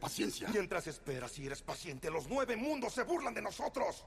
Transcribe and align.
paciencia. 0.00 0.48
Mientras 0.48 0.86
esperas 0.86 1.38
y 1.38 1.46
eres 1.46 1.62
paciente, 1.62 2.10
los 2.10 2.26
nueve 2.26 2.56
mundos 2.56 2.94
se 2.94 3.04
burlan 3.04 3.34
de 3.34 3.42
nosotros. 3.42 4.04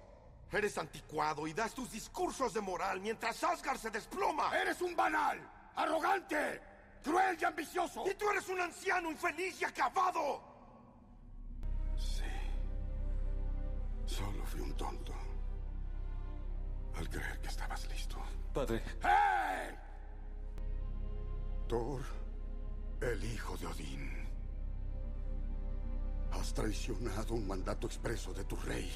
Eres 0.51 0.77
anticuado 0.77 1.47
y 1.47 1.53
das 1.53 1.73
tus 1.73 1.91
discursos 1.91 2.53
de 2.53 2.61
moral 2.61 2.99
mientras 2.99 3.43
Asgard 3.43 3.77
se 3.77 3.89
desploma. 3.89 4.55
¡Eres 4.55 4.81
un 4.81 4.95
banal! 4.95 5.39
¡Arrogante! 5.75 6.61
¡Cruel 7.03 7.37
y 7.39 7.43
ambicioso! 7.43 8.03
Y 8.09 8.13
tú 8.15 8.29
eres 8.29 8.47
un 8.49 8.61
anciano 8.61 9.09
infeliz 9.09 9.61
y 9.61 9.65
acabado. 9.65 10.41
Sí. 11.97 12.23
Solo 14.05 14.45
fui 14.45 14.61
un 14.61 14.75
tonto. 14.75 15.13
Al 16.95 17.09
creer 17.09 17.41
que 17.41 17.47
estabas 17.47 17.87
listo. 17.89 18.17
Padre. 18.53 18.83
¡Hey! 19.01 19.75
Thor, 21.67 22.03
el 23.01 23.23
hijo 23.23 23.57
de 23.57 23.65
Odín. 23.65 24.22
Has 26.39 26.53
traicionado 26.53 27.35
un 27.35 27.47
mandato 27.47 27.87
expreso 27.87 28.33
de 28.33 28.43
tu 28.43 28.55
rey. 28.55 28.91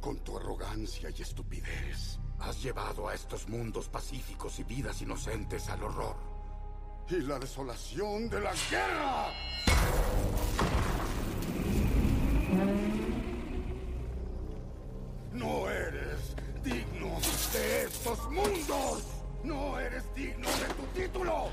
Con 0.00 0.18
tu 0.20 0.36
arrogancia 0.36 1.10
y 1.10 1.22
estupidez, 1.22 2.18
has 2.40 2.62
llevado 2.62 3.08
a 3.08 3.14
estos 3.14 3.48
mundos 3.48 3.88
pacíficos 3.88 4.58
y 4.58 4.64
vidas 4.64 5.00
inocentes 5.02 5.68
al 5.68 5.82
horror. 5.82 6.16
Y 7.10 7.16
la 7.20 7.38
desolación 7.38 8.28
de 8.30 8.40
la 8.40 8.52
guerra. 8.70 9.26
No 15.32 15.70
eres 15.70 16.34
digno 16.62 17.18
de 17.52 17.84
estos 17.84 18.30
mundos. 18.30 19.04
No 19.44 19.78
eres 19.78 20.02
digno 20.14 20.48
de 20.48 20.74
tu 20.74 21.00
título. 21.00 21.48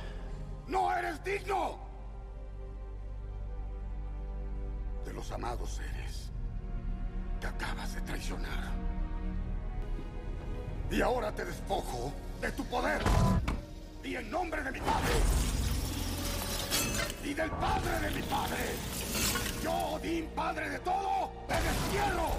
No 0.68 0.96
eres 0.96 1.22
digno 1.24 1.91
de 5.12 5.18
los 5.18 5.32
amados 5.34 5.70
seres 5.72 6.32
que 7.42 7.48
acabas 7.48 7.94
de 7.96 8.02
traicionar. 8.02 8.72
Y 10.90 11.02
ahora 11.02 11.34
te 11.34 11.44
despojo 11.44 12.14
de 12.40 12.50
tu 12.54 12.64
poder. 12.66 13.02
Y 14.06 14.16
en 14.16 14.32
nombre 14.32 14.64
de 14.64 14.72
mi 14.72 14.80
padre. 14.80 15.14
Y 17.26 17.34
del 17.34 17.50
padre 17.50 18.00
de 18.00 18.12
mi 18.12 18.22
padre. 18.24 18.58
Yo, 19.62 19.72
Odín, 19.72 20.28
padre 20.34 20.70
de 20.70 20.80
todo, 20.80 21.32
te 21.48 21.56
destierro. 21.56 22.30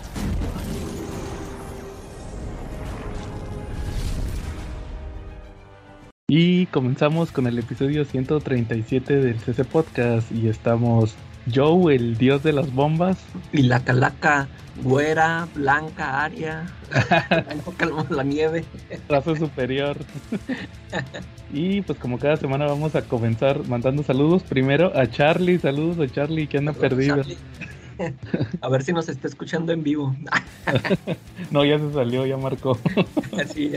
Y 6.27 6.67
comenzamos 6.67 7.33
con 7.33 7.47
el 7.47 7.59
episodio 7.59 8.06
137 8.06 9.17
del 9.17 9.39
CC 9.41 9.65
Podcast 9.67 10.33
y 10.33 10.48
estamos 10.48 11.15
Joe, 11.53 11.95
el 11.95 12.17
dios 12.17 12.43
de 12.43 12.53
las 12.53 12.73
bombas. 12.73 13.19
Y 13.53 13.62
la 13.62 13.81
calaca, 13.83 14.48
güera, 14.83 15.49
blanca, 15.55 16.23
aria, 16.25 16.67
calma 17.77 18.07
la 18.11 18.23
nieve. 18.23 18.65
Raza 19.09 19.34
superior. 19.37 19.97
y 21.53 21.81
pues 21.83 21.99
como 21.99 22.19
cada 22.19 22.37
semana 22.37 22.67
vamos 22.67 22.95
a 22.95 23.03
comenzar 23.03 23.67
mandando 23.69 24.03
saludos. 24.03 24.43
Primero 24.43 24.93
a 24.97 25.09
Charlie, 25.11 25.59
saludos 25.59 25.99
a 25.99 26.12
Charlie 26.12 26.47
que 26.47 26.59
anda 26.59 26.73
perdido. 26.73 27.17
Charlie. 27.17 27.39
A 28.61 28.69
ver 28.69 28.83
si 28.83 28.93
nos 28.93 29.09
está 29.09 29.29
escuchando 29.29 29.73
en 29.73 29.83
vivo. 29.83 30.17
no, 31.51 31.65
ya 31.65 31.79
se 31.79 31.93
salió, 31.93 32.27
ya 32.27 32.37
marcó. 32.37 32.79
Así, 33.41 33.73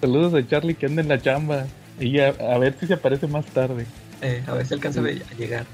saludos 0.00 0.34
a 0.34 0.46
Charlie 0.46 0.74
que 0.74 0.86
anda 0.86 1.02
en 1.02 1.08
la 1.08 1.20
chamba. 1.20 1.66
Y 1.98 2.18
a, 2.20 2.28
a 2.28 2.58
ver 2.58 2.76
si 2.78 2.86
se 2.86 2.94
aparece 2.94 3.26
más 3.26 3.46
tarde. 3.46 3.86
eh, 4.20 4.42
a 4.46 4.52
ver 4.52 4.66
si 4.66 4.74
alcanza 4.74 5.00
a 5.00 5.34
llegar. 5.38 5.64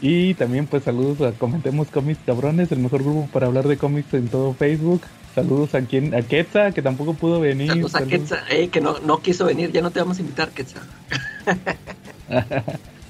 Y 0.00 0.34
también 0.34 0.66
pues 0.66 0.82
saludos 0.84 1.20
a 1.20 1.38
Comentemos 1.38 1.88
Cómics 1.88 2.20
Cabrones, 2.26 2.72
el 2.72 2.80
mejor 2.80 3.02
grupo 3.02 3.28
para 3.32 3.46
hablar 3.46 3.68
de 3.68 3.76
cómics 3.76 4.12
en 4.14 4.28
todo 4.28 4.54
Facebook. 4.54 5.02
Saludos 5.34 5.74
a 5.74 5.82
quien, 5.82 6.14
a 6.14 6.22
Quetza, 6.22 6.72
que 6.72 6.82
tampoco 6.82 7.14
pudo 7.14 7.40
venir. 7.40 7.68
Saludos 7.68 7.94
a 7.94 8.04
Quetza, 8.04 8.42
eh, 8.50 8.68
que 8.68 8.80
no, 8.80 8.98
no 8.98 9.18
quiso 9.18 9.44
venir, 9.46 9.70
ya 9.72 9.80
no 9.80 9.90
te 9.90 10.00
vamos 10.00 10.18
a 10.18 10.20
invitar, 10.20 10.50
Quetza. 10.50 10.80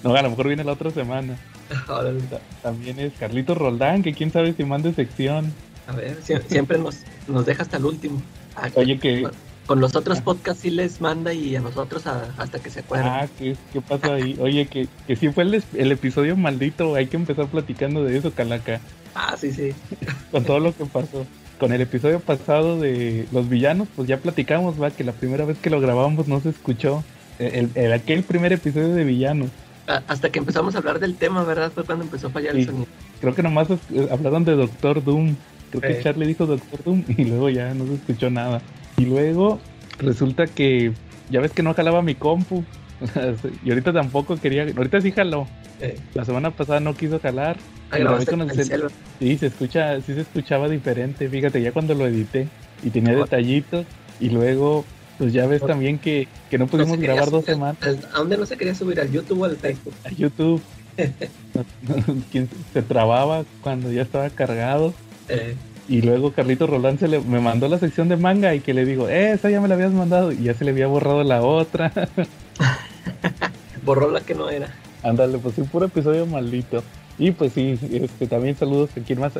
no, 0.04 0.14
a 0.14 0.22
lo 0.22 0.30
mejor 0.30 0.46
viene 0.48 0.64
la 0.64 0.72
otra 0.72 0.90
semana. 0.90 1.36
También 2.62 2.98
es 3.00 3.12
Carlitos 3.18 3.56
Roldán, 3.56 4.02
que 4.02 4.12
quién 4.12 4.30
sabe 4.30 4.52
si 4.52 4.64
mande 4.64 4.92
sección. 4.92 5.52
A 5.86 5.92
ver, 5.92 6.18
sie- 6.22 6.42
siempre 6.48 6.78
nos, 6.78 6.98
nos 7.28 7.46
deja 7.46 7.62
hasta 7.62 7.78
el 7.78 7.84
último. 7.86 8.22
Ah, 8.56 8.68
Oye, 8.74 8.98
que... 8.98 9.26
Con 9.66 9.80
los 9.80 9.94
otros 9.94 10.20
podcasts 10.20 10.62
sí 10.62 10.70
les 10.70 11.00
manda 11.00 11.32
y 11.32 11.54
a 11.56 11.60
nosotros 11.60 12.06
a- 12.06 12.34
hasta 12.36 12.58
que 12.58 12.68
se 12.68 12.80
acuerden. 12.80 13.08
Ah, 13.08 13.26
¿qué, 13.38 13.56
qué 13.72 13.80
pasó 13.80 14.12
ahí? 14.12 14.36
Oye, 14.40 14.66
que, 14.66 14.88
que 15.06 15.16
sí 15.16 15.28
fue 15.30 15.44
el, 15.44 15.62
el 15.74 15.92
episodio 15.92 16.36
maldito, 16.36 16.94
hay 16.96 17.06
que 17.06 17.16
empezar 17.16 17.46
platicando 17.46 18.02
de 18.04 18.16
eso, 18.18 18.32
Calaca, 18.32 18.80
Ah, 19.14 19.36
sí, 19.38 19.52
sí. 19.52 19.72
con 20.32 20.44
todo 20.44 20.58
lo 20.58 20.74
que 20.74 20.84
pasó. 20.86 21.24
Con 21.60 21.72
el 21.72 21.80
episodio 21.80 22.18
pasado 22.18 22.80
de 22.80 23.26
los 23.30 23.48
villanos, 23.48 23.86
pues 23.94 24.08
ya 24.08 24.16
platicamos, 24.16 24.82
va, 24.82 24.90
que 24.90 25.04
la 25.04 25.12
primera 25.12 25.44
vez 25.44 25.58
que 25.58 25.70
lo 25.70 25.80
grabamos 25.80 26.26
no 26.26 26.40
se 26.40 26.48
escuchó. 26.48 27.04
El, 27.38 27.70
el- 27.74 27.92
aquel 27.92 28.24
primer 28.24 28.52
episodio 28.52 28.88
de 28.94 29.04
villanos. 29.04 29.48
A- 29.86 30.02
Hasta 30.08 30.30
que 30.30 30.38
empezamos 30.40 30.74
a 30.74 30.78
hablar 30.78 30.98
del 30.98 31.14
tema, 31.16 31.44
¿verdad? 31.44 31.70
Fue 31.72 31.84
cuando 31.84 32.04
empezó 32.04 32.26
a 32.28 32.30
fallar 32.30 32.54
Sí. 32.54 32.60
el 32.62 32.66
sonido. 32.66 32.86
Creo 33.20 33.34
que 33.34 33.42
nomás 33.44 33.70
es- 33.70 33.78
eh, 33.94 34.08
hablaron 34.10 34.44
de 34.44 34.56
Doctor 34.56 35.04
Doom. 35.04 35.36
Creo 35.70 35.80
que. 35.82 36.02
Charlie 36.02 36.26
dijo 36.26 36.46
Doctor 36.46 36.82
Doom 36.84 37.04
y 37.16 37.24
luego 37.24 37.48
ya 37.48 37.72
no 37.74 37.86
se 37.86 37.94
escuchó 37.94 38.28
nada. 38.28 38.60
Y 39.02 39.06
luego 39.06 39.58
resulta 39.98 40.46
que 40.46 40.92
ya 41.30 41.40
ves 41.40 41.52
que 41.52 41.62
no 41.62 41.74
jalaba 41.74 42.02
mi 42.02 42.14
compu. 42.14 42.64
y 43.64 43.70
ahorita 43.70 43.92
tampoco 43.92 44.36
quería. 44.36 44.66
Ahorita 44.76 45.00
sí 45.00 45.10
jaló. 45.10 45.48
Eh, 45.80 45.98
La 46.14 46.24
semana 46.24 46.50
pasada 46.52 46.78
no 46.80 46.94
quiso 46.94 47.18
jalar. 47.18 47.56
ah, 47.90 47.98
Y 47.98 48.00
grabé 48.00 48.04
grabaste 48.04 48.30
con 48.30 48.40
con 48.40 48.50
el 48.50 48.60
el 48.60 48.66
cel- 48.66 48.68
cel. 48.68 48.82
Sí, 49.18 49.38
se 49.38 49.46
escucha, 49.46 50.00
sí 50.00 50.14
se 50.14 50.20
escuchaba 50.20 50.68
diferente. 50.68 51.28
Fíjate, 51.28 51.60
ya 51.60 51.72
cuando 51.72 51.94
lo 51.94 52.06
edité 52.06 52.46
y 52.84 52.90
tenía 52.90 53.14
Joder. 53.14 53.24
detallitos. 53.24 53.86
Y 54.20 54.30
luego, 54.30 54.84
pues 55.18 55.32
ya 55.32 55.46
ves 55.46 55.60
Joder. 55.60 55.74
también 55.74 55.98
que, 55.98 56.28
que 56.48 56.58
no 56.58 56.68
pudimos 56.68 56.96
grabar 56.98 57.30
dos 57.30 57.44
semanas 57.44 57.78
¿A 58.14 58.18
dónde 58.18 58.36
no 58.36 58.46
se 58.46 58.56
quería 58.56 58.74
subir? 58.74 59.00
¿Al 59.00 59.10
YouTube 59.10 59.40
o 59.40 59.44
al 59.46 59.56
Facebook? 59.56 59.94
a 60.04 60.10
YouTube. 60.10 60.62
Se 62.72 62.82
trababa 62.82 63.44
cuando 63.62 63.90
ya 63.90 64.02
estaba 64.02 64.30
cargado. 64.30 64.94
Eh, 65.28 65.54
Y 65.88 66.00
luego 66.02 66.32
Carlito 66.32 66.66
Roland 66.66 66.98
se 67.00 67.08
le, 67.08 67.20
me 67.20 67.40
mandó 67.40 67.68
la 67.68 67.78
sección 67.78 68.08
de 68.08 68.16
manga 68.16 68.54
y 68.54 68.60
que 68.60 68.72
le 68.72 68.84
digo, 68.84 69.08
eh, 69.08 69.32
esa 69.32 69.50
ya 69.50 69.60
me 69.60 69.68
la 69.68 69.74
habías 69.74 69.92
mandado 69.92 70.32
y 70.32 70.44
ya 70.44 70.54
se 70.54 70.64
le 70.64 70.70
había 70.70 70.86
borrado 70.86 71.24
la 71.24 71.42
otra. 71.42 71.92
borró 73.84 74.10
la 74.10 74.20
que 74.20 74.34
no 74.34 74.48
era. 74.48 74.68
Ándale, 75.02 75.38
pues 75.38 75.58
un 75.58 75.66
puro 75.66 75.86
episodio 75.86 76.26
maldito. 76.26 76.82
Y 77.18 77.32
pues 77.32 77.52
sí, 77.52 77.78
este, 77.92 78.26
también 78.26 78.56
saludos 78.56 78.90
a 78.96 79.00
quien 79.00 79.20
más, 79.20 79.32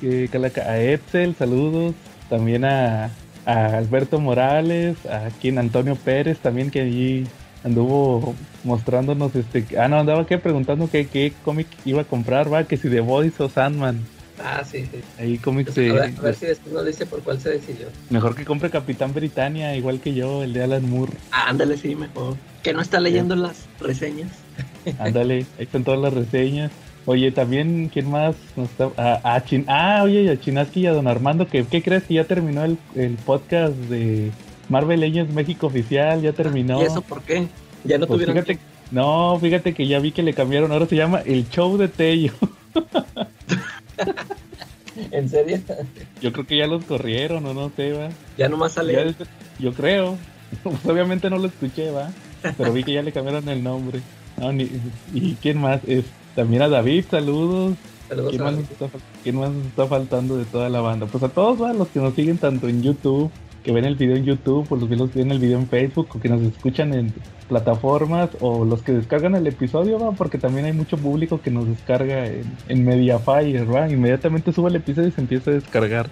que- 0.00 0.60
a 0.60 0.80
Edsel, 0.80 1.34
saludos. 1.34 1.94
También 2.28 2.64
a, 2.64 3.10
a 3.44 3.66
Alberto 3.76 4.20
Morales, 4.20 4.96
a 5.06 5.28
quien 5.40 5.58
Antonio 5.58 5.96
Pérez 5.96 6.38
también 6.38 6.70
que 6.70 6.80
allí 6.82 7.26
anduvo 7.64 8.34
mostrándonos 8.64 9.34
este 9.36 9.66
ah 9.78 9.86
no 9.88 9.98
andaba 9.98 10.26
que 10.26 10.38
preguntando 10.38 10.88
qué, 10.90 11.06
qué 11.08 11.34
cómic 11.44 11.66
iba 11.84 12.00
a 12.00 12.04
comprar 12.04 12.50
va 12.50 12.64
que 12.64 12.78
si 12.78 12.88
The 12.88 13.00
Voice 13.00 13.42
o 13.42 13.50
Sandman 13.50 14.00
Ah, 14.42 14.62
sí, 14.64 14.86
sí. 14.90 15.00
ahí 15.18 15.38
cómics 15.38 15.72
Pues, 15.74 15.86
de, 15.86 15.90
a, 15.90 15.94
ver, 16.06 16.14
a 16.18 16.22
ver 16.22 16.34
si 16.34 16.46
después 16.46 16.72
nos 16.74 16.86
dice 16.86 17.06
por 17.06 17.20
cuál 17.22 17.40
se 17.40 17.50
decidió. 17.50 17.88
Mejor 18.08 18.34
que 18.34 18.44
compre 18.44 18.70
Capitán 18.70 19.12
Britannia, 19.12 19.76
igual 19.76 20.00
que 20.00 20.14
yo, 20.14 20.42
el 20.42 20.52
de 20.52 20.62
Alan 20.62 20.88
Moore. 20.88 21.12
Ah, 21.30 21.48
ándale, 21.48 21.76
sí, 21.76 21.94
mejor. 21.94 22.36
Que 22.62 22.72
no 22.72 22.80
está 22.80 23.00
leyendo 23.00 23.36
las 23.36 23.66
reseñas. 23.80 24.30
Ándale, 24.98 25.34
ahí 25.58 25.64
están 25.64 25.84
todas 25.84 26.00
las 26.00 26.12
reseñas. 26.12 26.70
Oye, 27.06 27.32
también, 27.32 27.90
¿quién 27.92 28.10
más? 28.10 28.34
nos 28.56 28.68
está? 28.70 28.90
A, 28.96 29.34
a 29.34 29.44
Chin- 29.44 29.64
ah, 29.68 30.00
oye, 30.04 30.30
a 30.30 30.38
Chinaski 30.38 30.80
y 30.80 30.86
a 30.86 30.92
Don 30.92 31.06
Armando, 31.08 31.46
que, 31.48 31.64
¿qué 31.64 31.82
crees 31.82 32.04
que 32.04 32.14
ya 32.14 32.24
terminó 32.24 32.64
el, 32.64 32.76
el 32.94 33.14
podcast 33.14 33.74
de 33.74 34.30
Marvel 34.68 35.00
Legends 35.00 35.32
México 35.32 35.66
Oficial? 35.68 36.20
Ya 36.22 36.32
terminó. 36.32 36.80
¿Y 36.82 36.84
eso 36.84 37.00
por 37.02 37.22
qué? 37.22 37.46
Ya 37.84 37.96
no 37.98 38.06
Pues 38.06 38.18
tuvieron... 38.18 38.44
fíjate, 38.44 38.58
no, 38.90 39.38
fíjate 39.40 39.72
que 39.74 39.86
ya 39.86 39.98
vi 39.98 40.12
que 40.12 40.22
le 40.22 40.34
cambiaron, 40.34 40.72
ahora 40.72 40.86
se 40.86 40.96
llama 40.96 41.20
El 41.24 41.48
Show 41.48 41.78
de 41.78 41.88
Tello. 41.88 42.32
¿En 45.12 45.28
serio? 45.28 45.58
Yo 46.20 46.32
creo 46.32 46.46
que 46.46 46.56
ya 46.58 46.66
los 46.66 46.84
corrieron, 46.84 47.46
o 47.46 47.54
no 47.54 47.70
sé, 47.76 47.92
va. 47.92 48.08
Ya 48.36 48.48
nomás 48.48 48.72
sale... 48.72 48.92
Ya 48.92 49.26
yo 49.58 49.72
creo. 49.74 50.16
Pues 50.64 50.84
obviamente 50.86 51.30
no 51.30 51.38
lo 51.38 51.46
escuché, 51.46 51.92
va. 51.92 52.10
Pero 52.58 52.72
vi 52.72 52.82
que 52.82 52.92
ya 52.94 53.02
le 53.02 53.12
cambiaron 53.12 53.48
el 53.48 53.62
nombre. 53.62 54.00
No, 54.36 54.50
ni- 54.52 54.68
¿Y 55.14 55.34
quién 55.40 55.58
más? 55.58 55.80
Es, 55.86 56.04
también 56.34 56.62
a 56.62 56.68
David, 56.68 57.04
saludos. 57.08 57.76
Saludos 58.08 58.30
¿Quién 58.30 58.42
a- 58.42 58.44
más, 58.50 58.58
está, 58.58 58.86
fal- 58.86 59.00
quién 59.22 59.36
más 59.36 59.50
nos 59.52 59.66
está 59.66 59.86
faltando 59.86 60.36
de 60.36 60.44
toda 60.46 60.68
la 60.68 60.80
banda? 60.80 61.06
Pues 61.06 61.22
a 61.22 61.28
todos 61.28 61.62
¿va? 61.62 61.72
los 61.72 61.86
que 61.88 62.00
nos 62.00 62.14
siguen 62.14 62.38
tanto 62.38 62.68
en 62.68 62.82
YouTube, 62.82 63.30
que 63.62 63.72
ven 63.72 63.84
el 63.84 63.96
video 63.96 64.16
en 64.16 64.24
YouTube, 64.24 64.66
o 64.70 64.76
los 64.76 65.10
que 65.10 65.18
ven 65.18 65.30
el 65.30 65.38
video 65.38 65.58
en 65.58 65.66
Facebook, 65.68 66.08
o 66.14 66.20
que 66.20 66.28
nos 66.28 66.42
escuchan 66.42 66.94
en 66.94 67.12
plataformas, 67.48 68.30
o 68.40 68.64
los 68.64 68.82
que 68.82 68.92
descargan 68.92 69.34
el 69.34 69.46
episodio, 69.46 69.98
¿va? 69.98 70.12
porque 70.12 70.38
también 70.38 70.66
hay 70.66 70.72
mucho 70.72 70.96
público 70.96 71.40
que 71.40 71.50
nos 71.50 71.66
descarga 71.66 72.26
en, 72.26 72.44
en 72.68 72.84
Mediafire, 72.84 73.64
¿va? 73.64 73.88
inmediatamente 73.90 74.52
sube 74.52 74.70
el 74.70 74.76
episodio 74.76 75.08
y 75.08 75.12
se 75.12 75.20
empieza 75.20 75.50
a 75.50 75.54
descargar. 75.54 76.08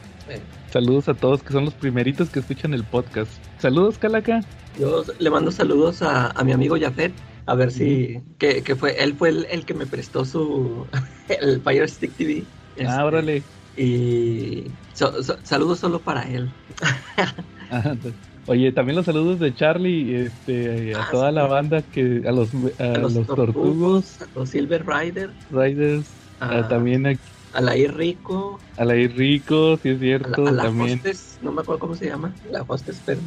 Saludos 0.71 1.09
a 1.09 1.15
todos 1.15 1.43
que 1.43 1.53
son 1.53 1.65
los 1.65 1.75
primeritos 1.75 2.29
que 2.29 2.41
escuchan 2.41 2.75
el 2.75 2.85
podcast. 2.85 3.31
Saludos, 3.59 3.97
Calaca. 3.99 4.41
Yo 4.79 5.03
le 5.19 5.31
mando 5.31 5.51
saludos 5.51 6.03
a, 6.03 6.31
a 6.31 6.45
mi 6.45 6.53
amigo 6.53 6.77
Jafet. 6.79 7.13
A 7.47 7.55
ver 7.55 7.71
si... 7.71 8.21
Que, 8.37 8.63
que 8.63 8.77
fue... 8.77 9.03
Él 9.03 9.15
fue 9.15 9.31
el, 9.31 9.47
el 9.51 9.65
que 9.65 9.73
me 9.73 9.87
prestó 9.87 10.27
su... 10.27 10.87
el 11.41 11.63
Fire 11.63 11.89
Stick 11.89 12.13
TV. 12.13 12.45
Ah, 12.81 12.83
Este, 12.83 13.03
órale. 13.03 13.43
Y 13.81 14.79
so- 14.93 15.23
so- 15.23 15.39
saludos 15.45 15.81
solo 15.81 16.03
para 16.05 16.23
él. 16.31 16.57
Pues, 18.03 18.15
Oye, 18.47 18.73
también 18.73 18.97
los 18.97 19.05
saludos 19.07 19.39
de 19.39 19.53
Charlie 19.55 20.25
este, 20.27 20.97
a 20.97 21.05
Ah, 21.05 21.09
toda 21.09 21.31
sí. 21.33 21.33
la 21.33 21.47
banda, 21.47 21.83
que 21.83 22.23
a 22.27 22.33
los, 22.33 22.51
a 22.79 22.85
A 22.93 22.99
los, 22.99 23.13
los, 23.13 23.25
tortugos, 23.25 23.79
tortugos, 23.85 24.21
a 24.21 24.27
los 24.35 24.51
Silver 24.51 24.85
Rider, 24.87 25.37
Riders, 25.51 26.19
a- 26.49 26.65
a, 26.67 26.67
también 26.67 27.07
a, 27.07 27.15
a 27.53 27.61
la 27.63 27.77
Ir 27.77 27.95
Rico, 27.95 28.67
a 28.77 28.85
la 28.87 28.95
Rico, 28.95 29.77
si 29.79 29.91
es 29.91 29.99
cierto, 30.01 30.31
la, 30.31 30.41
a 30.45 30.53
la 30.53 30.69
también, 30.71 31.07
hostess, 31.07 31.39
no 31.41 31.53
me 31.53 31.63
acuerdo 31.63 31.81
cómo 31.81 31.95
se 31.95 32.07
llama, 32.07 32.39
la 32.45 32.63
hostess, 32.63 33.01
pero 33.03 33.23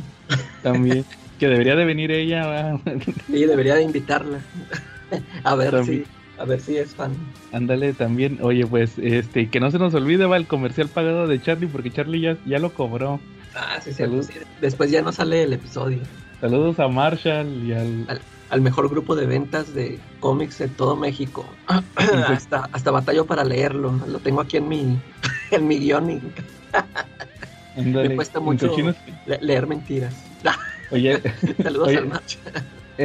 también, 0.61 1.07
que 1.37 1.47
debería 1.47 1.75
de 1.75 1.85
venir 1.85 2.11
ella, 2.11 2.45
¿va? 2.45 2.81
sí, 3.31 3.45
debería 3.45 3.75
de 3.75 3.83
invitarla. 3.83 4.49
a 5.43 5.55
ver 5.55 5.77
También. 5.77 5.81
si, 5.81 6.11
a 6.41 6.45
ver 6.45 6.59
si 6.59 6.75
es 6.77 6.95
fan. 6.95 7.15
ándale 7.51 7.93
también, 7.93 8.39
oye, 8.41 8.65
pues, 8.65 8.97
este, 8.97 9.49
que 9.49 9.59
no 9.59 9.69
se 9.71 9.77
nos 9.79 9.93
olvide, 9.93 10.25
va, 10.25 10.37
el 10.37 10.47
comercial 10.47 10.89
pagado 10.89 11.27
de 11.27 11.39
Charlie, 11.41 11.67
porque 11.67 11.91
Charlie 11.91 12.21
ya, 12.21 12.37
ya 12.45 12.59
lo 12.59 12.73
cobró. 12.73 13.19
Ah, 13.53 13.79
sí, 13.81 13.93
Salud. 13.93 14.23
cierto, 14.23 14.45
sí. 14.47 14.55
Después 14.59 14.89
ya 14.91 15.01
no 15.01 15.11
sale 15.11 15.43
el 15.43 15.53
episodio. 15.53 15.99
Saludos 16.39 16.79
a 16.79 16.87
Marshall 16.87 17.47
y 17.63 17.73
al, 17.73 18.21
Al 18.49 18.61
mejor 18.61 18.89
grupo 18.89 19.15
de 19.15 19.27
ventas 19.27 19.73
de 19.75 19.99
cómics 20.19 20.57
de 20.57 20.67
todo 20.69 20.95
México. 20.95 21.55
hasta, 22.27 22.69
hasta 22.71 22.91
batallo 22.91 23.25
para 23.25 23.43
leerlo. 23.43 23.91
Lo 24.07 24.19
tengo 24.19 24.41
aquí 24.41 24.57
en 24.57 24.67
mi, 24.67 24.97
en 25.51 25.67
mi 25.67 25.77
guion 25.79 26.33
me 27.75 28.15
cuesta 28.15 28.39
mucho 28.39 28.75
le- 29.25 29.39
leer 29.41 29.67
mentiras. 29.67 30.15
Oye, 30.91 31.21
Saludos 31.63 31.89
Oye. 31.89 31.97
al 31.99 32.07
macho. 32.07 32.39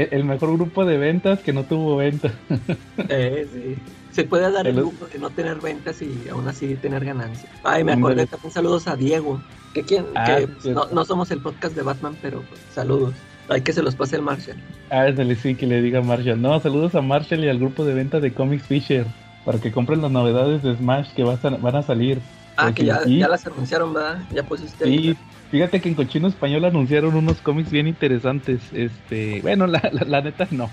El 0.02 0.08
el 0.12 0.24
mejor 0.24 0.52
grupo 0.56 0.84
de 0.84 0.96
ventas 0.98 1.40
que 1.40 1.52
no 1.52 1.64
tuvo 1.64 1.96
venta. 1.96 2.32
Eh, 3.08 3.46
sí. 3.52 3.76
Se 4.12 4.24
puede 4.24 4.50
dar 4.50 4.66
el 4.66 4.76
lujo 4.76 5.06
de 5.12 5.18
no 5.18 5.28
tener 5.30 5.60
ventas 5.60 6.00
y 6.00 6.28
aún 6.30 6.48
así 6.48 6.74
tener 6.76 7.04
ganancias. 7.04 7.52
Ay, 7.62 7.84
me 7.84 7.92
acordé 7.92 8.26
también 8.26 8.50
saludos 8.52 8.88
a 8.88 8.96
Diego. 8.96 9.42
Que, 9.74 9.82
quien, 9.82 10.06
Ah, 10.14 10.24
que 10.38 10.48
pues, 10.48 10.64
no, 10.74 10.86
no 10.90 11.04
somos 11.04 11.30
el 11.30 11.40
podcast 11.42 11.76
de 11.76 11.82
Batman, 11.82 12.16
pero 12.22 12.40
pues, 12.48 12.60
saludos. 12.74 13.12
Hay 13.50 13.60
que 13.60 13.74
se 13.74 13.82
los 13.82 13.94
pase 13.94 14.16
el 14.16 14.22
Marshall. 14.22 14.56
Ah, 14.90 15.02
ándale, 15.02 15.36
sí, 15.36 15.54
que 15.54 15.66
le 15.66 15.82
diga 15.82 15.98
a 15.98 16.02
Marshall. 16.02 16.40
No, 16.40 16.58
saludos 16.60 16.94
a 16.94 17.02
Marshall 17.02 17.44
y 17.44 17.48
al 17.50 17.58
grupo 17.58 17.84
de 17.84 17.92
venta 17.92 18.18
de 18.18 18.32
Comics 18.32 18.64
Fisher 18.66 19.04
para 19.44 19.58
que 19.58 19.70
compren 19.70 20.00
las 20.00 20.10
novedades 20.10 20.62
de 20.62 20.74
Smash 20.76 21.12
que 21.12 21.22
a- 21.22 21.36
van 21.58 21.76
a 21.76 21.82
salir. 21.82 22.18
Ah, 22.56 22.64
Porque 22.68 22.80
que 22.82 22.86
ya, 22.86 23.04
ya 23.04 23.28
las 23.28 23.46
anunciaron, 23.46 23.92
¿verdad? 23.92 24.22
Ya 24.32 24.42
pusiste. 24.42 24.82
Sí, 24.86 25.14
fíjate 25.50 25.80
que 25.80 25.88
en 25.88 25.94
Cochino 25.94 26.28
Español 26.28 26.64
anunciaron 26.64 27.14
unos 27.14 27.40
cómics 27.40 27.70
bien 27.70 27.86
interesantes. 27.86 28.60
Este, 28.72 29.40
bueno, 29.42 29.66
la, 29.66 29.80
la, 29.92 30.04
la 30.04 30.20
neta 30.22 30.46
no. 30.50 30.70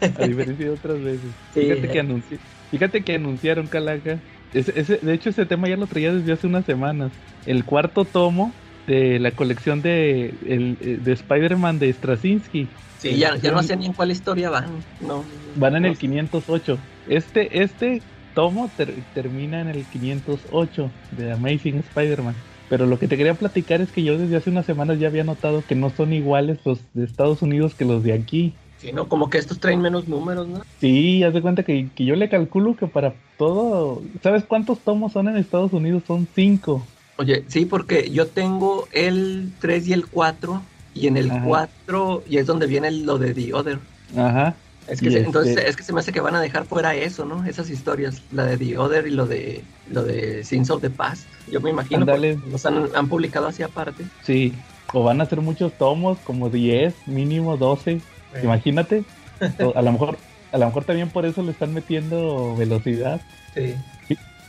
A 0.00 0.26
diferencia 0.26 0.66
de 0.66 0.70
otras 0.70 1.00
veces. 1.02 1.20
Sí, 1.54 1.60
Fíjate 1.60 1.86
eh. 1.86 1.90
que 1.90 2.02
anunci- 2.02 2.38
fíjate 2.70 3.02
que 3.04 3.14
anunciaron 3.14 3.66
Calaca. 3.66 4.18
Ese, 4.52 4.72
ese- 4.78 4.98
de 4.98 5.14
hecho, 5.14 5.30
ese 5.30 5.46
tema 5.46 5.68
ya 5.68 5.76
lo 5.76 5.86
traía 5.86 6.12
desde 6.12 6.32
hace 6.32 6.46
unas 6.46 6.64
semanas. 6.64 7.12
El 7.46 7.64
cuarto 7.64 8.04
tomo 8.04 8.52
de 8.86 9.18
la 9.18 9.30
colección 9.30 9.82
de, 9.82 10.26
el, 10.46 10.76
eh, 10.80 10.98
de 11.00 11.12
Spider-Man 11.12 11.78
de 11.78 11.92
Straczynski. 11.92 12.68
Sí, 12.98 13.16
ya, 13.16 13.36
ya 13.36 13.52
no 13.52 13.62
sé 13.62 13.76
ni 13.76 13.86
en 13.86 13.92
cuál 13.92 14.10
historia 14.10 14.50
van. 14.50 14.66
No, 15.00 15.24
Van 15.56 15.76
en 15.76 15.82
no 15.82 15.88
el 15.88 15.94
sé. 15.94 16.00
508. 16.02 16.78
Este, 17.08 17.62
este 17.62 18.02
tomo 18.34 18.68
ter- 18.76 18.94
termina 19.12 19.60
en 19.60 19.68
el 19.68 19.84
508 19.86 20.90
de 21.12 21.32
Amazing 21.32 21.76
Spider-Man. 21.78 22.34
Pero 22.68 22.86
lo 22.86 22.98
que 22.98 23.08
te 23.08 23.16
quería 23.16 23.34
platicar 23.34 23.80
es 23.80 23.90
que 23.92 24.02
yo 24.02 24.18
desde 24.18 24.36
hace 24.36 24.50
unas 24.50 24.66
semanas 24.66 24.98
ya 24.98 25.08
había 25.08 25.24
notado 25.24 25.62
que 25.66 25.74
no 25.74 25.90
son 25.90 26.12
iguales 26.12 26.58
los 26.64 26.80
de 26.94 27.04
Estados 27.04 27.42
Unidos 27.42 27.74
que 27.74 27.84
los 27.84 28.02
de 28.02 28.12
aquí. 28.12 28.54
Sí, 28.78 28.92
no, 28.92 29.08
como 29.08 29.30
que 29.30 29.38
estos 29.38 29.60
traen 29.60 29.80
menos 29.80 30.08
números, 30.08 30.48
¿no? 30.48 30.62
Sí, 30.80 31.22
haz 31.22 31.32
de 31.34 31.42
cuenta 31.42 31.62
que, 31.62 31.88
que 31.94 32.04
yo 32.04 32.16
le 32.16 32.28
calculo 32.28 32.76
que 32.76 32.86
para 32.86 33.14
todo... 33.38 34.02
¿Sabes 34.22 34.44
cuántos 34.44 34.80
tomos 34.80 35.12
son 35.12 35.28
en 35.28 35.36
Estados 35.36 35.72
Unidos? 35.72 36.02
Son 36.06 36.26
cinco. 36.34 36.86
Oye, 37.16 37.44
sí, 37.46 37.64
porque 37.64 38.10
yo 38.10 38.26
tengo 38.26 38.88
el 38.92 39.52
3 39.60 39.88
y 39.88 39.92
el 39.92 40.06
4, 40.06 40.62
y 40.94 41.06
en 41.06 41.16
el 41.16 41.30
Ajá. 41.30 41.44
4, 41.44 42.24
y 42.28 42.38
es 42.38 42.46
donde 42.46 42.66
viene 42.66 42.90
lo 42.90 43.18
de 43.18 43.32
The 43.32 43.54
Other. 43.54 43.78
Ajá. 44.16 44.56
Es 44.88 45.00
que 45.00 45.10
se- 45.10 45.16
este- 45.18 45.26
entonces 45.26 45.56
es 45.66 45.76
que 45.76 45.82
se 45.82 45.92
me 45.92 46.00
hace 46.00 46.12
que 46.12 46.20
van 46.20 46.34
a 46.34 46.40
dejar 46.40 46.64
fuera 46.66 46.94
eso, 46.94 47.24
¿no? 47.24 47.44
Esas 47.46 47.70
historias, 47.70 48.22
la 48.32 48.44
de 48.44 48.56
The 48.58 48.76
Other 48.78 49.06
y 49.06 49.10
lo 49.10 49.26
de 49.26 49.62
lo 49.90 50.02
de 50.04 50.44
Sins 50.44 50.70
of 50.70 50.80
the 50.82 50.90
Past. 50.90 51.26
Yo 51.50 51.60
me 51.60 51.70
imagino 51.70 52.04
porque 52.06 52.38
los 52.50 52.64
han, 52.66 52.88
han 52.94 53.08
publicado 53.08 53.46
así 53.46 53.62
aparte. 53.62 54.04
Sí. 54.22 54.52
O 54.92 55.02
van 55.02 55.20
a 55.20 55.26
ser 55.26 55.40
muchos 55.40 55.72
tomos, 55.72 56.18
como 56.24 56.50
10, 56.50 56.94
mínimo 57.06 57.56
12. 57.56 58.00
Imagínate. 58.42 59.04
O 59.58 59.76
a 59.76 59.82
lo 59.82 59.92
mejor, 59.92 60.16
a 60.52 60.58
lo 60.58 60.66
mejor 60.66 60.84
también 60.84 61.10
por 61.10 61.26
eso 61.26 61.42
le 61.42 61.50
están 61.50 61.74
metiendo 61.74 62.54
velocidad. 62.56 63.20
Sí. 63.54 63.74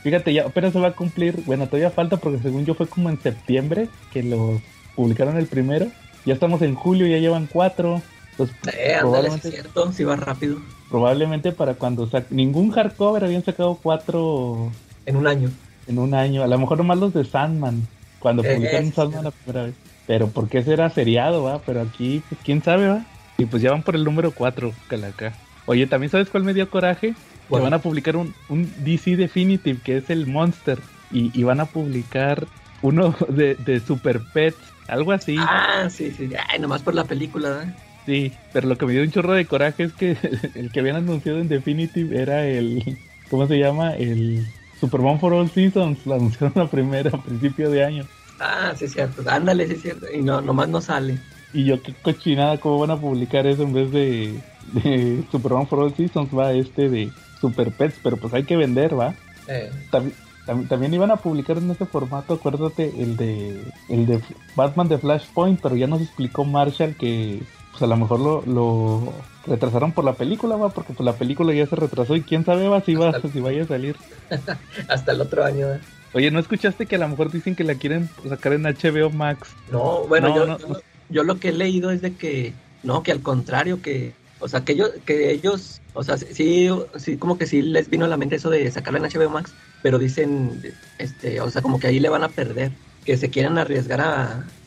Fíjate, 0.02 0.32
ya 0.32 0.44
apenas 0.46 0.72
se 0.72 0.78
va 0.78 0.88
a 0.88 0.92
cumplir, 0.92 1.42
bueno, 1.44 1.66
todavía 1.66 1.90
falta 1.90 2.16
porque 2.18 2.38
según 2.38 2.64
yo 2.64 2.74
fue 2.74 2.86
como 2.86 3.10
en 3.10 3.20
septiembre 3.20 3.88
que 4.12 4.22
lo 4.22 4.60
publicaron 4.94 5.36
el 5.36 5.46
primero. 5.46 5.88
Ya 6.24 6.34
estamos 6.34 6.62
en 6.62 6.76
julio, 6.76 7.06
ya 7.08 7.18
llevan 7.18 7.48
cuatro. 7.52 8.00
Pues 8.36 8.50
Eh, 8.66 8.94
ándale, 8.94 9.00
probablemente, 9.00 9.50
cierto, 9.50 9.92
sí 9.92 10.04
va 10.04 10.16
rápido. 10.16 10.58
probablemente 10.90 11.52
para 11.52 11.74
cuando 11.74 12.08
ningún 12.30 12.70
hardcover 12.70 13.24
habían 13.24 13.44
sacado 13.44 13.78
cuatro 13.82 14.70
En 15.06 15.16
un 15.16 15.26
año. 15.26 15.50
en 15.86 15.98
un 15.98 16.14
año. 16.14 16.42
A 16.42 16.46
lo 16.46 16.58
mejor 16.58 16.78
nomás 16.78 16.98
los 16.98 17.14
de 17.14 17.24
Sandman, 17.24 17.86
cuando 18.18 18.44
Eh, 18.44 18.54
publicaron 18.54 18.86
sí, 18.86 18.92
Sandman 18.92 19.24
la 19.24 19.30
primera 19.30 19.66
vez. 19.66 19.74
Pero 20.06 20.28
porque 20.28 20.58
ese 20.58 20.72
era 20.72 20.88
seriado, 20.90 21.42
va. 21.44 21.58
Pero 21.60 21.80
aquí, 21.80 22.22
pues 22.28 22.40
quién 22.44 22.62
sabe, 22.62 22.88
va. 22.88 23.04
Y 23.38 23.44
pues 23.46 23.62
ya 23.62 23.70
van 23.72 23.82
por 23.82 23.96
el 23.96 24.04
número 24.04 24.30
4, 24.32 24.72
Calaca. 24.88 25.32
Oye, 25.66 25.86
¿también 25.86 26.10
sabes 26.10 26.28
cuál 26.28 26.44
me 26.44 26.54
dio 26.54 26.70
coraje? 26.70 27.08
Que 27.10 27.14
Bueno. 27.48 27.64
van 27.64 27.74
a 27.74 27.78
publicar 27.80 28.16
un, 28.16 28.34
un 28.48 28.70
DC 28.84 29.16
Definitive, 29.16 29.80
que 29.82 29.96
es 29.98 30.10
el 30.10 30.26
Monster. 30.26 30.78
Y, 31.10 31.30
y 31.38 31.42
van 31.44 31.60
a 31.60 31.66
publicar 31.66 32.46
uno 32.82 33.14
de, 33.28 33.54
de 33.56 33.80
Super 33.80 34.20
Pets, 34.32 34.58
algo 34.88 35.12
así. 35.12 35.36
Ah, 35.40 35.88
sí, 35.90 36.12
sí. 36.16 36.28
Ay, 36.48 36.58
nomás 36.60 36.82
por 36.82 36.94
la 36.94 37.04
película, 37.04 37.48
¿verdad? 37.50 37.74
Sí, 38.06 38.32
pero 38.52 38.68
lo 38.68 38.78
que 38.78 38.86
me 38.86 38.92
dio 38.92 39.02
un 39.02 39.10
chorro 39.10 39.32
de 39.32 39.46
coraje 39.46 39.82
es 39.84 39.92
que 39.92 40.16
el 40.54 40.70
que 40.70 40.80
habían 40.80 40.96
anunciado 40.96 41.40
en 41.40 41.48
Definitive 41.48 42.20
era 42.20 42.46
el. 42.46 42.96
¿Cómo 43.28 43.46
se 43.48 43.58
llama? 43.58 43.94
El 43.96 44.46
Superman 44.80 45.18
for 45.18 45.32
All 45.34 45.50
Seasons. 45.50 46.06
Lo 46.06 46.14
anunciaron 46.14 46.52
la 46.64 46.70
primera, 46.70 47.10
a 47.10 47.22
principio 47.22 47.68
de 47.70 47.84
año. 47.84 48.04
Ah, 48.38 48.72
sí 48.76 48.84
es 48.84 48.92
cierto. 48.92 49.22
Ándale, 49.28 49.66
sí 49.66 49.74
es 49.74 49.82
cierto. 49.82 50.06
Y 50.12 50.22
no, 50.22 50.40
nomás 50.40 50.68
no 50.68 50.80
sale. 50.80 51.18
Y 51.52 51.64
yo, 51.64 51.82
qué 51.82 51.92
cochinada, 52.02 52.58
¿cómo 52.58 52.78
van 52.78 52.90
a 52.90 53.00
publicar 53.00 53.46
eso 53.46 53.62
en 53.62 53.72
vez 53.72 53.90
de, 53.90 54.34
de 54.72 55.24
Superman 55.32 55.66
for 55.66 55.80
All 55.80 55.94
Seasons? 55.94 56.28
Va 56.36 56.52
este 56.52 56.88
de 56.88 57.10
Super 57.40 57.70
Pets, 57.72 57.98
pero 58.02 58.16
pues 58.18 58.32
hay 58.34 58.44
que 58.44 58.56
vender, 58.56 58.98
va. 58.98 59.14
Eh, 59.48 59.70
Tam- 59.90 60.12
tam- 60.46 60.68
también 60.68 60.92
iban 60.94 61.10
a 61.10 61.16
publicar 61.16 61.56
en 61.58 61.70
ese 61.70 61.86
formato, 61.86 62.34
acuérdate, 62.34 62.92
el 62.98 63.16
de 63.16 63.60
el 63.88 64.06
de 64.06 64.20
Batman 64.54 64.88
de 64.88 64.98
Flashpoint, 64.98 65.60
pero 65.60 65.74
ya 65.76 65.86
nos 65.86 66.02
explicó 66.02 66.44
Marshall 66.44 66.94
que 66.96 67.40
pues 67.78 67.82
a 67.82 67.94
lo 67.94 67.96
mejor 68.00 68.20
lo, 68.20 68.42
lo 68.46 69.12
retrasaron 69.46 69.92
por 69.92 70.04
la 70.04 70.14
película, 70.14 70.56
va, 70.56 70.70
porque 70.70 70.94
pues 70.94 71.04
la 71.04 71.12
película 71.12 71.52
ya 71.52 71.66
se 71.66 71.76
retrasó 71.76 72.16
y 72.16 72.22
quién 72.22 72.42
sabe 72.44 72.68
va 72.68 72.80
si 72.80 72.94
va 72.94 73.12
si 73.20 73.40
vaya 73.40 73.64
a 73.64 73.66
salir. 73.66 73.96
hasta 74.88 75.12
el 75.12 75.20
otro 75.20 75.44
año. 75.44 75.66
¿verdad? 75.66 75.80
Oye, 76.14 76.30
¿no 76.30 76.38
escuchaste 76.38 76.86
que 76.86 76.96
a 76.96 76.98
lo 76.98 77.08
mejor 77.08 77.30
dicen 77.30 77.54
que 77.54 77.64
la 77.64 77.74
quieren 77.74 78.08
sacar 78.26 78.54
en 78.54 78.62
HBO 78.62 79.10
Max? 79.10 79.50
No, 79.70 80.06
bueno, 80.06 80.28
No, 80.28 80.34
yo, 80.36 80.46
no, 80.46 80.58
yo, 80.58 80.68
no. 80.68 80.76
yo 81.10 81.22
lo 81.22 81.38
que 81.38 81.50
he 81.50 81.52
leído 81.52 81.90
es 81.90 82.00
de 82.00 82.14
que, 82.14 82.54
no, 82.82 83.02
que 83.02 83.12
al 83.12 83.20
contrario, 83.20 83.82
que, 83.82 84.14
o 84.40 84.48
sea, 84.48 84.64
que 84.64 84.72
ellos, 84.72 84.92
que 85.04 85.30
ellos, 85.30 85.82
o 85.92 86.02
sea, 86.02 86.16
sí, 86.16 86.70
sí, 86.96 87.18
como 87.18 87.36
que 87.36 87.46
sí 87.46 87.60
les 87.60 87.90
vino 87.90 88.06
a 88.06 88.08
la 88.08 88.16
mente 88.16 88.36
eso 88.36 88.48
de 88.48 88.70
sacarla 88.70 89.00
en 89.00 89.12
HBO 89.12 89.28
Max, 89.28 89.52
pero 89.82 89.98
dicen, 89.98 90.62
este, 90.98 91.42
o 91.42 91.50
sea, 91.50 91.60
como 91.60 91.78
que 91.78 91.88
ahí 91.88 92.00
le 92.00 92.08
van 92.08 92.24
a 92.24 92.30
perder, 92.30 92.72
que 93.04 93.18
se 93.18 93.28
quieren 93.28 93.58
arriesgar 93.58 94.00
a, 94.00 94.22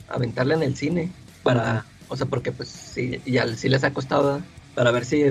a 0.08 0.14
aventarla 0.14 0.54
en 0.54 0.62
el 0.62 0.76
cine, 0.76 1.12
para, 1.42 1.86
o 2.10 2.16
sea, 2.18 2.26
porque 2.28 2.52
pues 2.52 2.70
sí, 2.70 3.22
ya 3.26 3.48
sí 3.56 3.70
les 3.70 3.84
ha 3.84 3.94
costado, 3.94 4.42
para 4.76 4.92
ver 4.92 5.06
si, 5.06 5.24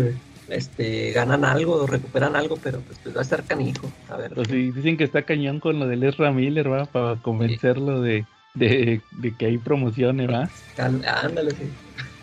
este, 0.48 1.12
ganan 1.12 1.44
algo, 1.44 1.86
recuperan 1.86 2.36
algo, 2.36 2.56
pero 2.62 2.80
pues, 2.80 2.98
pues 3.02 3.14
va 3.14 3.20
a 3.20 3.22
estar 3.22 3.44
canijo, 3.44 3.90
a 4.08 4.16
ver. 4.16 4.32
Pues 4.34 4.48
sí, 4.48 4.70
dicen 4.70 4.96
que 4.96 5.04
está 5.04 5.22
cañón 5.22 5.60
con 5.60 5.78
lo 5.78 5.86
de 5.86 6.08
Ezra 6.08 6.32
Miller, 6.32 6.70
va, 6.72 6.86
para 6.86 7.16
convencerlo 7.16 8.00
de, 8.00 8.24
de, 8.54 9.00
de 9.10 9.34
que 9.36 9.46
hay 9.46 9.58
promociones, 9.58 10.28
va. 10.30 10.48
Cal- 10.76 11.04
Ándale, 11.06 11.50
sí. 11.52 11.64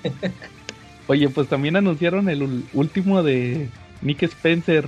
Oye, 1.08 1.30
pues 1.30 1.48
también 1.48 1.76
anunciaron 1.76 2.30
el 2.30 2.64
último 2.74 3.22
de 3.22 3.70
Nick 4.02 4.24
Spencer. 4.24 4.88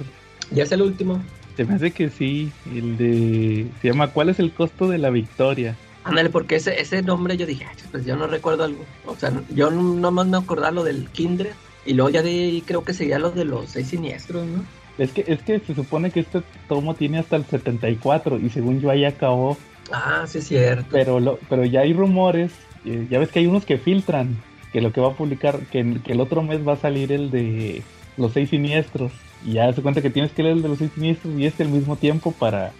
Ya 0.51 0.63
es 0.63 0.71
el 0.71 0.81
último. 0.81 1.23
Se 1.55 1.65
me 1.65 1.75
hace 1.75 1.91
que 1.91 2.09
sí, 2.09 2.51
el 2.73 2.97
de... 2.97 3.67
Se 3.81 3.89
llama 3.89 4.11
¿Cuál 4.11 4.29
es 4.29 4.39
el 4.39 4.51
costo 4.51 4.87
de 4.87 4.97
la 4.97 5.09
victoria? 5.09 5.75
Ándale, 6.07 6.29
porque 6.29 6.55
ese, 6.55 6.79
ese 6.79 7.01
nombre 7.01 7.35
yo 7.37 7.45
dije, 7.45 7.65
"Ay, 7.69 7.75
pues 7.91 8.05
yo 8.05 8.15
no 8.15 8.27
recuerdo 8.27 8.63
algo. 8.63 8.85
O 9.05 9.15
sea, 9.15 9.31
yo 9.53 9.69
no- 9.69 9.81
nomás 9.95 10.27
me 10.27 10.37
acordaba 10.37 10.71
lo 10.71 10.83
del 10.83 11.09
Kindred. 11.09 11.51
Y 11.85 11.93
luego 11.93 12.09
ya 12.09 12.21
de 12.21 12.29
ahí 12.29 12.63
creo 12.65 12.83
que 12.83 12.93
seguía 12.93 13.17
lo 13.19 13.31
de 13.31 13.45
los 13.45 13.69
seis 13.69 13.87
siniestros, 13.87 14.45
¿no? 14.45 14.63
Es 14.97 15.11
que, 15.11 15.23
es 15.27 15.41
que 15.41 15.59
se 15.59 15.75
supone 15.75 16.11
que 16.11 16.21
este 16.21 16.41
tomo 16.67 16.95
tiene 16.95 17.19
hasta 17.19 17.35
el 17.35 17.45
74 17.45 18.37
y 18.39 18.49
según 18.49 18.81
yo 18.81 18.89
ahí 18.89 19.05
acabó, 19.05 19.57
Ah, 19.91 20.25
sí 20.27 20.39
es 20.39 20.47
cierto. 20.47 20.87
pero 20.91 21.19
lo, 21.19 21.39
pero 21.49 21.63
ya 21.65 21.81
hay 21.81 21.93
rumores, 21.93 22.51
eh, 22.83 23.07
ya 23.09 23.19
ves 23.19 23.29
que 23.29 23.39
hay 23.39 23.47
unos 23.47 23.63
que 23.63 23.77
filtran, 23.77 24.35
que 24.73 24.81
lo 24.81 24.91
que 24.91 24.99
va 24.99 25.09
a 25.09 25.15
publicar, 25.15 25.59
que 25.71 25.79
el 26.05 26.19
otro 26.19 26.41
mes 26.41 26.67
va 26.67 26.73
a 26.73 26.77
salir 26.77 27.11
el 27.11 27.31
de 27.31 27.83
los 28.17 28.33
seis 28.33 28.49
siniestros. 28.49 29.11
Y 29.45 29.53
ya 29.53 29.71
se 29.71 29.81
cuenta 29.81 30.01
que 30.01 30.09
tienes 30.09 30.31
que 30.31 30.41
leer 30.43 30.55
el 30.57 30.63
de 30.63 30.69
los 30.69 30.79
seis 30.79 30.91
siniestros 30.95 31.33
y 31.37 31.45
este 31.45 31.63
al 31.63 31.69
mismo 31.69 31.95
tiempo 31.95 32.31
para, 32.33 32.73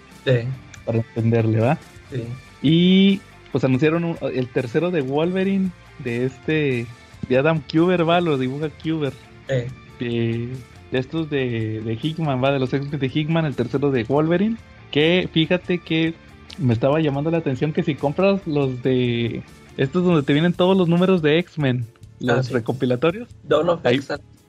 para 0.85 0.97
entenderle, 0.97 1.59
¿va? 1.61 1.77
Sí. 2.11 2.23
Y 2.61 3.21
pues 3.51 3.63
anunciaron 3.63 4.17
el 4.33 4.47
tercero 4.49 4.91
de 4.91 5.01
Wolverine, 5.01 5.71
de 6.03 6.25
este, 6.25 6.85
de 7.29 7.37
Adam 7.37 7.61
Kuber, 7.71 8.07
va, 8.07 8.21
lo 8.21 8.37
dibuja 8.37 8.69
Kuber. 8.69 9.13
Eh. 9.47 9.67
De, 9.99 10.49
estos 10.91 11.29
de, 11.29 11.81
de 11.81 11.99
Hickman, 12.01 12.43
va, 12.43 12.51
de 12.51 12.59
los 12.59 12.73
x 12.73 12.91
de 12.91 13.11
Hickman, 13.13 13.45
el 13.45 13.55
tercero 13.55 13.91
de 13.91 14.03
Wolverine. 14.03 14.57
Que 14.91 15.29
fíjate 15.31 15.79
que 15.79 16.13
me 16.57 16.73
estaba 16.73 16.99
llamando 17.01 17.29
la 17.31 17.37
atención 17.39 17.73
que 17.73 17.83
si 17.83 17.95
compras 17.95 18.45
los 18.47 18.81
de 18.83 19.43
estos 19.77 20.03
donde 20.03 20.23
te 20.23 20.33
vienen 20.33 20.53
todos 20.53 20.77
los 20.77 20.87
números 20.87 21.21
de 21.21 21.37
X-Men, 21.39 21.85
los 22.19 22.37
Ah, 22.37 22.43
sí. 22.43 22.53
recopilatorios. 22.53 23.27
Dawn 23.43 23.69
of 23.69 23.85
Ahí-. 23.85 23.99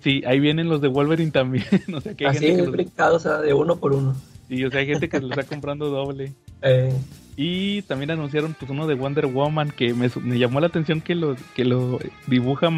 Sí, 0.01 0.23
ahí 0.27 0.39
vienen 0.39 0.69
los 0.69 0.81
de 0.81 0.89
Wolverine 0.89 1.31
también. 1.33 1.65
o 1.95 2.01
sea 2.01 2.15
que 2.15 2.25
hay 2.27 2.37
Así 2.37 2.47
gente 2.47 2.71
que 2.71 2.93
los, 2.97 3.15
o 3.15 3.19
sea, 3.19 3.39
de 3.41 3.53
uno 3.53 3.77
por 3.77 3.93
uno. 3.93 4.15
sí, 4.49 4.65
o 4.65 4.71
sea, 4.71 4.81
hay 4.81 4.87
gente 4.87 5.09
que 5.09 5.21
los 5.21 5.31
está 5.31 5.43
comprando 5.45 5.89
doble. 5.91 6.33
Eh, 6.63 6.93
Y 7.41 7.83
también 7.83 8.11
anunciaron 8.11 8.57
pues 8.59 8.69
uno 8.69 8.89
de 8.89 8.97
Wonder 8.97 9.27
Woman 9.27 9.71
que 9.71 9.95
me, 9.95 10.11
me 10.23 10.41
llamó 10.41 10.59
la 10.59 10.67
atención 10.67 11.01
que 11.01 11.15
lo 11.15 11.37
que 11.55 11.65
lo 11.65 12.01
dibuja 12.27 12.69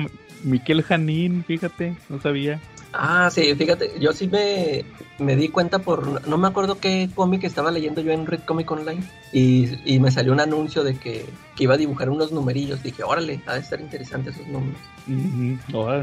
Miquel 0.44 0.82
Janín, 0.82 1.44
fíjate, 1.44 1.96
no 2.10 2.20
sabía. 2.20 2.60
Ah, 2.92 3.30
sí, 3.32 3.54
fíjate, 3.54 3.92
yo 3.98 4.12
sí 4.12 4.28
me, 4.28 4.84
me 5.18 5.34
di 5.34 5.48
cuenta 5.48 5.78
por, 5.78 6.28
no 6.28 6.36
me 6.36 6.48
acuerdo 6.48 6.78
qué 6.78 7.08
cómic 7.14 7.44
estaba 7.44 7.70
leyendo 7.70 8.02
yo 8.02 8.12
en 8.12 8.26
Red 8.26 8.40
Comic 8.40 8.70
Online 8.70 9.02
y, 9.32 9.68
y 9.86 9.98
me 9.98 10.10
salió 10.10 10.32
un 10.32 10.40
anuncio 10.40 10.84
de 10.84 10.94
que, 10.94 11.24
que 11.56 11.64
iba 11.64 11.74
a 11.74 11.78
dibujar 11.78 12.10
unos 12.10 12.30
numerillos. 12.30 12.82
Dije, 12.82 13.02
órale, 13.02 13.40
ha 13.46 13.54
de 13.54 13.60
estar 13.60 13.80
interesante 13.80 14.28
esos 14.28 14.46
números. 14.46 14.78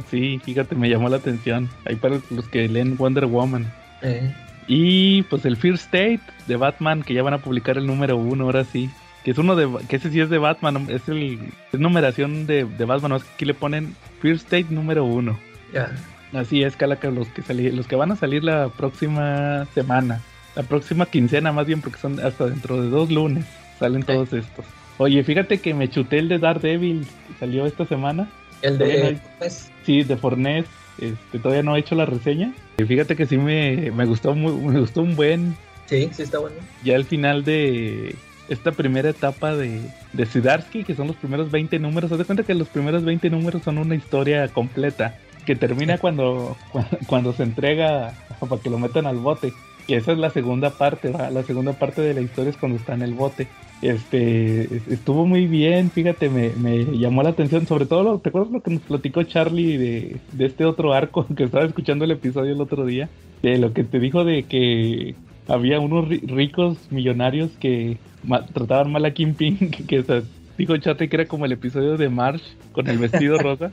Sí, 0.09 0.39
fíjate, 0.43 0.73
me 0.73 0.89
llamó 0.89 1.09
la 1.09 1.17
atención. 1.17 1.69
Ahí 1.85 1.95
para 1.95 2.19
los 2.31 2.47
que 2.47 2.67
leen 2.67 2.97
Wonder 2.97 3.27
Woman. 3.27 3.71
Eh, 4.01 4.33
Y 4.67 5.21
pues 5.23 5.45
el 5.45 5.55
Fear 5.57 5.75
State 5.75 6.19
de 6.47 6.55
Batman, 6.57 7.03
que 7.03 7.13
ya 7.13 7.23
van 7.23 7.33
a 7.33 7.37
publicar 7.39 7.77
el 7.77 7.87
número 7.87 8.17
uno, 8.17 8.45
ahora 8.45 8.63
sí. 8.65 8.89
Que 9.23 9.31
es 9.31 9.37
uno 9.37 9.55
de. 9.55 9.67
Que 9.87 9.95
ese 9.97 10.09
sí 10.09 10.19
es 10.19 10.29
de 10.29 10.37
Batman, 10.37 10.87
es 10.89 11.07
el. 11.09 11.39
Es 11.71 11.79
numeración 11.79 12.45
de, 12.47 12.65
de 12.65 12.85
Batman, 12.85 13.19
que 13.19 13.27
aquí 13.35 13.45
le 13.45 13.53
ponen 13.53 13.95
Fear 14.21 14.35
State 14.35 14.67
número 14.69 15.03
uno. 15.05 15.37
ya, 15.73 15.91
Así 16.33 16.61
es, 16.61 16.75
Calaca, 16.75 17.09
los 17.09 17.27
que 17.29 17.41
sali- 17.41 17.71
los 17.71 17.87
que 17.87 17.95
van 17.95 18.11
a 18.11 18.17
salir 18.17 18.43
la 18.43 18.67
próxima 18.69 19.65
semana. 19.73 20.19
La 20.55 20.63
próxima 20.63 21.05
quincena 21.05 21.51
más 21.53 21.65
bien, 21.67 21.81
porque 21.81 21.99
son 21.99 22.19
hasta 22.19 22.47
dentro 22.47 22.81
de 22.81 22.89
dos 22.89 23.09
lunes. 23.11 23.45
Salen 23.79 24.03
todos 24.03 24.33
estos. 24.33 24.65
Oye, 24.97 25.23
fíjate 25.23 25.59
que 25.59 25.73
me 25.73 25.89
chuté 25.89 26.17
el 26.19 26.27
de 26.27 26.39
Daredevil, 26.39 27.05
que 27.27 27.33
salió 27.39 27.65
esta 27.65 27.85
semana. 27.85 28.27
el 28.61 28.77
de... 28.77 29.19
pues, 29.37 29.71
Sí, 29.85 30.03
de 30.03 30.17
Fornés. 30.17 30.65
Este, 30.99 31.39
todavía 31.39 31.63
no 31.63 31.75
he 31.75 31.79
hecho 31.79 31.95
la 31.95 32.05
reseña. 32.05 32.53
Y 32.77 32.83
fíjate 32.83 33.15
que 33.15 33.25
sí 33.25 33.37
me, 33.37 33.91
me 33.91 34.05
gustó 34.05 34.35
muy, 34.35 34.53
me 34.53 34.79
gustó 34.79 35.01
un 35.01 35.15
buen. 35.15 35.55
sí, 35.85 36.09
sí 36.11 36.23
está 36.23 36.39
bueno. 36.39 36.57
Ya 36.83 36.95
al 36.95 37.05
final 37.05 37.43
de 37.43 38.15
esta 38.49 38.71
primera 38.71 39.09
etapa 39.09 39.55
de, 39.55 39.81
de 40.13 40.25
Sidarsky, 40.25 40.83
que 40.83 40.95
son 40.95 41.07
los 41.07 41.15
primeros 41.15 41.51
20 41.51 41.79
números. 41.79 42.11
Haz 42.11 42.19
de 42.19 42.25
cuenta 42.25 42.43
que 42.43 42.53
los 42.53 42.67
primeros 42.67 43.03
20 43.03 43.29
números 43.29 43.63
son 43.63 43.77
una 43.77 43.95
historia 43.95 44.47
completa. 44.49 45.17
Que 45.45 45.55
termina 45.55 45.97
cuando, 45.97 46.57
cuando, 46.71 46.97
cuando 47.07 47.33
se 47.33 47.43
entrega 47.43 48.13
para 48.39 48.61
que 48.61 48.69
lo 48.69 48.79
metan 48.79 49.05
al 49.05 49.17
bote. 49.17 49.53
Y 49.87 49.93
esa 49.93 50.11
es 50.11 50.17
la 50.17 50.29
segunda 50.29 50.71
parte, 50.71 51.11
¿va? 51.11 51.29
La 51.29 51.43
segunda 51.43 51.73
parte 51.73 52.01
de 52.01 52.13
la 52.13 52.19
historia 52.19 52.49
es 52.49 52.57
cuando 52.57 52.77
está 52.77 52.93
en 52.93 53.03
el 53.03 53.13
bote. 53.13 53.47
Este, 53.81 54.75
es- 54.75 54.87
estuvo 54.87 55.25
muy 55.25 55.45
bien, 55.47 55.91
fíjate, 55.91 56.29
me, 56.29 56.49
me 56.55 56.85
llamó 56.97 57.21
la 57.23 57.29
atención, 57.29 57.67
sobre 57.67 57.85
todo, 57.85 58.03
lo, 58.03 58.19
¿te 58.19 58.29
acuerdas 58.29 58.51
lo 58.51 58.61
que 58.61 58.71
nos 58.71 58.81
platicó 58.81 59.23
Charlie 59.23 59.77
de, 59.77 60.15
de 60.31 60.45
este 60.45 60.65
otro 60.65 60.93
arco 60.93 61.25
que 61.35 61.43
estaba 61.43 61.65
escuchando 61.65 62.05
el 62.05 62.11
episodio 62.11 62.53
el 62.53 62.61
otro 62.61 62.85
día? 62.85 63.09
De 63.43 63.57
lo 63.59 63.73
que 63.73 63.83
te 63.83 63.99
dijo 63.99 64.23
de 64.25 64.43
que 64.43 65.15
había 65.47 65.79
unos 65.79 66.05
ri- 66.09 66.21
ricos 66.27 66.77
millonarios 66.91 67.51
que 67.59 67.97
ma- 68.23 68.45
trataban 68.45 68.91
mal 68.91 69.05
a 69.05 69.11
Kingpin, 69.11 69.57
que, 69.71 69.83
que, 69.85 69.99
o 69.99 70.03
sea, 70.03 70.21
dijo 70.57 70.75
Charlie 70.77 71.07
que 71.07 71.15
era 71.17 71.25
como 71.27 71.45
el 71.45 71.51
episodio 71.51 71.97
de 71.97 72.09
Marsh 72.09 72.41
con 72.71 72.87
el 72.87 72.97
vestido 72.97 73.37
rosa. 73.41 73.71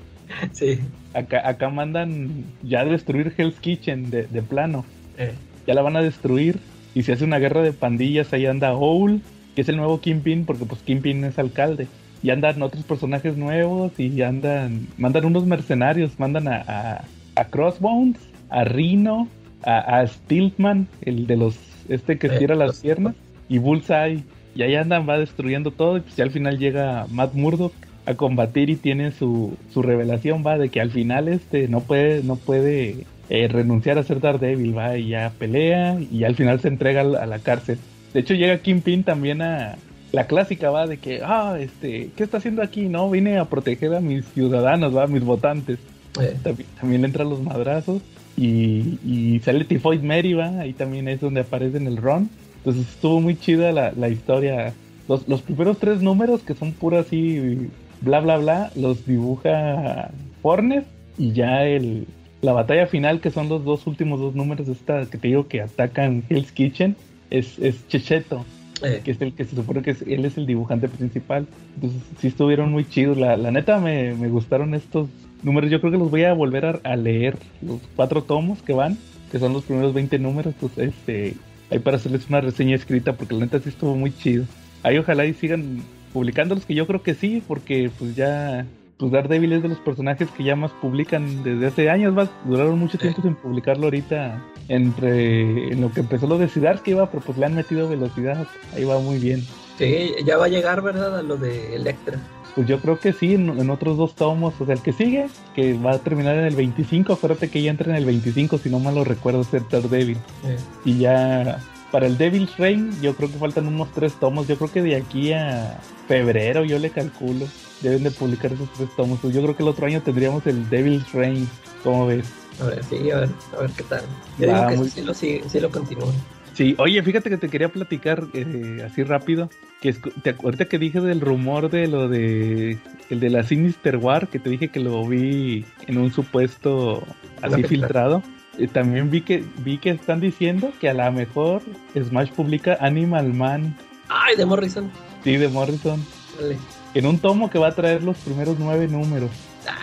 Sí. 0.53 0.79
Acá, 1.15 1.49
acá 1.49 1.69
mandan 1.71 2.45
ya 2.63 2.81
a 2.81 2.85
destruir 2.85 3.33
Hell's 3.37 3.59
Kitchen 3.61 4.11
de, 4.11 4.27
de 4.27 4.43
plano 4.43 4.85
Eh, 5.17 5.33
ya 5.67 5.75
la 5.75 5.83
van 5.83 5.97
a 5.97 6.03
destruir 6.03 6.59
y 6.95 7.03
se 7.03 7.13
hace 7.13 7.25
una 7.25 7.39
guerra 7.39 7.63
de 7.63 7.73
pandillas, 7.73 8.33
ahí 8.33 8.47
anda 8.47 8.73
Owl, 8.75 9.21
que 9.55 9.63
es 9.63 9.69
el 9.69 9.77
nuevo 9.77 10.01
Kingpin, 10.01 10.45
porque 10.45 10.65
pues 10.65 10.81
Kingpin 10.83 11.25
es 11.25 11.39
alcalde, 11.39 11.87
y 12.23 12.31
andan 12.31 12.63
otros 12.63 12.85
personajes 12.85 13.37
nuevos 13.37 13.93
y 13.99 14.23
andan, 14.23 14.87
mandan 14.97 15.27
unos 15.27 15.45
mercenarios, 15.47 16.19
mandan 16.19 16.49
a, 16.49 16.65
a, 16.67 17.05
a 17.37 17.45
Crossbones, 17.45 18.19
a 18.49 18.65
Rhino, 18.65 19.29
a, 19.63 20.01
a 20.01 20.07
Stiltman, 20.07 20.89
el 21.03 21.27
de 21.27 21.37
los, 21.37 21.57
este 21.89 22.19
que 22.19 22.29
Eh, 22.29 22.31
estira 22.33 22.55
las 22.55 22.81
piernas, 22.81 23.15
y 23.49 23.59
Bullseye, 23.59 24.25
y 24.57 24.63
ahí 24.63 24.75
andan, 24.75 25.07
va 25.09 25.19
destruyendo 25.19 25.71
todo, 25.71 25.99
y 25.99 26.01
pues 26.01 26.17
ya 26.17 26.25
al 26.25 26.31
final 26.31 26.59
llega 26.59 27.07
Matt 27.11 27.35
Murdock 27.35 27.75
a 28.07 28.15
combatir 28.15 28.71
y 28.71 28.77
tiene 28.77 29.13
su, 29.13 29.57
su 29.73 29.83
revelación, 29.83 30.43
va, 30.47 30.59
de 30.59 30.69
que 30.69 30.81
al 30.81 30.91
final 30.91 31.29
este 31.29 31.69
no 31.69 31.81
puede, 31.81 32.23
no 32.23 32.37
puede 32.37 33.07
eh, 33.29 33.49
renunciar 33.49 33.99
a 33.99 34.03
ser 34.03 34.21
Daredevil, 34.21 34.77
va, 34.77 34.97
y 34.97 35.09
ya 35.09 35.33
pelea 35.39 35.99
y 36.11 36.25
al 36.25 36.37
final 36.37 36.61
se 36.61 36.69
entrega 36.69 37.01
a 37.01 37.27
la 37.27 37.39
cárcel. 37.39 37.79
De 38.15 38.21
hecho 38.21 38.35
llega 38.35 38.59
Kingpin 38.59 39.03
también 39.05 39.43
a 39.43 39.77
la 40.13 40.27
clásica, 40.27 40.71
va, 40.71 40.87
de 40.87 40.99
que, 40.99 41.21
ah, 41.25 41.57
este, 41.61 42.11
¿qué 42.17 42.23
está 42.23 42.39
haciendo 42.39 42.63
aquí? 42.63 42.83
No, 42.83 43.11
vine 43.11 43.37
a 43.39 43.45
proteger 43.47 43.95
a 43.95 44.01
mis 44.01 44.25
ciudadanos, 44.27 44.97
va, 44.97 45.03
a 45.03 45.07
mis 45.09 45.25
votantes. 45.25 45.79
eh, 46.21 46.37
También, 46.43 46.69
también 46.81 47.01
le 47.03 47.09
entran 47.09 47.29
los 47.29 47.43
madrazos 47.43 48.01
y, 48.37 48.99
y 49.05 49.41
sale 49.45 49.65
Tifoid 49.65 50.03
Mary, 50.03 50.33
va, 50.35 50.61
ahí 50.61 50.73
también 50.73 51.09
es 51.09 51.21
donde 51.21 51.41
aparece 51.41 51.77
en 51.79 51.89
el 51.89 51.97
Ron. 51.97 52.31
Entonces 52.59 52.89
estuvo 52.89 53.21
muy 53.21 53.37
chida 53.37 53.73
la, 53.73 53.93
la 53.93 54.09
historia. 54.09 54.73
Los, 55.09 55.29
los 55.29 55.43
primeros 55.43 55.79
tres 55.79 56.01
números, 56.01 56.41
que 56.43 56.55
son 56.55 56.73
pura 56.73 57.01
así, 57.01 57.69
bla, 58.01 58.21
bla, 58.21 58.39
bla, 58.39 58.71
los 58.77 59.05
dibuja 59.05 60.11
Fornes 60.41 60.85
y 61.19 61.33
ya 61.33 61.65
el, 61.65 62.07
la 62.41 62.53
batalla 62.53 62.87
final, 62.87 63.21
que 63.21 63.31
son 63.31 63.49
los 63.49 63.65
dos 63.65 63.87
últimos 63.87 64.21
dos 64.21 64.35
números 64.35 64.69
esta 64.69 65.07
que 65.07 65.19
te 65.19 65.29
digo 65.29 65.49
que 65.49 65.61
atacan 65.61 66.23
Hell's 66.29 66.53
Kitchen, 66.53 66.97
es, 67.31 67.59
es 67.59 67.87
Checheto, 67.89 68.45
eh, 68.83 69.01
que 69.05 69.13
es 69.13 69.21
el 69.21 69.33
que 69.35 69.45
se 69.45 69.57
supone 69.57 69.83
que 69.83 69.91
es- 69.93 70.03
él 70.03 70.25
es 70.25 70.37
el 70.37 70.47
dibujante 70.47 70.89
principal. 70.89 71.47
Entonces 71.77 72.01
sí 72.21 72.29
estuvieron 72.29 72.71
muy 72.73 72.89
chidos. 72.89 73.17
La, 73.19 73.37
la 73.37 73.51
neta 73.51 73.79
me, 73.79 74.15
me 74.15 74.29
gustaron 74.29 74.75
estos 74.75 75.09
números. 75.43 75.71
Yo 75.71 75.81
creo 75.81 75.93
que 75.93 75.99
los 75.99 76.11
voy 76.11 76.25
a 76.25 76.33
volver 76.33 76.65
a, 76.67 76.81
a 76.85 76.97
leer. 76.97 77.37
Los 77.63 77.81
cuatro 77.97 78.23
tomos 78.23 78.63
que 78.63 78.73
van, 78.73 78.99
que 79.33 79.39
son 79.39 79.53
los 79.53 79.65
primeros 79.65 79.95
20 79.95 80.19
números. 80.19 80.55
Pues 80.61 80.77
este, 80.79 81.35
ahí 81.71 81.79
para 81.79 81.97
hacerles 81.97 82.29
una 82.29 82.41
reseña 82.41 82.75
escrita, 82.77 83.15
porque 83.15 83.35
la 83.35 83.41
neta 83.41 83.59
sí 83.61 83.69
estuvo 83.71 83.97
muy 83.97 84.13
chido. 84.17 84.45
Ahí 84.83 84.99
ojalá 84.99 85.25
y 85.25 85.33
sigan 85.35 85.83
publicándolos, 86.13 86.67
que 86.67 86.75
yo 86.75 86.87
creo 86.87 87.03
que 87.03 87.15
sí, 87.15 87.43
porque 87.47 87.91
pues 87.99 88.15
ya... 88.17 88.67
Pues 88.99 89.11
Daredevil 89.11 89.53
es 89.53 89.63
de 89.63 89.69
los 89.69 89.79
personajes 89.79 90.31
que 90.31 90.45
ya 90.45 90.55
más 90.57 90.71
publican 90.73 91.43
desde 91.43 91.67
hace 91.67 91.91
años, 91.91 92.15
más 92.15 92.31
duraron 92.45 92.79
mucho 92.79 92.97
tiempo 92.97 93.23
sin 93.23 93.35
publicarlo 93.35 93.85
ahorita 93.85 94.41
entre 94.69 95.73
en 95.73 95.81
lo 95.81 95.91
que 95.93 96.01
empezó 96.01 96.27
lo 96.27 96.39
de 96.39 96.49
Sidarsky 96.49 96.93
iba, 96.93 97.11
pero 97.11 97.23
pues 97.23 97.37
le 97.39 97.47
han 97.47 97.55
metido 97.55 97.89
velocidad, 97.89 98.47
ahí 98.75 98.85
va 98.85 98.99
muy 99.01 99.19
bien. 99.19 99.43
sí, 99.79 100.13
ya 100.25 100.37
va 100.37 100.45
a 100.47 100.49
llegar, 100.49 100.81
¿verdad? 100.83 101.19
A 101.19 101.23
lo 101.23 101.37
de 101.37 101.75
Electra. 101.75 102.19
Pues 102.55 102.69
yo 102.69 102.79
creo 102.81 103.01
que 103.01 103.13
sí, 103.13 103.35
en, 103.35 103.49
en 103.59 103.69
otros 103.69 103.97
dos 103.97 104.15
tomos, 104.15 104.55
o 104.61 104.65
sea, 104.65 104.77
el 104.77 104.81
que 104.81 104.93
sigue, 104.93 105.27
que 105.57 105.75
va 105.77 105.95
a 105.95 105.99
terminar 105.99 106.37
en 106.37 106.45
el 106.45 106.55
25, 106.55 107.13
acuérdate 107.15 107.51
que 107.51 107.61
ya 107.61 107.73
entra 107.73 107.91
en 107.91 107.97
el 107.97 108.05
25, 108.05 108.59
si 108.59 108.71
no 108.71 108.79
mal 108.79 108.95
lo 108.95 109.03
recuerdo, 109.03 109.43
ser 109.43 109.63
Daredevil. 109.69 110.19
Eh, 110.45 110.57
Y 110.85 110.99
ya 110.99 111.59
para 111.95 112.09
el 112.09 112.19
Devil's 112.19 112.57
Reign, 112.59 112.91
yo 113.01 113.15
creo 113.15 113.31
que 113.31 113.39
faltan 113.39 113.69
unos 113.69 113.93
tres 113.93 114.15
tomos, 114.15 114.49
yo 114.49 114.57
creo 114.57 114.69
que 114.73 114.83
de 114.83 114.97
aquí 114.97 115.33
a 115.33 115.79
febrero 116.09 116.65
yo 116.65 116.77
le 116.81 116.91
calculo, 116.91 117.47
deben 117.83 118.03
de 118.03 118.11
publicar 118.11 118.53
esos 118.53 118.69
tres 118.73 118.89
tomos, 118.97 119.23
yo 119.23 119.41
creo 119.41 119.55
que 119.57 119.63
el 119.63 119.69
otro 119.69 119.87
año 119.87 120.01
tendríamos 120.01 120.45
el 120.49 120.69
Devil's 120.69 121.13
Reign, 121.13 121.49
¿cómo 121.85 122.09
ves? 122.09 122.27
a 122.61 122.65
ver, 122.65 122.83
sí, 122.83 123.09
a 123.13 123.21
ver, 123.21 123.29
a 123.57 123.61
ver 123.61 123.71
qué 123.77 123.85
tal. 123.85 124.03
Yo 124.41 124.49
Va, 124.49 124.55
digo 124.55 124.69
que 124.71 124.77
muy- 124.79 124.89
sí, 124.91 125.03
lo, 125.03 125.15
sigue- 125.15 125.45
sí 125.49 125.61
lo 125.61 125.71
continúa. 125.71 126.13
Sí, 126.53 126.75
oye, 126.79 127.01
fíjate 127.01 127.31
que 127.31 127.37
te 127.37 127.49
quería 127.49 127.69
platicar 127.69 128.25
eh, 128.35 128.83
así 128.85 129.05
rápido. 129.05 129.49
Que 129.81 129.91
es- 129.91 130.01
te 130.23 130.37
acu- 130.37 130.45
ahorita 130.47 130.65
que 130.65 130.79
dije 130.81 131.01
del 131.01 131.21
rumor 131.21 131.71
de 131.71 131.87
lo 131.87 132.09
de 132.09 132.77
el 133.11 133.21
de 133.21 133.31
la 133.31 133.45
Sinister 133.45 133.99
War, 133.99 134.27
que 134.29 134.41
te 134.41 134.51
dije 134.51 134.69
que 134.69 134.81
lo 134.81 135.05
vi 135.07 135.65
en 135.87 135.99
un 135.99 136.13
supuesto 136.13 137.05
así 137.43 137.63
filtrado. 137.65 138.23
Eh, 138.59 138.69
también 138.69 139.11
vi 139.11 139.21
que 139.23 139.45
vi 139.59 139.79
que 139.79 139.91
están 139.91 140.21
diciendo 140.21 140.73
que 140.81 140.89
a 140.89 140.95
lo 140.95 141.11
mejor 141.13 141.63
Smash 141.95 142.31
publica 142.33 142.77
Animal 142.81 143.33
Man, 143.35 143.77
Ay, 144.09 144.37
de 144.37 144.45
Morrison. 144.47 144.91
sí, 145.25 145.37
de 145.37 145.49
Morrison, 145.49 146.05
Dale. 146.41 146.57
en 146.95 147.07
un 147.07 147.19
tomo 147.19 147.51
que 147.51 147.59
va 147.59 147.69
a 147.69 147.75
traer 147.75 148.03
los 148.03 148.17
primeros 148.19 148.57
nueve 148.59 148.87
números. 148.89 149.31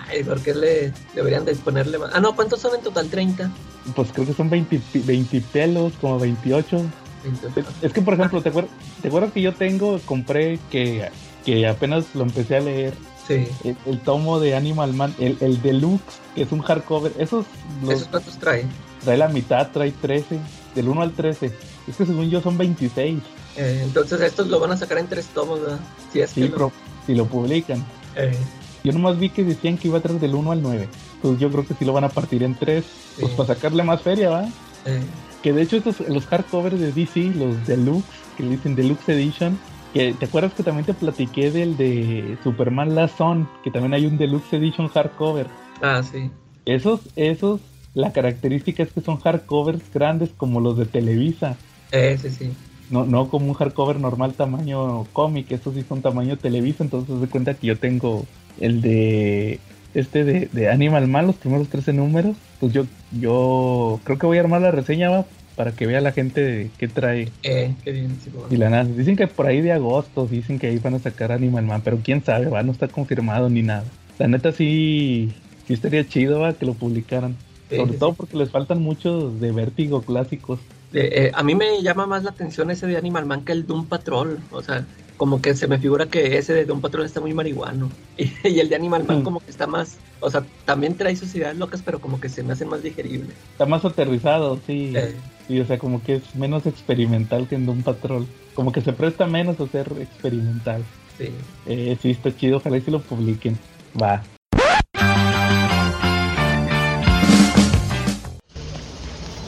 Ay, 0.07 0.23
¿por 0.23 0.39
qué 0.41 0.53
le 0.53 0.93
deberían 1.15 1.43
de 1.45 1.55
ponerle 1.55 1.97
más? 1.97 2.11
Ah, 2.13 2.19
no, 2.19 2.35
¿cuántos 2.35 2.61
son 2.61 2.75
en 2.75 2.81
total? 2.81 3.09
30. 3.09 3.49
Pues 3.95 4.11
creo 4.13 4.27
que 4.27 4.33
son 4.33 4.49
20, 4.49 4.79
pi- 4.91 4.99
20 4.99 5.41
pelos, 5.41 5.93
como 5.99 6.19
28. 6.19 6.77
28. 7.23 7.69
Es 7.81 7.91
que, 7.93 8.01
por 8.01 8.13
ejemplo, 8.13 8.41
¿te 8.43 8.49
acuerdas, 8.49 8.71
¿te 9.01 9.07
acuerdas 9.07 9.31
que 9.31 9.41
yo 9.41 9.53
tengo, 9.53 9.99
compré 10.05 10.59
que, 10.69 11.09
que 11.45 11.67
apenas 11.67 12.05
lo 12.13 12.21
empecé 12.23 12.57
a 12.57 12.59
leer? 12.59 12.93
Sí. 13.37 13.69
El, 13.69 13.77
el 13.85 13.99
tomo 13.99 14.39
de 14.39 14.55
Animal 14.55 14.93
Man, 14.93 15.13
el, 15.19 15.37
el 15.41 15.61
deluxe, 15.61 16.03
que 16.35 16.43
es 16.43 16.51
un 16.51 16.61
hardcover. 16.61 17.13
Esos, 17.19 17.45
los, 17.83 17.93
¿Esos 17.95 18.07
cuántos 18.07 18.37
trae? 18.37 18.65
trae 19.03 19.17
la 19.17 19.27
mitad, 19.29 19.69
trae 19.71 19.91
13, 19.91 20.39
del 20.75 20.87
1 20.89 21.01
al 21.01 21.11
13. 21.13 21.51
Es 21.87 21.95
que 21.97 22.05
según 22.05 22.29
yo 22.29 22.41
son 22.41 22.57
26. 22.57 23.19
Eh, 23.57 23.81
entonces 23.83 24.21
estos 24.21 24.47
lo 24.47 24.59
van 24.59 24.71
a 24.71 24.77
sacar 24.77 24.97
en 24.97 25.07
tres 25.07 25.25
tomos, 25.27 25.59
¿verdad? 25.61 25.79
Si 26.13 26.21
es 26.21 26.29
Sí, 26.29 26.41
que 26.43 26.47
lo- 26.49 26.53
pero 26.55 26.71
si 27.05 27.15
lo 27.15 27.25
publican. 27.25 27.83
eh, 28.15 28.35
Yo 28.83 28.91
nomás 28.93 29.19
vi 29.19 29.29
que 29.29 29.43
decían 29.43 29.77
que 29.77 29.89
iba 29.89 29.99
a 29.99 30.01
traer 30.01 30.19
del 30.19 30.33
1 30.35 30.51
al 30.51 30.61
9. 30.61 30.87
Pues 31.21 31.37
yo 31.39 31.51
creo 31.51 31.67
que 31.67 31.73
sí 31.75 31.85
lo 31.85 31.93
van 31.93 32.03
a 32.03 32.09
partir 32.09 32.41
en 32.43 32.55
3. 32.55 32.83
Pues 33.19 33.31
para 33.33 33.53
sacarle 33.53 33.83
más 33.83 34.01
feria, 34.01 34.29
¿va? 34.31 34.45
eh, 34.85 35.01
Que 35.43 35.53
de 35.53 35.61
hecho 35.63 35.77
estos, 35.77 35.99
los 36.07 36.25
hardcovers 36.27 36.79
de 36.79 36.91
DC, 36.91 37.31
los 37.35 37.67
deluxe, 37.67 38.07
que 38.37 38.43
le 38.43 38.49
dicen 38.51 38.75
deluxe 38.75 39.09
edition, 39.09 39.59
te 39.93 40.25
acuerdas 40.25 40.53
que 40.53 40.63
también 40.63 40.85
te 40.85 40.93
platiqué 40.93 41.51
del 41.51 41.75
de 41.77 42.37
Superman 42.43 42.95
Last 42.95 43.17
Son, 43.17 43.47
que 43.63 43.71
también 43.71 43.93
hay 43.93 44.05
un 44.05 44.17
deluxe 44.17 44.53
edition 44.53 44.87
hardcover. 44.87 45.47
Ah, 45.81 46.01
sí. 46.03 46.29
Esos, 46.65 47.01
esos, 47.15 47.59
la 47.93 48.13
característica 48.13 48.83
es 48.83 48.91
que 48.91 49.01
son 49.01 49.19
hardcovers 49.19 49.81
grandes 49.93 50.29
como 50.35 50.59
los 50.59 50.77
de 50.77 50.85
Televisa. 50.85 51.57
Eh, 51.91 52.17
sí, 52.21 52.29
sí. 52.29 52.51
No, 52.89 53.05
no 53.05 53.29
como 53.29 53.47
un 53.47 53.53
hardcover 53.53 53.99
normal 53.99 54.33
tamaño 54.33 55.05
cómic, 55.13 55.51
estos 55.51 55.75
sí 55.75 55.83
son 55.87 56.01
tamaño 56.01 56.37
Televisa, 56.37 56.83
entonces 56.83 57.19
de 57.19 57.27
cuenta 57.27 57.53
que 57.53 57.67
yo 57.67 57.77
tengo 57.77 58.25
el 58.59 58.81
de 58.81 59.59
este 59.93 60.23
de, 60.23 60.49
de 60.51 60.69
Animal 60.69 61.07
Man, 61.07 61.27
los 61.27 61.35
primeros 61.35 61.67
13 61.69 61.93
números, 61.93 62.35
pues 62.59 62.73
yo, 62.73 62.85
yo 63.11 63.99
creo 64.03 64.17
que 64.17 64.25
voy 64.25 64.37
a 64.37 64.41
armar 64.41 64.61
la 64.61 64.71
reseña 64.71 65.09
¿va? 65.09 65.25
Para 65.55 65.71
que 65.71 65.85
vea 65.85 66.01
la 66.01 66.11
gente 66.11 66.69
qué 66.77 66.87
trae. 66.87 67.31
Eh, 67.43 67.75
qué 67.83 67.91
bien, 67.91 68.17
sí, 68.23 68.29
bueno. 68.29 68.47
Y 68.51 68.57
la 68.57 68.69
nada, 68.69 68.83
dicen 68.85 69.15
que 69.15 69.27
por 69.27 69.47
ahí 69.47 69.61
de 69.61 69.71
agosto, 69.71 70.25
dicen 70.25 70.59
que 70.59 70.67
ahí 70.67 70.77
van 70.77 70.95
a 70.95 70.99
sacar 70.99 71.31
Animal 71.31 71.65
Man, 71.65 71.81
pero 71.83 71.99
quién 72.03 72.23
sabe, 72.23 72.47
va, 72.47 72.63
no 72.63 72.71
está 72.71 72.87
confirmado 72.87 73.49
ni 73.49 73.61
nada. 73.61 73.83
La 74.17 74.27
neta 74.27 74.51
sí, 74.51 75.33
sí 75.67 75.73
estaría 75.73 76.07
chido, 76.07 76.39
va, 76.39 76.53
que 76.53 76.65
lo 76.65 76.73
publicaran. 76.73 77.35
Sí, 77.69 77.77
Sobre 77.77 77.93
sí, 77.93 77.99
todo 77.99 78.13
porque 78.13 78.37
les 78.37 78.49
faltan 78.51 78.81
muchos 78.81 79.39
de 79.39 79.51
vértigo 79.51 80.01
clásicos. 80.01 80.59
Eh, 80.93 81.09
eh, 81.27 81.31
a 81.33 81.41
mí 81.43 81.55
me 81.55 81.81
llama 81.81 82.05
más 82.05 82.23
la 82.23 82.31
atención 82.31 82.69
ese 82.69 82.85
de 82.85 82.97
Animal 82.97 83.25
Man 83.25 83.45
que 83.45 83.53
el 83.53 83.65
Doom 83.65 83.87
Patrol. 83.87 84.39
O 84.51 84.61
sea, 84.61 84.85
como 85.15 85.41
que 85.41 85.55
se 85.55 85.67
me 85.67 85.79
figura 85.79 86.07
que 86.07 86.37
ese 86.37 86.53
de 86.53 86.65
Doom 86.65 86.81
Patrol 86.81 87.05
está 87.05 87.21
muy 87.21 87.33
marihuano. 87.33 87.89
Y, 88.17 88.29
y 88.49 88.59
el 88.59 88.67
de 88.69 88.75
Animal 88.75 89.05
Man 89.05 89.21
Mm. 89.21 89.23
como 89.23 89.39
que 89.39 89.51
está 89.51 89.67
más... 89.67 89.99
O 90.19 90.29
sea, 90.29 90.45
también 90.65 90.97
trae 90.97 91.15
sus 91.15 91.33
ideas 91.33 91.55
locas, 91.55 91.81
pero 91.81 91.99
como 92.01 92.19
que 92.19 92.27
se 92.29 92.43
me 92.43 92.53
hacen 92.53 92.67
más 92.67 92.83
digeribles. 92.83 93.35
Está 93.53 93.65
más 93.65 93.85
aterrizado, 93.85 94.59
sí. 94.67 94.91
Eh, 94.95 95.15
Sí, 95.51 95.59
o 95.59 95.65
sea, 95.65 95.77
como 95.77 96.01
que 96.01 96.15
es 96.15 96.33
menos 96.33 96.65
experimental 96.65 97.45
que 97.45 97.55
en 97.55 97.65
Doom 97.65 97.83
Patrol. 97.83 98.25
Como 98.53 98.71
que 98.71 98.79
se 98.79 98.93
presta 98.93 99.27
menos 99.27 99.59
a 99.59 99.67
ser 99.67 99.91
experimental. 99.99 100.81
sí. 101.17 101.25
Eh, 101.65 101.97
sí, 102.01 102.11
está 102.11 102.33
chido, 102.33 102.55
ojalá 102.55 102.77
y 102.77 102.81
se 102.81 102.89
lo 102.89 103.01
publiquen. 103.01 103.59
Va. 104.01 104.23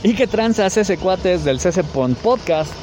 ¿Y 0.04 0.14
qué 0.14 0.28
tranzas 0.28 0.76
ese 0.76 0.98
cuates 0.98 1.46
del 1.46 1.62
CC 1.62 1.86
Pon 1.86 2.16
Podcast? 2.16 2.74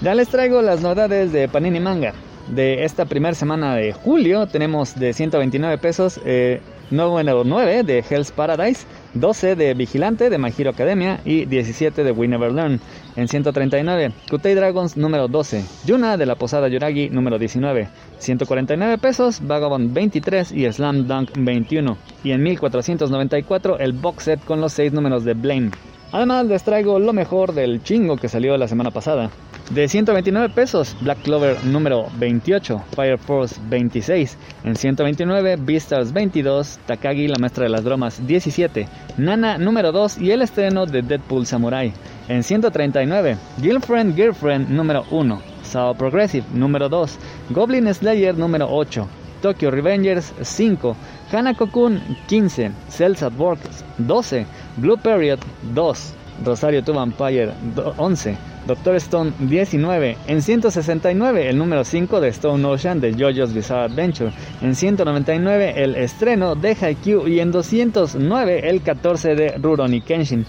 Ya 0.00 0.14
les 0.14 0.28
traigo 0.28 0.62
las 0.62 0.80
novedades 0.80 1.32
de 1.32 1.48
Panini 1.48 1.80
Manga. 1.80 2.14
De 2.46 2.84
esta 2.84 3.04
primera 3.04 3.34
semana 3.34 3.74
de 3.74 3.92
julio 3.92 4.46
tenemos 4.46 4.98
de 4.98 5.12
129 5.12 5.76
pesos 5.76 6.18
eh, 6.24 6.62
número 6.90 7.44
9 7.44 7.82
de 7.82 8.02
Hell's 8.08 8.32
Paradise, 8.32 8.86
12 9.20 9.56
de 9.56 9.74
Vigilante 9.74 10.30
de 10.30 10.38
My 10.38 10.52
Hero 10.56 10.70
Academia 10.70 11.20
y 11.24 11.44
17 11.44 12.04
de 12.04 12.12
We 12.12 12.28
Never 12.28 12.52
Learn. 12.52 12.80
En 13.16 13.28
139, 13.28 14.12
Kutei 14.30 14.54
Dragons 14.54 14.96
número 14.96 15.28
12, 15.28 15.64
Yuna 15.84 16.16
de 16.16 16.26
la 16.26 16.36
Posada 16.36 16.68
Yuragi 16.68 17.10
número 17.10 17.38
19, 17.38 17.88
149 18.18 18.98
pesos, 18.98 19.40
Vagabond 19.46 19.92
23 19.92 20.52
y 20.52 20.72
Slam 20.72 21.06
Dunk 21.06 21.30
21. 21.36 21.96
Y 22.24 22.32
en 22.32 22.42
1494 22.42 23.78
el 23.78 23.92
box 23.92 24.24
set 24.24 24.44
con 24.44 24.60
los 24.60 24.72
6 24.72 24.92
números 24.92 25.24
de 25.24 25.34
Blame. 25.34 25.70
Además 26.10 26.46
les 26.46 26.62
traigo 26.62 26.98
lo 26.98 27.12
mejor 27.12 27.52
del 27.52 27.82
chingo 27.82 28.16
que 28.16 28.28
salió 28.28 28.56
la 28.56 28.66
semana 28.66 28.90
pasada. 28.90 29.30
De 29.70 29.86
129 29.86 30.48
pesos, 30.54 30.96
Black 31.02 31.20
Clover 31.22 31.62
número 31.64 32.06
28, 32.16 32.82
Fire 32.96 33.18
Force 33.18 33.60
26. 33.68 34.38
En 34.64 34.74
129, 34.74 35.56
Beastars 35.56 36.10
22, 36.14 36.78
Takagi 36.86 37.28
la 37.28 37.36
maestra 37.38 37.64
de 37.64 37.70
las 37.70 37.84
bromas 37.84 38.26
17, 38.26 38.88
Nana 39.18 39.58
número 39.58 39.92
2 39.92 40.18
y 40.18 40.30
el 40.30 40.40
estreno 40.40 40.86
de 40.86 41.02
Deadpool 41.02 41.44
Samurai. 41.44 41.92
En 42.28 42.42
139, 42.42 43.36
Girlfriend 43.60 44.16
Girlfriend 44.16 44.70
número 44.70 45.04
1, 45.10 45.42
Sao 45.62 45.94
Progressive 45.94 46.46
número 46.54 46.88
2, 46.88 47.18
Goblin 47.50 47.92
Slayer 47.92 48.34
número 48.38 48.66
8, 48.70 49.06
Tokyo 49.42 49.70
Revengers 49.70 50.32
5, 50.40 50.96
Hanako-kun 51.30 52.00
15, 52.26 52.72
Cells 52.88 53.22
at 53.22 53.34
Work 53.38 53.60
12, 53.98 54.46
Blue 54.78 54.96
Period 54.96 55.38
2, 55.74 56.14
Rosario 56.44 56.82
to 56.82 56.92
Vampire 56.92 57.52
do- 57.74 57.94
11, 57.96 58.36
Doctor 58.66 58.94
Stone 58.96 59.32
19, 59.40 60.16
en 60.26 60.42
169 60.42 61.48
el 61.48 61.56
número 61.58 61.84
5 61.84 62.20
de 62.20 62.28
Stone 62.28 62.64
Ocean 62.66 63.00
de 63.00 63.12
JoJo's 63.14 63.52
Bizarre 63.54 63.84
Adventure, 63.92 64.30
en 64.62 64.74
199 64.74 65.74
el 65.76 65.96
estreno 65.96 66.54
de 66.54 66.76
Haikyuu 66.80 67.26
y 67.28 67.40
en 67.40 67.50
209 67.50 68.68
el 68.68 68.82
14 68.82 69.34
de 69.34 69.56
Rurouni 69.58 70.00
Kenshin. 70.00 70.44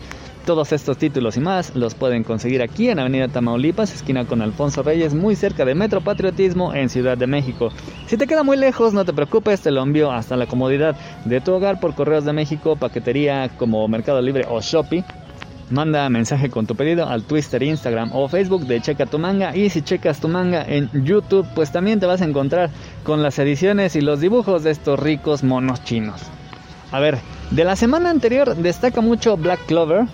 Todos 0.45 0.71
estos 0.71 0.97
títulos 0.97 1.37
y 1.37 1.41
más 1.41 1.75
los 1.75 1.93
pueden 1.93 2.23
conseguir 2.23 2.61
aquí 2.61 2.89
en 2.89 2.99
Avenida 2.99 3.27
Tamaulipas, 3.27 3.93
esquina 3.93 4.25
con 4.25 4.41
Alfonso 4.41 4.81
Reyes, 4.81 5.13
muy 5.13 5.35
cerca 5.35 5.63
de 5.63 5.75
Metro 5.75 6.01
Patriotismo 6.01 6.73
en 6.73 6.89
Ciudad 6.89 7.17
de 7.17 7.27
México. 7.27 7.69
Si 8.07 8.17
te 8.17 8.25
queda 8.25 8.43
muy 8.43 8.57
lejos, 8.57 8.93
no 8.93 9.05
te 9.05 9.13
preocupes, 9.13 9.61
te 9.61 9.71
lo 9.71 9.83
envío 9.83 10.11
hasta 10.11 10.37
la 10.37 10.47
comodidad 10.47 10.95
de 11.25 11.41
tu 11.41 11.53
hogar 11.53 11.79
por 11.79 11.93
Correos 11.93 12.25
de 12.25 12.33
México, 12.33 12.75
paquetería 12.75 13.49
como 13.57 13.87
Mercado 13.87 14.21
Libre 14.21 14.45
o 14.49 14.59
Shopee. 14.59 15.03
Manda 15.69 16.09
mensaje 16.09 16.49
con 16.49 16.65
tu 16.65 16.75
pedido 16.75 17.07
al 17.07 17.23
Twitter, 17.23 17.61
Instagram 17.61 18.09
o 18.13 18.27
Facebook 18.27 18.65
de 18.65 18.81
Checa 18.81 19.05
tu 19.05 19.19
manga 19.19 19.55
y 19.55 19.69
si 19.69 19.83
checas 19.83 20.19
tu 20.19 20.27
manga 20.27 20.65
en 20.67 20.89
YouTube 21.05 21.45
pues 21.53 21.71
también 21.71 21.99
te 21.99 22.07
vas 22.07 22.23
a 22.23 22.25
encontrar 22.25 22.71
con 23.03 23.21
las 23.21 23.37
ediciones 23.37 23.95
y 23.95 24.01
los 24.01 24.19
dibujos 24.19 24.63
de 24.63 24.71
estos 24.71 24.99
ricos 24.99 25.43
monos 25.43 25.83
chinos. 25.83 26.21
A 26.91 26.99
ver, 26.99 27.19
de 27.51 27.63
la 27.63 27.75
semana 27.75 28.09
anterior 28.09 28.55
destaca 28.55 29.01
mucho 29.01 29.37
Black 29.37 29.63
Clover, 29.67 30.05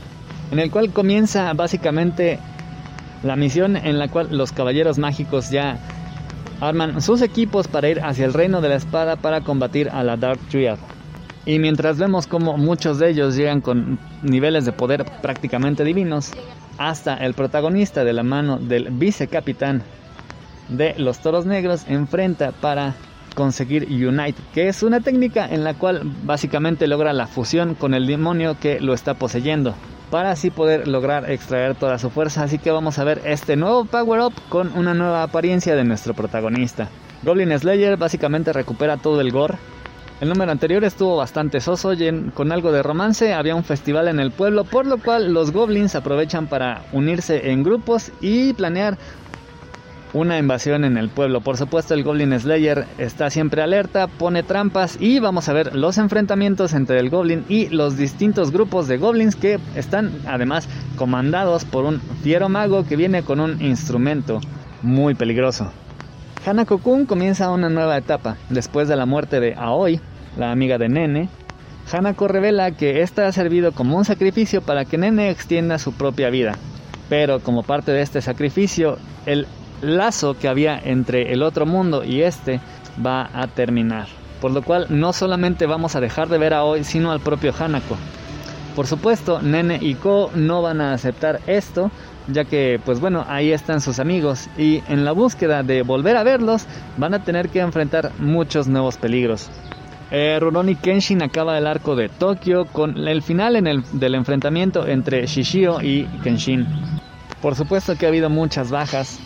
en 0.56 0.62
el 0.62 0.72
cual 0.72 0.92
comienza 0.92 1.52
básicamente 1.52 2.40
la 3.24 3.36
misión 3.36 3.76
en 3.76 4.00
la 4.00 4.08
cual 4.08 4.30
los 4.32 4.54
caballeros 4.54 4.98
mágicos 4.98 5.50
ya 5.50 5.78
arman 6.62 7.02
sus 7.02 7.22
equipos 7.22 7.68
para 7.68 7.90
ir 7.90 8.00
hacia 8.00 8.26
el 8.26 8.34
reino 8.34 8.62
de 8.62 8.70
la 8.70 8.76
espada 8.76 9.18
para 9.18 9.42
combatir 9.42 9.90
a 9.90 10.02
la 10.02 10.16
Dark 10.16 10.40
Triad. 10.50 10.78
Y 11.46 11.60
mientras 11.60 11.98
vemos 11.98 12.26
como 12.26 12.56
muchos 12.56 13.00
de 13.00 13.10
ellos 13.10 13.36
llegan 13.36 13.60
con 13.60 14.00
niveles 14.24 14.64
de 14.64 14.72
poder 14.72 15.04
prácticamente 15.22 15.84
divinos, 15.84 16.32
hasta 16.78 17.16
el 17.16 17.34
protagonista 17.34 18.06
de 18.06 18.14
la 18.14 18.24
mano 18.24 18.58
del 18.58 18.92
vicecapitán 18.92 19.84
de 20.70 20.96
los 20.98 21.20
toros 21.20 21.46
negros 21.46 21.84
enfrenta 21.90 22.54
para 22.54 22.96
conseguir 23.36 23.90
Unite, 23.90 24.42
que 24.54 24.70
es 24.70 24.84
una 24.84 25.02
técnica 25.02 25.46
en 25.50 25.66
la 25.66 25.74
cual 25.74 26.04
básicamente 26.24 26.88
logra 26.88 27.12
la 27.12 27.28
fusión 27.28 27.76
con 27.76 27.94
el 27.94 28.08
demonio 28.08 28.58
que 28.58 28.80
lo 28.80 28.94
está 28.94 29.16
poseyendo, 29.16 29.76
para 30.10 30.32
así 30.32 30.50
poder 30.50 30.88
lograr 30.88 31.30
extraer 31.32 31.76
toda 31.76 31.98
su 32.00 32.10
fuerza. 32.10 32.44
Así 32.44 32.58
que 32.58 32.72
vamos 32.72 33.00
a 33.00 33.04
ver 33.04 33.22
este 33.26 33.56
nuevo 33.56 33.86
Power 33.86 34.22
Up 34.22 34.34
con 34.50 34.72
una 34.78 34.94
nueva 34.94 35.24
apariencia 35.24 35.76
de 35.76 35.84
nuestro 35.84 36.14
protagonista. 36.14 36.90
Goblin 37.24 37.58
Slayer 37.58 37.98
básicamente 37.98 38.54
recupera 38.54 38.98
todo 38.98 39.22
el 39.22 39.32
gore. 39.32 39.56
El 40.22 40.30
número 40.30 40.50
anterior 40.50 40.82
estuvo 40.86 41.18
bastante 41.18 41.60
soso, 41.60 41.92
llen- 41.94 42.32
con 42.32 42.54
algo 42.54 42.72
de 42.72 42.82
romance, 42.82 43.34
había 43.34 43.54
un 43.54 43.66
festival 43.66 44.08
en 44.08 44.22
el 44.22 44.32
pueblo, 44.32 44.64
por 44.64 44.86
lo 44.86 44.98
cual 44.98 45.34
los 45.34 45.52
goblins 45.52 45.94
aprovechan 45.94 46.48
para 46.48 46.84
unirse 46.94 47.52
en 47.52 47.64
grupos 47.64 48.14
y 48.22 48.54
planear 48.54 48.98
una 50.16 50.40
invasión 50.40 50.86
en 50.86 50.96
el 50.96 51.10
pueblo. 51.10 51.42
Por 51.42 51.58
supuesto, 51.58 51.94
el 51.94 52.04
Goblin 52.04 52.40
Slayer 52.40 52.86
está 52.98 53.30
siempre 53.30 53.62
alerta, 53.62 54.08
pone 54.08 54.44
trampas 54.44 54.98
y 55.02 55.20
vamos 55.20 55.50
a 55.50 55.54
ver 55.54 55.76
los 55.76 55.98
enfrentamientos 55.98 56.74
entre 56.74 57.00
el 57.00 57.10
Goblin 57.10 57.44
y 57.50 57.68
los 57.68 57.98
distintos 57.98 58.52
grupos 58.52 58.88
de 58.88 58.98
goblins 58.98 59.36
que 59.36 59.60
están 59.76 60.14
además 60.26 60.70
comandados 60.96 61.66
por 61.66 61.84
un 61.84 62.00
fiero 62.24 62.48
mago 62.48 62.86
que 62.86 62.96
viene 62.96 63.24
con 63.24 63.42
un 63.42 63.62
instrumento 63.62 64.40
muy 64.82 65.16
peligroso. 65.16 65.74
Hanako-kun 66.46 67.06
comienza 67.06 67.52
una 67.52 67.68
nueva 67.68 67.98
etapa. 67.98 68.38
Después 68.50 68.88
de 68.88 68.96
la 68.96 69.06
muerte 69.06 69.42
de 69.42 69.54
Aoi, 69.56 70.00
la 70.38 70.50
amiga 70.52 70.78
de 70.78 70.88
Nene, 70.88 71.30
Hanako 71.92 72.30
revela 72.30 72.72
que 72.72 73.02
esta 73.02 73.28
ha 73.28 73.34
servido 73.34 73.74
como 73.74 73.98
un 73.98 74.06
sacrificio 74.06 74.62
para 74.62 74.86
que 74.86 74.98
Nene 74.98 75.30
extienda 75.30 75.78
su 75.78 75.92
propia 75.92 76.30
vida. 76.30 76.54
Pero 77.10 77.42
como 77.42 77.64
parte 77.64 77.92
de 77.92 78.02
este 78.02 78.22
sacrificio, 78.22 78.98
el 79.26 79.46
lazo 79.82 80.38
que 80.38 80.48
había 80.48 80.80
entre 80.80 81.32
el 81.34 81.44
otro 81.44 81.66
mundo 81.66 82.04
y 82.04 82.22
este 82.22 82.60
va 83.06 83.30
a 83.34 83.48
terminar. 83.48 84.08
Por 84.42 84.52
lo 84.52 84.62
cual 84.62 84.88
no 84.90 85.14
solamente 85.14 85.66
vamos 85.66 85.96
a 85.96 86.02
dejar 86.02 86.30
de 86.30 86.38
ver 86.38 86.54
a 86.54 86.60
Aoi, 86.60 86.84
sino 86.84 87.12
al 87.12 87.20
propio 87.20 87.54
Hanako. 87.58 87.98
Por 88.76 88.88
supuesto, 88.88 89.42
Nene 89.42 89.80
y 89.82 89.96
Ko 89.96 90.30
no 90.36 90.62
van 90.62 90.82
a 90.82 90.94
aceptar 90.94 91.40
esto, 91.48 91.92
ya 92.28 92.44
que, 92.44 92.80
pues 92.84 93.00
bueno, 93.00 93.26
ahí 93.28 93.52
están 93.52 93.80
sus 93.80 94.00
amigos 94.00 94.50
y 94.58 94.84
en 94.90 95.06
la 95.06 95.14
búsqueda 95.14 95.64
de 95.64 95.82
volver 95.82 96.18
a 96.18 96.24
verlos 96.24 96.66
van 96.98 97.14
a 97.14 97.24
tener 97.24 97.50
que 97.50 97.60
enfrentar 97.60 98.12
muchos 98.20 98.68
nuevos 98.68 98.98
peligros. 98.98 99.50
Eh, 100.12 100.40
Kenshin 100.82 101.24
acaba 101.24 101.58
el 101.58 101.66
arco 101.66 101.96
de 101.96 102.10
Tokio 102.10 102.66
con 102.66 103.08
el 103.08 103.22
final 103.22 103.84
del 103.94 104.16
enfrentamiento 104.16 104.88
entre 104.88 105.26
Shishio 105.26 105.82
y 105.82 106.06
Kenshin. 106.24 106.68
Por 107.42 107.56
supuesto 107.56 107.96
que 107.96 108.06
ha 108.06 108.10
habido 108.10 108.30
muchas 108.30 108.72
bajas. 108.72 109.20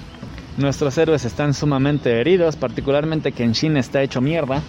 Nuestros 0.59 0.97
héroes 0.97 1.23
están 1.23 1.53
sumamente 1.53 2.19
heridos, 2.19 2.57
particularmente 2.57 3.31
Kenshin 3.31 3.77
está 3.77 4.01
hecho 4.01 4.19
mierda. 4.19 4.61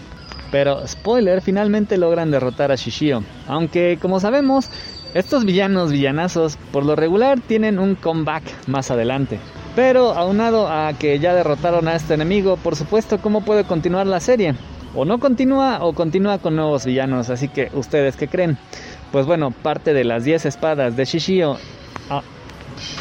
Pero, 0.52 0.86
spoiler, 0.86 1.42
finalmente 1.42 1.98
logran 1.98 2.30
derrotar 2.30 2.70
a 2.70 2.76
Shishio. 2.76 3.24
Aunque, 3.48 3.98
como 4.00 4.20
sabemos, 4.20 4.70
estos 5.14 5.44
villanos 5.44 5.90
villanazos 5.90 6.58
por 6.70 6.86
lo 6.86 6.94
regular 6.94 7.40
tienen 7.40 7.80
un 7.80 7.96
comeback 7.96 8.44
más 8.68 8.92
adelante. 8.92 9.40
Pero 9.74 10.12
aunado 10.12 10.68
a 10.68 10.92
que 10.92 11.18
ya 11.18 11.34
derrotaron 11.34 11.88
a 11.88 11.96
este 11.96 12.14
enemigo, 12.14 12.56
por 12.56 12.76
supuesto, 12.76 13.18
¿cómo 13.20 13.44
puede 13.44 13.64
continuar 13.64 14.06
la 14.06 14.20
serie? 14.20 14.54
O 14.94 15.04
no 15.04 15.18
continúa 15.18 15.82
o 15.82 15.92
continúa 15.92 16.38
con 16.38 16.54
nuevos 16.54 16.86
villanos, 16.86 17.30
así 17.30 17.48
que 17.48 17.68
ustedes 17.74 18.14
qué 18.14 18.28
creen? 18.28 18.58
Pues 19.10 19.26
bueno, 19.26 19.50
parte 19.50 19.92
de 19.92 20.04
las 20.04 20.22
10 20.22 20.46
espadas 20.46 20.96
de 20.96 21.04
Shishio 21.04 21.56
ah, 22.10 22.22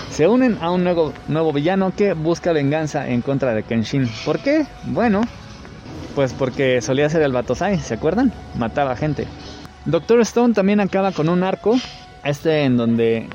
se 0.10 0.28
unen 0.28 0.58
a 0.62 0.72
un 0.72 0.84
nuevo, 0.84 1.54
villano 1.54 1.94
que 1.96 2.14
busca 2.14 2.52
venganza 2.52 3.08
en 3.08 3.22
contra 3.22 3.54
de 3.54 3.64
Kenshin. 3.64 4.10
¿Por 4.26 4.40
qué? 4.40 4.66
Bueno, 4.86 5.22
pues 6.16 6.34
porque 6.34 6.82
solía 6.82 7.10
ser 7.10 7.22
el 7.22 7.32
Batosai, 7.32 7.80
¿se 7.80 7.94
acuerdan? 7.94 8.34
Mataba 8.56 8.96
gente. 8.96 9.28
Doctor 9.86 10.22
Stone 10.22 10.54
también 10.54 10.80
acaba 10.80 11.12
con 11.12 11.30
un 11.30 11.44
arco, 11.44 11.78
este 12.24 12.64
en 12.64 12.78
donde 12.78 13.28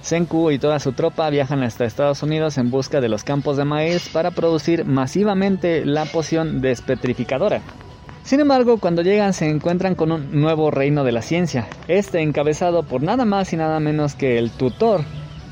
Senku 0.00 0.50
y 0.50 0.58
toda 0.58 0.80
su 0.80 0.92
tropa 0.92 1.30
viajan 1.30 1.62
hasta 1.62 1.84
Estados 1.84 2.22
Unidos 2.22 2.58
en 2.58 2.70
busca 2.70 3.00
de 3.00 3.08
los 3.08 3.24
campos 3.24 3.56
de 3.56 3.64
maíz 3.64 4.08
para 4.10 4.30
producir 4.30 4.84
masivamente 4.84 5.84
la 5.86 6.04
poción 6.04 6.60
despetrificadora. 6.60 7.62
Sin 8.22 8.40
embargo, 8.40 8.78
cuando 8.78 9.02
llegan 9.02 9.34
se 9.34 9.48
encuentran 9.48 9.94
con 9.94 10.10
un 10.10 10.40
nuevo 10.40 10.70
reino 10.70 11.04
de 11.04 11.12
la 11.12 11.20
ciencia, 11.20 11.68
este 11.88 12.22
encabezado 12.22 12.82
por 12.82 13.02
nada 13.02 13.24
más 13.24 13.52
y 13.52 13.56
nada 13.56 13.80
menos 13.80 14.14
que 14.14 14.38
el 14.38 14.50
tutor, 14.50 15.02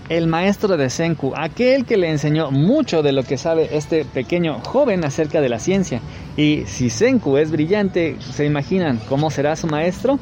el 0.08 0.26
maestro 0.26 0.76
de 0.76 0.90
Senku, 0.90 1.32
aquel 1.36 1.84
que 1.84 1.96
le 1.96 2.10
enseñó 2.10 2.50
mucho 2.50 3.02
de 3.02 3.12
lo 3.12 3.22
que 3.22 3.38
sabe 3.38 3.76
este 3.76 4.04
pequeño 4.04 4.60
joven 4.60 5.04
acerca 5.04 5.40
de 5.40 5.48
la 5.48 5.58
ciencia. 5.58 6.00
Y 6.36 6.64
si 6.66 6.90
Senku 6.90 7.36
es 7.36 7.50
brillante, 7.50 8.16
¿se 8.20 8.44
imaginan 8.44 9.00
cómo 9.08 9.30
será 9.30 9.56
su 9.56 9.66
maestro? 9.66 10.18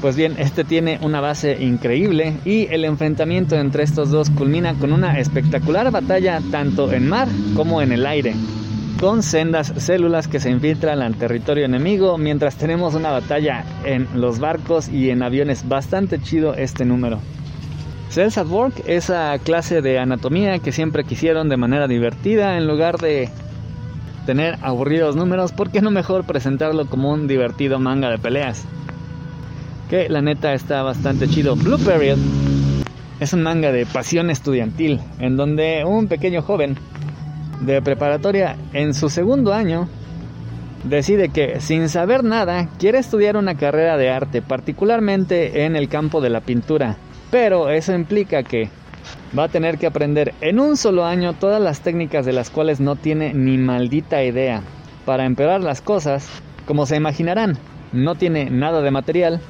Pues 0.00 0.14
bien, 0.14 0.36
este 0.38 0.62
tiene 0.62 0.98
una 1.02 1.20
base 1.20 1.56
increíble 1.62 2.34
y 2.44 2.66
el 2.70 2.84
enfrentamiento 2.84 3.56
entre 3.56 3.82
estos 3.82 4.10
dos 4.10 4.28
culmina 4.28 4.74
con 4.74 4.92
una 4.92 5.18
espectacular 5.18 5.90
batalla 5.90 6.40
tanto 6.50 6.92
en 6.92 7.08
mar 7.08 7.28
como 7.54 7.80
en 7.80 7.92
el 7.92 8.04
aire, 8.04 8.34
con 9.00 9.22
sendas 9.22 9.72
células 9.78 10.28
que 10.28 10.38
se 10.38 10.50
infiltran 10.50 11.00
al 11.00 11.16
territorio 11.16 11.64
enemigo 11.64 12.18
mientras 12.18 12.56
tenemos 12.56 12.94
una 12.94 13.10
batalla 13.10 13.64
en 13.84 14.06
los 14.14 14.38
barcos 14.38 14.88
y 14.88 15.08
en 15.08 15.22
aviones 15.22 15.66
bastante 15.66 16.20
chido 16.20 16.54
este 16.54 16.84
número. 16.84 17.18
Cells 18.10 18.38
at 18.38 18.46
Work, 18.46 18.82
esa 18.86 19.38
clase 19.38 19.82
de 19.82 19.98
anatomía 19.98 20.58
que 20.58 20.72
siempre 20.72 21.04
quisieron 21.04 21.48
de 21.48 21.56
manera 21.56 21.88
divertida 21.88 22.56
en 22.56 22.66
lugar 22.66 22.98
de 22.98 23.28
tener 24.24 24.58
aburridos 24.62 25.16
números, 25.16 25.52
¿por 25.52 25.70
qué 25.70 25.80
no 25.80 25.90
mejor 25.90 26.24
presentarlo 26.24 26.86
como 26.86 27.12
un 27.12 27.28
divertido 27.28 27.78
manga 27.78 28.10
de 28.10 28.18
peleas? 28.18 28.66
que 29.88 30.08
la 30.08 30.20
neta 30.20 30.52
está 30.54 30.82
bastante 30.82 31.28
chido. 31.28 31.56
Blue 31.56 31.78
Period 31.78 32.18
es 33.20 33.32
un 33.32 33.42
manga 33.42 33.72
de 33.72 33.86
pasión 33.86 34.30
estudiantil, 34.30 35.00
en 35.18 35.36
donde 35.36 35.84
un 35.84 36.08
pequeño 36.08 36.42
joven 36.42 36.76
de 37.60 37.80
preparatoria 37.80 38.56
en 38.72 38.94
su 38.94 39.08
segundo 39.08 39.52
año 39.54 39.88
decide 40.84 41.30
que 41.30 41.60
sin 41.60 41.88
saber 41.88 42.22
nada 42.24 42.68
quiere 42.78 42.98
estudiar 42.98 43.36
una 43.36 43.56
carrera 43.56 43.96
de 43.96 44.10
arte, 44.10 44.42
particularmente 44.42 45.64
en 45.64 45.76
el 45.76 45.88
campo 45.88 46.20
de 46.20 46.30
la 46.30 46.40
pintura. 46.40 46.96
Pero 47.38 47.68
eso 47.68 47.92
implica 47.92 48.44
que 48.44 48.70
va 49.38 49.44
a 49.44 49.48
tener 49.48 49.76
que 49.76 49.86
aprender 49.86 50.32
en 50.40 50.58
un 50.58 50.78
solo 50.78 51.04
año 51.04 51.34
todas 51.34 51.60
las 51.60 51.82
técnicas 51.82 52.24
de 52.24 52.32
las 52.32 52.48
cuales 52.48 52.80
no 52.80 52.96
tiene 52.96 53.34
ni 53.34 53.58
maldita 53.58 54.24
idea. 54.24 54.62
Para 55.04 55.26
empeorar 55.26 55.60
las 55.60 55.82
cosas, 55.82 56.26
como 56.66 56.86
se 56.86 56.96
imaginarán, 56.96 57.58
no 57.92 58.14
tiene 58.14 58.48
nada 58.48 58.80
de 58.80 58.90
material 58.90 59.42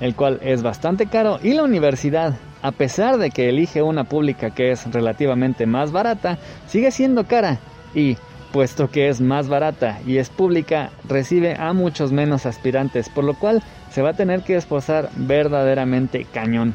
el 0.00 0.14
cual 0.14 0.38
es 0.44 0.62
bastante 0.62 1.06
caro, 1.06 1.40
y 1.42 1.54
la 1.54 1.64
universidad, 1.64 2.38
a 2.62 2.70
pesar 2.70 3.18
de 3.18 3.32
que 3.32 3.48
elige 3.48 3.82
una 3.82 4.04
pública 4.04 4.50
que 4.50 4.70
es 4.70 4.88
relativamente 4.92 5.66
más 5.66 5.90
barata, 5.90 6.38
sigue 6.68 6.92
siendo 6.92 7.24
cara 7.24 7.58
y, 7.92 8.16
puesto 8.52 8.88
que 8.88 9.08
es 9.08 9.20
más 9.20 9.48
barata 9.48 9.98
y 10.06 10.18
es 10.18 10.30
pública, 10.30 10.90
recibe 11.08 11.56
a 11.58 11.72
muchos 11.72 12.12
menos 12.12 12.46
aspirantes, 12.46 13.08
por 13.08 13.24
lo 13.24 13.34
cual 13.34 13.64
se 13.90 14.00
va 14.00 14.10
a 14.10 14.14
tener 14.14 14.42
que 14.42 14.54
esforzar 14.54 15.10
verdaderamente 15.16 16.24
cañón. 16.24 16.74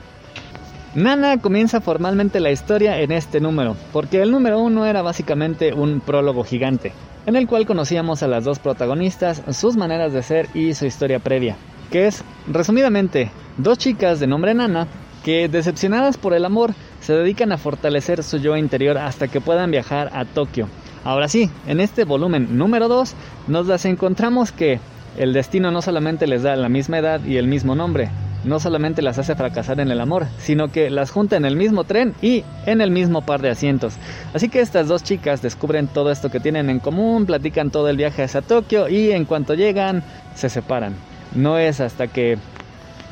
Nana 0.95 1.37
comienza 1.39 1.81
formalmente 1.81 2.39
la 2.39 2.51
historia 2.51 2.99
en 2.99 3.11
este 3.11 3.39
número, 3.39 3.75
porque 3.93 4.21
el 4.21 4.31
número 4.31 4.59
uno 4.59 4.85
era 4.85 5.01
básicamente 5.01 5.73
un 5.73 5.99
prólogo 5.99 6.43
gigante, 6.43 6.93
en 7.25 7.35
el 7.35 7.47
cual 7.47 7.65
conocíamos 7.65 8.23
a 8.23 8.27
las 8.27 8.43
dos 8.43 8.59
protagonistas, 8.59 9.43
sus 9.51 9.77
maneras 9.77 10.13
de 10.13 10.23
ser 10.23 10.47
y 10.53 10.73
su 10.73 10.85
historia 10.85 11.19
previa 11.19 11.57
que 11.89 12.07
es, 12.07 12.23
resumidamente, 12.47 13.31
dos 13.57 13.77
chicas 13.77 14.19
de 14.19 14.27
nombre 14.27 14.53
Nana 14.53 14.87
que, 15.23 15.49
decepcionadas 15.49 16.17
por 16.17 16.33
el 16.33 16.45
amor, 16.45 16.73
se 17.01 17.13
dedican 17.13 17.51
a 17.51 17.57
fortalecer 17.57 18.23
su 18.23 18.37
yo 18.37 18.55
interior 18.55 18.97
hasta 18.97 19.27
que 19.27 19.41
puedan 19.41 19.71
viajar 19.71 20.09
a 20.13 20.25
Tokio. 20.25 20.69
Ahora 21.03 21.27
sí, 21.27 21.49
en 21.67 21.79
este 21.79 22.03
volumen 22.03 22.57
número 22.57 22.87
2 22.87 23.15
nos 23.47 23.67
las 23.67 23.85
encontramos 23.85 24.51
que 24.51 24.79
el 25.17 25.33
destino 25.33 25.71
no 25.71 25.81
solamente 25.81 26.27
les 26.27 26.43
da 26.43 26.55
la 26.55 26.69
misma 26.69 26.99
edad 26.99 27.23
y 27.25 27.37
el 27.37 27.47
mismo 27.47 27.75
nombre, 27.75 28.09
no 28.43 28.59
solamente 28.59 29.01
las 29.01 29.19
hace 29.19 29.35
fracasar 29.35 29.79
en 29.79 29.91
el 29.91 29.99
amor, 30.01 30.25
sino 30.39 30.69
que 30.71 30.89
las 30.89 31.11
junta 31.11 31.35
en 31.35 31.45
el 31.45 31.55
mismo 31.55 31.83
tren 31.83 32.13
y 32.21 32.43
en 32.65 32.81
el 32.81 32.91
mismo 32.91 33.21
par 33.21 33.41
de 33.41 33.49
asientos. 33.49 33.95
Así 34.33 34.49
que 34.49 34.61
estas 34.61 34.87
dos 34.87 35.03
chicas 35.03 35.41
descubren 35.41 35.87
todo 35.87 36.11
esto 36.11 36.29
que 36.29 36.39
tienen 36.39 36.69
en 36.69 36.79
común, 36.79 37.25
platican 37.25 37.71
todo 37.71 37.89
el 37.89 37.97
viaje 37.97 38.23
hacia 38.23 38.41
Tokio 38.41 38.87
y 38.87 39.11
en 39.11 39.25
cuanto 39.25 39.53
llegan 39.53 40.03
se 40.35 40.49
separan. 40.49 40.95
No 41.35 41.57
es 41.57 41.79
hasta 41.79 42.07
que 42.07 42.37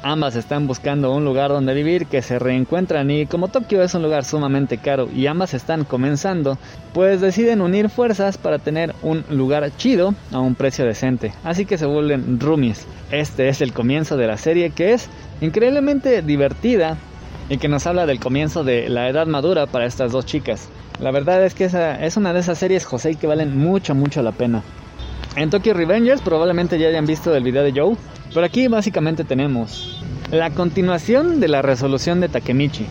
ambas 0.03 0.35
están 0.35 0.67
buscando 0.67 1.13
un 1.13 1.25
lugar 1.25 1.49
donde 1.49 1.73
vivir 1.73 2.05
que 2.07 2.21
se 2.21 2.39
reencuentran 2.39 3.09
y 3.11 3.25
como 3.25 3.47
Tokio 3.47 3.83
es 3.83 3.93
un 3.93 4.03
lugar 4.03 4.23
sumamente 4.23 4.77
caro 4.77 5.09
y 5.13 5.27
ambas 5.27 5.53
están 5.53 5.83
comenzando, 5.83 6.57
pues 6.93 7.21
deciden 7.21 7.61
unir 7.61 7.89
fuerzas 7.89 8.37
para 8.37 8.59
tener 8.59 8.93
un 9.01 9.23
lugar 9.29 9.69
chido 9.77 10.13
a 10.31 10.39
un 10.39 10.55
precio 10.55 10.85
decente. 10.85 11.33
Así 11.43 11.65
que 11.65 11.77
se 11.77 11.85
vuelven 11.85 12.39
roomies. 12.39 12.85
Este 13.11 13.49
es 13.49 13.61
el 13.61 13.73
comienzo 13.73 14.17
de 14.17 14.27
la 14.27 14.37
serie 14.37 14.71
que 14.71 14.93
es 14.93 15.09
increíblemente 15.41 16.21
divertida 16.21 16.97
y 17.49 17.57
que 17.57 17.67
nos 17.67 17.87
habla 17.87 18.05
del 18.05 18.19
comienzo 18.19 18.63
de 18.63 18.89
la 18.89 19.09
edad 19.09 19.27
madura 19.27 19.67
para 19.67 19.85
estas 19.85 20.11
dos 20.11 20.25
chicas. 20.25 20.69
La 20.99 21.11
verdad 21.11 21.45
es 21.45 21.53
que 21.53 21.65
esa 21.65 22.03
es 22.03 22.17
una 22.17 22.33
de 22.33 22.39
esas 22.39 22.57
series 22.57 22.85
José 22.85 23.15
que 23.15 23.27
valen 23.27 23.57
mucho 23.57 23.93
mucho 23.93 24.21
la 24.21 24.31
pena. 24.31 24.63
En 25.37 25.51
Tokyo 25.51 25.75
Revengers 25.75 26.23
probablemente 26.23 26.79
ya 26.79 26.87
hayan 26.87 27.05
visto 27.05 27.35
el 27.35 27.43
video 27.43 27.61
de 27.61 27.71
Joe, 27.71 27.95
pero 28.33 28.43
aquí 28.43 28.67
básicamente 28.67 29.23
tenemos 29.23 30.03
la 30.31 30.49
continuación 30.49 31.39
de 31.39 31.47
la 31.47 31.61
resolución 31.61 32.19
de 32.19 32.27
Takemichi. 32.27 32.87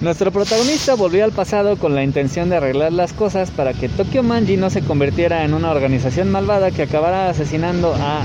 Nuestro 0.00 0.32
protagonista 0.32 0.96
volvió 0.96 1.22
al 1.22 1.30
pasado 1.30 1.76
con 1.76 1.94
la 1.94 2.02
intención 2.02 2.50
de 2.50 2.56
arreglar 2.56 2.92
las 2.92 3.12
cosas 3.12 3.52
para 3.52 3.74
que 3.74 3.88
Tokyo 3.88 4.24
Manji 4.24 4.56
no 4.56 4.70
se 4.70 4.82
convirtiera 4.82 5.44
en 5.44 5.54
una 5.54 5.70
organización 5.70 6.32
malvada 6.32 6.72
que 6.72 6.82
acabara 6.82 7.30
asesinando 7.30 7.94
a 7.94 8.24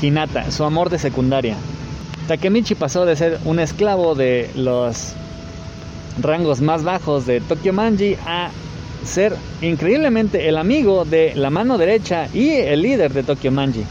Hinata, 0.00 0.48
su 0.52 0.62
amor 0.62 0.88
de 0.88 1.00
secundaria. 1.00 1.56
Takemichi 2.28 2.76
pasó 2.76 3.04
de 3.06 3.16
ser 3.16 3.40
un 3.44 3.58
esclavo 3.58 4.14
de 4.14 4.48
los 4.54 5.14
rangos 6.20 6.60
más 6.60 6.84
bajos 6.84 7.26
de 7.26 7.40
Tokyo 7.40 7.72
Manji 7.72 8.16
a 8.24 8.50
ser 9.08 9.34
increíblemente 9.62 10.48
el 10.48 10.56
amigo 10.56 11.04
de 11.04 11.34
la 11.34 11.50
mano 11.50 11.78
derecha 11.78 12.28
y 12.32 12.50
el 12.50 12.82
líder 12.82 13.12
de 13.12 13.24
Tokyo 13.24 13.50
Manji. 13.50 13.84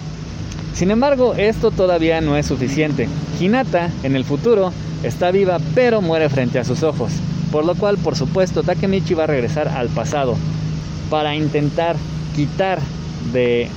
Sin 0.74 0.92
embargo, 0.92 1.34
esto 1.36 1.72
todavía 1.72 2.22
no 2.22 2.38
es 2.38 2.46
suficiente. 2.46 3.10
Hinata, 3.40 3.90
en 4.04 4.16
el 4.16 4.24
futuro, 4.24 4.72
está 5.04 5.32
viva 5.32 5.60
pero 5.76 6.02
muere 6.02 6.30
frente 6.30 6.60
a 6.60 6.64
sus 6.64 6.84
ojos, 6.84 7.12
por 7.52 7.66
lo 7.66 7.76
cual, 7.76 7.98
por 7.98 8.16
supuesto, 8.16 8.64
Takemichi 8.64 9.14
va 9.14 9.26
a 9.26 9.28
regresar 9.28 9.68
al 9.68 9.90
pasado 9.90 10.38
para 11.10 11.36
intentar 11.36 11.96
quitar 12.36 12.80
de 13.34 13.68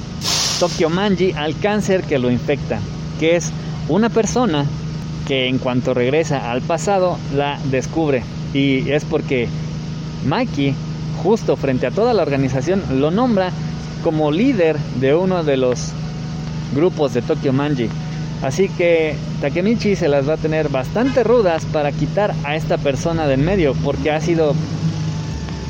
Tokyo 0.61 0.91
Manji 0.91 1.33
al 1.33 1.59
cáncer 1.59 2.03
que 2.03 2.19
lo 2.19 2.31
infecta, 2.31 2.79
que 3.19 3.37
es 3.37 3.51
una 3.89 4.11
persona 4.11 4.67
que 5.27 5.49
en 5.49 5.59
cuanto 5.59 5.95
regresa 5.95 6.51
al 6.51 6.61
pasado 6.61 7.19
la 7.35 7.59
descubre 7.71 8.23
y 8.53 8.91
es 8.91 9.05
porque 9.05 9.49
Mikey 10.27 10.75
justo 11.23 11.57
frente 11.57 11.87
a 11.87 11.91
toda 11.91 12.15
la 12.15 12.23
organización, 12.23 12.83
lo 13.01 13.11
nombra 13.11 13.51
como 14.03 14.31
líder 14.31 14.79
de 15.01 15.15
uno 15.15 15.45
de 15.45 15.57
los 15.57 15.93
grupos 16.75 17.15
de 17.15 17.23
Tokyo 17.23 17.53
Manji. 17.53 17.89
Así 18.43 18.69
que 18.71 19.15
Takemichi 19.41 19.97
se 19.97 20.09
las 20.09 20.29
va 20.29 20.35
a 20.35 20.39
tener 20.39 20.71
bastante 20.71 21.23
rudas 21.25 21.65
para 21.67 21.93
quitar 21.93 22.35
a 22.45 22.57
esta 22.57 22.79
persona 22.79 23.27
del 23.27 23.41
medio, 23.41 23.75
porque 23.85 24.11
ha 24.11 24.21
sido 24.21 24.55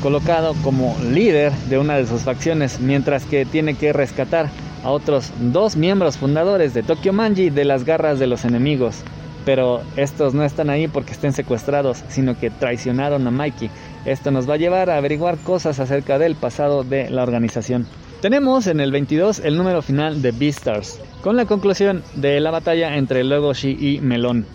colocado 0.01 0.55
como 0.63 0.95
líder 1.11 1.51
de 1.69 1.77
una 1.77 1.97
de 1.97 2.07
sus 2.07 2.21
facciones, 2.21 2.79
mientras 2.79 3.25
que 3.25 3.45
tiene 3.45 3.75
que 3.75 3.93
rescatar 3.93 4.49
a 4.83 4.89
otros 4.89 5.31
dos 5.39 5.75
miembros 5.75 6.17
fundadores 6.17 6.73
de 6.73 6.81
Tokyo 6.81 7.13
Manji 7.13 7.49
de 7.49 7.65
las 7.65 7.83
garras 7.83 8.19
de 8.19 8.27
los 8.27 8.45
enemigos. 8.45 8.95
Pero 9.43 9.81
estos 9.97 10.33
no 10.33 10.43
están 10.43 10.69
ahí 10.69 10.87
porque 10.87 11.13
estén 11.13 11.33
secuestrados, 11.33 12.03
sino 12.09 12.37
que 12.37 12.51
traicionaron 12.51 13.27
a 13.27 13.31
Mikey. 13.31 13.69
Esto 14.05 14.31
nos 14.31 14.49
va 14.49 14.55
a 14.55 14.57
llevar 14.57 14.89
a 14.89 14.97
averiguar 14.97 15.37
cosas 15.37 15.79
acerca 15.79 16.17
del 16.17 16.35
pasado 16.35 16.83
de 16.83 17.09
la 17.09 17.23
organización. 17.23 17.85
Tenemos 18.21 18.67
en 18.67 18.79
el 18.79 18.91
22 18.91 19.39
el 19.39 19.57
número 19.57 19.81
final 19.81 20.21
de 20.21 20.31
Beastars, 20.31 20.99
con 21.21 21.35
la 21.35 21.45
conclusión 21.45 22.03
de 22.15 22.39
la 22.39 22.51
batalla 22.51 22.95
entre 22.97 23.23
Legoshi 23.23 23.77
y 23.79 23.99
Melon. 24.01 24.45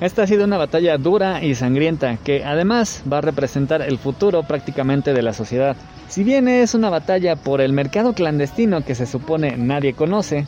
Esta 0.00 0.22
ha 0.22 0.26
sido 0.28 0.44
una 0.44 0.58
batalla 0.58 0.96
dura 0.96 1.42
y 1.42 1.56
sangrienta 1.56 2.16
que 2.18 2.44
además 2.44 3.02
va 3.12 3.18
a 3.18 3.22
representar 3.22 3.82
el 3.82 3.98
futuro 3.98 4.44
prácticamente 4.44 5.12
de 5.12 5.22
la 5.22 5.32
sociedad. 5.32 5.76
Si 6.08 6.22
bien 6.22 6.46
es 6.46 6.74
una 6.74 6.90
batalla 6.90 7.34
por 7.34 7.60
el 7.60 7.72
mercado 7.72 8.12
clandestino 8.12 8.84
que 8.84 8.94
se 8.94 9.06
supone 9.06 9.56
nadie 9.56 9.94
conoce, 9.94 10.46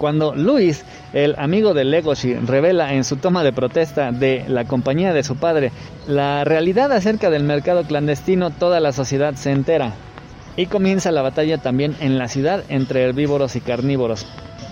cuando 0.00 0.34
Luis, 0.34 0.82
el 1.12 1.34
amigo 1.36 1.74
de 1.74 1.84
Legoshi, 1.84 2.32
revela 2.32 2.94
en 2.94 3.04
su 3.04 3.16
toma 3.16 3.44
de 3.44 3.52
protesta 3.52 4.12
de 4.12 4.46
la 4.48 4.64
compañía 4.64 5.12
de 5.12 5.22
su 5.22 5.36
padre 5.36 5.72
la 6.08 6.42
realidad 6.42 6.90
acerca 6.90 7.28
del 7.28 7.44
mercado 7.44 7.84
clandestino, 7.84 8.48
toda 8.48 8.80
la 8.80 8.92
sociedad 8.92 9.34
se 9.34 9.50
entera. 9.50 9.92
Y 10.56 10.66
comienza 10.66 11.12
la 11.12 11.20
batalla 11.20 11.58
también 11.58 11.94
en 12.00 12.16
la 12.16 12.28
ciudad 12.28 12.64
entre 12.70 13.02
herbívoros 13.02 13.56
y 13.56 13.60
carnívoros, 13.60 14.24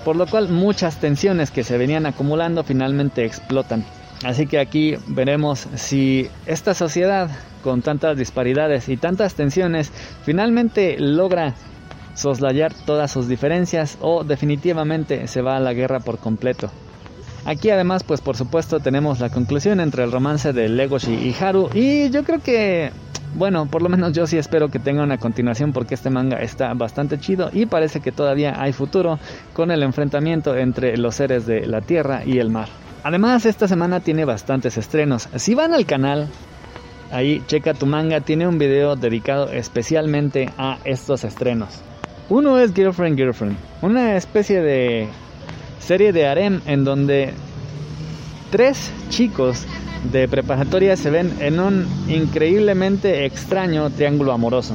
por 0.02 0.16
lo 0.16 0.26
cual 0.26 0.48
muchas 0.48 0.98
tensiones 0.98 1.50
que 1.50 1.62
se 1.62 1.76
venían 1.76 2.06
acumulando 2.06 2.64
finalmente 2.64 3.26
explotan. 3.26 3.84
Así 4.24 4.46
que 4.46 4.58
aquí 4.58 4.96
veremos 5.08 5.68
si 5.74 6.30
esta 6.46 6.72
sociedad 6.72 7.28
con 7.62 7.82
tantas 7.82 8.16
disparidades 8.16 8.88
y 8.88 8.96
tantas 8.96 9.34
tensiones 9.34 9.92
finalmente 10.24 10.96
logra 10.98 11.54
soslayar 12.18 12.74
todas 12.74 13.10
sus 13.10 13.28
diferencias 13.28 13.96
o 14.00 14.24
definitivamente 14.24 15.28
se 15.28 15.40
va 15.40 15.56
a 15.56 15.60
la 15.60 15.72
guerra 15.72 16.00
por 16.00 16.18
completo. 16.18 16.70
Aquí 17.44 17.70
además 17.70 18.02
pues 18.02 18.20
por 18.20 18.36
supuesto 18.36 18.80
tenemos 18.80 19.20
la 19.20 19.30
conclusión 19.30 19.80
entre 19.80 20.04
el 20.04 20.12
romance 20.12 20.52
de 20.52 20.68
Legoshi 20.68 21.14
y 21.14 21.34
Haru 21.40 21.70
y 21.72 22.10
yo 22.10 22.24
creo 22.24 22.40
que 22.40 22.90
bueno, 23.34 23.66
por 23.66 23.82
lo 23.82 23.88
menos 23.88 24.12
yo 24.12 24.26
sí 24.26 24.36
espero 24.38 24.68
que 24.68 24.78
tenga 24.78 25.02
una 25.02 25.18
continuación 25.18 25.72
porque 25.72 25.94
este 25.94 26.10
manga 26.10 26.38
está 26.38 26.72
bastante 26.74 27.18
chido 27.20 27.50
y 27.52 27.66
parece 27.66 28.00
que 28.00 28.10
todavía 28.10 28.60
hay 28.60 28.72
futuro 28.72 29.18
con 29.52 29.70
el 29.70 29.82
enfrentamiento 29.82 30.56
entre 30.56 30.96
los 30.96 31.14
seres 31.14 31.46
de 31.46 31.66
la 31.66 31.80
tierra 31.80 32.22
y 32.24 32.38
el 32.38 32.50
mar. 32.50 32.68
Además, 33.04 33.46
esta 33.46 33.68
semana 33.68 34.00
tiene 34.00 34.24
bastantes 34.24 34.76
estrenos. 34.76 35.28
Si 35.36 35.54
van 35.54 35.72
al 35.72 35.86
canal, 35.86 36.28
ahí 37.12 37.42
checa 37.46 37.74
tu 37.74 37.86
manga, 37.86 38.20
tiene 38.20 38.48
un 38.48 38.58
video 38.58 38.96
dedicado 38.96 39.50
especialmente 39.52 40.50
a 40.58 40.78
estos 40.84 41.24
estrenos. 41.24 41.82
Uno 42.30 42.58
es 42.58 42.74
Girlfriend 42.74 43.16
Girlfriend, 43.16 43.56
una 43.80 44.14
especie 44.16 44.60
de 44.60 45.08
serie 45.78 46.12
de 46.12 46.26
harem 46.26 46.60
en 46.66 46.84
donde 46.84 47.32
tres 48.50 48.90
chicos 49.08 49.64
de 50.12 50.28
preparatoria 50.28 50.94
se 50.98 51.08
ven 51.08 51.34
en 51.40 51.58
un 51.58 51.86
increíblemente 52.06 53.24
extraño 53.24 53.88
triángulo 53.88 54.32
amoroso. 54.32 54.74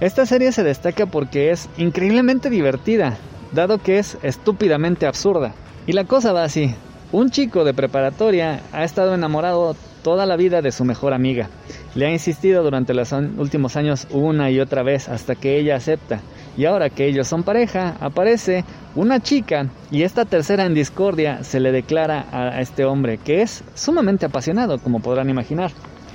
Esta 0.00 0.26
serie 0.26 0.50
se 0.50 0.64
destaca 0.64 1.06
porque 1.06 1.52
es 1.52 1.68
increíblemente 1.76 2.50
divertida, 2.50 3.18
dado 3.52 3.78
que 3.78 4.00
es 4.00 4.18
estúpidamente 4.24 5.06
absurda. 5.06 5.54
Y 5.86 5.92
la 5.92 6.04
cosa 6.06 6.32
va 6.32 6.42
así, 6.42 6.74
un 7.12 7.30
chico 7.30 7.62
de 7.62 7.72
preparatoria 7.72 8.62
ha 8.72 8.82
estado 8.82 9.14
enamorado 9.14 9.76
toda 10.02 10.26
la 10.26 10.34
vida 10.34 10.60
de 10.60 10.72
su 10.72 10.84
mejor 10.84 11.14
amiga. 11.14 11.48
Le 11.94 12.06
ha 12.06 12.10
insistido 12.10 12.64
durante 12.64 12.94
los 12.94 13.12
últimos 13.12 13.76
años 13.76 14.08
una 14.10 14.50
y 14.50 14.58
otra 14.58 14.82
vez 14.82 15.08
hasta 15.08 15.36
que 15.36 15.56
ella 15.56 15.76
acepta. 15.76 16.20
Y 16.56 16.66
ahora 16.66 16.90
que 16.90 17.06
ellos 17.06 17.26
son 17.26 17.42
pareja, 17.42 17.96
aparece 18.00 18.64
una 18.94 19.20
chica 19.20 19.68
y 19.90 20.02
esta 20.02 20.24
tercera 20.24 20.64
en 20.66 20.74
discordia 20.74 21.42
se 21.42 21.58
le 21.60 21.72
declara 21.72 22.26
a 22.30 22.60
este 22.60 22.84
hombre 22.84 23.18
que 23.18 23.42
es 23.42 23.64
sumamente 23.74 24.26
apasionado, 24.26 24.78
como 24.78 25.00
podrán 25.00 25.30
imaginar. 25.30 25.72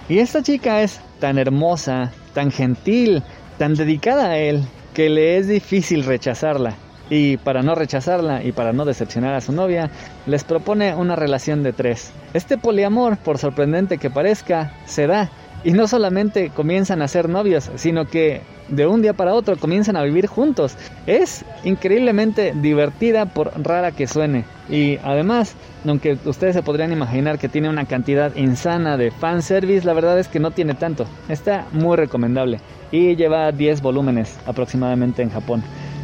Y 0.08 0.20
esta 0.20 0.42
chica 0.42 0.82
es 0.82 1.02
tan 1.20 1.38
hermosa, 1.38 2.12
tan 2.34 2.52
gentil, 2.52 3.22
tan 3.58 3.76
dedicada 3.76 4.32
a 4.32 4.38
él, 4.38 4.64
que 4.94 5.10
le 5.10 5.38
es 5.38 5.48
difícil 5.48 6.04
rechazarla 6.04 6.76
y 7.10 7.38
para 7.38 7.62
no 7.62 7.76
rechazarla 7.76 8.44
y 8.44 8.52
para 8.52 8.72
no 8.72 8.86
decepcionar 8.86 9.36
a 9.36 9.42
su 9.42 9.52
novia, 9.52 9.90
les 10.26 10.44
propone 10.44 10.96
una 10.96 11.16
relación 11.16 11.64
de 11.64 11.74
tres. 11.74 12.12
Este 12.34 12.58
poliamor, 12.58 13.18
por 13.18 13.38
sorprendente 13.38 13.98
que 13.98 14.10
parezca, 14.10 14.74
se 14.86 15.08
da 15.08 15.30
y 15.64 15.72
no 15.72 15.88
solamente 15.88 16.52
comienzan 16.52 17.02
a 17.02 17.08
ser 17.08 17.28
novios, 17.28 17.70
sino 17.76 18.06
que 18.06 18.42
de 18.70 18.88
un 18.88 19.02
día 19.02 19.14
para 19.14 19.34
otro 19.34 19.58
comienzan 19.58 19.96
a 19.96 20.04
vivir 20.04 20.28
juntos. 20.28 20.76
Es 21.06 21.46
increíblemente 21.64 22.54
divertida 22.56 23.26
por 23.26 23.52
rara 23.62 23.92
que 23.92 24.08
suene. 24.08 24.46
Y 24.70 24.98
además, 25.04 25.56
aunque 25.86 26.18
ustedes 26.26 26.56
se 26.56 26.64
podrían 26.64 26.92
imaginar 26.92 27.40
que 27.40 27.50
tiene 27.50 27.70
una 27.70 27.86
cantidad 27.86 28.36
insana 28.36 28.98
de 28.98 29.12
fanservice, 29.12 29.86
la 29.86 29.94
verdad 29.94 30.20
es 30.20 30.28
que 30.28 30.40
no 30.40 30.52
tiene 30.52 30.76
tanto. 30.76 31.06
Está 31.28 31.66
muy 31.72 31.98
recomendable. 31.98 32.60
Y 32.92 33.16
lleva 33.16 33.52
10 33.52 33.82
volúmenes 33.82 34.38
aproximadamente 34.46 35.22
en 35.22 35.32
Japón. 35.32 35.64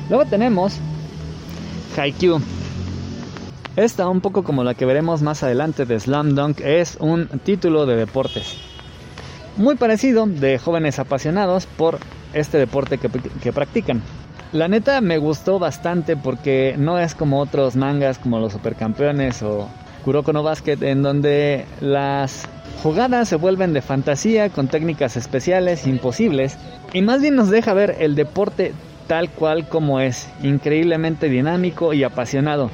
Luego 0.10 0.26
tenemos 0.26 0.78
Haikyuu. 1.98 2.42
Esta, 3.76 4.08
un 4.08 4.22
poco 4.22 4.44
como 4.44 4.64
la 4.64 4.74
que 4.74 4.86
veremos 4.86 5.22
más 5.22 5.44
adelante 5.44 5.86
de 5.86 6.00
Slam 6.00 6.34
Dunk, 6.34 6.62
es 6.62 6.98
un 7.02 7.28
título 7.44 7.86
de 7.86 7.98
deportes. 7.98 8.56
Muy 9.58 9.76
parecido 9.76 10.26
de 10.28 10.58
jóvenes 10.58 10.98
apasionados 11.00 11.66
por 11.66 12.00
este 12.36 12.60
deporte 12.60 13.00
que, 13.00 13.54
practican. 13.54 14.02
La 14.52 14.68
neta 14.68 15.02
me 15.02 15.18
gustó 15.18 15.58
bastante 15.58 16.16
porque 16.16 16.76
no 16.78 17.00
es 17.00 17.16
como 17.16 17.40
otros 17.40 17.76
mangas 17.76 18.20
como 18.20 18.40
los 18.40 18.54
Supercampeones 18.54 19.42
o 19.42 19.68
Kuroko 20.04 20.32
no 20.32 20.44
Basket 20.44 20.78
en 20.82 21.02
donde 21.02 21.66
las 21.82 22.48
jugadas 22.84 23.28
se 23.28 23.38
vuelven 23.38 23.74
de 23.74 23.82
fantasía 23.82 24.50
con 24.50 24.68
técnicas 24.68 25.18
especiales 25.18 25.88
imposibles 25.88 26.58
y 26.94 27.02
más 27.02 27.22
bien 27.22 27.36
nos 27.36 27.50
deja 27.50 27.74
ver 27.74 27.96
el 28.00 28.16
deporte 28.16 28.74
tal 29.08 29.30
cual 29.30 29.68
como 29.68 30.00
es, 30.00 30.30
increíblemente 30.44 31.30
dinámico 31.30 31.94
y 31.94 32.04
apasionado. 32.04 32.70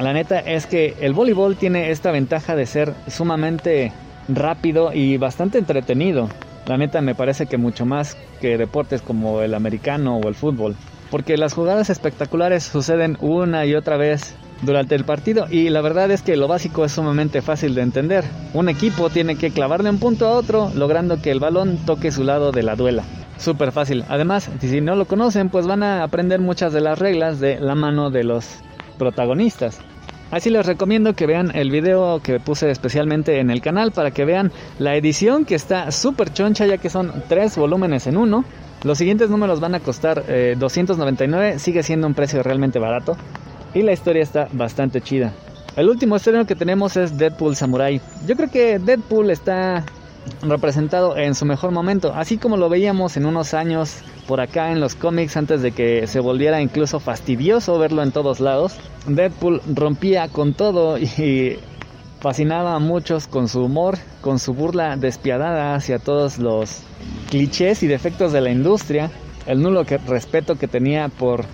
La 0.00 0.12
neta 0.12 0.38
es 0.38 0.66
que 0.66 0.94
el 1.00 1.12
voleibol 1.12 1.56
tiene 1.56 1.90
esta 1.90 2.12
ventaja 2.12 2.54
de 2.54 2.66
ser 2.66 2.94
sumamente 3.08 3.92
rápido 4.28 4.92
y 4.92 5.16
bastante 5.16 5.58
entretenido. 5.58 6.28
La 6.68 6.76
neta 6.76 7.00
me 7.00 7.14
parece 7.14 7.46
que 7.46 7.56
mucho 7.56 7.86
más 7.86 8.14
que 8.42 8.58
deportes 8.58 9.00
como 9.00 9.40
el 9.40 9.54
americano 9.54 10.18
o 10.18 10.28
el 10.28 10.34
fútbol. 10.34 10.76
Porque 11.10 11.38
las 11.38 11.54
jugadas 11.54 11.88
espectaculares 11.88 12.62
suceden 12.62 13.16
una 13.20 13.64
y 13.64 13.74
otra 13.74 13.96
vez 13.96 14.36
durante 14.60 14.94
el 14.94 15.04
partido 15.04 15.46
y 15.50 15.70
la 15.70 15.80
verdad 15.80 16.10
es 16.10 16.20
que 16.20 16.36
lo 16.36 16.46
básico 16.46 16.84
es 16.84 16.92
sumamente 16.92 17.40
fácil 17.40 17.74
de 17.74 17.80
entender. 17.80 18.24
Un 18.52 18.68
equipo 18.68 19.08
tiene 19.08 19.36
que 19.36 19.50
clavarle 19.50 19.88
un 19.88 19.98
punto 19.98 20.26
a 20.28 20.32
otro 20.32 20.70
logrando 20.74 21.22
que 21.22 21.30
el 21.30 21.40
balón 21.40 21.78
toque 21.86 22.10
su 22.10 22.22
lado 22.22 22.52
de 22.52 22.62
la 22.62 22.76
duela 22.76 23.04
súper 23.38 23.72
fácil. 23.72 24.04
Además, 24.08 24.50
si 24.60 24.80
no 24.80 24.96
lo 24.96 25.06
conocen, 25.06 25.48
pues 25.48 25.66
van 25.66 25.82
a 25.82 26.02
aprender 26.02 26.40
muchas 26.40 26.72
de 26.72 26.80
las 26.80 26.98
reglas 26.98 27.40
de 27.40 27.60
la 27.60 27.74
mano 27.74 28.10
de 28.10 28.24
los 28.24 28.58
protagonistas. 28.98 29.80
Así 30.30 30.50
les 30.50 30.66
recomiendo 30.66 31.14
que 31.14 31.26
vean 31.26 31.50
el 31.54 31.70
video 31.70 32.20
que 32.22 32.38
puse 32.38 32.70
especialmente 32.70 33.40
en 33.40 33.50
el 33.50 33.62
canal 33.62 33.92
para 33.92 34.10
que 34.10 34.26
vean 34.26 34.52
la 34.78 34.94
edición 34.94 35.46
que 35.46 35.54
está 35.54 35.90
súper 35.90 36.32
choncha 36.32 36.66
ya 36.66 36.76
que 36.76 36.90
son 36.90 37.12
tres 37.28 37.56
volúmenes 37.56 38.06
en 38.06 38.18
uno. 38.18 38.44
Los 38.84 38.98
siguientes 38.98 39.30
números 39.30 39.58
van 39.58 39.74
a 39.74 39.80
costar 39.80 40.24
299, 40.26 41.48
eh, 41.48 41.58
sigue 41.58 41.82
siendo 41.82 42.06
un 42.06 42.14
precio 42.14 42.42
realmente 42.42 42.78
barato 42.78 43.16
y 43.72 43.82
la 43.82 43.92
historia 43.92 44.22
está 44.22 44.48
bastante 44.52 45.00
chida. 45.00 45.32
El 45.76 45.88
último 45.88 46.16
estreno 46.16 46.44
que 46.44 46.54
tenemos 46.54 46.96
es 46.96 47.16
Deadpool 47.16 47.56
Samurai. 47.56 48.00
Yo 48.26 48.36
creo 48.36 48.50
que 48.50 48.78
Deadpool 48.78 49.30
está 49.30 49.84
representado 50.42 51.16
en 51.16 51.34
su 51.34 51.44
mejor 51.44 51.70
momento, 51.70 52.12
así 52.14 52.38
como 52.38 52.56
lo 52.56 52.68
veíamos 52.68 53.16
en 53.16 53.26
unos 53.26 53.54
años 53.54 53.98
por 54.26 54.40
acá 54.40 54.72
en 54.72 54.80
los 54.80 54.94
cómics 54.94 55.36
antes 55.36 55.62
de 55.62 55.72
que 55.72 56.06
se 56.06 56.20
volviera 56.20 56.60
incluso 56.60 57.00
fastidioso 57.00 57.78
verlo 57.78 58.02
en 58.02 58.12
todos 58.12 58.40
lados. 58.40 58.76
Deadpool 59.06 59.62
rompía 59.74 60.28
con 60.28 60.54
todo 60.54 60.98
y 60.98 61.58
fascinaba 62.20 62.74
a 62.74 62.78
muchos 62.78 63.26
con 63.26 63.48
su 63.48 63.64
humor, 63.64 63.96
con 64.20 64.38
su 64.38 64.54
burla 64.54 64.96
despiadada 64.96 65.74
hacia 65.74 65.98
todos 65.98 66.38
los 66.38 66.82
clichés 67.30 67.82
y 67.82 67.86
defectos 67.86 68.32
de 68.32 68.40
la 68.40 68.50
industria, 68.50 69.10
el 69.46 69.62
nulo 69.62 69.84
respeto 70.06 70.56
que 70.56 70.68
tenía 70.68 71.08
por 71.08 71.44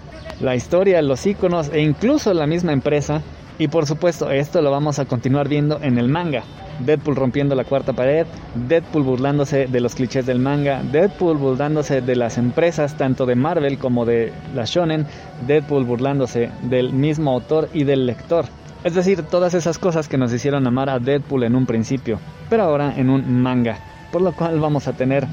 la 0.41 0.57
historia, 0.57 1.01
los 1.03 1.25
iconos 1.27 1.71
e 1.73 1.81
incluso 1.81 2.35
la 2.35 2.47
misma 2.47 2.73
empresa. 2.73 3.23
Y 3.57 3.69
por 3.69 3.87
supuesto, 3.87 4.31
esto 4.31 4.63
lo 4.63 4.73
vamos 4.73 4.99
a 4.99 5.05
continuar 5.05 5.49
viendo 5.49 5.81
en 5.81 5.99
el 5.99 6.09
manga. 6.09 6.43
Deadpool 6.81 7.17
rompiendo 7.17 7.55
la 7.55 7.65
cuarta 7.65 7.93
pared, 7.93 8.27
Deadpool 8.69 9.03
burlándose 9.03 9.67
de 9.67 9.81
los 9.81 9.95
clichés 9.95 10.27
del 10.27 10.39
manga, 10.39 10.83
Deadpool 10.83 11.37
burlándose 11.37 12.01
de 12.01 12.17
las 12.17 12.39
empresas 12.39 12.97
tanto 12.97 13.27
de 13.27 13.35
Marvel 13.35 13.79
como 13.79 14.05
de 14.05 14.33
la 14.55 14.65
Shonen, 14.65 15.07
Deadpool 15.47 15.85
burlándose 15.85 16.51
del 16.63 16.93
mismo 16.93 17.33
autor 17.33 17.69
y 17.73 17.85
del 17.85 18.07
lector. 18.07 18.47
Es 18.83 18.95
decir, 18.95 19.23
todas 19.23 19.55
esas 19.55 19.79
cosas 19.79 20.09
que 20.09 20.19
nos 20.19 20.33
hicieron 20.33 20.67
amar 20.67 20.91
a 20.91 20.99
Deadpool 20.99 21.45
en 21.45 21.55
un 21.55 21.65
principio, 21.65 22.19
pero 22.51 22.65
ahora 22.65 22.95
en 22.97 23.09
un 23.09 23.43
manga. 23.43 23.79
Por 24.13 24.23
lo 24.23 24.33
cual 24.33 24.61
vamos 24.61 24.89
a 24.89 24.93
tener 24.93 25.27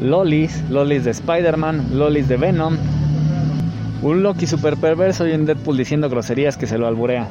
lolis, 0.00 0.64
lolis 0.70 1.04
de 1.04 1.10
Spider-Man, 1.10 1.98
lolis 1.98 2.28
de 2.28 2.36
Venom, 2.36 2.76
un 4.00 4.22
Loki 4.22 4.46
super 4.46 4.76
perverso 4.76 5.26
y 5.26 5.32
un 5.32 5.44
Deadpool 5.44 5.76
diciendo 5.76 6.08
groserías 6.08 6.56
que 6.56 6.66
se 6.66 6.78
lo 6.78 6.86
alburea. 6.86 7.28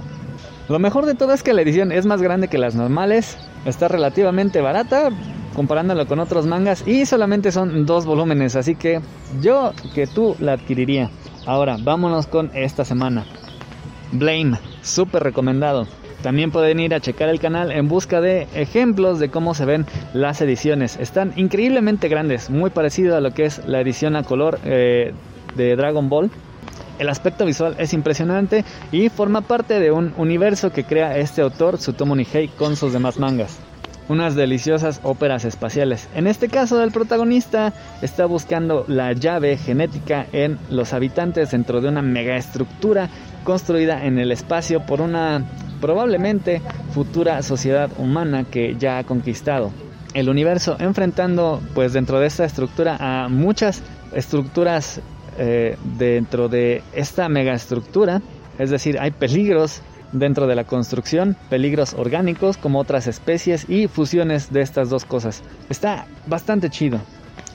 Lo 0.70 0.80
mejor 0.80 1.06
de 1.06 1.16
todo 1.16 1.34
es 1.34 1.44
que 1.44 1.54
la 1.54 1.62
edición 1.62 1.92
es 1.92 2.06
más 2.06 2.22
grande 2.22 2.50
que 2.50 2.58
las 2.58 2.76
normales, 2.76 3.38
está 3.66 3.88
relativamente 3.88 4.62
barata 4.62 5.10
comparándolo 5.56 6.06
con 6.08 6.20
otros 6.20 6.46
mangas 6.46 6.88
y 6.88 7.06
solamente 7.06 7.52
son 7.52 7.86
dos 7.86 8.06
volúmenes, 8.06 8.56
así 8.56 8.76
que 8.76 9.02
yo 9.42 9.74
que 9.96 10.06
tú 10.06 10.36
la 10.40 10.54
adquiriría. 10.54 11.10
Ahora, 11.46 11.78
vámonos 11.82 12.28
con 12.28 12.52
esta 12.54 12.86
semana. 12.86 13.26
Blame, 14.12 14.60
súper 14.82 15.24
recomendado. 15.24 15.88
También 16.22 16.52
pueden 16.52 16.80
ir 16.80 16.94
a 16.94 17.00
checar 17.00 17.30
el 17.30 17.40
canal 17.40 17.72
en 17.72 17.88
busca 17.88 18.22
de 18.22 18.48
ejemplos 18.54 19.20
de 19.20 19.30
cómo 19.30 19.54
se 19.54 19.66
ven 19.66 19.86
las 20.14 20.42
ediciones. 20.42 20.98
Están 21.00 21.34
increíblemente 21.38 22.10
grandes, 22.10 22.50
muy 22.50 22.70
parecido 22.70 23.16
a 23.16 23.22
lo 23.22 23.34
que 23.34 23.46
es 23.46 23.66
la 23.66 23.82
edición 23.82 24.16
a 24.16 24.24
color 24.24 24.60
eh, 24.66 25.14
de 25.56 25.76
Dragon 25.76 26.10
Ball. 26.10 26.30
El 27.00 27.10
aspecto 27.10 27.46
visual 27.46 27.76
es 27.78 27.94
impresionante 27.94 28.66
y 28.92 29.10
forma 29.10 29.42
parte 29.42 29.80
de 29.80 29.92
un 29.92 30.14
universo 30.18 30.72
que 30.72 30.84
crea 30.84 31.18
este 31.18 31.42
autor, 31.42 31.78
Tsutomu 31.78 32.16
Nihei, 32.16 32.48
con 32.48 32.76
sus 32.76 32.94
demás 32.94 33.20
mangas. 33.20 33.58
Unas 34.10 34.36
deliciosas 34.36 35.02
óperas 35.04 35.44
espaciales. 35.44 36.08
En 36.16 36.28
este 36.28 36.48
caso, 36.48 36.82
el 36.82 36.92
protagonista 36.92 37.74
está 38.02 38.26
buscando 38.26 38.86
la 38.88 39.12
llave 39.12 39.58
genética 39.58 40.26
en 40.32 40.58
los 40.70 40.94
habitantes 40.94 41.52
dentro 41.52 41.82
de 41.82 41.90
una 41.90 42.02
megaestructura 42.02 43.10
construida 43.44 44.06
en 44.06 44.18
el 44.18 44.32
espacio 44.32 44.86
por 44.86 45.02
una 45.02 45.46
probablemente 45.82 46.62
futura 46.94 47.44
sociedad 47.44 47.90
humana 47.98 48.46
que 48.46 48.76
ya 48.80 48.98
ha 48.98 49.04
conquistado 49.04 49.72
el 50.14 50.30
universo, 50.30 50.78
enfrentando 50.80 51.62
pues 51.76 51.94
dentro 51.94 52.20
de 52.20 52.28
esta 52.28 52.46
estructura 52.46 52.98
a 53.00 53.30
muchas 53.30 53.84
estructuras 54.14 55.02
eh, 55.38 55.78
dentro 55.98 56.50
de 56.50 56.84
esta 56.94 57.30
megaestructura, 57.30 58.22
es 58.58 58.70
decir, 58.70 59.00
hay 59.00 59.12
peligros 59.12 59.82
dentro 60.12 60.48
de 60.48 60.56
la 60.56 60.64
construcción, 60.64 61.36
peligros 61.50 61.94
orgánicos 61.94 62.58
como 62.58 62.80
otras 62.80 63.08
especies 63.08 63.70
y 63.70 63.88
fusiones 63.88 64.52
de 64.52 64.62
estas 64.62 64.90
dos 64.90 65.06
cosas. 65.06 65.44
Está 65.70 66.06
bastante 66.28 66.70
chido. 66.70 67.00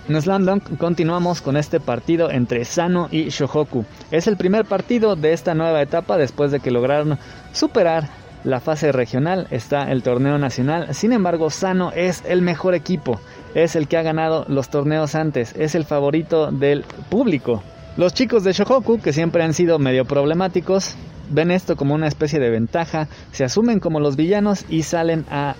En 0.08 0.20
Slam 0.20 0.60
continuamos 0.78 1.40
con 1.40 1.56
este 1.56 1.78
partido 1.78 2.30
entre 2.30 2.64
Sano 2.64 3.08
y 3.10 3.28
Shohoku. 3.28 3.84
Es 4.10 4.26
el 4.26 4.36
primer 4.36 4.64
partido 4.64 5.14
de 5.14 5.32
esta 5.32 5.54
nueva 5.54 5.80
etapa 5.80 6.16
después 6.16 6.50
de 6.50 6.58
que 6.58 6.72
lograron 6.72 7.18
superar 7.52 8.08
la 8.44 8.58
fase 8.58 8.90
regional, 8.90 9.46
está 9.50 9.92
el 9.92 10.02
torneo 10.02 10.38
nacional. 10.38 10.92
Sin 10.94 11.12
embargo, 11.12 11.50
Sano 11.50 11.92
es 11.92 12.24
el 12.26 12.42
mejor 12.42 12.74
equipo, 12.74 13.20
es 13.54 13.76
el 13.76 13.88
que 13.88 13.96
ha 13.96 14.02
ganado 14.02 14.44
los 14.48 14.68
torneos 14.70 15.14
antes, 15.14 15.54
es 15.58 15.74
el 15.74 15.84
favorito 15.84 16.50
del 16.50 16.84
público. 17.10 17.62
Los 17.96 18.14
chicos 18.14 18.44
de 18.44 18.52
Shohoku, 18.52 19.00
que 19.00 19.12
siempre 19.12 19.42
han 19.42 19.52
sido 19.52 19.78
medio 19.78 20.04
problemáticos, 20.04 20.96
ven 21.30 21.50
esto 21.50 21.76
como 21.76 21.94
una 21.94 22.08
especie 22.08 22.40
de 22.40 22.50
ventaja, 22.50 23.08
se 23.32 23.44
asumen 23.44 23.80
como 23.80 24.00
los 24.00 24.16
villanos 24.16 24.64
y 24.68 24.82
salen 24.82 25.26
a 25.30 25.56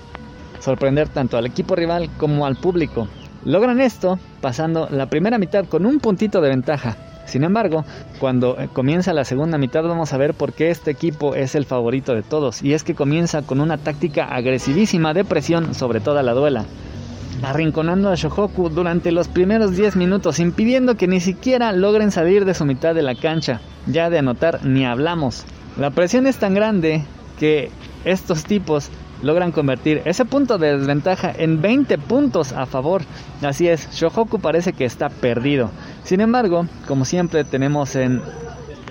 sorprender 0.61 1.09
tanto 1.09 1.37
al 1.37 1.47
equipo 1.47 1.77
rival 1.77 2.09
como 2.17 2.47
al 2.47 2.57
público. 2.57 3.09
Logran 3.45 3.81
esto 3.81 4.19
pasando 4.41 4.89
la 4.91 5.07
primera 5.07 5.39
mitad 5.39 5.67
con 5.67 5.85
un 5.85 5.99
puntito 5.99 6.41
de 6.41 6.49
ventaja. 6.49 6.97
Sin 7.27 7.45
embargo, 7.45 7.85
cuando 8.19 8.57
comienza 8.73 9.13
la 9.13 9.25
segunda 9.25 9.59
mitad 9.59 9.83
vamos 9.83 10.13
a 10.13 10.17
ver 10.17 10.35
por 10.35 10.53
qué 10.53 10.71
este 10.71 10.91
equipo 10.91 11.35
es 11.35 11.55
el 11.55 11.67
favorito 11.67 12.15
de 12.15 12.23
todos. 12.23 12.63
Y 12.63 12.75
es 12.75 12.85
que 12.85 12.95
comienza 12.95 13.43
con 13.43 13.61
una 13.61 13.79
táctica 13.79 14.25
agresivísima 14.25 15.13
de 15.13 15.25
presión 15.25 15.75
sobre 15.75 16.01
toda 16.01 16.23
la 16.23 16.33
duela 16.33 16.65
arrinconando 17.43 18.11
a 18.11 18.15
Shohoku 18.15 18.69
durante 18.69 19.13
los 19.13 19.29
primeros 19.29 19.77
10 19.77 19.97
minutos, 19.97 20.39
impidiendo 20.39 20.97
que 20.97 21.09
ni 21.09 21.21
siquiera 21.21 21.73
logren 21.73 22.11
salir 22.11 22.45
de 22.45 22.55
su 22.55 22.65
mitad 22.65 22.95
de 22.95 23.03
la 23.03 23.15
cancha. 23.15 23.61
Ya 23.87 24.11
de 24.11 24.19
anotar 24.19 24.65
ni 24.65 24.85
hablamos. 24.85 25.45
La 25.77 25.91
presión 25.91 26.27
es 26.27 26.37
tan 26.37 26.55
grande 26.55 27.05
que 27.39 27.71
estos 28.05 28.45
tipos 28.45 28.91
logran 29.23 29.53
convertir 29.53 30.03
ese 30.05 30.25
punto 30.25 30.59
de 30.59 30.77
desventaja 30.77 31.33
en 31.37 31.63
20 31.63 31.99
puntos 31.99 32.53
a 32.53 32.67
favor. 32.67 33.03
Así 33.43 33.69
es, 33.69 33.89
Shohoku 33.93 34.39
parece 34.39 34.73
que 34.73 34.85
está 34.85 35.09
perdido. 35.09 35.71
Sin 36.05 36.21
embargo, 36.21 36.67
como 36.87 37.05
siempre 37.05 37.45
tenemos 37.45 37.97
en 37.97 38.21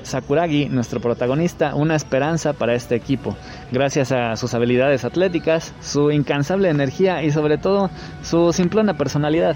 Sakuragi, 0.04 0.70
nuestro 0.70 1.00
protagonista, 1.00 1.76
una 1.76 1.96
esperanza 1.96 2.54
para 2.54 2.76
este 2.76 2.96
equipo, 2.96 3.36
gracias 3.72 4.12
a 4.12 4.36
sus 4.36 4.54
habilidades 4.54 5.06
atléticas, 5.06 5.74
su 5.82 6.12
incansable 6.12 6.70
energía 6.70 7.24
y 7.24 7.32
sobre 7.32 7.58
todo 7.58 7.90
su 8.22 8.54
simplona 8.54 8.96
personalidad. 8.96 9.56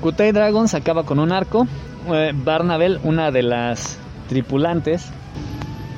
Kutei 0.00 0.32
Dragons 0.32 0.74
acaba 0.74 1.04
con 1.04 1.18
un 1.18 1.32
arco, 1.32 1.66
eh, 2.12 2.32
Barnabel, 2.34 3.00
una 3.04 3.30
de 3.30 3.42
las 3.42 3.98
tripulantes, 4.28 5.10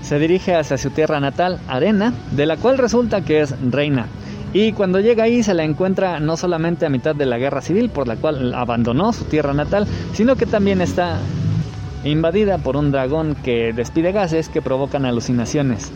se 0.03 0.19
dirige 0.19 0.55
hacia 0.55 0.79
su 0.79 0.91
tierra 0.91 1.21
natal, 1.21 1.61
Arena, 1.69 2.13
de 2.33 2.47
la 2.47 2.57
cual 2.57 2.79
resulta 2.79 3.23
que 3.23 3.41
es 3.41 3.55
reina. 3.71 4.07
Y 4.53 4.73
cuando 4.73 5.01
llega 5.01 5.25
ahí 5.25 5.43
se 5.43 5.55
la 5.55 5.65
encuentra 5.65 6.21
no 6.21 6.37
solamente 6.37 6.85
a 6.85 6.91
mitad 6.91 7.15
de 7.15 7.25
la 7.25 7.39
guerra 7.39 7.63
civil 7.63 7.89
por 7.89 8.07
la 8.07 8.17
cual 8.17 8.53
abandonó 8.55 9.13
su 9.13 9.25
tierra 9.25 9.55
natal, 9.55 9.87
sino 10.13 10.37
que 10.37 10.45
también 10.45 10.83
está 10.83 11.19
invadida 12.05 12.59
por 12.59 12.77
un 12.77 12.91
dragón 12.91 13.35
que 13.35 13.73
despide 13.73 14.13
gases 14.13 14.49
que 14.49 14.63
provocan 14.63 15.05
alucinaciones. 15.05 15.93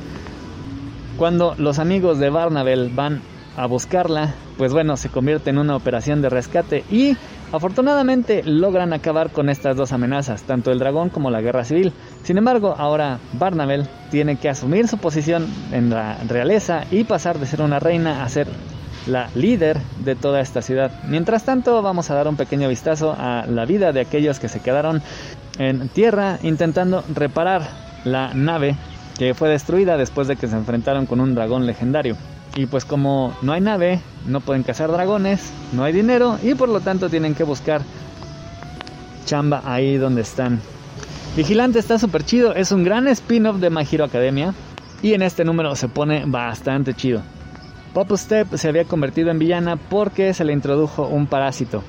Cuando 1.16 1.54
los 1.58 1.78
amigos 1.78 2.18
de 2.18 2.30
Barnabel 2.30 2.90
van 2.94 3.22
a 3.56 3.66
buscarla, 3.66 4.34
pues 4.58 4.72
bueno, 4.72 4.96
se 4.96 5.08
convierte 5.08 5.50
en 5.50 5.58
una 5.58 5.76
operación 5.76 6.20
de 6.20 6.28
rescate 6.28 6.84
y 6.90 7.16
afortunadamente 7.52 8.42
logran 8.44 8.92
acabar 8.92 9.30
con 9.30 9.48
estas 9.48 9.76
dos 9.76 9.92
amenazas, 9.92 10.42
tanto 10.42 10.70
el 10.70 10.78
dragón 10.78 11.08
como 11.08 11.30
la 11.30 11.40
guerra 11.40 11.64
civil. 11.64 11.92
Sin 12.22 12.36
embargo, 12.38 12.74
ahora 12.76 13.18
Barnabel 13.32 13.88
tiene 14.10 14.36
que 14.36 14.48
asumir 14.48 14.88
su 14.88 14.98
posición 14.98 15.46
en 15.72 15.90
la 15.90 16.18
realeza 16.28 16.84
y 16.90 17.04
pasar 17.04 17.38
de 17.38 17.46
ser 17.46 17.62
una 17.62 17.78
reina 17.78 18.22
a 18.22 18.28
ser 18.28 18.46
la 19.06 19.28
líder 19.34 19.78
de 20.04 20.16
toda 20.16 20.40
esta 20.40 20.62
ciudad. 20.62 20.90
Mientras 21.08 21.44
tanto, 21.44 21.80
vamos 21.80 22.10
a 22.10 22.14
dar 22.14 22.28
un 22.28 22.36
pequeño 22.36 22.68
vistazo 22.68 23.14
a 23.16 23.46
la 23.46 23.64
vida 23.64 23.92
de 23.92 24.00
aquellos 24.00 24.40
que 24.40 24.48
se 24.48 24.60
quedaron 24.60 25.00
en 25.58 25.88
tierra 25.88 26.38
intentando 26.42 27.04
reparar 27.14 27.62
la 28.04 28.34
nave 28.34 28.76
que 29.18 29.34
fue 29.34 29.48
destruida 29.48 29.96
después 29.96 30.28
de 30.28 30.36
que 30.36 30.48
se 30.48 30.56
enfrentaron 30.56 31.06
con 31.06 31.20
un 31.20 31.34
dragón 31.34 31.66
legendario. 31.66 32.16
Y 32.54 32.66
pues 32.66 32.84
como 32.84 33.36
no 33.42 33.52
hay 33.52 33.60
nave, 33.60 34.00
no 34.26 34.40
pueden 34.40 34.62
cazar 34.62 34.90
dragones, 34.90 35.52
no 35.72 35.84
hay 35.84 35.92
dinero 35.92 36.38
y 36.42 36.54
por 36.54 36.68
lo 36.68 36.80
tanto 36.80 37.08
tienen 37.10 37.34
que 37.34 37.44
buscar 37.44 37.82
chamba 39.24 39.62
ahí 39.64 39.96
donde 39.96 40.22
están. 40.22 40.60
Vigilante 41.36 41.78
está 41.78 41.98
súper 41.98 42.24
chido, 42.24 42.54
es 42.54 42.72
un 42.72 42.82
gran 42.82 43.08
spin-off 43.08 43.56
de 43.56 43.68
My 43.68 43.86
Hero 43.90 44.04
Academia 44.04 44.54
y 45.02 45.12
en 45.12 45.22
este 45.22 45.44
número 45.44 45.74
se 45.76 45.88
pone 45.88 46.24
bastante 46.26 46.94
chido. 46.94 47.22
Pop 47.92 48.10
Step 48.14 48.56
se 48.56 48.68
había 48.68 48.84
convertido 48.84 49.30
en 49.30 49.38
villana 49.38 49.76
porque 49.76 50.32
se 50.32 50.44
le 50.44 50.52
introdujo 50.52 51.06
un 51.06 51.26
parásito. 51.26 51.82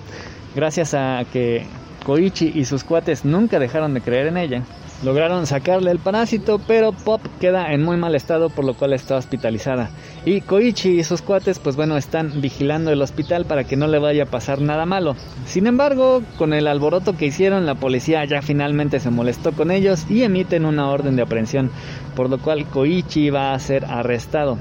Gracias 0.55 0.93
a 0.93 1.23
que 1.31 1.65
Koichi 2.07 2.53
y 2.55 2.63
sus 2.63 2.85
cuates 2.85 3.25
nunca 3.25 3.59
dejaron 3.59 3.93
de 3.93 3.99
creer 3.99 4.27
en 4.27 4.37
ella. 4.37 4.63
Lograron 5.03 5.45
sacarle 5.45 5.91
el 5.91 5.99
parásito, 5.99 6.57
pero 6.57 6.93
Pop 6.93 7.21
queda 7.41 7.73
en 7.73 7.83
muy 7.83 7.97
mal 7.97 8.15
estado 8.15 8.49
por 8.49 8.63
lo 8.63 8.75
cual 8.75 8.93
está 8.93 9.17
hospitalizada. 9.17 9.89
Y 10.23 10.39
Koichi 10.39 10.99
y 10.99 11.03
sus 11.03 11.21
cuates 11.21 11.59
pues 11.59 11.75
bueno 11.75 11.97
están 11.97 12.39
vigilando 12.39 12.91
el 12.91 13.01
hospital 13.01 13.43
para 13.43 13.65
que 13.65 13.75
no 13.75 13.87
le 13.87 13.99
vaya 13.99 14.23
a 14.23 14.27
pasar 14.27 14.61
nada 14.61 14.85
malo. 14.85 15.17
Sin 15.47 15.67
embargo, 15.67 16.23
con 16.37 16.53
el 16.53 16.67
alboroto 16.67 17.17
que 17.17 17.25
hicieron, 17.25 17.65
la 17.65 17.75
policía 17.75 18.23
ya 18.23 18.41
finalmente 18.41 19.01
se 19.01 19.09
molestó 19.09 19.51
con 19.51 19.69
ellos 19.69 20.09
y 20.09 20.23
emiten 20.23 20.63
una 20.63 20.89
orden 20.89 21.17
de 21.17 21.23
aprehensión, 21.23 21.71
por 22.15 22.29
lo 22.29 22.39
cual 22.39 22.67
Koichi 22.67 23.31
va 23.31 23.53
a 23.53 23.59
ser 23.59 23.83
arrestado. 23.83 24.57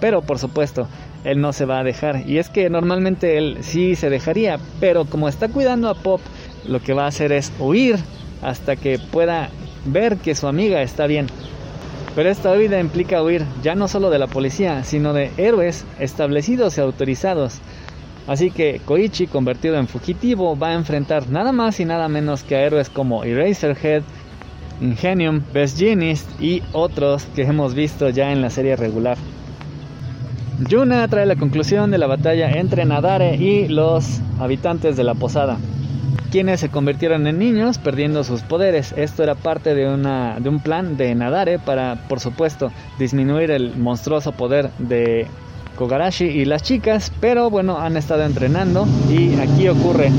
Pero 0.00 0.22
por 0.22 0.40
supuesto, 0.40 0.88
él 1.24 1.40
no 1.40 1.52
se 1.52 1.64
va 1.64 1.78
a 1.78 1.84
dejar. 1.84 2.28
Y 2.28 2.38
es 2.38 2.48
que 2.48 2.68
normalmente 2.70 3.38
él 3.38 3.58
sí 3.60 3.94
se 3.94 4.10
dejaría, 4.10 4.58
pero 4.80 5.04
como 5.04 5.28
está 5.28 5.48
cuidando 5.48 5.88
a 5.88 5.94
Pop, 5.94 6.20
lo 6.66 6.80
que 6.80 6.92
va 6.92 7.04
a 7.04 7.08
hacer 7.08 7.32
es 7.32 7.52
huir 7.58 7.98
hasta 8.42 8.76
que 8.76 8.98
pueda 8.98 9.50
ver 9.84 10.16
que 10.18 10.34
su 10.34 10.46
amiga 10.46 10.82
está 10.82 11.06
bien. 11.06 11.26
Pero 12.14 12.28
esta 12.28 12.52
huida 12.52 12.78
implica 12.78 13.22
huir 13.22 13.44
ya 13.62 13.74
no 13.74 13.88
solo 13.88 14.10
de 14.10 14.18
la 14.18 14.26
policía, 14.26 14.84
sino 14.84 15.12
de 15.12 15.30
héroes 15.38 15.86
establecidos 15.98 16.76
y 16.76 16.80
autorizados. 16.82 17.60
Así 18.26 18.50
que 18.50 18.80
Koichi, 18.84 19.26
convertido 19.26 19.76
en 19.76 19.88
fugitivo, 19.88 20.56
va 20.56 20.68
a 20.68 20.74
enfrentar 20.74 21.28
nada 21.30 21.52
más 21.52 21.80
y 21.80 21.84
nada 21.84 22.08
menos 22.08 22.42
que 22.42 22.56
a 22.56 22.62
héroes 22.62 22.90
como 22.90 23.24
Eraserhead, 23.24 24.02
Ingenium, 24.80 25.42
Best 25.52 25.78
Genist 25.78 26.28
y 26.40 26.62
otros 26.72 27.24
que 27.34 27.42
hemos 27.42 27.74
visto 27.74 28.10
ya 28.10 28.30
en 28.30 28.42
la 28.42 28.50
serie 28.50 28.76
regular. 28.76 29.16
Yuna 30.68 31.08
trae 31.08 31.26
la 31.26 31.36
conclusión 31.36 31.90
de 31.90 31.98
la 31.98 32.06
batalla 32.06 32.50
entre 32.52 32.84
Nadare 32.84 33.36
y 33.36 33.68
los 33.68 34.20
habitantes 34.38 34.96
de 34.96 35.04
la 35.04 35.14
posada 35.14 35.58
quienes 36.32 36.60
se 36.60 36.70
convirtieron 36.70 37.26
en 37.26 37.38
niños 37.38 37.76
perdiendo 37.76 38.24
sus 38.24 38.40
poderes. 38.40 38.94
Esto 38.96 39.22
era 39.22 39.34
parte 39.34 39.74
de, 39.74 39.86
un 39.86 40.60
plan 40.60 40.96
de 40.96 41.14
Nadare 41.14 41.58
para, 41.58 42.08
por 42.08 42.20
supuesto, 42.20 42.72
disminuir 42.98 43.50
el 43.50 43.76
monstruoso 43.76 44.32
poder 44.32 44.70
de 44.78 45.26
Kogarashi 45.76 46.24
y 46.24 46.46
las 46.46 46.62
chicas, 46.62 47.12
pero 47.20 47.50
bueno, 47.50 47.78
han 47.78 47.98
estado 47.98 48.24
entrenando 48.24 48.88
y 49.10 49.38
aquí 49.40 49.68
ocurre 49.68 50.10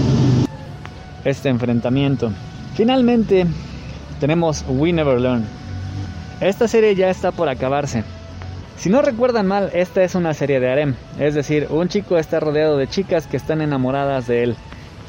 este 1.25 1.49
enfrentamiento. 1.49 2.31
Finalmente, 2.75 3.47
tenemos 4.19 4.63
We 4.69 4.93
Never 4.93 5.19
Learn. 5.19 5.43
Esta 6.41 6.67
serie 6.67 6.93
ya 6.93 7.09
está 7.09 7.31
por 7.31 7.49
acabarse. 7.49 8.03
Si 8.77 8.89
no 8.89 9.01
recuerdan 9.01 9.47
mal, 9.47 9.71
esta 9.73 10.03
es 10.03 10.13
una 10.13 10.35
serie 10.35 10.59
de 10.59 10.71
harem, 10.71 10.95
es 11.19 11.33
decir, 11.33 11.67
un 11.71 11.87
chico 11.87 12.19
está 12.19 12.39
rodeado 12.39 12.77
de 12.77 12.87
chicas 12.87 13.25
que 13.25 13.37
están 13.37 13.61
enamoradas 13.61 14.27
de 14.27 14.43
él. 14.43 14.55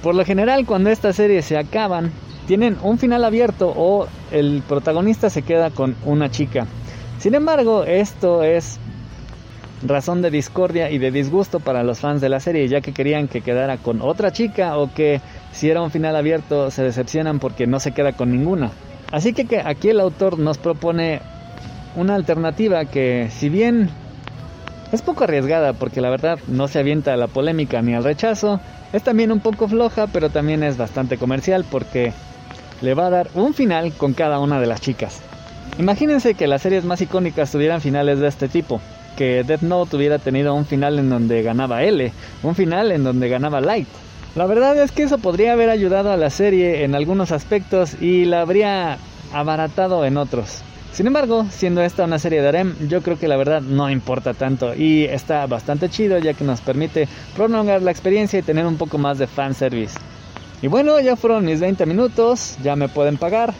Por 0.04 0.14
lo 0.14 0.26
general, 0.26 0.66
cuando 0.66 0.90
estas 0.90 1.16
series 1.16 1.46
se 1.46 1.56
acaban, 1.56 2.12
tienen 2.46 2.76
un 2.82 2.98
final 2.98 3.24
abierto 3.24 3.72
o 3.74 4.06
el 4.32 4.62
protagonista 4.68 5.30
se 5.30 5.40
queda 5.40 5.70
con 5.70 5.96
una 6.04 6.30
chica. 6.30 6.66
Sin 7.18 7.34
embargo, 7.34 7.84
esto 7.84 8.42
es 8.42 8.78
razón 9.82 10.20
de 10.20 10.30
discordia 10.30 10.90
y 10.90 10.98
de 10.98 11.10
disgusto 11.10 11.58
para 11.58 11.82
los 11.82 12.00
fans 12.00 12.20
de 12.20 12.28
la 12.28 12.38
serie, 12.38 12.68
ya 12.68 12.82
que 12.82 12.92
querían 12.92 13.28
que 13.28 13.40
quedara 13.40 13.78
con 13.78 14.02
otra 14.02 14.30
chica 14.30 14.76
o 14.76 14.92
que 14.92 15.22
si 15.52 15.70
era 15.70 15.80
un 15.80 15.90
final 15.90 16.16
abierto 16.16 16.70
se 16.70 16.82
decepcionan 16.82 17.38
porque 17.38 17.66
no 17.66 17.80
se 17.80 17.92
queda 17.92 18.12
con 18.12 18.30
ninguna. 18.30 18.72
Así 19.10 19.32
que 19.32 19.62
aquí 19.64 19.88
el 19.88 20.00
autor 20.00 20.38
nos 20.38 20.58
propone 20.58 21.22
una 21.96 22.14
alternativa 22.14 22.84
que 22.84 23.30
si 23.30 23.48
bien 23.48 23.88
es 24.92 25.00
poco 25.00 25.24
arriesgada 25.24 25.72
porque 25.72 26.02
la 26.02 26.10
verdad 26.10 26.38
no 26.46 26.68
se 26.68 26.78
avienta 26.78 27.14
a 27.14 27.16
la 27.16 27.26
polémica 27.26 27.80
ni 27.80 27.94
al 27.94 28.04
rechazo, 28.04 28.60
es 28.94 29.02
también 29.02 29.32
un 29.32 29.40
poco 29.40 29.68
floja 29.68 30.06
pero 30.06 30.30
también 30.30 30.62
es 30.62 30.78
bastante 30.78 31.18
comercial 31.18 31.66
porque 31.70 32.12
le 32.80 32.94
va 32.94 33.06
a 33.06 33.10
dar 33.10 33.28
un 33.34 33.52
final 33.52 33.92
con 33.92 34.14
cada 34.14 34.38
una 34.38 34.60
de 34.60 34.66
las 34.66 34.80
chicas. 34.80 35.20
Imagínense 35.78 36.34
que 36.34 36.46
las 36.46 36.62
series 36.62 36.84
más 36.84 37.00
icónicas 37.00 37.50
tuvieran 37.50 37.80
finales 37.80 38.20
de 38.20 38.28
este 38.28 38.48
tipo, 38.48 38.80
que 39.16 39.42
Death 39.42 39.62
Note 39.62 39.96
hubiera 39.96 40.18
tenido 40.18 40.54
un 40.54 40.64
final 40.64 40.98
en 40.98 41.10
donde 41.10 41.42
ganaba 41.42 41.82
L, 41.82 42.12
un 42.42 42.54
final 42.54 42.92
en 42.92 43.02
donde 43.02 43.28
ganaba 43.28 43.60
Light. 43.60 43.88
La 44.36 44.46
verdad 44.46 44.76
es 44.76 44.92
que 44.92 45.04
eso 45.04 45.18
podría 45.18 45.52
haber 45.52 45.70
ayudado 45.70 46.12
a 46.12 46.16
la 46.16 46.30
serie 46.30 46.84
en 46.84 46.94
algunos 46.94 47.32
aspectos 47.32 48.00
y 48.00 48.24
la 48.24 48.42
habría 48.42 48.98
abaratado 49.32 50.04
en 50.04 50.16
otros. 50.16 50.62
Sin 50.94 51.08
embargo, 51.08 51.44
siendo 51.50 51.82
esta 51.82 52.04
una 52.04 52.20
serie 52.20 52.40
de 52.40 52.46
harem, 52.46 52.76
yo 52.86 53.02
creo 53.02 53.18
que 53.18 53.26
la 53.26 53.36
verdad 53.36 53.60
no 53.62 53.90
importa 53.90 54.32
tanto 54.32 54.76
y 54.76 55.02
está 55.02 55.44
bastante 55.46 55.88
chido 55.88 56.18
ya 56.18 56.34
que 56.34 56.44
nos 56.44 56.60
permite 56.60 57.08
prolongar 57.34 57.82
la 57.82 57.90
experiencia 57.90 58.38
y 58.38 58.42
tener 58.42 58.64
un 58.64 58.76
poco 58.76 58.96
más 58.96 59.18
de 59.18 59.26
fanservice. 59.26 59.98
Y 60.62 60.68
bueno, 60.68 61.00
ya 61.00 61.16
fueron 61.16 61.46
mis 61.46 61.58
20 61.58 61.84
minutos, 61.86 62.56
ya 62.62 62.76
me 62.76 62.88
pueden 62.88 63.16
pagar. 63.16 63.54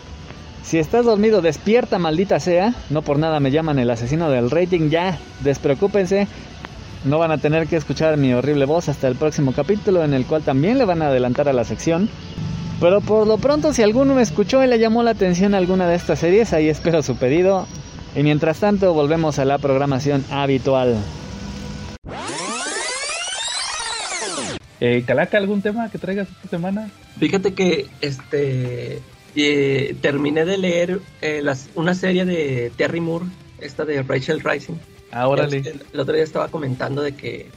Si 0.63 0.79
estás 0.79 1.07
dormido, 1.07 1.43
despierta, 1.43 1.99
maldita 1.99 2.39
sea. 2.39 2.73
No 2.89 3.03
por 3.03 3.19
nada 3.19 3.41
me 3.41 3.51
llaman 3.51 3.81
el 3.81 3.91
asesino 3.91 4.31
del 4.31 4.49
rating, 4.49 4.89
ya, 4.89 5.19
despreocúpense. 5.41 6.29
No 7.05 7.19
van 7.19 7.33
a 7.33 7.39
tener 7.39 7.67
que 7.67 7.75
escuchar 7.75 8.17
mi 8.17 8.33
horrible 8.33 8.65
voz 8.65 8.89
hasta 8.89 9.09
el 9.09 9.17
próximo 9.17 9.53
capítulo 9.53 10.05
en 10.05 10.15
el 10.15 10.25
cual 10.25 10.43
también 10.43 10.79
le 10.79 10.85
van 10.85 11.03
a 11.03 11.09
adelantar 11.09 11.49
a 11.49 11.53
la 11.53 11.65
sección. 11.65 12.09
Pero 12.81 13.01
por 13.01 13.27
lo 13.27 13.39
pronto, 13.39 13.73
si 13.73 13.83
alguno 13.83 14.15
me 14.15 14.23
escuchó 14.23 14.63
y 14.63 14.67
le 14.67 14.79
llamó 14.79 15.03
la 15.03 15.13
atención 15.13 15.55
alguna 15.55 15.89
de 15.89 15.95
estas 15.95 16.19
series, 16.19 16.53
ahí 16.53 16.69
espero 16.69 17.03
su 17.03 17.17
pedido. 17.17 17.67
Y 18.17 18.23
mientras 18.23 18.61
tanto, 18.61 18.93
volvemos 18.93 19.39
a 19.39 19.45
la 19.45 19.59
programación 19.59 20.25
habitual. 20.31 20.97
Eh, 24.81 25.05
Calaca, 25.07 25.39
¿algún 25.39 25.63
tema 25.63 25.89
que 25.91 25.99
traigas 25.99 26.29
esta 26.29 26.49
semana? 26.49 26.91
Fíjate 27.19 27.55
que 27.55 27.87
este 28.01 29.01
eh, 29.37 29.97
terminé 30.01 30.45
de 30.45 30.59
leer 30.59 31.01
eh, 31.23 31.41
las, 31.43 31.71
una 31.75 31.95
serie 31.95 32.25
de 32.25 32.71
Terry 32.77 33.01
Moore, 33.01 33.27
esta 33.61 33.85
de 33.85 34.03
Rachel 34.03 34.41
Rising. 34.41 34.75
Ahora 35.11 35.45
el, 35.45 35.55
el, 35.55 36.01
otro 36.01 36.13
día 36.13 36.25
estaba 36.25 36.49
comentando 36.49 37.01
de 37.01 37.15
que 37.15 37.51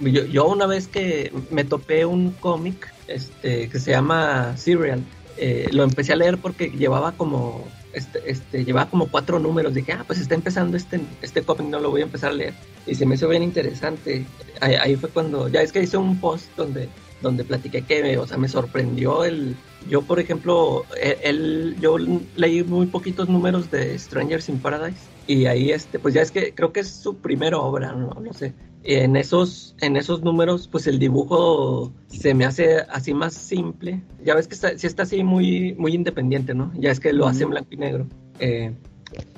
yo, 0.00 0.24
yo, 0.24 0.48
una 0.48 0.66
vez 0.66 0.88
que 0.88 1.32
me 1.50 1.64
topé 1.64 2.04
un 2.04 2.32
cómic 2.32 2.92
este, 3.08 3.68
que 3.68 3.80
se 3.80 3.90
llama 3.90 4.56
Serial. 4.56 5.02
Eh, 5.36 5.68
lo 5.72 5.84
empecé 5.84 6.12
a 6.12 6.16
leer 6.16 6.38
porque 6.38 6.70
llevaba 6.70 7.12
como 7.12 7.64
este, 7.92 8.20
este, 8.30 8.64
llevaba 8.64 8.90
como 8.90 9.08
cuatro 9.08 9.38
números. 9.38 9.74
Dije, 9.74 9.92
ah, 9.92 10.04
pues 10.06 10.20
está 10.20 10.34
empezando 10.34 10.76
este, 10.76 11.00
este 11.22 11.42
cómic, 11.42 11.68
no 11.68 11.80
lo 11.80 11.90
voy 11.90 12.02
a 12.02 12.04
empezar 12.04 12.30
a 12.30 12.34
leer. 12.34 12.54
Y 12.86 12.94
se 12.94 13.06
me 13.06 13.14
hizo 13.14 13.28
bien 13.28 13.42
interesante. 13.42 14.24
Ahí, 14.60 14.96
fue 14.96 15.08
cuando, 15.10 15.48
ya 15.48 15.62
es 15.62 15.72
que 15.72 15.82
hice 15.82 15.96
un 15.96 16.20
post 16.20 16.46
donde, 16.56 16.88
donde 17.22 17.44
platiqué 17.44 17.82
que, 17.82 18.18
o 18.18 18.26
sea, 18.26 18.36
me 18.36 18.48
sorprendió 18.48 19.24
el... 19.24 19.56
Yo, 19.88 20.02
por 20.02 20.20
ejemplo, 20.20 20.84
él, 21.22 21.76
yo 21.80 21.96
leí 22.36 22.62
muy 22.62 22.86
poquitos 22.86 23.28
números 23.28 23.70
de 23.70 23.98
Strangers 23.98 24.48
in 24.48 24.58
Paradise. 24.58 25.00
Y 25.26 25.46
ahí, 25.46 25.70
este, 25.70 25.98
pues 25.98 26.14
ya 26.14 26.22
es 26.22 26.30
que 26.30 26.52
creo 26.54 26.72
que 26.72 26.80
es 26.80 26.88
su 26.88 27.16
primera 27.16 27.58
obra, 27.58 27.92
no, 27.92 28.10
no 28.20 28.32
sé 28.32 28.54
en 28.88 29.16
esos, 29.16 29.76
en 29.80 29.98
esos 29.98 30.22
números, 30.22 30.66
pues 30.66 30.86
el 30.86 30.98
dibujo 30.98 31.92
se 32.06 32.32
me 32.32 32.46
hace 32.46 32.78
así 32.88 33.12
más 33.12 33.34
simple. 33.34 34.02
Ya 34.24 34.34
ves 34.34 34.48
que 34.48 34.54
está, 34.54 34.78
sí 34.78 34.86
está 34.86 35.02
así 35.02 35.22
muy, 35.22 35.74
muy 35.74 35.92
independiente, 35.92 36.54
¿no? 36.54 36.72
Ya 36.74 36.90
es 36.90 36.98
que 36.98 37.12
lo 37.12 37.26
hace 37.26 37.42
en 37.42 37.50
blanco 37.50 37.68
y 37.72 37.76
negro. 37.76 38.06
Eh, 38.38 38.72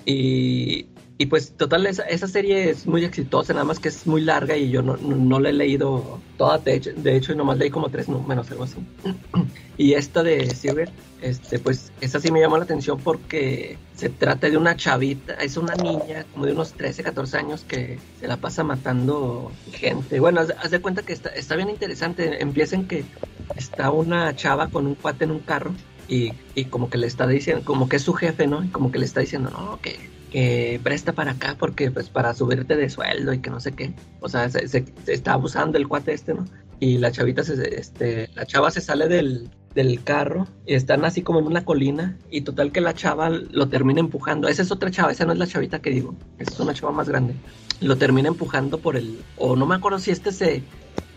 y, 0.07 0.87
y, 1.21 1.27
pues 1.27 1.53
total, 1.53 1.85
esa, 1.85 2.05
esa, 2.05 2.27
serie 2.27 2.71
es 2.71 2.87
muy 2.87 3.05
exitosa, 3.05 3.53
nada 3.53 3.67
más 3.67 3.79
que 3.79 3.89
es 3.91 4.07
muy 4.07 4.23
larga 4.23 4.57
y 4.57 4.71
yo 4.71 4.81
no, 4.81 4.97
no, 4.97 5.39
la 5.39 5.51
he 5.51 5.53
leído 5.53 6.19
toda, 6.39 6.57
de 6.57 6.77
hecho, 6.77 6.93
de 6.97 7.15
hecho 7.15 7.35
nomás 7.35 7.59
leí 7.59 7.69
como 7.69 7.91
tres 7.91 8.09
números, 8.09 8.51
algo 8.51 8.65
así. 8.65 8.77
y 9.77 9.93
esta 9.93 10.23
de 10.23 10.49
Silver, 10.49 10.91
este, 11.21 11.59
pues 11.59 11.93
esa 12.01 12.21
sí 12.21 12.33
me 12.33 12.41
llamó 12.41 12.57
la 12.57 12.65
atención 12.65 12.99
porque 13.01 13.77
se 13.95 14.09
trata 14.09 14.49
de 14.49 14.57
una 14.57 14.77
chavita, 14.77 15.35
es 15.35 15.59
una 15.59 15.75
niña 15.75 16.25
como 16.33 16.47
de 16.47 16.53
unos 16.53 16.73
13, 16.73 17.03
14 17.03 17.37
años 17.37 17.67
que 17.69 17.99
se 18.19 18.27
la 18.27 18.39
pasa 18.39 18.65
matando 18.65 19.53
gente. 19.73 20.21
Bueno, 20.21 20.41
haz, 20.41 20.71
de 20.71 20.81
cuenta 20.81 21.03
que 21.03 21.13
está, 21.13 21.29
está 21.29 21.55
bien 21.55 21.69
interesante. 21.69 22.43
Empieza 22.43 22.77
en 22.77 22.89
que 22.89 23.05
está 23.57 23.91
una 23.91 24.35
chava 24.35 24.69
con 24.69 24.87
un 24.87 24.95
cuate 24.95 25.25
en 25.25 25.33
un 25.33 25.41
carro 25.41 25.75
y, 26.09 26.33
y, 26.55 26.65
como 26.65 26.89
que 26.89 26.97
le 26.97 27.07
está 27.07 27.27
diciendo, 27.27 27.63
como 27.63 27.91
que 27.91 27.97
es 27.97 28.03
su 28.03 28.15
jefe, 28.15 28.47
¿no? 28.47 28.67
Como 28.73 28.91
que 28.91 28.99
le 28.99 29.05
está 29.05 29.21
diciendo, 29.21 29.51
no, 29.51 29.79
que, 29.83 29.99
que 30.31 30.81
presta 30.83 31.13
para 31.13 31.33
acá 31.33 31.57
porque 31.59 31.91
pues 31.91 32.09
para 32.09 32.35
subirte 32.35 32.77
de 32.77 32.89
sueldo 32.89 33.33
y 33.33 33.41
que 33.41 33.51
no 33.51 33.61
sé 33.61 33.73
qué. 33.73 33.93
O 34.21 34.29
sea, 34.29 34.49
se, 34.49 34.85
está 35.07 35.33
abusando 35.33 35.77
el 35.77 35.89
cuate 35.89 36.13
este, 36.13 36.35
¿no? 36.35 36.47
Y 36.79 36.99
la 36.99 37.13
chavita, 37.13 37.43
se, 37.43 37.79
este, 37.79 38.31
la 38.35 38.47
chava 38.47 38.71
se 38.71 38.81
sale 38.81 39.07
del, 39.09 39.51
del 39.75 40.03
carro 40.03 40.47
y 40.67 40.75
están 40.75 41.05
así 41.05 41.23
como 41.23 41.39
en 41.39 41.47
una 41.47 41.65
colina 41.65 42.17
y 42.31 42.41
total 42.41 42.73
que 42.73 42.81
la 42.81 42.95
chava 42.95 43.29
lo 43.29 43.69
termina 43.69 44.01
empujando. 44.01 44.49
Esa 44.49 44.63
es 44.63 44.71
otra 44.71 44.91
chava, 44.91 45.13
esa 45.13 45.27
no 45.27 45.33
es 45.33 45.39
la 45.39 45.47
chavita 45.47 45.81
que 45.81 45.91
digo, 45.91 46.15
esa 46.39 46.53
es 46.53 46.61
una 46.61 46.73
chava 46.73 46.93
más 46.93 47.09
grande. 47.09 47.35
Lo 47.81 47.97
termina 47.97 48.29
empujando 48.29 48.79
por 48.79 48.97
el, 48.97 49.21
o 49.37 49.57
no 49.57 49.67
me 49.67 49.75
acuerdo 49.75 49.99
si 49.99 50.11
este 50.11 50.33
se, 50.33 50.63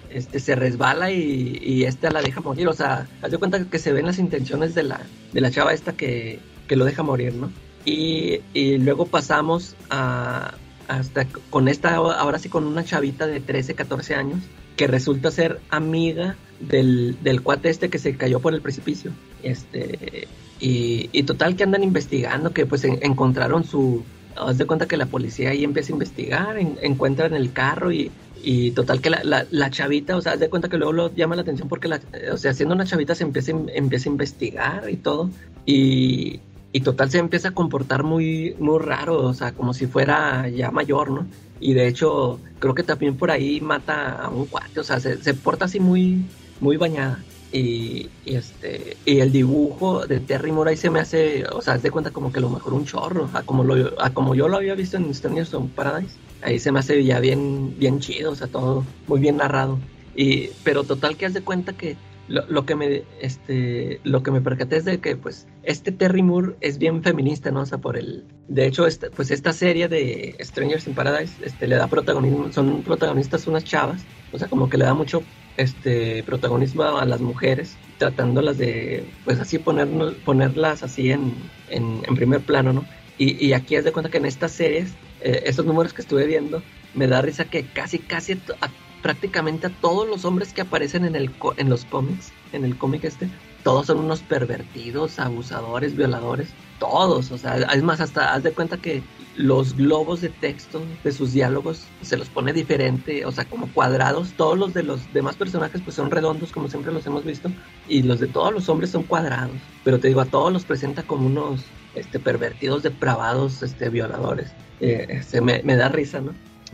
este 0.10 0.40
se 0.40 0.56
resbala 0.56 1.12
y, 1.12 1.60
y 1.62 1.86
este 1.86 2.12
la 2.12 2.22
deja 2.22 2.42
morir. 2.42 2.68
O 2.68 2.74
sea, 2.74 3.08
haz 3.22 3.32
de 3.32 3.38
cuenta 3.38 3.64
que 3.64 3.80
se 3.80 3.94
ven 3.94 4.06
las 4.06 4.20
intenciones 4.20 4.76
de 4.76 4.84
la, 4.84 5.00
de 5.32 5.42
la 5.42 5.52
chava 5.52 5.74
esta 5.74 5.94
que, 5.94 6.40
que 6.68 6.76
lo 6.76 6.84
deja 6.84 7.04
morir, 7.04 7.34
¿no? 7.36 7.52
Y, 7.86 8.42
luego 8.78 9.06
pasamos 9.06 9.76
a, 9.90 10.54
hasta 10.88 11.26
con 11.50 11.68
esta, 11.68 11.96
ahora 11.96 12.40
sí 12.40 12.50
con 12.50 12.66
una 12.66 12.84
chavita 12.84 13.28
de 13.28 13.40
13, 13.40 13.76
14 13.76 14.16
años 14.16 14.40
que 14.76 14.88
resulta 14.88 15.32
ser 15.32 15.60
amiga 15.70 16.36
del, 16.60 17.18
del 17.22 17.42
cuate 17.42 17.70
este 17.70 17.90
que 17.90 18.00
se 18.00 18.16
cayó 18.16 18.40
por 18.40 18.54
el 18.54 18.62
precipicio. 18.62 19.12
Este, 19.44 20.28
y, 20.60 21.24
total 21.24 21.56
que 21.56 21.64
andan 21.64 21.84
investigando, 21.84 22.54
que 22.54 22.66
pues 22.66 22.84
encontraron 22.86 23.64
su... 23.64 24.04
Haz 24.36 24.58
de 24.58 24.66
cuenta 24.66 24.88
que 24.88 24.98
la 24.98 25.06
policía 25.06 25.52
ahí 25.52 25.64
empieza 25.64 25.92
a 25.92 25.94
investigar, 25.94 26.58
encuentran 26.58 27.36
el 27.36 27.54
carro 27.54 27.92
y, 27.92 28.10
y 28.42 28.72
total 28.72 29.00
que 29.00 29.12
la, 29.12 29.24
la, 29.24 29.46
la, 29.52 29.70
chavita, 29.70 30.18
o 30.18 30.22
sea, 30.22 30.32
haz 30.32 30.40
de 30.40 30.50
cuenta 30.50 30.70
que 30.70 30.78
luego 30.78 30.92
lo 30.92 31.14
llama 31.14 31.36
la 31.36 31.44
atención 31.44 31.70
porque, 31.70 31.88
la, 31.88 32.02
o 32.32 32.38
sea, 32.38 32.54
siendo 32.54 32.74
una 32.74 32.86
chavita 32.86 33.14
se 33.14 33.24
empieza, 33.26 33.52
empieza 33.52 34.10
a 34.10 34.12
investigar 34.12 34.90
y 34.90 34.96
todo. 34.96 35.30
Y, 35.68 36.40
y 36.74 36.82
total 36.82 37.12
se 37.12 37.20
empieza 37.20 37.50
a 37.50 37.54
comportar 37.54 38.04
muy, 38.04 38.56
muy 38.60 38.80
raro, 38.80 39.22
o 39.22 39.34
sea, 39.36 39.54
como 39.54 39.76
si 39.76 39.86
fuera 39.86 40.50
ya 40.50 40.72
mayor, 40.72 41.12
¿no? 41.12 41.28
Y 41.60 41.74
de 41.76 41.88
hecho, 41.88 42.40
creo 42.58 42.74
que 42.74 42.82
también 42.82 43.16
por 43.16 43.30
ahí 43.30 43.62
mata 43.62 44.24
a 44.24 44.30
un 44.30 44.48
cuate, 44.48 44.80
o 44.80 44.84
sea, 44.84 45.00
se, 45.00 45.22
se 45.24 45.36
porta 45.36 45.66
así 45.66 45.80
muy, 45.80 46.26
muy 46.60 46.76
bañada. 46.78 47.24
Y, 47.52 48.10
y, 48.26 48.34
este 48.34 48.98
y 49.06 49.20
el 49.20 49.32
dibujo 49.32 50.08
de 50.08 50.20
Terry 50.20 50.52
Moore 50.52 50.76
se 50.76 50.90
me 50.90 51.00
hace, 51.00 51.46
o 51.46 51.62
sea, 51.62 51.78
se 51.78 51.92
cuenta 51.92 52.10
como 52.10 52.32
que 52.34 52.40
lo 52.40 52.50
mejor 52.50 52.74
un 52.74 52.86
chorro, 52.86 53.30
a 53.34 53.44
como, 53.44 53.64
lo, 53.64 53.94
a 54.02 54.10
como 54.10 54.34
yo 54.34 54.48
lo 54.48 54.58
había 54.58 54.74
visto 54.74 54.98
en 54.98 55.14
Strangers 55.14 55.54
on 55.54 55.70
Paradise. 55.70 56.16
Ahí 56.42 56.58
se 56.58 56.72
me 56.72 56.80
hace 56.80 57.04
ya 57.04 57.20
bien, 57.20 57.76
bien 57.78 58.00
chido, 58.00 58.32
o 58.32 58.36
sea, 58.36 58.48
todo 58.48 58.84
muy 59.06 59.20
bien 59.20 59.38
narrado. 59.38 59.78
Y, 60.16 60.50
pero 60.64 60.84
total 60.84 61.16
que 61.16 61.28
haz 61.28 61.36
de 61.36 61.42
cuenta 61.42 61.74
que 61.74 61.96
lo, 62.34 62.48
lo, 62.48 62.66
que 62.66 62.76
me 62.76 63.04
este 63.22 64.02
lo 64.04 64.24
que 64.24 64.32
me 64.32 64.42
percaté 64.42 64.78
es 64.78 64.86
de 64.86 65.00
que 65.00 65.16
pues 65.16 65.48
este 65.62 65.92
Terry 65.92 66.24
Moore 66.24 66.56
es 66.62 66.80
bien 66.80 67.04
feminista 67.04 67.52
no 67.52 67.62
o 67.62 67.66
sea 67.66 67.78
por 67.78 67.96
el 67.96 68.26
de 68.48 68.66
hecho 68.66 68.88
este, 68.88 69.12
pues 69.12 69.30
esta 69.30 69.54
serie 69.54 69.88
de 69.88 70.36
Strangers 70.40 70.88
in 70.88 70.96
Paradise 70.96 71.34
este 71.46 71.68
le 71.68 71.76
da 71.76 71.88
protagonismo 71.88 72.52
son 72.52 72.82
protagonistas 72.82 73.46
unas 73.46 73.64
chavas 73.64 74.02
o 74.32 74.40
sea 74.40 74.48
como 74.48 74.68
que 74.68 74.80
le 74.80 74.86
da 74.86 74.96
mucho 74.96 75.22
este 75.58 76.24
protagonismo 76.24 76.84
a 76.84 77.06
las 77.06 77.22
mujeres 77.22 77.78
tratándolas 78.00 78.58
de 78.58 79.06
pues 79.26 79.40
así 79.40 79.60
ponernos 79.60 80.16
ponerlas 80.26 80.82
así 80.82 81.12
en, 81.12 81.36
en, 81.70 82.02
en 82.08 82.16
primer 82.16 82.42
plano 82.42 82.74
no 82.74 82.86
y, 83.20 83.46
y, 83.46 83.54
aquí 83.54 83.76
es 83.76 83.84
de 83.84 83.92
cuenta 83.92 84.10
que 84.10 84.18
en 84.18 84.26
estas 84.26 84.54
series 84.54 84.96
eh, 85.22 85.44
estos 85.46 85.68
números 85.68 85.94
que 85.94 86.02
estuve 86.02 86.26
viendo 86.26 86.64
me 86.96 87.06
da 87.06 87.22
risa 87.22 87.46
que 87.46 87.64
casi 87.64 88.00
casi 88.00 88.42
a 88.60 88.70
prácticamente 89.04 89.68
a 89.68 89.70
todos 89.70 90.08
los 90.08 90.26
hombres 90.26 90.54
que 90.54 90.62
aparecen 90.62 91.06
en, 91.06 91.16
el, 91.16 91.30
en 91.58 91.70
los 91.70 91.86
cómics 91.86 92.32
en 92.54 92.66
el 92.66 92.78
cómic 92.78 93.04
este, 93.04 93.30
todos 93.64 93.88
son 93.88 94.00
unos 94.00 94.22
pervertidos, 94.22 95.20
abusadores, 95.20 95.96
violadores, 95.96 96.50
todos, 96.80 97.32
o 97.32 97.38
sea, 97.38 97.56
es 97.58 97.84
más, 97.84 98.02
hasta 98.02 98.34
haz 98.34 98.44
de 98.44 98.52
cuenta 98.52 98.78
que 98.78 99.02
los 99.36 99.76
globos 99.76 100.22
de 100.22 100.30
texto 100.30 100.84
de 101.04 101.12
sus 101.12 101.34
diálogos 101.34 101.86
se 102.02 102.18
los 102.18 102.30
pone 102.30 102.54
diferente, 102.54 103.26
o 103.26 103.32
sea, 103.32 103.46
como 103.46 103.68
cuadrados, 103.72 104.34
todos 104.34 104.58
los 104.58 104.74
de 104.74 104.84
los 104.84 105.12
demás 105.14 105.36
personajes 105.36 105.82
pues 105.82 105.96
son 105.96 106.12
redondos 106.12 106.52
como 106.52 106.68
siempre 106.68 106.94
los 106.94 107.06
hemos 107.06 107.24
visto, 107.24 107.52
y 107.88 108.04
los 108.04 108.20
de 108.20 108.28
todos 108.28 108.54
los 108.54 108.70
hombres 108.70 108.92
son 108.92 109.04
cuadrados, 109.04 109.56
pero 109.84 110.00
te 110.00 110.10
digo, 110.10 110.22
a 110.22 110.26
todos 110.26 110.52
los 110.52 110.66
presenta 110.66 111.04
como 111.04 111.28
unos 111.28 111.62
este, 111.96 112.20
pervertidos, 112.20 112.84
depravados, 112.84 113.64
este, 113.64 113.90
violadores, 113.90 114.52
eh, 114.82 115.22
me 115.64 115.76
da 115.76 115.90
risa, 115.90 116.22
¿no? 116.22 116.34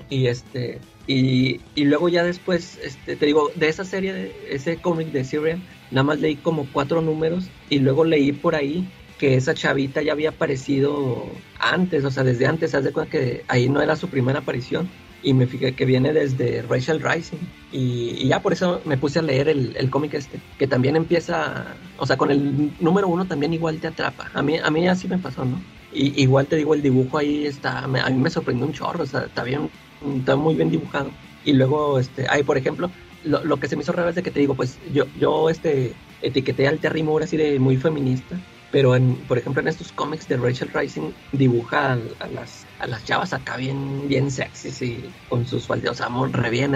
Y 0.09 0.27
este, 0.27 0.79
y, 1.11 1.59
y, 1.73 1.85
luego 1.85 2.07
ya 2.07 2.23
después, 2.23 2.77
este, 2.83 3.15
te 3.15 3.25
digo, 3.25 3.49
de 3.55 3.67
esa 3.67 3.83
serie, 3.83 4.13
de 4.13 4.31
ese 4.51 4.77
cómic 4.77 5.07
de 5.07 5.23
Syrian, 5.23 5.63
nada 5.89 6.03
más 6.03 6.19
leí 6.19 6.35
como 6.35 6.67
cuatro 6.71 7.01
números 7.01 7.49
y 7.67 7.79
luego 7.79 8.03
leí 8.03 8.31
por 8.31 8.53
ahí 8.53 8.87
que 9.17 9.33
esa 9.33 9.55
chavita 9.55 10.03
ya 10.03 10.11
había 10.11 10.29
aparecido 10.29 11.25
antes, 11.59 12.05
o 12.05 12.11
sea, 12.11 12.23
desde 12.23 12.45
antes, 12.45 12.75
haz 12.75 12.83
de 12.83 12.91
cuenta 12.91 13.09
que 13.09 13.43
ahí 13.47 13.69
no 13.69 13.81
era 13.81 13.95
su 13.95 14.07
primera 14.07 14.37
aparición 14.37 14.87
y 15.23 15.33
me 15.33 15.47
fijé 15.47 15.73
que 15.73 15.83
viene 15.85 16.13
desde 16.13 16.61
Rachel 16.61 17.01
Rising 17.01 17.39
y, 17.71 18.27
ya 18.27 18.43
por 18.43 18.53
eso 18.53 18.79
me 18.85 18.95
puse 18.95 19.17
a 19.17 19.23
leer 19.23 19.49
el, 19.49 19.75
el 19.77 19.89
cómic 19.89 20.13
este, 20.13 20.39
que 20.59 20.67
también 20.67 20.95
empieza, 20.95 21.75
o 21.97 22.05
sea, 22.05 22.17
con 22.17 22.29
el 22.29 22.71
número 22.79 23.07
uno 23.07 23.25
también 23.25 23.51
igual 23.51 23.79
te 23.79 23.87
atrapa, 23.87 24.29
a 24.31 24.43
mí, 24.43 24.57
a 24.63 24.69
mí 24.69 24.87
así 24.87 25.07
me 25.07 25.17
pasó, 25.17 25.43
¿no? 25.43 25.59
Y, 25.91 26.21
igual 26.21 26.45
te 26.45 26.55
digo, 26.55 26.75
el 26.75 26.83
dibujo 26.83 27.17
ahí 27.17 27.47
está, 27.47 27.79
a 27.79 27.87
mí 27.87 28.17
me 28.21 28.29
sorprendió 28.29 28.67
un 28.67 28.73
chorro, 28.73 29.05
o 29.05 29.07
sea, 29.07 29.21
está 29.21 29.43
bien, 29.43 29.71
está 30.17 30.35
muy 30.35 30.55
bien 30.55 30.69
dibujado. 30.69 31.11
Y 31.45 31.53
luego, 31.53 31.99
este, 31.99 32.25
ahí 32.29 32.43
por 32.43 32.57
ejemplo, 32.57 32.91
lo, 33.23 33.43
lo 33.43 33.57
que 33.57 33.67
se 33.67 33.75
me 33.75 33.83
hizo 33.83 33.91
raro 33.91 34.09
es 34.09 34.15
de 34.15 34.23
que 34.23 34.31
te 34.31 34.39
digo, 34.39 34.55
pues 34.55 34.77
yo, 34.93 35.05
yo 35.19 35.49
este, 35.49 35.93
etiqueté 36.21 36.67
al 36.67 36.79
Terry 36.79 37.03
Moore 37.03 37.25
así 37.25 37.37
de 37.37 37.59
muy 37.59 37.77
feminista 37.77 38.37
pero, 38.71 38.95
en, 38.95 39.15
por 39.27 39.37
ejemplo, 39.37 39.61
en 39.61 39.67
estos 39.67 39.91
cómics 39.91 40.27
de 40.27 40.37
Rachel 40.37 40.69
Rising 40.73 41.11
dibuja 41.31 41.93
a, 41.93 42.27
las, 42.27 42.67
a 42.79 42.87
las 42.87 43.03
chavas 43.03 43.33
acá 43.33 43.57
bien, 43.57 44.07
bien 44.07 44.29
sexys 44.29 44.81
y 44.81 45.03
con 45.27 45.45
sus 45.45 45.65
faldeos 45.65 46.01
amor 46.01 46.31
re 46.31 46.49
bien, 46.49 46.75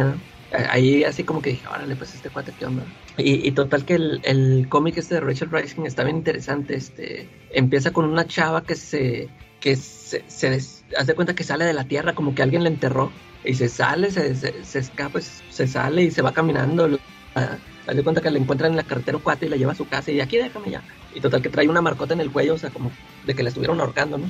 Ahí 0.69 1.03
así 1.03 1.23
como 1.23 1.41
que 1.41 1.49
dije, 1.49 1.67
órale, 1.67 1.95
pues 1.95 2.13
este 2.13 2.29
cuate, 2.29 2.53
¿qué 2.59 2.67
onda? 2.67 2.83
Y, 3.17 3.51
total 3.53 3.85
que 3.85 3.95
el, 3.95 4.21
el 4.23 4.67
cómic 4.69 4.97
este 4.97 5.15
de 5.15 5.21
Rachel 5.21 5.49
Rising 5.49 5.85
está 5.85 6.03
bien 6.03 6.17
interesante. 6.17 6.75
Este, 6.75 7.27
empieza 7.49 7.91
con 7.91 8.05
una 8.05 8.27
chava 8.27 8.61
que 8.61 8.75
se, 8.75 9.29
que 9.63 9.77
se, 9.77 10.25
se 10.27 10.59
hace 10.97 11.15
cuenta 11.15 11.33
que 11.33 11.45
sale 11.45 11.63
de 11.63 11.71
la 11.71 11.85
tierra, 11.85 12.13
como 12.13 12.35
que 12.35 12.43
alguien 12.43 12.63
la 12.63 12.69
enterró. 12.69 13.13
Y 13.45 13.53
se 13.53 13.69
sale, 13.69 14.11
se, 14.11 14.35
se, 14.35 14.79
escapa, 14.79 15.21
se 15.21 15.67
sale 15.67 16.03
y 16.03 16.11
se 16.11 16.21
va 16.21 16.33
caminando. 16.33 16.99
Haz 17.33 17.95
de 17.95 18.03
cuenta 18.03 18.19
que 18.19 18.29
la 18.29 18.39
encuentran 18.39 18.71
en 18.71 18.77
la 18.77 18.83
carretera 18.83 19.17
cuate 19.19 19.45
y 19.45 19.49
la 19.49 19.55
lleva 19.55 19.71
a 19.71 19.75
su 19.75 19.87
casa 19.87 20.11
y 20.11 20.19
aquí 20.19 20.35
déjame 20.35 20.69
ya. 20.69 20.83
Y 21.15 21.21
total 21.21 21.41
que 21.41 21.47
trae 21.47 21.69
una 21.69 21.81
marcota 21.81 22.13
en 22.13 22.19
el 22.19 22.29
cuello, 22.29 22.55
o 22.55 22.57
sea, 22.57 22.71
como 22.71 22.91
de 23.25 23.35
que 23.35 23.41
la 23.41 23.49
estuvieron 23.49 23.79
ahorcando, 23.79 24.17
¿no? 24.17 24.29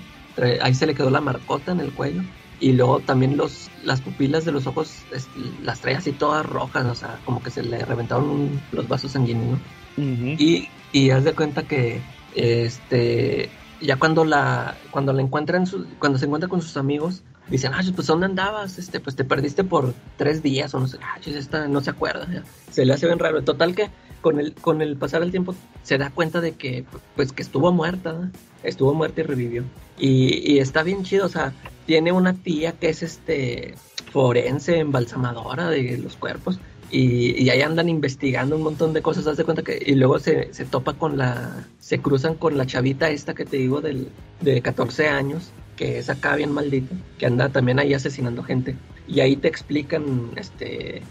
ahí 0.61 0.75
se 0.75 0.85
le 0.85 0.93
quedó 0.93 1.09
la 1.09 1.21
marcota 1.21 1.71
en 1.71 1.79
el 1.79 1.91
cuello. 1.93 2.21
Y 2.59 2.73
luego 2.73 2.99
también 2.99 3.35
los, 3.35 3.71
las 3.83 4.01
pupilas 4.01 4.45
de 4.45 4.51
los 4.51 4.67
ojos 4.67 5.01
las 5.63 5.81
trae 5.81 5.95
así 5.95 6.11
todas 6.11 6.45
rojas, 6.45 6.85
o 6.85 6.93
sea, 6.95 7.19
como 7.25 7.41
que 7.41 7.49
se 7.49 7.63
le 7.63 7.83
reventaron 7.83 8.61
los 8.71 8.87
vasos 8.87 9.11
sanguíneos, 9.11 9.59
y, 9.97 10.69
y 10.91 11.09
haz 11.09 11.23
de 11.23 11.33
cuenta 11.33 11.63
que 11.63 12.01
este 12.35 13.49
ya 13.81 13.97
cuando 13.97 14.25
la 14.25 14.75
cuando 14.91 15.13
la 15.13 15.21
encuentran 15.21 15.65
cuando 15.99 16.17
se 16.17 16.25
encuentra 16.25 16.49
con 16.49 16.61
sus 16.61 16.77
amigos 16.77 17.23
dicen, 17.47 17.73
ah, 17.73 17.81
pues 17.95 18.07
¿dónde 18.07 18.25
andabas? 18.25 18.79
Este, 18.79 18.99
pues 18.99 19.15
te 19.15 19.23
perdiste 19.23 19.63
por 19.63 19.93
tres 20.17 20.41
días 20.41 20.73
o 20.73 20.79
no 20.79 20.87
sé, 20.87 20.97
ah, 21.01 21.19
esta 21.25 21.67
no 21.67 21.81
se 21.81 21.89
acuerda. 21.89 22.27
Se 22.71 22.85
le 22.85 22.93
hace 22.93 23.05
bien 23.05 23.19
raro. 23.19 23.43
Total 23.43 23.75
que 23.75 23.89
con 24.21 24.39
el, 24.39 24.53
con 24.53 24.81
el 24.81 24.95
pasar 24.95 25.21
del 25.21 25.31
tiempo 25.31 25.53
se 25.83 25.97
da 25.97 26.09
cuenta 26.09 26.41
de 26.41 26.53
que, 26.53 26.85
pues, 27.15 27.33
que 27.33 27.41
estuvo 27.41 27.71
muerta, 27.71 28.31
estuvo 28.63 28.93
muerta 28.93 29.21
y 29.21 29.23
revivió. 29.25 29.63
Y, 29.99 30.57
está 30.57 30.81
bien 30.81 31.03
chido, 31.03 31.25
o 31.25 31.29
sea, 31.29 31.53
tiene 31.85 32.11
una 32.11 32.33
tía 32.33 32.71
que 32.71 32.89
es 32.89 33.03
este 33.03 33.75
forense, 34.11 34.79
embalsamadora 34.79 35.69
de 35.69 35.97
los 35.97 36.15
cuerpos. 36.15 36.59
Y, 36.93 37.49
ahí 37.49 37.63
andan 37.63 37.89
investigando 37.89 38.55
un 38.55 38.61
montón 38.61 38.93
de 38.93 39.01
cosas, 39.01 39.25
haz 39.25 39.37
de 39.37 39.43
cuenta 39.43 39.63
que, 39.63 39.81
y 39.83 39.95
luego 39.95 40.19
se, 40.19 40.53
se 40.53 40.63
topa 40.63 40.93
con 40.93 41.17
la, 41.17 41.65
se 41.79 41.97
cruzan 41.99 42.35
con 42.35 42.55
la 42.55 42.67
chavita 42.67 43.09
esta 43.09 43.33
que 43.33 43.45
te 43.45 43.57
digo 43.57 43.81
del, 43.81 44.09
de 44.41 44.61
14 44.61 45.07
años, 45.07 45.51
que 45.75 45.97
es 45.97 46.11
acá 46.11 46.35
bien 46.35 46.51
maldito, 46.51 46.93
que 47.17 47.25
anda 47.25 47.49
también 47.49 47.79
ahí 47.79 47.95
asesinando 47.95 48.43
gente. 48.43 48.75
Y 49.07 49.21
ahí 49.21 49.35
te 49.35 49.47
explican 49.47 50.29
este 50.35 51.01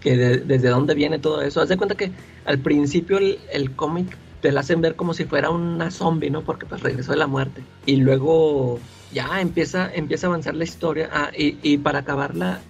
que 0.00 0.16
desde 0.16 0.68
dónde 0.68 0.94
viene 0.94 1.18
todo 1.18 1.42
eso. 1.42 1.60
Haz 1.60 1.70
de 1.70 1.76
cuenta 1.76 1.96
que 1.96 2.12
al 2.44 2.60
principio 2.60 3.18
el, 3.18 3.74
cómic 3.74 4.16
te 4.40 4.52
la 4.52 4.60
hacen 4.60 4.80
ver 4.80 4.94
como 4.94 5.12
si 5.12 5.24
fuera 5.24 5.50
una 5.50 5.90
zombie, 5.90 6.30
¿no? 6.30 6.42
Porque 6.42 6.66
pues 6.66 6.82
regresó 6.84 7.10
de 7.10 7.18
la 7.18 7.26
muerte. 7.26 7.62
Y 7.84 7.96
luego 7.96 8.78
ya 9.12 9.40
empieza, 9.40 9.92
empieza 9.92 10.28
a 10.28 10.30
avanzar 10.30 10.54
la 10.54 10.62
historia. 10.62 11.10
Ah, 11.12 11.32
y, 11.36 11.58
y, 11.64 11.78
para 11.78 12.00
acabarla, 12.00 12.60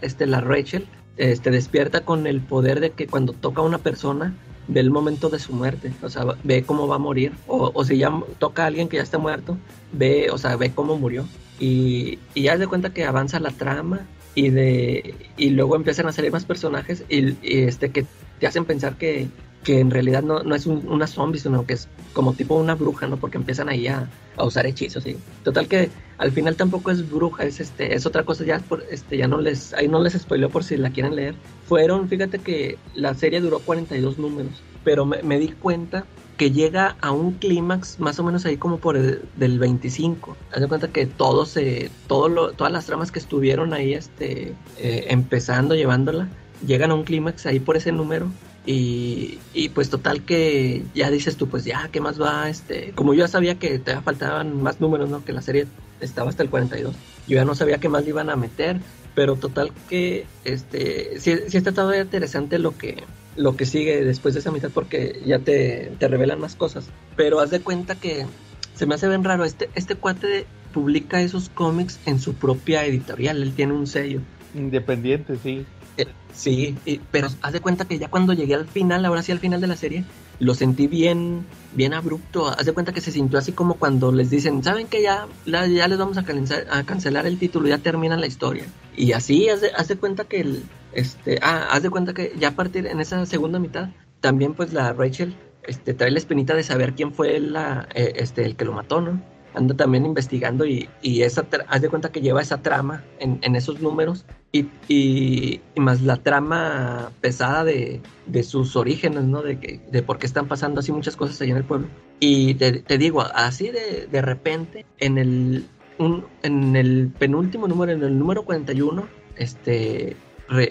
este, 0.00 0.24
la 0.24 0.40
Rachel 0.40 0.86
este, 1.16 1.50
despierta 1.50 2.04
con 2.04 2.26
el 2.26 2.40
poder 2.40 2.80
de 2.80 2.90
que 2.90 3.06
cuando 3.06 3.32
toca 3.32 3.62
a 3.62 3.64
una 3.64 3.78
persona, 3.78 4.34
ve 4.68 4.80
el 4.80 4.90
momento 4.90 5.28
de 5.28 5.38
su 5.38 5.52
muerte, 5.52 5.92
o 6.02 6.08
sea, 6.08 6.24
ve 6.44 6.62
cómo 6.62 6.86
va 6.86 6.96
a 6.96 6.98
morir, 6.98 7.32
o, 7.46 7.70
o 7.74 7.84
si 7.84 7.98
ya 7.98 8.12
toca 8.38 8.64
a 8.64 8.66
alguien 8.66 8.88
que 8.88 8.98
ya 8.98 9.02
está 9.02 9.18
muerto, 9.18 9.56
ve, 9.92 10.28
o 10.30 10.38
sea, 10.38 10.56
ve 10.56 10.72
cómo 10.72 10.96
murió. 10.96 11.26
Y, 11.58 12.18
y 12.34 12.42
ya 12.42 12.56
de 12.56 12.66
cuenta 12.66 12.92
que 12.92 13.04
avanza 13.04 13.38
la 13.38 13.50
trama 13.50 14.06
y 14.34 14.50
de 14.50 15.14
y 15.36 15.50
luego 15.50 15.76
empiezan 15.76 16.06
a 16.06 16.12
salir 16.12 16.32
más 16.32 16.44
personajes 16.44 17.04
y, 17.08 17.36
este 17.42 17.90
que 17.90 18.06
te 18.38 18.46
hacen 18.46 18.64
pensar 18.64 18.96
que, 18.96 19.28
que 19.64 19.80
en 19.80 19.90
realidad 19.90 20.22
no, 20.22 20.42
no 20.42 20.54
es 20.54 20.66
una 20.66 21.06
zombie, 21.06 21.38
sino 21.38 21.66
que 21.66 21.74
es 21.74 21.88
como 22.12 22.32
tipo 22.32 22.54
una 22.54 22.74
bruja, 22.74 23.06
¿no? 23.06 23.18
Porque 23.18 23.36
empiezan 23.36 23.68
ahí 23.68 23.88
a, 23.88 24.08
a 24.36 24.44
usar 24.44 24.66
hechizos, 24.66 25.04
¿sí? 25.04 25.16
Total 25.44 25.68
que 25.68 25.90
al 26.18 26.32
final 26.32 26.56
tampoco 26.56 26.90
es 26.90 27.08
bruja, 27.08 27.44
es 27.44 27.60
este, 27.60 27.94
es 27.94 28.06
otra 28.06 28.24
cosa, 28.24 28.44
ya 28.44 28.58
por, 28.58 28.84
este, 28.90 29.16
ya 29.16 29.28
no 29.28 29.40
les, 29.40 29.74
ahí 29.74 29.88
no 29.88 30.02
les 30.02 30.14
spoileo 30.14 30.50
por 30.50 30.64
si 30.64 30.76
la 30.76 30.90
quieren 30.90 31.14
leer. 31.14 31.34
Fueron, 31.66 32.08
fíjate 32.08 32.38
que 32.38 32.78
la 32.94 33.14
serie 33.14 33.40
duró 33.40 33.58
42 33.60 34.18
números, 34.18 34.62
pero 34.82 35.04
me, 35.04 35.38
di 35.38 35.48
cuenta 35.48 36.04
que 36.36 36.50
llega 36.50 36.96
a 37.02 37.10
un 37.12 37.32
clímax 37.32 38.00
más 38.00 38.18
o 38.18 38.24
menos 38.24 38.46
ahí 38.46 38.56
como 38.56 38.78
por 38.78 38.96
el 38.96 39.22
del 39.36 39.58
25. 39.58 40.36
Haz 40.52 40.66
cuenta 40.66 40.88
que 40.88 41.04
todo 41.04 41.44
se, 41.44 41.90
todas 42.06 42.72
las 42.72 42.86
tramas 42.86 43.12
que 43.12 43.18
estuvieron 43.18 43.74
ahí 43.74 43.92
este, 43.92 44.54
eh, 44.78 45.06
empezando, 45.08 45.74
llevándola, 45.74 46.28
llegan 46.66 46.90
a 46.92 46.94
un 46.94 47.04
clímax 47.04 47.44
ahí 47.44 47.60
por 47.60 47.76
ese 47.76 47.92
número. 47.92 48.30
Y, 48.66 49.38
pues 49.74 49.90
total 49.90 50.22
que 50.24 50.84
ya 50.94 51.10
dices 51.10 51.36
tú, 51.36 51.48
pues 51.48 51.64
ya, 51.64 51.88
¿qué 51.90 52.00
más 52.00 52.20
va? 52.20 52.48
Este, 52.48 52.92
como 52.94 53.14
yo 53.14 53.20
ya 53.20 53.28
sabía 53.28 53.58
que 53.58 53.78
te 53.78 53.96
faltaban 54.00 54.62
más 54.62 54.80
números, 54.80 55.08
¿no? 55.08 55.24
Que 55.24 55.32
la 55.32 55.42
serie 55.42 55.66
estaba 56.00 56.28
hasta 56.28 56.42
el 56.42 56.50
42. 56.50 56.94
Yo 57.26 57.36
ya 57.36 57.44
no 57.44 57.54
sabía 57.54 57.78
qué 57.78 57.88
más 57.88 58.06
iban 58.06 58.30
a 58.30 58.36
meter, 58.36 58.78
pero 59.14 59.36
total 59.36 59.72
que 59.88 60.26
este 60.44 61.18
sí, 61.20 61.36
sí 61.48 61.56
está 61.56 61.72
todavía 61.72 62.02
interesante 62.02 62.58
lo 62.58 62.76
que 62.76 63.02
lo 63.36 63.56
que 63.56 63.66
sigue 63.66 64.04
después 64.04 64.34
de 64.34 64.40
esa 64.40 64.50
mitad 64.50 64.70
porque 64.72 65.20
ya 65.24 65.38
te, 65.38 65.92
te 65.98 66.08
revelan 66.08 66.40
más 66.40 66.56
cosas. 66.56 66.88
Pero 67.16 67.40
haz 67.40 67.50
de 67.50 67.60
cuenta 67.60 67.94
que 67.94 68.26
se 68.74 68.86
me 68.86 68.94
hace 68.94 69.08
bien 69.08 69.24
raro. 69.24 69.44
Este, 69.44 69.70
este 69.74 69.94
cuate 69.94 70.46
publica 70.72 71.20
esos 71.20 71.48
cómics 71.48 71.98
en 72.06 72.18
su 72.18 72.34
propia 72.34 72.84
editorial. 72.84 73.42
Él 73.42 73.52
tiene 73.54 73.72
un 73.72 73.86
sello. 73.86 74.20
Independiente, 74.54 75.36
sí. 75.42 75.64
Eh, 76.00 76.06
sí, 76.32 76.76
pero 77.10 77.28
haz 77.42 77.52
de 77.52 77.60
cuenta 77.60 77.84
que 77.84 77.98
ya 77.98 78.08
cuando 78.08 78.32
llegué 78.32 78.54
al 78.54 78.66
final, 78.66 79.04
ahora 79.04 79.22
sí 79.22 79.32
al 79.32 79.38
final 79.38 79.60
de 79.60 79.66
la 79.66 79.76
serie, 79.76 80.04
lo 80.38 80.54
sentí 80.54 80.86
bien, 80.86 81.46
bien 81.74 81.94
abrupto. 81.94 82.48
Haz 82.48 82.66
de 82.66 82.72
cuenta 82.72 82.92
que 82.92 83.00
se 83.00 83.12
sintió 83.12 83.38
así 83.38 83.52
como 83.52 83.74
cuando 83.74 84.10
les 84.12 84.30
dicen, 84.30 84.62
¿saben 84.62 84.86
que 84.86 85.02
ya, 85.02 85.26
ya 85.46 85.88
les 85.88 85.98
vamos 85.98 86.16
a, 86.16 86.24
a 86.70 86.82
cancelar 86.84 87.26
el 87.26 87.38
título, 87.38 87.68
ya 87.68 87.78
termina 87.78 88.16
la 88.16 88.26
historia? 88.26 88.64
Y 88.96 89.12
así, 89.12 89.48
haz 89.48 89.60
de, 89.60 89.70
haz 89.76 89.88
de 89.88 89.96
cuenta 89.96 90.24
que 90.24 90.40
el, 90.40 90.64
este, 90.92 91.38
ah, 91.42 91.68
haz 91.70 91.82
de 91.82 91.90
cuenta 91.90 92.14
que 92.14 92.32
ya 92.38 92.48
a 92.48 92.56
partir 92.56 92.86
en 92.86 93.00
esa 93.00 93.24
segunda 93.26 93.58
mitad, 93.58 93.90
también 94.20 94.54
pues 94.54 94.72
la 94.72 94.92
Rachel 94.92 95.34
este, 95.62 95.94
trae 95.94 96.10
la 96.10 96.18
espinita 96.18 96.54
de 96.54 96.62
saber 96.62 96.94
quién 96.94 97.12
fue 97.12 97.38
la, 97.40 97.88
eh, 97.94 98.14
este, 98.16 98.44
el 98.44 98.56
que 98.56 98.64
lo 98.64 98.72
mató, 98.72 99.00
¿no? 99.00 99.22
Anda 99.54 99.74
también 99.74 100.06
investigando 100.06 100.64
y, 100.64 100.88
y 101.02 101.22
esa, 101.22 101.46
haz 101.68 101.82
de 101.82 101.88
cuenta 101.88 102.12
que 102.12 102.20
lleva 102.20 102.40
esa 102.40 102.62
trama 102.62 103.04
en, 103.18 103.38
en 103.42 103.56
esos 103.56 103.80
números 103.80 104.24
y, 104.52 104.66
y, 104.88 105.60
más 105.76 106.02
la 106.02 106.16
trama 106.16 107.12
pesada 107.20 107.64
de, 107.64 108.00
de, 108.26 108.42
sus 108.42 108.76
orígenes, 108.76 109.24
¿no? 109.24 109.42
De, 109.42 109.58
que, 109.58 109.80
de 109.90 110.02
por 110.02 110.18
qué 110.18 110.26
están 110.26 110.46
pasando 110.46 110.80
así 110.80 110.92
muchas 110.92 111.16
cosas 111.16 111.40
allá 111.40 111.52
en 111.52 111.58
el 111.58 111.64
pueblo. 111.64 111.88
Y 112.18 112.54
te, 112.54 112.98
digo, 112.98 113.22
así 113.22 113.70
de, 113.70 114.08
de 114.10 114.22
repente, 114.22 114.86
en 114.98 115.18
el, 115.18 115.66
un, 115.98 116.24
en 116.42 116.76
el 116.76 117.12
penúltimo 117.18 117.66
número, 117.66 117.92
en 117.92 118.02
el 118.02 118.18
número 118.18 118.44
41, 118.44 119.06
este, 119.36 120.16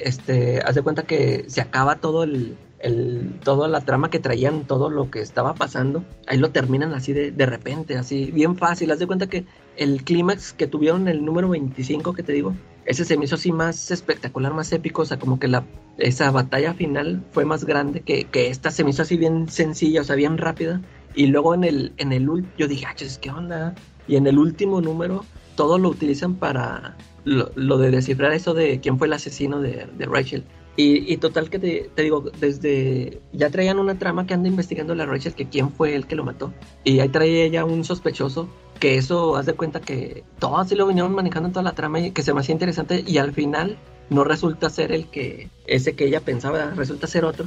este, 0.01 0.61
haz 0.61 0.75
de 0.75 0.81
cuenta 0.81 1.03
que 1.03 1.45
se 1.47 1.61
acaba 1.61 1.95
todo 1.95 2.23
el, 2.23 2.55
el, 2.79 3.39
toda 3.43 3.67
la 3.67 3.81
trama 3.81 4.09
que 4.09 4.19
traían, 4.19 4.65
todo 4.65 4.89
lo 4.89 5.11
que 5.11 5.21
estaba 5.21 5.53
pasando, 5.53 6.03
ahí 6.27 6.37
lo 6.37 6.51
terminan 6.51 6.93
así 6.93 7.13
de, 7.13 7.31
de 7.31 7.45
repente, 7.45 7.97
así 7.97 8.31
bien 8.31 8.55
fácil. 8.55 8.91
Haz 8.91 8.99
de 8.99 9.07
cuenta 9.07 9.27
que 9.27 9.45
el 9.77 10.03
clímax 10.03 10.53
que 10.53 10.67
tuvieron 10.67 11.07
el 11.07 11.23
número 11.23 11.49
25 11.49 12.13
que 12.13 12.23
te 12.23 12.33
digo, 12.33 12.53
ese 12.85 13.05
se 13.05 13.17
me 13.17 13.25
hizo 13.25 13.35
así 13.35 13.51
más 13.51 13.91
espectacular, 13.91 14.53
más 14.53 14.71
épico, 14.71 15.03
o 15.03 15.05
sea, 15.05 15.19
como 15.19 15.39
que 15.39 15.47
la, 15.47 15.63
esa 15.97 16.31
batalla 16.31 16.73
final 16.73 17.23
fue 17.31 17.45
más 17.45 17.65
grande 17.65 18.01
que, 18.01 18.25
que 18.25 18.47
esta 18.47 18.71
se 18.71 18.83
me 18.83 18.89
hizo 18.91 19.03
así 19.03 19.17
bien 19.17 19.49
sencilla, 19.49 20.01
o 20.01 20.03
sea, 20.03 20.15
bien 20.15 20.37
rápida. 20.37 20.81
Y 21.15 21.27
luego 21.27 21.53
en 21.53 21.63
el, 21.63 21.93
en 21.97 22.11
el 22.11 22.27
yo 22.57 22.67
dije, 22.67 22.85
ah, 22.87 22.95
¿qué 23.21 23.29
onda? 23.31 23.75
Y 24.07 24.15
en 24.15 24.27
el 24.27 24.37
último 24.37 24.81
número, 24.81 25.25
todo 25.55 25.77
lo 25.77 25.89
utilizan 25.89 26.35
para 26.35 26.95
lo, 27.25 27.51
lo 27.55 27.77
de 27.77 27.91
descifrar 27.91 28.31
eso 28.31 28.53
de 28.53 28.79
quién 28.79 28.97
fue 28.97 29.07
el 29.07 29.13
asesino 29.13 29.59
de, 29.59 29.87
de 29.97 30.05
Rachel. 30.05 30.43
Y, 30.79 31.11
y, 31.11 31.17
total 31.17 31.49
que 31.49 31.59
te, 31.59 31.91
te, 31.93 32.03
digo, 32.03 32.23
desde 32.39 33.21
ya 33.33 33.49
traían 33.49 33.79
una 33.79 33.99
trama 33.99 34.25
que 34.25 34.33
anda 34.33 34.47
investigando 34.47 34.95
la 34.95 35.05
Rachel, 35.05 35.33
que 35.33 35.49
quién 35.49 35.73
fue 35.73 35.93
el 35.93 36.07
que 36.07 36.15
lo 36.15 36.23
mató. 36.23 36.53
Y 36.85 37.01
ahí 37.01 37.09
traía 37.09 37.43
ella 37.43 37.65
un 37.65 37.83
sospechoso, 37.83 38.47
que 38.79 38.95
eso, 38.95 39.35
haz 39.35 39.45
de 39.45 39.55
cuenta 39.55 39.81
que 39.81 40.23
todo 40.39 40.57
así 40.57 40.75
lo 40.75 40.87
vinieron 40.87 41.13
manejando 41.13 41.47
en 41.47 41.53
toda 41.53 41.63
la 41.63 41.73
trama 41.73 41.99
y 41.99 42.11
que 42.11 42.23
se 42.23 42.33
me 42.33 42.39
hacía 42.39 42.53
interesante 42.53 43.03
y 43.05 43.17
al 43.17 43.33
final 43.33 43.77
no 44.09 44.23
resulta 44.23 44.69
ser 44.69 44.93
el 44.93 45.07
que, 45.07 45.49
ese 45.67 45.97
que 45.97 46.05
ella 46.05 46.21
pensaba, 46.21 46.71
resulta 46.77 47.07
ser 47.07 47.25
otro. 47.25 47.45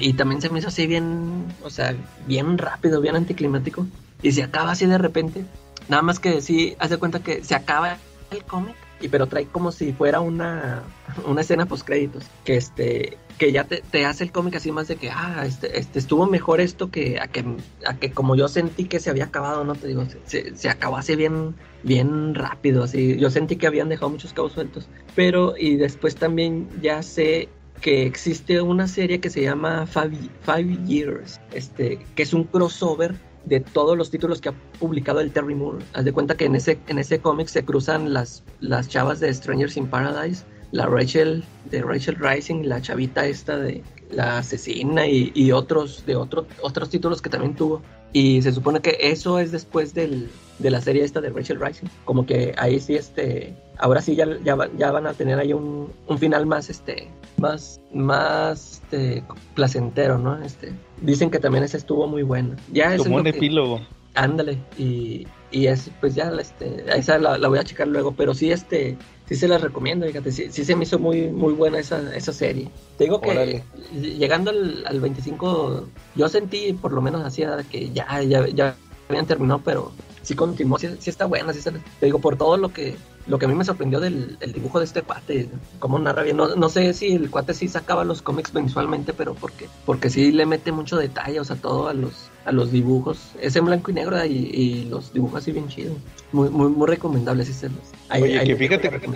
Y 0.00 0.14
también 0.14 0.42
se 0.42 0.50
me 0.50 0.58
hizo 0.58 0.66
así 0.66 0.88
bien, 0.88 1.54
o 1.62 1.70
sea, 1.70 1.94
bien 2.26 2.58
rápido, 2.58 3.00
bien 3.00 3.14
anticlimático. 3.14 3.86
Y 4.22 4.32
se 4.32 4.42
acaba 4.42 4.72
así 4.72 4.86
de 4.86 4.98
repente. 4.98 5.44
Nada 5.88 6.02
más 6.02 6.18
que 6.18 6.40
sí, 6.40 6.74
haz 6.80 6.90
de 6.90 6.98
cuenta 6.98 7.20
que 7.20 7.44
se 7.44 7.54
acaba 7.54 7.98
el 8.32 8.42
cómic 8.42 8.74
y 9.02 9.08
pero 9.08 9.26
trae 9.26 9.46
como 9.46 9.72
si 9.72 9.92
fuera 9.92 10.20
una, 10.20 10.82
una 11.26 11.40
escena 11.40 11.66
post 11.66 11.84
créditos 11.84 12.24
que 12.44 12.56
este 12.56 13.18
que 13.36 13.50
ya 13.50 13.64
te, 13.64 13.82
te 13.90 14.06
hace 14.06 14.24
el 14.24 14.32
cómic 14.32 14.54
así 14.56 14.70
más 14.70 14.88
de 14.88 14.96
que 14.96 15.10
ah 15.10 15.44
este, 15.44 15.78
este 15.78 15.98
estuvo 15.98 16.26
mejor 16.26 16.60
esto 16.60 16.90
que 16.90 17.18
a 17.20 17.26
que 17.26 17.44
a 17.84 17.96
que 17.96 18.12
como 18.12 18.36
yo 18.36 18.48
sentí 18.48 18.84
que 18.84 19.00
se 19.00 19.10
había 19.10 19.24
acabado 19.24 19.64
no 19.64 19.74
te 19.74 19.88
digo 19.88 20.06
se, 20.24 20.56
se 20.56 20.68
acabó 20.68 20.96
así 20.96 21.16
bien 21.16 21.54
bien 21.82 22.34
rápido 22.34 22.84
así 22.84 23.16
yo 23.18 23.30
sentí 23.30 23.56
que 23.56 23.66
habían 23.66 23.88
dejado 23.88 24.10
muchos 24.10 24.32
cabos 24.32 24.52
sueltos 24.52 24.88
pero 25.16 25.54
y 25.58 25.76
después 25.76 26.14
también 26.14 26.68
ya 26.80 27.02
sé 27.02 27.48
que 27.80 28.06
existe 28.06 28.60
una 28.60 28.86
serie 28.86 29.18
que 29.18 29.28
se 29.28 29.42
llama 29.42 29.86
Five, 29.86 30.16
Five 30.42 30.78
Years 30.86 31.40
este 31.52 31.98
que 32.14 32.22
es 32.22 32.32
un 32.32 32.44
crossover 32.44 33.16
de 33.44 33.60
todos 33.60 33.96
los 33.96 34.10
títulos 34.10 34.40
que 34.40 34.50
ha 34.50 34.54
publicado 34.78 35.20
el 35.20 35.32
Terry 35.32 35.54
Moore. 35.54 35.84
Haz 35.92 36.04
de 36.04 36.12
cuenta 36.12 36.36
que 36.36 36.44
en 36.44 36.54
ese, 36.54 36.78
en 36.88 36.98
ese 36.98 37.20
cómic 37.20 37.48
se 37.48 37.64
cruzan 37.64 38.12
las, 38.12 38.44
las 38.60 38.88
chavas 38.88 39.20
de 39.20 39.32
Strangers 39.32 39.76
in 39.76 39.86
Paradise, 39.86 40.44
la 40.70 40.86
Rachel 40.86 41.44
de 41.70 41.82
Rachel 41.82 42.16
Rising, 42.16 42.64
la 42.64 42.80
chavita 42.80 43.26
esta 43.26 43.58
de 43.58 43.82
la 44.10 44.38
asesina 44.38 45.06
y, 45.06 45.52
otros 45.52 46.04
de 46.06 46.16
otro, 46.16 46.46
otros 46.62 46.90
títulos 46.90 47.22
que 47.22 47.30
también 47.30 47.54
tuvo. 47.54 47.82
Y 48.12 48.42
se 48.42 48.52
supone 48.52 48.80
que 48.80 48.96
eso 49.00 49.38
es 49.38 49.52
después 49.52 49.94
del, 49.94 50.28
de 50.58 50.70
la 50.70 50.80
serie 50.80 51.04
esta 51.04 51.20
de 51.20 51.30
Rachel 51.30 51.60
Rising. 51.60 51.88
Como 52.04 52.26
que 52.26 52.54
ahí 52.58 52.78
sí, 52.78 52.94
este, 52.94 53.54
ahora 53.78 54.02
sí 54.02 54.14
ya, 54.14 54.26
ya, 54.44 54.56
ya 54.76 54.90
van 54.90 55.06
a 55.06 55.14
tener 55.14 55.38
ahí 55.38 55.52
un, 55.52 55.90
un 56.06 56.18
final 56.18 56.46
más, 56.46 56.68
este, 56.68 57.08
más, 57.38 57.80
más, 57.92 58.82
este, 58.82 59.24
placentero, 59.54 60.18
¿no? 60.18 60.42
Este, 60.42 60.72
dicen 61.00 61.30
que 61.30 61.38
también 61.38 61.64
ese 61.64 61.78
estuvo 61.78 62.06
muy 62.06 62.22
bueno. 62.22 62.56
Ya 62.72 62.96
Como 62.96 63.16
un 63.16 63.26
epílogo. 63.26 63.80
Ándale, 64.14 64.58
y, 64.78 65.26
y 65.52 65.66
es, 65.66 65.90
pues 66.00 66.14
ya, 66.14 66.32
este, 66.40 66.84
esa 66.96 67.18
la, 67.18 67.38
la, 67.38 67.48
voy 67.48 67.58
a 67.58 67.64
checar 67.64 67.86
luego, 67.86 68.12
pero 68.12 68.34
sí, 68.34 68.50
este, 68.50 68.96
sí 69.26 69.36
se 69.36 69.46
las 69.46 69.60
recomiendo, 69.60 70.06
fíjate, 70.06 70.32
sí, 70.32 70.46
sí 70.50 70.64
se 70.64 70.74
me 70.74 70.84
hizo 70.84 70.98
muy, 70.98 71.28
muy 71.28 71.52
buena 71.52 71.78
esa, 71.78 72.14
esa 72.16 72.32
serie. 72.32 72.68
Te 72.98 73.04
digo 73.04 73.20
que 73.20 73.30
Órale. 73.30 73.64
llegando 73.92 74.50
al, 74.50 74.84
al, 74.86 75.00
25, 75.00 75.86
yo 76.16 76.28
sentí 76.28 76.72
por 76.72 76.92
lo 76.92 77.02
menos 77.02 77.24
así, 77.24 77.44
que 77.70 77.90
ya, 77.90 78.22
ya, 78.22 78.48
ya 78.48 78.74
habían 79.08 79.26
terminado, 79.26 79.60
pero 79.64 79.92
sí 80.22 80.34
continuó, 80.34 80.78
sí, 80.78 80.88
sí 80.98 81.10
está 81.10 81.26
buena, 81.26 81.52
sí 81.52 81.60
te 82.00 82.06
digo, 82.06 82.18
por 82.18 82.36
todo 82.36 82.56
lo 82.56 82.72
que 82.72 82.96
lo 83.26 83.38
que 83.38 83.46
a 83.46 83.48
mí 83.48 83.54
me 83.54 83.64
sorprendió 83.64 84.00
del 84.00 84.36
dibujo 84.52 84.80
de 84.80 84.84
este 84.84 85.02
cuate, 85.02 85.48
cómo 85.78 85.98
narra 85.98 86.22
bien. 86.22 86.36
No, 86.36 86.56
no, 86.56 86.68
sé 86.68 86.92
si 86.92 87.12
el 87.12 87.30
cuate 87.30 87.54
sí 87.54 87.68
sacaba 87.68 88.04
los 88.04 88.20
cómics 88.20 88.52
mensualmente, 88.52 89.12
pero 89.12 89.34
porque, 89.34 89.68
porque 89.86 90.10
sí 90.10 90.32
le 90.32 90.44
mete 90.44 90.72
mucho 90.72 90.96
detalle, 90.96 91.38
o 91.38 91.44
sea, 91.44 91.56
todo 91.56 91.88
a 91.88 91.94
los, 91.94 92.31
a 92.44 92.52
los 92.52 92.72
dibujos. 92.72 93.32
Es 93.40 93.56
en 93.56 93.64
blanco 93.64 93.90
y 93.90 93.94
negro 93.94 94.24
y, 94.24 94.30
y 94.30 94.84
los 94.86 95.12
dibujos 95.12 95.42
así 95.42 95.52
bien 95.52 95.68
chido. 95.68 95.94
Muy, 96.32 96.48
muy, 96.50 96.68
muy 96.68 96.86
recomendable, 96.86 97.44
sí. 97.44 97.66
Hay, 98.08 98.22
Oye, 98.22 98.38
hay 98.38 98.46
que 98.46 98.56
fíjate, 98.56 98.90
que, 98.90 99.08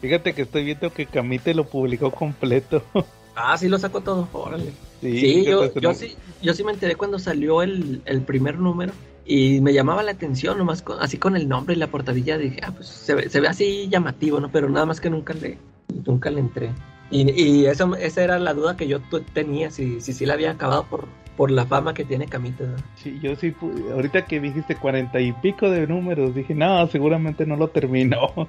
fíjate 0.00 0.32
que 0.34 0.42
estoy 0.42 0.64
viendo 0.64 0.92
que 0.92 1.06
Camite 1.06 1.54
lo 1.54 1.64
publicó 1.64 2.10
completo. 2.10 2.82
Ah, 3.36 3.58
sí 3.58 3.68
lo 3.68 3.78
sacó 3.80 4.00
todo, 4.00 4.28
órale. 4.32 4.70
Sí, 5.00 5.18
sí 5.18 5.44
yo, 5.44 5.74
yo, 5.74 5.92
sí, 5.92 6.14
yo 6.40 6.54
sí 6.54 6.62
me 6.62 6.70
enteré 6.70 6.94
cuando 6.94 7.18
salió 7.18 7.62
el, 7.62 8.00
el 8.04 8.22
primer 8.22 8.60
número 8.60 8.92
y 9.26 9.60
me 9.60 9.72
llamaba 9.72 10.04
la 10.04 10.12
atención, 10.12 10.56
nomás 10.56 10.82
con, 10.82 11.00
así 11.00 11.18
con 11.18 11.34
el 11.34 11.48
nombre 11.48 11.74
y 11.74 11.78
la 11.78 11.88
portadilla, 11.88 12.38
dije, 12.38 12.60
ah, 12.62 12.72
pues 12.72 12.86
se 12.86 13.14
ve, 13.14 13.28
se 13.28 13.40
ve 13.40 13.48
así 13.48 13.88
llamativo, 13.88 14.38
¿no? 14.38 14.52
Pero 14.52 14.68
nada 14.68 14.86
más 14.86 15.00
que 15.00 15.10
nunca 15.10 15.34
le, 15.34 15.58
nunca 16.06 16.30
le 16.30 16.40
entré. 16.40 16.70
Y, 17.14 17.30
y 17.40 17.66
eso, 17.66 17.94
esa 17.94 18.24
era 18.24 18.40
la 18.40 18.54
duda 18.54 18.76
que 18.76 18.88
yo 18.88 18.98
tenía, 19.32 19.70
si, 19.70 20.00
si 20.00 20.12
sí 20.12 20.26
la 20.26 20.34
había 20.34 20.50
acabado 20.50 20.84
por, 20.86 21.06
por 21.36 21.48
la 21.48 21.64
fama 21.64 21.94
que 21.94 22.04
tiene 22.04 22.26
Camita. 22.26 22.64
¿no? 22.64 22.74
Sí, 22.96 23.20
yo 23.22 23.36
sí, 23.36 23.54
ahorita 23.92 24.26
que 24.26 24.40
dijiste 24.40 24.74
cuarenta 24.74 25.20
y 25.20 25.32
pico 25.34 25.70
de 25.70 25.86
números, 25.86 26.34
dije, 26.34 26.56
no, 26.56 26.84
seguramente 26.88 27.46
no 27.46 27.54
lo 27.54 27.68
terminó. 27.68 28.48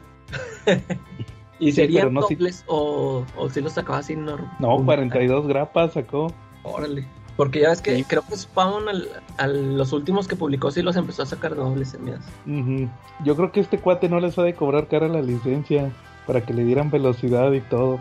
¿Y 1.59 1.74
serían 1.74 2.11
no, 2.11 2.22
dobles 2.22 2.55
sí. 2.55 2.63
o, 2.66 3.24
o 3.38 3.49
si 3.51 3.61
lo 3.61 3.70
sacaba 3.70 3.99
así 3.99 4.16
normal? 4.16 4.51
No, 4.59 4.84
42 4.84 5.45
grapas 5.45 5.93
sacó. 5.93 6.34
Órale. 6.63 7.05
Porque 7.38 7.59
ya 7.61 7.70
ves 7.70 7.84
que 7.84 7.95
sí. 7.97 8.03
creo 8.03 8.24
que 8.28 8.36
Spawn, 8.36 8.89
al, 8.89 9.07
a 9.38 9.45
los 9.45 9.93
últimos 9.93 10.28
que 10.28 10.36
publicó, 10.36 10.72
sí 10.72 10.82
los 10.82 10.95
empezó 10.95 11.22
a 11.22 11.28
sacar 11.28 11.53
dobles 11.53 11.89
semillas. 11.89 12.26
Uh 12.47 12.49
-huh. 12.49 12.89
Yo 13.24 13.36
creo 13.36 13.51
que 13.51 13.59
este 13.59 13.78
cuate 13.78 14.09
no 14.09 14.20
les 14.20 14.39
ha 14.39 14.43
de 14.43 14.55
cobrar 14.55 14.88
cara 14.88 15.07
la 15.07 15.22
licencia 15.22 15.91
para 16.26 16.41
que 16.41 16.51
le 16.55 16.66
dieran 16.66 16.89
velocidad 16.89 17.51
y 17.51 17.61
todo. 17.61 17.99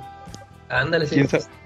Ándale, 0.75 1.07
sí, 1.07 1.23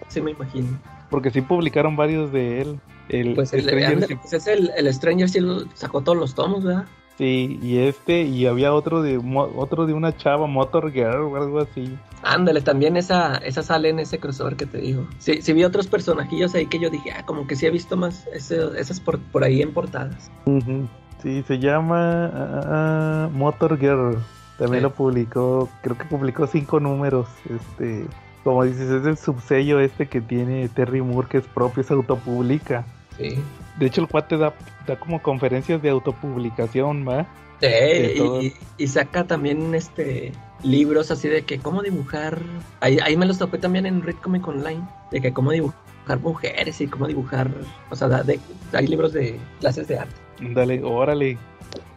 sí, 0.09 0.21
me 0.21 0.33
imagino. 0.33 0.79
Porque 1.11 1.31
sí 1.31 1.41
publicaron 1.41 1.97
varios 1.97 2.33
de 2.33 2.63
él. 2.63 2.81
El, 3.09 3.35
pues 3.35 3.53
el, 3.55 3.63
Stranger, 3.63 3.87
ándale, 3.87 4.17
pues 4.17 4.33
es 4.35 4.47
el, 4.47 4.71
el 4.77 4.93
Stranger 4.93 5.29
sí 5.29 5.41
sacó 5.75 6.03
todos 6.03 6.19
los 6.19 6.35
tomos, 6.35 6.63
¿verdad? 6.63 6.85
Sí, 7.19 7.59
y 7.63 7.79
este, 7.79 8.23
y 8.23 8.47
había 8.47 8.73
otro 8.73 9.03
de 9.03 9.19
otro 9.57 9.87
de 9.87 9.93
una 9.93 10.17
chava, 10.17 10.47
Motor 10.47 10.93
Girl 10.93 11.23
o 11.23 11.37
algo 11.37 11.59
así. 11.61 11.99
Ándale, 12.23 12.61
también 12.61 12.97
esa, 12.97 13.39
esa 13.39 13.65
sale 13.65 13.89
en 13.89 13.99
ese 13.99 14.21
crossover 14.21 14.55
que 14.55 14.67
te 14.67 14.79
digo. 14.79 15.05
Sí, 15.19 15.43
sí 15.43 15.53
vi 15.53 15.65
otros 15.65 15.89
personajillos 15.89 16.55
ahí 16.55 16.67
que 16.67 16.79
yo 16.79 16.91
dije, 16.91 17.11
ah, 17.11 17.25
como 17.27 17.49
que 17.49 17.57
sí 17.57 17.67
he 17.67 17.71
visto 17.71 17.97
más 17.97 18.27
ese, 18.33 18.61
esas 18.79 19.01
por, 19.01 19.19
por 19.19 19.43
ahí 19.43 19.63
en 19.63 19.73
portadas. 19.73 20.31
Uh 20.45 20.59
-huh. 20.59 20.89
Sí, 21.21 21.43
se 21.49 21.59
llama 21.59 23.27
uh, 23.27 23.37
Motor 23.37 23.79
Girl. 23.79 24.19
También 24.57 24.81
sí. 24.81 24.83
lo 24.85 24.95
publicó, 24.95 25.69
creo 25.83 25.99
que 25.99 26.05
publicó 26.05 26.47
cinco 26.47 26.79
números. 26.79 27.27
Este, 27.51 28.07
como 28.45 28.65
dices, 28.65 28.91
es 28.91 29.07
el 29.07 29.17
subsello 29.17 29.81
este 29.81 30.07
que 30.07 30.21
tiene 30.21 30.69
Terry 30.69 31.03
Moore, 31.03 31.29
que 31.29 31.39
es 31.39 31.47
propio, 31.47 31.83
se 31.83 31.95
autopublica. 31.95 32.85
Sí. 33.17 33.39
De 33.79 33.87
hecho, 33.87 34.01
el 34.01 34.09
cuate 34.09 34.37
da, 34.37 34.55
da 34.87 34.99
como 34.99 35.23
conferencias 35.23 35.83
de 35.83 35.91
autopublicación, 35.91 37.07
¿va? 37.07 37.27
Sí, 37.61 37.67
y, 37.67 38.55
y, 38.77 38.87
saca 38.87 39.27
también 39.27 39.75
este 39.75 40.33
libros 40.63 41.11
así 41.11 41.29
de 41.29 41.43
que 41.43 41.59
cómo 41.59 41.83
dibujar. 41.83 42.39
Ahí, 42.81 42.99
ahí 43.03 43.17
me 43.17 43.27
los 43.27 43.39
topé 43.39 43.59
también 43.59 43.87
en 43.87 44.03
Read 44.03 44.17
Comic 44.17 44.47
Online, 44.47 44.83
de 45.11 45.21
que 45.21 45.33
cómo 45.33 45.51
dibujar 45.51 45.89
mujeres 46.21 46.81
y 46.81 46.87
cómo 46.87 47.07
dibujar. 47.07 47.51
O 47.91 47.97
sea, 47.97 48.09
de, 48.09 48.39
hay 48.73 48.87
libros 48.87 49.13
de 49.13 49.39
clases 49.61 49.89
de 49.89 49.99
arte. 49.99 50.15
Dale, 50.41 50.83
órale, 50.85 51.37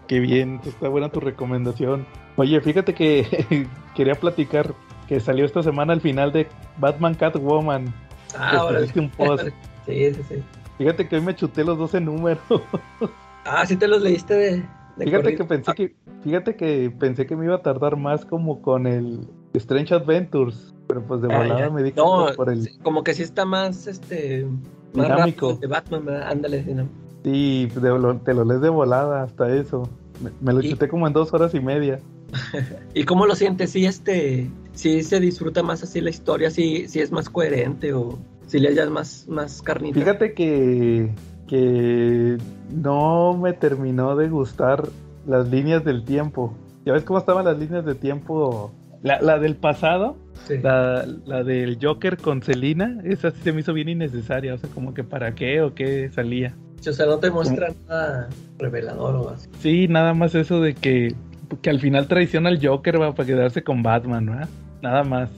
qué 0.08 0.20
bien, 0.20 0.60
está 0.66 0.90
buena 0.90 1.10
tu 1.10 1.20
recomendación. 1.20 2.06
Oye, 2.36 2.60
fíjate 2.62 2.94
que 2.94 3.68
quería 3.96 4.16
platicar 4.16 4.74
que 5.12 5.20
salió 5.20 5.44
esta 5.44 5.62
semana 5.62 5.92
el 5.92 6.00
final 6.00 6.32
de 6.32 6.48
Batman 6.78 7.16
Catwoman. 7.16 7.94
Ah, 8.34 8.64
órale. 8.64 8.88
un 8.96 9.10
post. 9.10 9.44
sí, 9.86 10.14
sí, 10.14 10.22
sí. 10.30 10.36
Fíjate 10.78 11.06
que 11.10 11.18
hoy 11.18 11.22
me 11.22 11.36
chuté 11.36 11.66
los 11.66 11.78
12 11.78 12.00
números. 12.00 12.40
ah, 13.46 13.66
sí 13.66 13.76
te 13.76 13.90
los 13.90 14.02
leíste 14.02 14.34
de. 14.36 14.52
de 14.96 15.04
fíjate 15.04 15.24
corrido. 15.24 15.38
que 15.40 15.44
pensé 15.44 15.74
que 15.74 15.96
fíjate 16.24 16.56
que 16.56 16.90
pensé 16.98 17.26
que 17.26 17.36
me 17.36 17.44
iba 17.44 17.56
a 17.56 17.62
tardar 17.62 17.98
más 17.98 18.24
como 18.24 18.62
con 18.62 18.88
el 18.88 19.28
Strange 19.54 19.94
Adventures, 19.94 20.74
pero 20.88 21.02
pues 21.04 21.22
de 21.22 21.28
Ah, 21.30 21.40
volada 21.40 21.60
ya. 21.60 21.70
me 21.70 21.84
di 21.84 21.92
No, 21.92 22.28
por 22.38 22.50
el 22.50 22.62
sí, 22.64 22.78
como 22.82 23.04
que 23.04 23.14
sí 23.14 23.24
está 23.24 23.44
más 23.44 23.88
este 23.88 24.46
más 24.94 25.08
Dinámico. 25.10 25.56
de 25.56 25.68
Batman, 25.68 26.08
ándale, 26.24 26.64
sí, 26.64 26.74
no. 26.74 26.88
sí, 27.26 27.70
lo- 27.82 28.16
te 28.16 28.34
lo 28.34 28.46
lees 28.46 28.62
de 28.62 28.70
volada 28.70 29.24
hasta 29.24 29.54
eso. 29.54 29.90
Me, 30.24 30.32
me 30.40 30.54
lo 30.54 30.62
Y- 30.62 30.70
chuté 30.70 30.88
como 30.88 31.06
en 31.06 31.12
dos 31.12 31.34
horas 31.34 31.54
y 31.54 31.60
media. 31.60 32.00
¿Y 32.94 33.04
cómo 33.04 33.26
lo 33.26 33.36
sientes? 33.36 33.72
¿Sí, 33.72 33.86
este, 33.86 34.50
sí 34.74 35.04
se 35.04 35.20
disfruta 35.20 35.64
más 35.64 35.84
así 35.84 36.02
la 36.02 36.10
historia? 36.10 36.50
¿Sí, 36.52 36.88
sí 36.88 37.00
es 37.00 37.12
más 37.12 37.30
coherente 37.30 37.94
o 37.94 38.20
si 38.48 38.60
le 38.60 38.70
hallas 38.70 38.90
más, 38.90 39.26
más 39.28 39.62
carnita? 39.62 40.00
Fíjate 40.00 40.34
que, 40.34 41.10
que 41.48 42.38
no 42.74 43.38
me 43.38 43.54
terminó 43.54 44.16
de 44.16 44.30
gustar 44.30 44.88
las 45.26 45.48
líneas 45.50 45.84
del 45.86 46.04
tiempo. 46.04 46.56
¿Ya 46.86 46.94
ves 46.94 47.04
cómo 47.04 47.20
estaban 47.20 47.46
las 47.46 47.58
líneas 47.58 47.86
de 47.86 47.96
tiempo? 47.96 48.72
La, 49.04 49.20
la 49.22 49.40
del 49.40 49.56
pasado, 49.56 50.16
Sí. 50.48 50.56
la, 50.58 51.06
la 51.26 51.44
del 51.44 51.78
Joker 51.80 52.18
con 52.18 52.42
Selina, 52.42 53.00
esa 53.04 53.30
sí 53.30 53.38
se 53.44 53.52
me 53.52 53.62
hizo 53.62 53.74
bien 53.74 53.90
innecesaria. 53.90 54.56
O 54.56 54.58
sea, 54.58 54.70
como 54.72 54.94
que 54.94 55.04
para 55.04 55.36
qué 55.36 55.62
o 55.62 55.74
qué 55.76 56.10
salía. 56.12 56.56
O 56.88 56.92
sea, 56.92 57.06
no 57.06 57.20
te 57.20 57.30
muestra 57.30 57.74
nada 57.88 58.28
revelador 58.58 59.16
o 59.16 59.30
así. 59.30 59.48
Sí, 59.60 59.88
nada 59.88 60.16
más 60.16 60.34
eso 60.34 60.60
de 60.62 60.74
que, 60.74 61.14
que 61.62 61.70
al 61.70 61.80
final 61.80 62.08
traiciona 62.08 62.50
al 62.50 62.66
Joker 62.66 63.02
va 63.02 63.14
para 63.14 63.28
quedarse 63.28 63.64
con 63.64 63.84
Batman, 63.84 64.26
¿verdad? 64.26 64.50
nada 64.82 65.04
más. 65.04 65.30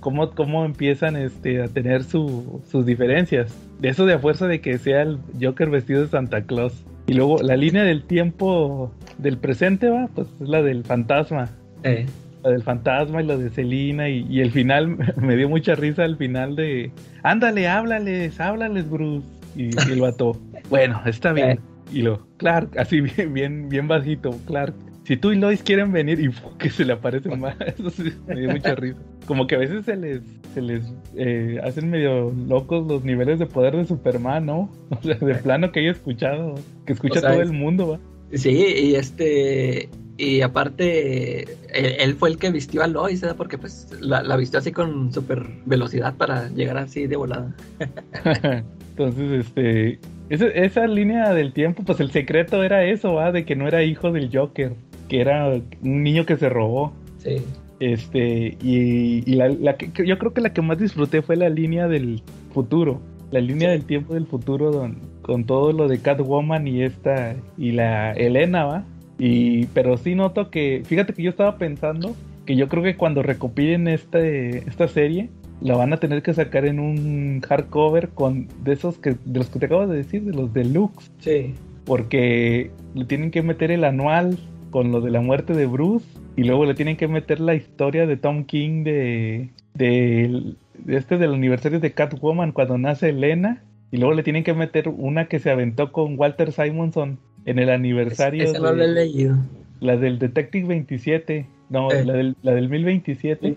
Cómo, 0.00 0.30
cómo 0.32 0.64
empiezan 0.64 1.14
este, 1.14 1.62
a 1.62 1.68
tener 1.68 2.02
su, 2.02 2.60
sus 2.68 2.84
diferencias. 2.84 3.56
De 3.78 3.90
eso 3.90 4.06
de 4.06 4.14
a 4.14 4.18
fuerza 4.18 4.48
de 4.48 4.60
que 4.60 4.76
sea 4.76 5.02
el 5.02 5.20
Joker 5.40 5.70
vestido 5.70 6.02
de 6.02 6.08
Santa 6.08 6.42
Claus. 6.42 6.84
Y 7.06 7.14
luego 7.14 7.40
la 7.40 7.56
línea 7.56 7.84
del 7.84 8.02
tiempo 8.02 8.92
del 9.18 9.38
presente 9.38 9.88
va, 9.88 10.08
pues 10.12 10.26
es 10.40 10.48
la 10.48 10.62
del 10.62 10.82
fantasma. 10.82 11.50
Eh. 11.84 12.06
La 12.42 12.50
del 12.50 12.64
fantasma 12.64 13.22
y 13.22 13.26
la 13.26 13.36
de 13.36 13.50
Selina 13.50 14.08
y, 14.08 14.40
el 14.40 14.50
final 14.50 14.96
me 15.16 15.36
dio 15.36 15.48
mucha 15.48 15.76
risa 15.76 16.02
al 16.02 16.16
final 16.16 16.56
de 16.56 16.90
ándale, 17.22 17.68
háblales, 17.68 18.40
háblales, 18.40 18.90
Bruce. 18.90 19.26
Y, 19.54 19.70
el 19.92 20.00
vato, 20.00 20.36
bueno, 20.70 21.00
está 21.06 21.32
bien. 21.32 21.50
Eh. 21.50 21.58
Y 21.92 22.02
lo, 22.02 22.26
Clark, 22.36 22.76
así 22.78 23.00
bien, 23.00 23.32
bien, 23.32 23.68
bien 23.68 23.86
bajito, 23.86 24.30
Clark. 24.46 24.74
Si 25.08 25.16
tú 25.16 25.32
y 25.32 25.36
Lois 25.36 25.62
quieren 25.62 25.90
venir 25.90 26.20
y 26.20 26.30
que 26.58 26.68
se 26.68 26.84
le 26.84 26.92
aparecen 26.92 27.40
más, 27.40 27.56
eso 27.66 27.88
sí, 27.88 28.12
me 28.26 28.40
dio 28.40 28.50
mucha 28.50 28.74
risa. 28.74 28.98
Como 29.24 29.46
que 29.46 29.54
a 29.54 29.58
veces 29.58 29.86
se 29.86 29.96
les, 29.96 30.20
se 30.52 30.60
les 30.60 30.84
eh, 31.16 31.58
hacen 31.64 31.88
medio 31.88 32.30
locos 32.30 32.86
los 32.86 33.04
niveles 33.04 33.38
de 33.38 33.46
poder 33.46 33.74
de 33.74 33.86
Superman, 33.86 34.44
¿no? 34.44 34.70
O 34.90 35.02
sea, 35.02 35.14
de 35.14 35.34
plano 35.36 35.72
que 35.72 35.80
haya 35.80 35.92
escuchado, 35.92 36.56
que 36.84 36.92
escucha 36.92 37.22
todo 37.22 37.40
el 37.40 37.54
mundo, 37.54 37.88
¿va? 37.88 38.00
Sí, 38.36 38.50
y 38.50 38.96
este, 38.96 39.88
y 40.18 40.42
aparte, 40.42 41.56
él, 41.72 42.14
fue 42.16 42.28
el 42.28 42.36
que 42.36 42.50
vistió 42.50 42.82
a 42.82 42.86
Lois, 42.86 43.22
¿verdad? 43.22 43.36
Porque 43.38 43.56
pues 43.56 43.88
la, 44.02 44.36
vistió 44.36 44.58
así 44.58 44.72
con 44.72 45.10
super 45.10 45.42
velocidad 45.64 46.18
para 46.18 46.50
llegar 46.50 46.76
así 46.76 47.06
de 47.06 47.16
volada. 47.16 47.56
Entonces, 48.90 49.46
este, 49.46 50.00
esa, 50.28 50.86
línea 50.86 51.32
del 51.32 51.54
tiempo, 51.54 51.82
pues 51.82 52.00
el 52.00 52.10
secreto 52.10 52.62
era 52.62 52.84
eso, 52.84 53.14
¿va? 53.14 53.32
De 53.32 53.46
que 53.46 53.56
no 53.56 53.66
era 53.66 53.82
hijo 53.82 54.12
del 54.12 54.28
Joker, 54.30 54.74
que 55.08 55.20
era 55.20 55.48
un 55.82 56.02
niño 56.02 56.26
que 56.26 56.36
se 56.36 56.48
robó. 56.48 56.92
Sí. 57.18 57.36
Este, 57.80 58.56
y, 58.60 59.22
la, 59.34 59.76
que, 59.76 59.90
yo 60.06 60.18
creo 60.18 60.32
que 60.32 60.40
la 60.40 60.52
que 60.52 60.62
más 60.62 60.78
disfruté 60.78 61.22
fue 61.22 61.36
la 61.36 61.48
línea 61.48 61.86
del 61.86 62.22
futuro, 62.52 63.00
la 63.30 63.40
línea 63.40 63.70
del 63.70 63.84
tiempo 63.84 64.14
del 64.14 64.26
futuro 64.26 64.72
don, 64.72 64.98
con 65.22 65.44
todo 65.44 65.72
lo 65.72 65.86
de 65.86 66.00
Catwoman 66.00 66.66
y 66.66 66.82
esta, 66.82 67.36
y 67.56 67.72
la 67.72 68.12
Elena, 68.12 68.64
¿va? 68.64 68.84
Y, 69.18 69.66
pero 69.66 69.96
sí 69.96 70.14
noto 70.14 70.50
que, 70.50 70.82
fíjate 70.84 71.12
que 71.12 71.22
yo 71.22 71.30
estaba 71.30 71.56
pensando 71.56 72.14
que 72.46 72.56
yo 72.56 72.68
creo 72.68 72.82
que 72.82 72.96
cuando 72.96 73.22
recopilen 73.22 73.88
este, 73.88 74.58
esta 74.68 74.88
serie, 74.88 75.28
la 75.60 75.76
van 75.76 75.92
a 75.92 75.98
tener 75.98 76.22
que 76.22 76.32
sacar 76.32 76.64
en 76.64 76.80
un 76.80 77.40
hardcover 77.42 78.08
con 78.10 78.48
de 78.64 78.72
esos 78.72 78.96
que 78.98 79.16
de 79.24 79.38
los 79.38 79.50
que 79.50 79.58
te 79.58 79.66
acabo 79.66 79.86
de 79.86 79.98
decir, 79.98 80.22
de 80.22 80.32
los 80.32 80.52
deluxe. 80.54 81.10
Sí. 81.18 81.54
Porque 81.84 82.70
le 82.94 83.04
tienen 83.04 83.30
que 83.30 83.42
meter 83.42 83.70
el 83.70 83.84
anual 83.84 84.38
con 84.70 84.92
lo 84.92 85.00
de 85.00 85.10
la 85.10 85.20
muerte 85.20 85.54
de 85.54 85.66
Bruce 85.66 86.06
y 86.36 86.44
luego 86.44 86.64
le 86.64 86.74
tienen 86.74 86.96
que 86.96 87.08
meter 87.08 87.40
la 87.40 87.54
historia 87.54 88.06
de 88.06 88.16
Tom 88.16 88.44
King 88.44 88.84
de, 88.84 89.50
de, 89.74 90.54
este 90.86 91.18
del 91.18 91.34
aniversario 91.34 91.80
de 91.80 91.92
Catwoman 91.92 92.52
cuando 92.52 92.78
nace 92.78 93.10
Elena 93.10 93.64
y 93.90 93.96
luego 93.96 94.14
le 94.14 94.22
tienen 94.22 94.44
que 94.44 94.54
meter 94.54 94.88
una 94.88 95.26
que 95.26 95.38
se 95.38 95.50
aventó 95.50 95.92
con 95.92 96.18
Walter 96.18 96.52
Simonson 96.52 97.18
en 97.46 97.58
el 97.58 97.70
aniversario. 97.70 98.44
Esa 98.44 98.58
no 98.58 98.72
la 98.72 98.84
he 98.84 98.88
leído. 98.88 99.36
La 99.80 99.96
del 99.96 100.18
Detective 100.18 100.68
27, 100.68 101.46
no, 101.70 101.90
eh. 101.90 102.04
la, 102.04 102.12
del, 102.12 102.36
la 102.42 102.52
del 102.52 102.68
1027. 102.68 103.56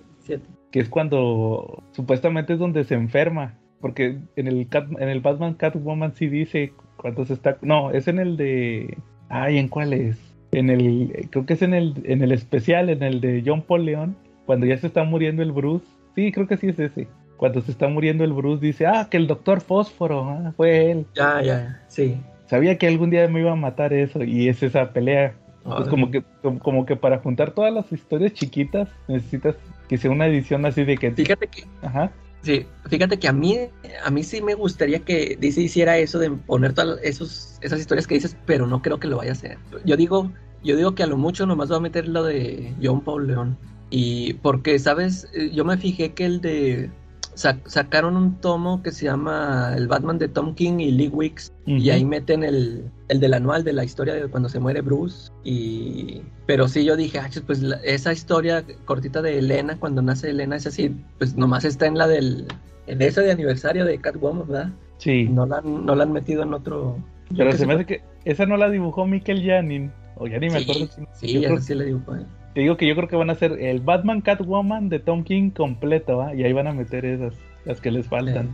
Que 0.71 0.79
es 0.79 0.87
cuando 0.87 1.83
supuestamente 1.91 2.53
es 2.53 2.59
donde 2.59 2.85
se 2.85 2.95
enferma. 2.95 3.57
Porque 3.81 4.19
en 4.35 4.47
el, 4.47 4.67
en 4.71 5.09
el 5.09 5.19
Batman 5.19 5.55
Catwoman 5.55 6.15
sí 6.15 6.27
dice 6.27 6.71
cuando 6.95 7.25
se 7.25 7.33
está. 7.33 7.57
No, 7.61 7.91
es 7.91 8.07
en 8.07 8.19
el 8.19 8.37
de. 8.37 8.97
Ay, 9.27 9.57
¿en 9.57 9.67
cuál 9.67 9.91
es? 9.91 10.30
En 10.51 10.69
el. 10.69 11.27
Creo 11.31 11.45
que 11.45 11.53
es 11.53 11.61
en 11.61 11.73
el, 11.73 11.95
en 12.03 12.21
el 12.21 12.31
especial, 12.31 12.89
en 12.89 13.03
el 13.03 13.21
de 13.21 13.43
John 13.45 13.61
Paul 13.61 13.85
León. 13.85 14.15
Cuando 14.45 14.65
ya 14.65 14.77
se 14.77 14.87
está 14.87 15.03
muriendo 15.03 15.41
el 15.43 15.51
Bruce. 15.51 15.85
Sí, 16.15 16.31
creo 16.31 16.47
que 16.47 16.57
sí 16.57 16.67
es 16.67 16.79
ese. 16.79 17.07
Cuando 17.37 17.61
se 17.61 17.71
está 17.71 17.87
muriendo 17.87 18.23
el 18.23 18.33
Bruce 18.33 18.63
dice, 18.63 18.85
ah, 18.85 19.07
que 19.09 19.17
el 19.17 19.27
doctor 19.27 19.61
Fósforo, 19.61 20.29
ah, 20.29 20.53
fue 20.55 20.91
él. 20.91 21.05
Ya, 21.15 21.41
ya, 21.41 21.81
sí. 21.87 22.21
Sabía 22.45 22.77
que 22.77 22.87
algún 22.87 23.09
día 23.09 23.27
me 23.27 23.39
iba 23.39 23.51
a 23.51 23.55
matar 23.55 23.93
eso 23.93 24.23
y 24.23 24.47
es 24.47 24.61
esa 24.61 24.91
pelea. 24.93 25.33
Pues 25.63 25.87
como 25.87 26.11
que, 26.11 26.23
como 26.61 26.85
que 26.85 26.95
para 26.95 27.19
juntar 27.19 27.51
todas 27.51 27.73
las 27.73 27.91
historias 27.91 28.33
chiquitas 28.33 28.89
necesitas 29.07 29.55
que 29.87 29.97
sea 29.97 30.11
una 30.11 30.27
edición 30.27 30.65
así 30.65 30.83
de 30.83 30.97
que... 30.97 31.11
Fíjate 31.11 31.47
que... 31.47 31.63
Ajá. 31.81 32.11
Sí, 32.43 32.65
fíjate 32.89 33.19
que 33.19 33.27
a 33.27 33.33
mí, 33.33 33.57
a 34.03 34.09
mí 34.09 34.23
sí 34.23 34.41
me 34.41 34.55
gustaría 34.55 34.99
que 34.99 35.37
DC 35.39 35.61
hiciera 35.61 35.97
eso 35.97 36.17
de 36.17 36.31
poner 36.31 36.73
todas 36.73 36.99
esos, 37.03 37.57
esas 37.61 37.79
historias 37.79 38.07
que 38.07 38.15
dices, 38.15 38.35
pero 38.45 38.65
no 38.65 38.81
creo 38.81 38.99
que 38.99 39.07
lo 39.07 39.17
vaya 39.17 39.31
a 39.31 39.33
hacer. 39.33 39.59
Yo 39.85 39.95
digo, 39.95 40.31
yo 40.63 40.75
digo 40.75 40.95
que 40.95 41.03
a 41.03 41.07
lo 41.07 41.17
mucho 41.17 41.45
nomás 41.45 41.71
va 41.71 41.77
a 41.77 41.81
meter 41.81 42.07
lo 42.07 42.23
de 42.23 42.73
John 42.81 43.01
Paul 43.01 43.27
León. 43.27 43.57
Y 43.91 44.33
porque, 44.35 44.79
¿sabes? 44.79 45.27
Eh, 45.33 45.51
yo 45.53 45.65
me 45.65 45.77
fijé 45.77 46.13
que 46.13 46.25
el 46.25 46.41
de 46.41 46.89
sacaron 47.35 48.17
un 48.17 48.35
tomo 48.41 48.81
que 48.83 48.91
se 48.91 49.05
llama 49.05 49.73
El 49.75 49.87
Batman 49.87 50.17
de 50.17 50.27
Tom 50.27 50.53
King 50.55 50.79
y 50.79 50.91
Lee 50.91 51.07
Wicks 51.07 51.53
y 51.65 51.89
ahí 51.89 52.03
meten 52.03 52.43
el, 52.43 52.89
el, 53.07 53.19
del 53.19 53.33
anual 53.33 53.63
de 53.63 53.73
la 53.73 53.83
historia 53.83 54.13
de 54.13 54.27
cuando 54.27 54.49
se 54.49 54.59
muere 54.59 54.81
Bruce 54.81 55.31
y 55.43 56.21
pero 56.45 56.67
sí 56.67 56.83
yo 56.83 56.95
dije, 56.95 57.19
ah, 57.19 57.29
pues 57.45 57.63
esa 57.83 58.11
historia 58.11 58.63
cortita 58.85 59.21
de 59.21 59.39
Elena 59.39 59.77
cuando 59.79 60.01
nace 60.01 60.29
Elena 60.29 60.55
es 60.55 60.67
así, 60.67 60.95
pues 61.17 61.35
nomás 61.35 61.63
está 61.65 61.85
en 61.85 61.97
la 61.97 62.07
del 62.07 62.47
en 62.87 63.01
esa 63.01 63.21
de 63.21 63.31
aniversario 63.31 63.85
de 63.85 63.97
Catwoman, 63.99 64.47
¿verdad? 64.47 64.69
Sí. 64.97 65.27
No 65.29 65.45
la, 65.45 65.61
no 65.61 65.95
la 65.95 66.03
han 66.03 66.11
metido 66.11 66.43
en 66.43 66.53
otro 66.53 66.97
Pero 67.35 67.53
se 67.53 67.65
me 67.65 67.73
hace 67.73 67.85
que 67.85 68.01
esa 68.25 68.45
no 68.45 68.57
la 68.57 68.69
dibujó 68.69 69.05
Mikel 69.05 69.43
Janin 69.45 69.91
o 70.15 70.27
ya 70.27 70.37
ni 70.39 70.49
me 70.49 70.59
acuerdo. 70.59 70.87
Sí, 71.13 71.43
esa 71.43 71.61
sí 71.61 71.73
la 71.73 71.85
dibujó 71.85 72.15
él. 72.15 72.25
Te 72.53 72.61
digo 72.61 72.77
que 72.77 72.87
yo 72.87 72.95
creo 72.95 73.07
que 73.07 73.15
van 73.15 73.29
a 73.29 73.35
ser 73.35 73.53
el 73.53 73.79
Batman 73.79 74.21
Catwoman 74.21 74.89
de 74.89 74.99
Tom 74.99 75.23
King 75.23 75.51
completo, 75.51 76.17
¿va? 76.17 76.35
Y 76.35 76.43
ahí 76.43 76.53
van 76.53 76.67
a 76.67 76.73
meter 76.73 77.05
esas, 77.05 77.33
las 77.65 77.79
que 77.79 77.91
les 77.91 78.07
faltan. 78.07 78.53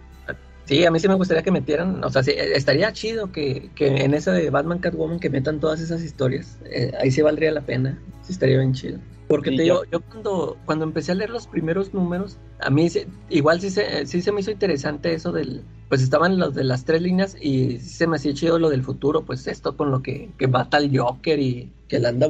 Sí, 0.66 0.86
a 0.86 0.92
mí 0.92 1.00
sí 1.00 1.08
me 1.08 1.16
gustaría 1.16 1.44
que 1.44 1.52
metieran, 1.52 2.04
o 2.04 2.10
sea, 2.10 2.24
sí, 2.24 2.34
estaría 2.36 2.92
chido 2.92 3.32
que, 3.32 3.70
que, 3.74 4.04
en 4.04 4.14
esa 4.14 4.34
de 4.34 4.50
Batman 4.50 4.80
Catwoman 4.80 5.18
que 5.18 5.30
metan 5.30 5.62
todas 5.62 5.80
esas 5.80 6.04
historias. 6.04 6.60
Eh, 6.70 6.92
ahí 7.00 7.10
sí 7.10 7.22
valdría 7.22 7.54
la 7.54 7.62
pena, 7.62 7.98
sí 8.22 8.34
estaría 8.34 8.58
bien 8.58 8.74
chido. 8.74 9.00
Porque 9.28 9.52
te 9.52 9.64
digo, 9.64 9.84
yo 9.92 10.00
cuando, 10.02 10.58
cuando 10.66 10.86
empecé 10.86 11.12
a 11.12 11.16
leer 11.16 11.30
los 11.30 11.48
primeros 11.48 11.94
números, 11.94 12.38
a 12.60 12.70
mí 12.70 12.88
igual 13.30 13.60
sí 13.60 13.70
se, 13.70 14.06
sí 14.06 14.22
se 14.22 14.32
me 14.32 14.40
hizo 14.40 14.52
interesante 14.52 15.14
eso 15.14 15.34
del, 15.34 15.64
pues 15.90 16.02
estaban 16.02 16.38
los 16.40 16.56
de 16.56 16.64
las 16.64 16.86
tres 16.86 17.02
líneas 17.02 17.36
y 17.40 17.80
sí 17.80 17.90
se 17.90 18.08
me 18.08 18.16
hacía 18.16 18.34
chido 18.34 18.58
lo 18.58 18.70
del 18.70 18.84
futuro, 18.84 19.24
pues 19.24 19.48
esto 19.48 19.76
con 19.76 19.92
lo 19.92 20.02
que, 20.02 20.30
que 20.38 20.48
mata 20.48 20.78
el 20.78 20.98
Joker 20.98 21.40
y 21.40 21.70
que 21.90 22.00
la 22.00 22.10
anda, 22.10 22.30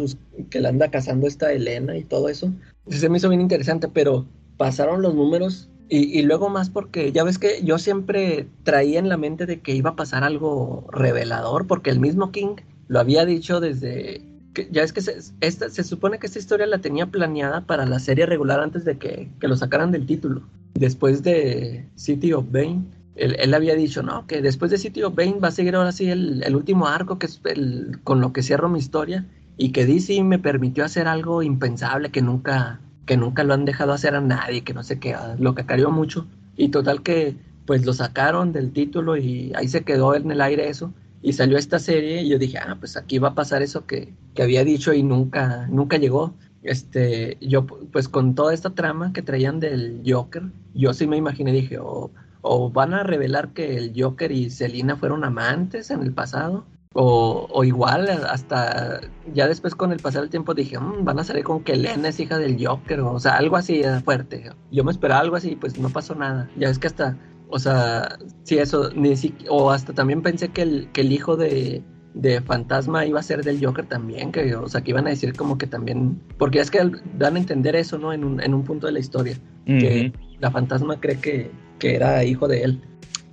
que 0.50 0.60
la 0.60 0.70
anda 0.70 0.90
cazando 0.90 1.28
esta 1.28 1.52
Elena 1.52 1.96
y 1.96 2.04
todo 2.04 2.30
eso. 2.30 2.52
Sí 2.88 2.98
se 2.98 3.10
me 3.10 3.18
hizo 3.18 3.30
bien 3.30 3.42
interesante, 3.42 3.88
pero 3.88 4.26
pasaron 4.58 5.04
los 5.04 5.14
números 5.14 5.70
y, 5.90 6.20
y, 6.20 6.24
luego 6.24 6.50
más 6.50 6.70
porque 6.70 7.12
ya 7.14 7.24
ves 7.24 7.38
que 7.38 7.64
yo 7.64 7.78
siempre 7.78 8.48
traía 8.64 9.00
en 9.00 9.08
la 9.08 9.16
mente 9.16 9.46
de 9.46 9.62
que 9.62 9.74
iba 9.74 9.92
a 9.92 9.96
pasar 9.96 10.24
algo 10.24 10.86
revelador, 10.92 11.66
porque 11.68 11.92
el 11.92 12.00
mismo 12.00 12.32
King 12.32 12.56
lo 12.88 13.00
había 13.00 13.24
dicho 13.26 13.60
desde 13.60 14.22
ya 14.66 14.84
es 14.84 14.94
que 14.94 15.02
se, 15.02 15.18
esta, 15.42 15.70
se 15.70 15.84
supone 15.84 16.20
que 16.20 16.28
esta 16.28 16.40
historia 16.40 16.66
la 16.66 16.80
tenía 16.80 17.06
planeada 17.08 17.62
para 17.62 17.86
la 17.86 18.00
serie 18.00 18.26
regular 18.26 18.60
antes 18.60 18.86
de 18.86 18.98
que, 18.98 19.30
lo 19.42 19.56
sacaran 19.56 19.92
del 19.92 20.06
título. 20.06 20.42
Después 20.74 21.24
de 21.24 21.88
City 21.96 22.34
of 22.34 22.46
Bane, 22.52 22.84
él, 23.16 23.54
había 23.54 23.76
dicho, 23.76 24.04
no, 24.04 24.28
que 24.28 24.42
después 24.42 24.72
de 24.72 24.78
City 24.78 25.04
of 25.04 25.16
Bane 25.16 25.40
va 25.40 25.48
a 25.48 25.52
seguir 25.52 25.76
ahora 25.76 25.92
sí 25.92 26.10
el, 26.10 26.56
último 26.56 26.88
arco, 26.88 27.18
que 27.18 27.26
es 27.26 27.42
el, 27.46 28.00
con 28.04 28.22
lo 28.22 28.34
que 28.34 28.44
cierro 28.44 28.70
mi 28.70 28.80
historia, 28.80 29.26
y 29.58 29.72
que 29.72 29.86
DC 29.86 30.24
me 30.24 30.40
permitió 30.40 30.86
hacer 30.86 31.08
algo 31.08 31.42
impensable 31.42 32.12
que 32.12 32.22
nunca, 32.22 32.80
que 33.06 33.18
nunca 33.18 33.44
lo 33.44 33.54
han 33.54 33.66
dejado 33.66 33.94
hacer 33.94 34.14
a 34.16 34.22
nadie, 34.22 34.64
que 34.64 34.74
no 34.74 34.84
sé 34.84 35.00
qué, 35.00 35.16
lo 35.40 35.56
que 35.56 35.66
carió 35.66 35.90
mucho. 35.90 36.28
Y 36.56 36.70
total 36.70 37.02
que 37.02 37.36
pues 37.66 37.86
lo 37.86 37.94
sacaron 37.94 38.54
del 38.54 38.72
título 38.72 39.18
y 39.18 39.52
ahí 39.56 39.68
se 39.68 39.84
quedó 39.84 40.16
en 40.16 40.32
el 40.32 40.42
aire 40.42 40.70
eso 40.70 40.94
y 41.22 41.34
salió 41.34 41.58
esta 41.58 41.80
serie 41.80 42.22
y 42.22 42.30
yo 42.30 42.38
dije, 42.38 42.58
ah, 42.60 42.78
pues 42.80 42.98
aquí 42.98 43.20
va 43.20 43.30
a 43.30 43.36
pasar 43.36 43.62
eso 43.62 43.86
que, 43.86 44.14
que 44.34 44.44
había 44.44 44.64
dicho 44.64 44.94
y 44.94 45.04
nunca, 45.04 45.68
nunca 45.70 45.98
llegó. 45.98 46.36
Este, 46.64 47.38
yo, 47.42 47.66
pues 47.66 48.10
con 48.10 48.36
toda 48.36 48.54
esta 48.54 48.72
trama 48.72 49.14
que 49.14 49.22
traían 49.22 49.60
del 49.60 50.02
Joker, 50.06 50.44
yo 50.74 50.94
sí 50.94 51.08
me 51.08 51.18
imaginé, 51.18 51.52
dije, 51.52 51.78
o, 51.80 52.12
o 52.42 52.70
van 52.70 52.94
a 52.94 53.04
revelar 53.04 53.54
que 53.54 53.78
el 53.78 53.94
Joker 53.96 54.32
y 54.32 54.50
Selina 54.50 54.96
fueron 54.96 55.24
amantes 55.24 55.92
en 55.92 56.02
el 56.02 56.14
pasado, 56.14 56.66
o, 56.94 57.48
o, 57.52 57.64
igual, 57.64 58.10
hasta 58.10 59.02
ya 59.32 59.48
después 59.48 59.76
con 59.76 59.92
el 59.92 60.00
pasar 60.00 60.22
del 60.22 60.32
tiempo 60.32 60.56
dije, 60.56 60.80
mmm, 60.80 61.06
van 61.06 61.20
a 61.20 61.24
salir 61.24 61.44
con 61.44 61.64
que 61.64 61.74
Elena 61.74 62.10
es 62.10 62.20
hija 62.20 62.40
del 62.40 62.58
Joker, 62.66 63.02
o, 63.02 63.20
sea, 63.20 63.38
algo 63.38 63.56
así 63.56 63.84
fuerte. 64.04 64.52
Yo 64.72 64.84
me 64.84 64.92
esperaba 64.92 65.22
algo 65.22 65.36
así, 65.36 65.56
pues 65.56 65.78
no 65.78 65.90
pasó 65.90 66.16
nada. 66.16 66.50
Ya 66.58 66.70
es 66.70 66.80
que 66.80 66.88
hasta 66.88 67.16
o 67.50 67.60
sea, 67.60 68.18
sí, 68.44 68.58
eso, 68.58 68.90
ni 68.96 69.14
o 69.50 69.72
hasta 69.72 69.94
también 69.94 70.22
pensé 70.22 70.50
que 70.50 70.62
el, 70.64 70.90
que 70.92 71.02
el 71.02 71.12
hijo 71.12 71.38
de, 71.38 71.84
de 72.14 72.42
Fantasma 72.42 73.06
iba 73.06 73.20
a 73.20 73.24
ser 73.24 73.44
del 73.44 73.64
Joker 73.64 73.86
también, 73.86 74.32
que, 74.32 74.56
o 74.56 74.68
sea, 74.68 74.82
que 74.82 74.92
iban 74.92 75.08
a 75.08 75.12
decir 75.12 75.34
como 75.34 75.58
que 75.58 75.68
también, 75.68 76.22
porque 76.38 76.60
es 76.60 76.72
que 76.72 76.80
dan 77.18 77.36
a 77.36 77.40
entender 77.40 77.76
eso, 77.76 77.98
¿no? 77.98 78.12
En 78.14 78.24
un, 78.24 78.42
en 78.42 78.54
un 78.54 78.64
punto 78.64 78.88
de 78.88 78.94
la 78.94 79.00
historia, 79.00 79.38
que 79.66 80.12
la 80.40 80.52
Fantasma 80.52 81.00
cree 81.00 81.20
que, 81.20 81.52
que 81.80 81.96
era 81.96 82.24
hijo 82.24 82.48
de 82.48 82.64
él. 82.64 82.82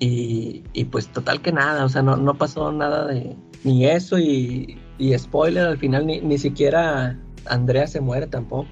Y, 0.01 0.65
y, 0.73 0.85
pues 0.85 1.09
total 1.09 1.41
que 1.41 1.53
nada, 1.53 1.85
o 1.85 1.89
sea, 1.89 2.03
no, 2.03 2.17
no 2.17 2.35
pasó 2.35 2.73
nada 2.73 3.07
de 3.07 3.37
ni 3.63 3.87
eso 3.87 4.19
y, 4.19 4.77
y 4.99 5.17
spoiler, 5.17 5.67
al 5.67 5.79
final 5.79 6.07
ni, 6.07 6.21
ni 6.21 6.37
siquiera 6.37 7.19
Andrea 7.47 7.87
se 7.87 8.01
muere 8.01 8.27
tampoco. 8.27 8.69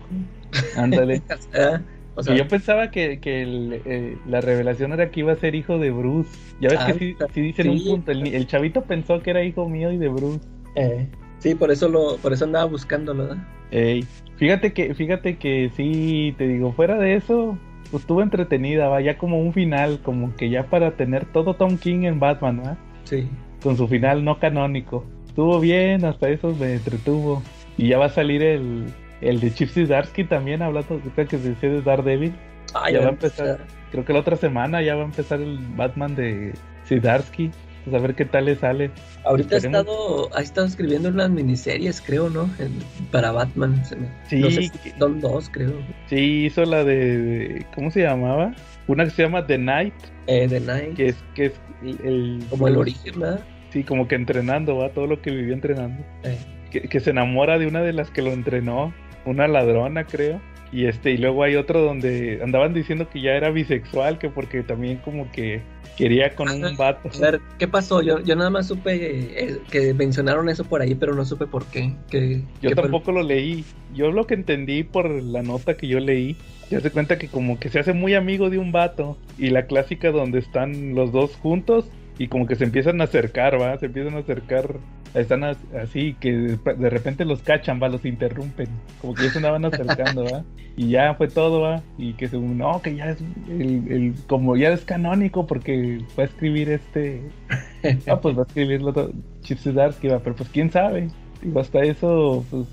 Ándale. 0.77 1.23
O 1.31 1.53
sea, 1.53 1.83
Y 2.29 2.37
yo 2.37 2.47
pensaba 2.47 2.91
que, 2.91 3.21
que 3.21 3.43
el, 3.43 3.81
eh, 3.85 4.19
la 4.27 4.41
revelación 4.41 4.93
era 4.93 5.11
que 5.11 5.21
iba 5.21 5.33
a 5.33 5.37
ser 5.37 5.55
hijo 5.55 5.79
de 5.79 5.91
Bruce. 5.91 6.31
Ya 6.61 6.69
ves 6.69 6.79
Ah, 6.81 6.87
que 6.87 6.99
sí, 6.99 7.17
sí 7.33 7.41
dicen 7.41 7.71
un 7.71 7.83
punto. 7.83 8.11
El, 8.13 8.47
chavito 8.47 8.83
pensó 8.83 9.23
que 9.23 9.31
era 9.31 9.43
hijo 9.43 9.69
mío 9.69 9.91
y 9.91 9.99
de 9.99 10.09
Bruce. 10.09 10.41
eh, 10.77 11.09
sí, 11.39 11.55
por 11.55 11.71
eso 11.71 11.89
lo, 11.89 12.19
por 12.19 12.33
eso 12.33 12.45
andaba 12.45 12.67
buscándolo, 12.67 13.25
¿verdad? 13.29 13.45
Ey, 13.71 14.05
fíjate 14.37 14.73
que, 14.75 14.95
fíjate 14.95 15.39
que 15.39 15.71
sí, 15.77 16.35
te 16.37 16.47
digo, 16.47 16.73
fuera 16.73 16.99
de 16.99 17.15
eso, 17.15 17.57
pues 17.91 18.03
estuvo 18.03 18.21
entretenida, 18.23 18.89
va, 18.89 19.01
ya 19.01 19.17
como 19.17 19.41
un 19.41 19.53
final, 19.55 20.01
como 20.03 20.37
que 20.37 20.51
ya 20.51 20.65
para 20.65 20.97
tener 20.97 21.25
todo 21.33 21.55
Tom 21.55 21.79
King 21.79 22.03
en 22.05 22.21
Batman, 22.21 22.63
¿va? 22.63 22.77
Sí. 23.05 23.27
Con 23.63 23.77
su 23.79 23.89
final 23.89 24.25
no 24.25 24.39
canónico. 24.39 25.05
Estuvo 25.27 25.59
bien, 25.61 26.05
hasta 26.05 26.29
eso 26.29 26.55
me 26.55 26.75
entretuvo. 26.75 27.43
Y 27.79 27.89
ya 27.89 27.99
va 27.99 28.07
a 28.07 28.11
salir 28.11 28.43
el, 28.43 28.85
el 29.23 29.41
de 29.41 29.53
Chip 29.55 29.71
Zdarsky 29.71 30.25
también, 30.25 30.63
hablando 30.63 30.99
de 30.99 31.27
que 31.27 31.39
se 31.39 31.51
decía 31.51 31.71
de 31.71 31.83
Daredevil. 31.83 32.35
Ah, 32.75 32.91
Ya 32.91 33.01
va 33.01 33.07
a 33.07 33.11
empezar. 33.11 33.59
Creo 33.91 34.05
que 34.05 34.13
la 34.13 34.21
otra 34.21 34.37
semana 34.37 34.83
ya 34.83 34.95
va 34.95 35.03
a 35.03 35.07
empezar 35.07 35.41
el 35.41 35.59
Batman 35.77 36.15
de 36.15 36.53
Zdarsky. 36.87 37.51
Pues 37.85 37.97
a 37.97 37.99
ver 37.99 38.15
qué 38.15 38.25
tal 38.25 38.45
le 38.45 38.55
sale. 38.55 38.93
Ahorita 39.25 39.57
ha 39.57 39.59
estado, 39.59 40.33
ha 40.37 40.41
estado 40.41 40.67
escribiendo 40.69 41.09
unas 41.09 41.31
miniseries, 41.31 42.01
creo, 42.01 42.31
¿no? 42.31 42.45
En- 42.61 42.79
para 43.11 43.33
Batman. 43.33 43.85
se 43.85 43.97
me- 43.97 44.07
Sí, 44.29 44.39
no 44.39 44.51
sé 44.53 44.63
si 44.63 44.71
que- 44.71 44.95
son 44.99 45.21
dos, 45.21 45.49
creo. 45.51 45.73
Sí, 46.07 46.45
hizo 46.47 46.65
la 46.65 46.85
de, 46.85 47.67
¿Cómo 47.75 47.91
se 47.91 48.03
llamaba? 48.03 48.55
Una 48.87 49.05
que 49.05 49.11
se 49.11 49.23
llama 49.25 49.47
The 49.49 49.59
Night, 49.59 49.95
Eh, 50.29 50.47
The 50.49 50.61
Night. 50.61 50.95
que 50.95 51.07
es, 51.09 51.25
que 51.35 51.47
es 51.47 51.61
el, 51.83 51.99
el- 52.07 52.45
como 52.51 52.69
el 52.69 52.77
origen, 52.77 53.19
¿verdad? 53.19 53.41
Sí, 53.71 53.83
como 53.83 54.07
que 54.07 54.15
entrenando, 54.15 54.77
va, 54.77 54.91
todo 54.91 55.09
lo 55.09 55.21
que 55.21 55.31
vivió 55.33 55.53
entrenando. 55.53 56.05
Eh, 56.23 56.39
Que, 56.71 56.83
que 56.83 57.01
se 57.01 57.11
enamora 57.11 57.59
de 57.59 57.67
una 57.67 57.83
de 57.83 57.93
las 57.93 58.11
que 58.11 58.23
lo 58.23 58.31
entrenó, 58.33 58.95
una 59.25 59.49
ladrona, 59.49 60.05
creo. 60.05 60.41
Y 60.73 60.87
este, 60.87 61.11
y 61.11 61.19
luego 61.19 61.43
hay 61.43 61.57
otro 61.57 61.83
donde 61.83 62.41
andaban 62.43 62.73
diciendo 62.73 63.07
que 63.11 63.21
ya 63.21 63.33
era 63.33 63.51
bisexual, 63.51 64.19
que 64.19 64.31
porque 64.31 64.63
también 64.63 64.97
como 65.05 65.31
que 65.31 65.61
quería 65.99 66.35
con 66.35 66.49
un 66.49 66.77
vato. 66.79 67.11
a 67.15 67.21
ver, 67.31 67.41
¿qué 67.59 67.69
pasó? 67.69 68.01
Yo, 68.01 68.21
yo 68.21 68.35
nada 68.37 68.49
más 68.49 68.69
supe 68.69 68.95
eh, 68.95 69.59
que 69.71 69.93
mencionaron 69.93 70.49
eso 70.49 70.65
por 70.65 70.81
ahí, 70.81 70.95
pero 70.95 71.15
no 71.15 71.27
supe 71.27 71.47
por 71.47 71.67
qué. 71.67 71.93
Que, 72.11 72.41
Yo 72.63 72.71
fue- 72.71 72.75
tampoco 72.75 73.13
lo 73.13 73.23
leí. 73.23 73.65
Yo 73.95 74.11
lo 74.11 74.27
que 74.27 74.33
entendí 74.33 74.83
por 74.83 75.11
la 75.11 75.43
nota 75.43 75.77
que 75.77 75.87
yo 75.89 76.01
leí, 76.01 76.37
ya 76.71 76.81
se 76.81 76.91
cuenta 76.91 77.19
que 77.19 77.29
como 77.29 77.61
que 77.61 77.69
se 77.69 77.79
hace 77.79 77.93
muy 77.93 78.15
amigo 78.15 78.49
de 78.49 78.57
un 78.57 78.73
vato. 78.73 79.19
Y 79.37 79.51
la 79.51 79.67
clásica 79.67 80.11
donde 80.11 80.39
están 80.39 80.95
los 80.95 81.13
dos 81.13 81.37
juntos 81.37 81.85
y 82.19 82.29
como 82.29 82.47
que 82.47 82.55
se 82.57 82.65
empiezan 82.65 83.01
a 83.03 83.05
acercar, 83.05 83.61
va, 83.61 83.77
se 83.79 83.87
empiezan 83.87 84.15
a 84.15 84.21
acercar. 84.21 84.77
Están 85.15 85.45
as- 85.45 85.59
así 85.79 86.15
que 86.21 86.33
de 86.33 86.91
repente 86.91 87.25
los 87.25 87.43
cachan, 87.43 87.81
va, 87.83 87.89
los 87.89 88.05
interrumpen. 88.05 88.69
Como 89.01 89.15
que 89.15 89.25
ya 89.25 89.31
se 89.31 89.39
andaban 89.39 89.65
acercando, 89.65 90.25
va. 90.25 90.43
Y 90.77 90.89
ya 90.89 91.15
fue 91.15 91.29
todo, 91.29 91.61
va. 91.61 91.83
Y 91.99 92.15
que 92.15 92.29
según, 92.29 92.57
no, 92.59 92.81
que 92.81 92.97
ya 92.97 93.11
es 93.11 93.19
el, 93.49 93.93
el- 93.93 94.15
como 94.27 94.57
ya 94.57 94.71
es 94.73 94.85
canónico 94.85 95.47
porque 95.47 95.99
va 96.19 96.23
a 96.23 96.27
escribir 96.27 96.71
este 96.71 97.21
Ah, 98.07 98.21
pues 98.21 98.37
va 98.37 98.43
a 98.43 98.47
escribirlo 98.47 98.91
otro 98.91 99.11
Chip 99.43 99.59
Zdarsky, 99.59 100.09
va, 100.09 100.21
pero 100.21 100.35
pues 100.37 100.49
quién 100.49 100.71
sabe. 100.71 101.09
Digo, 101.43 101.61
hasta 101.61 101.81
eso, 101.83 102.45
pues, 102.51 102.67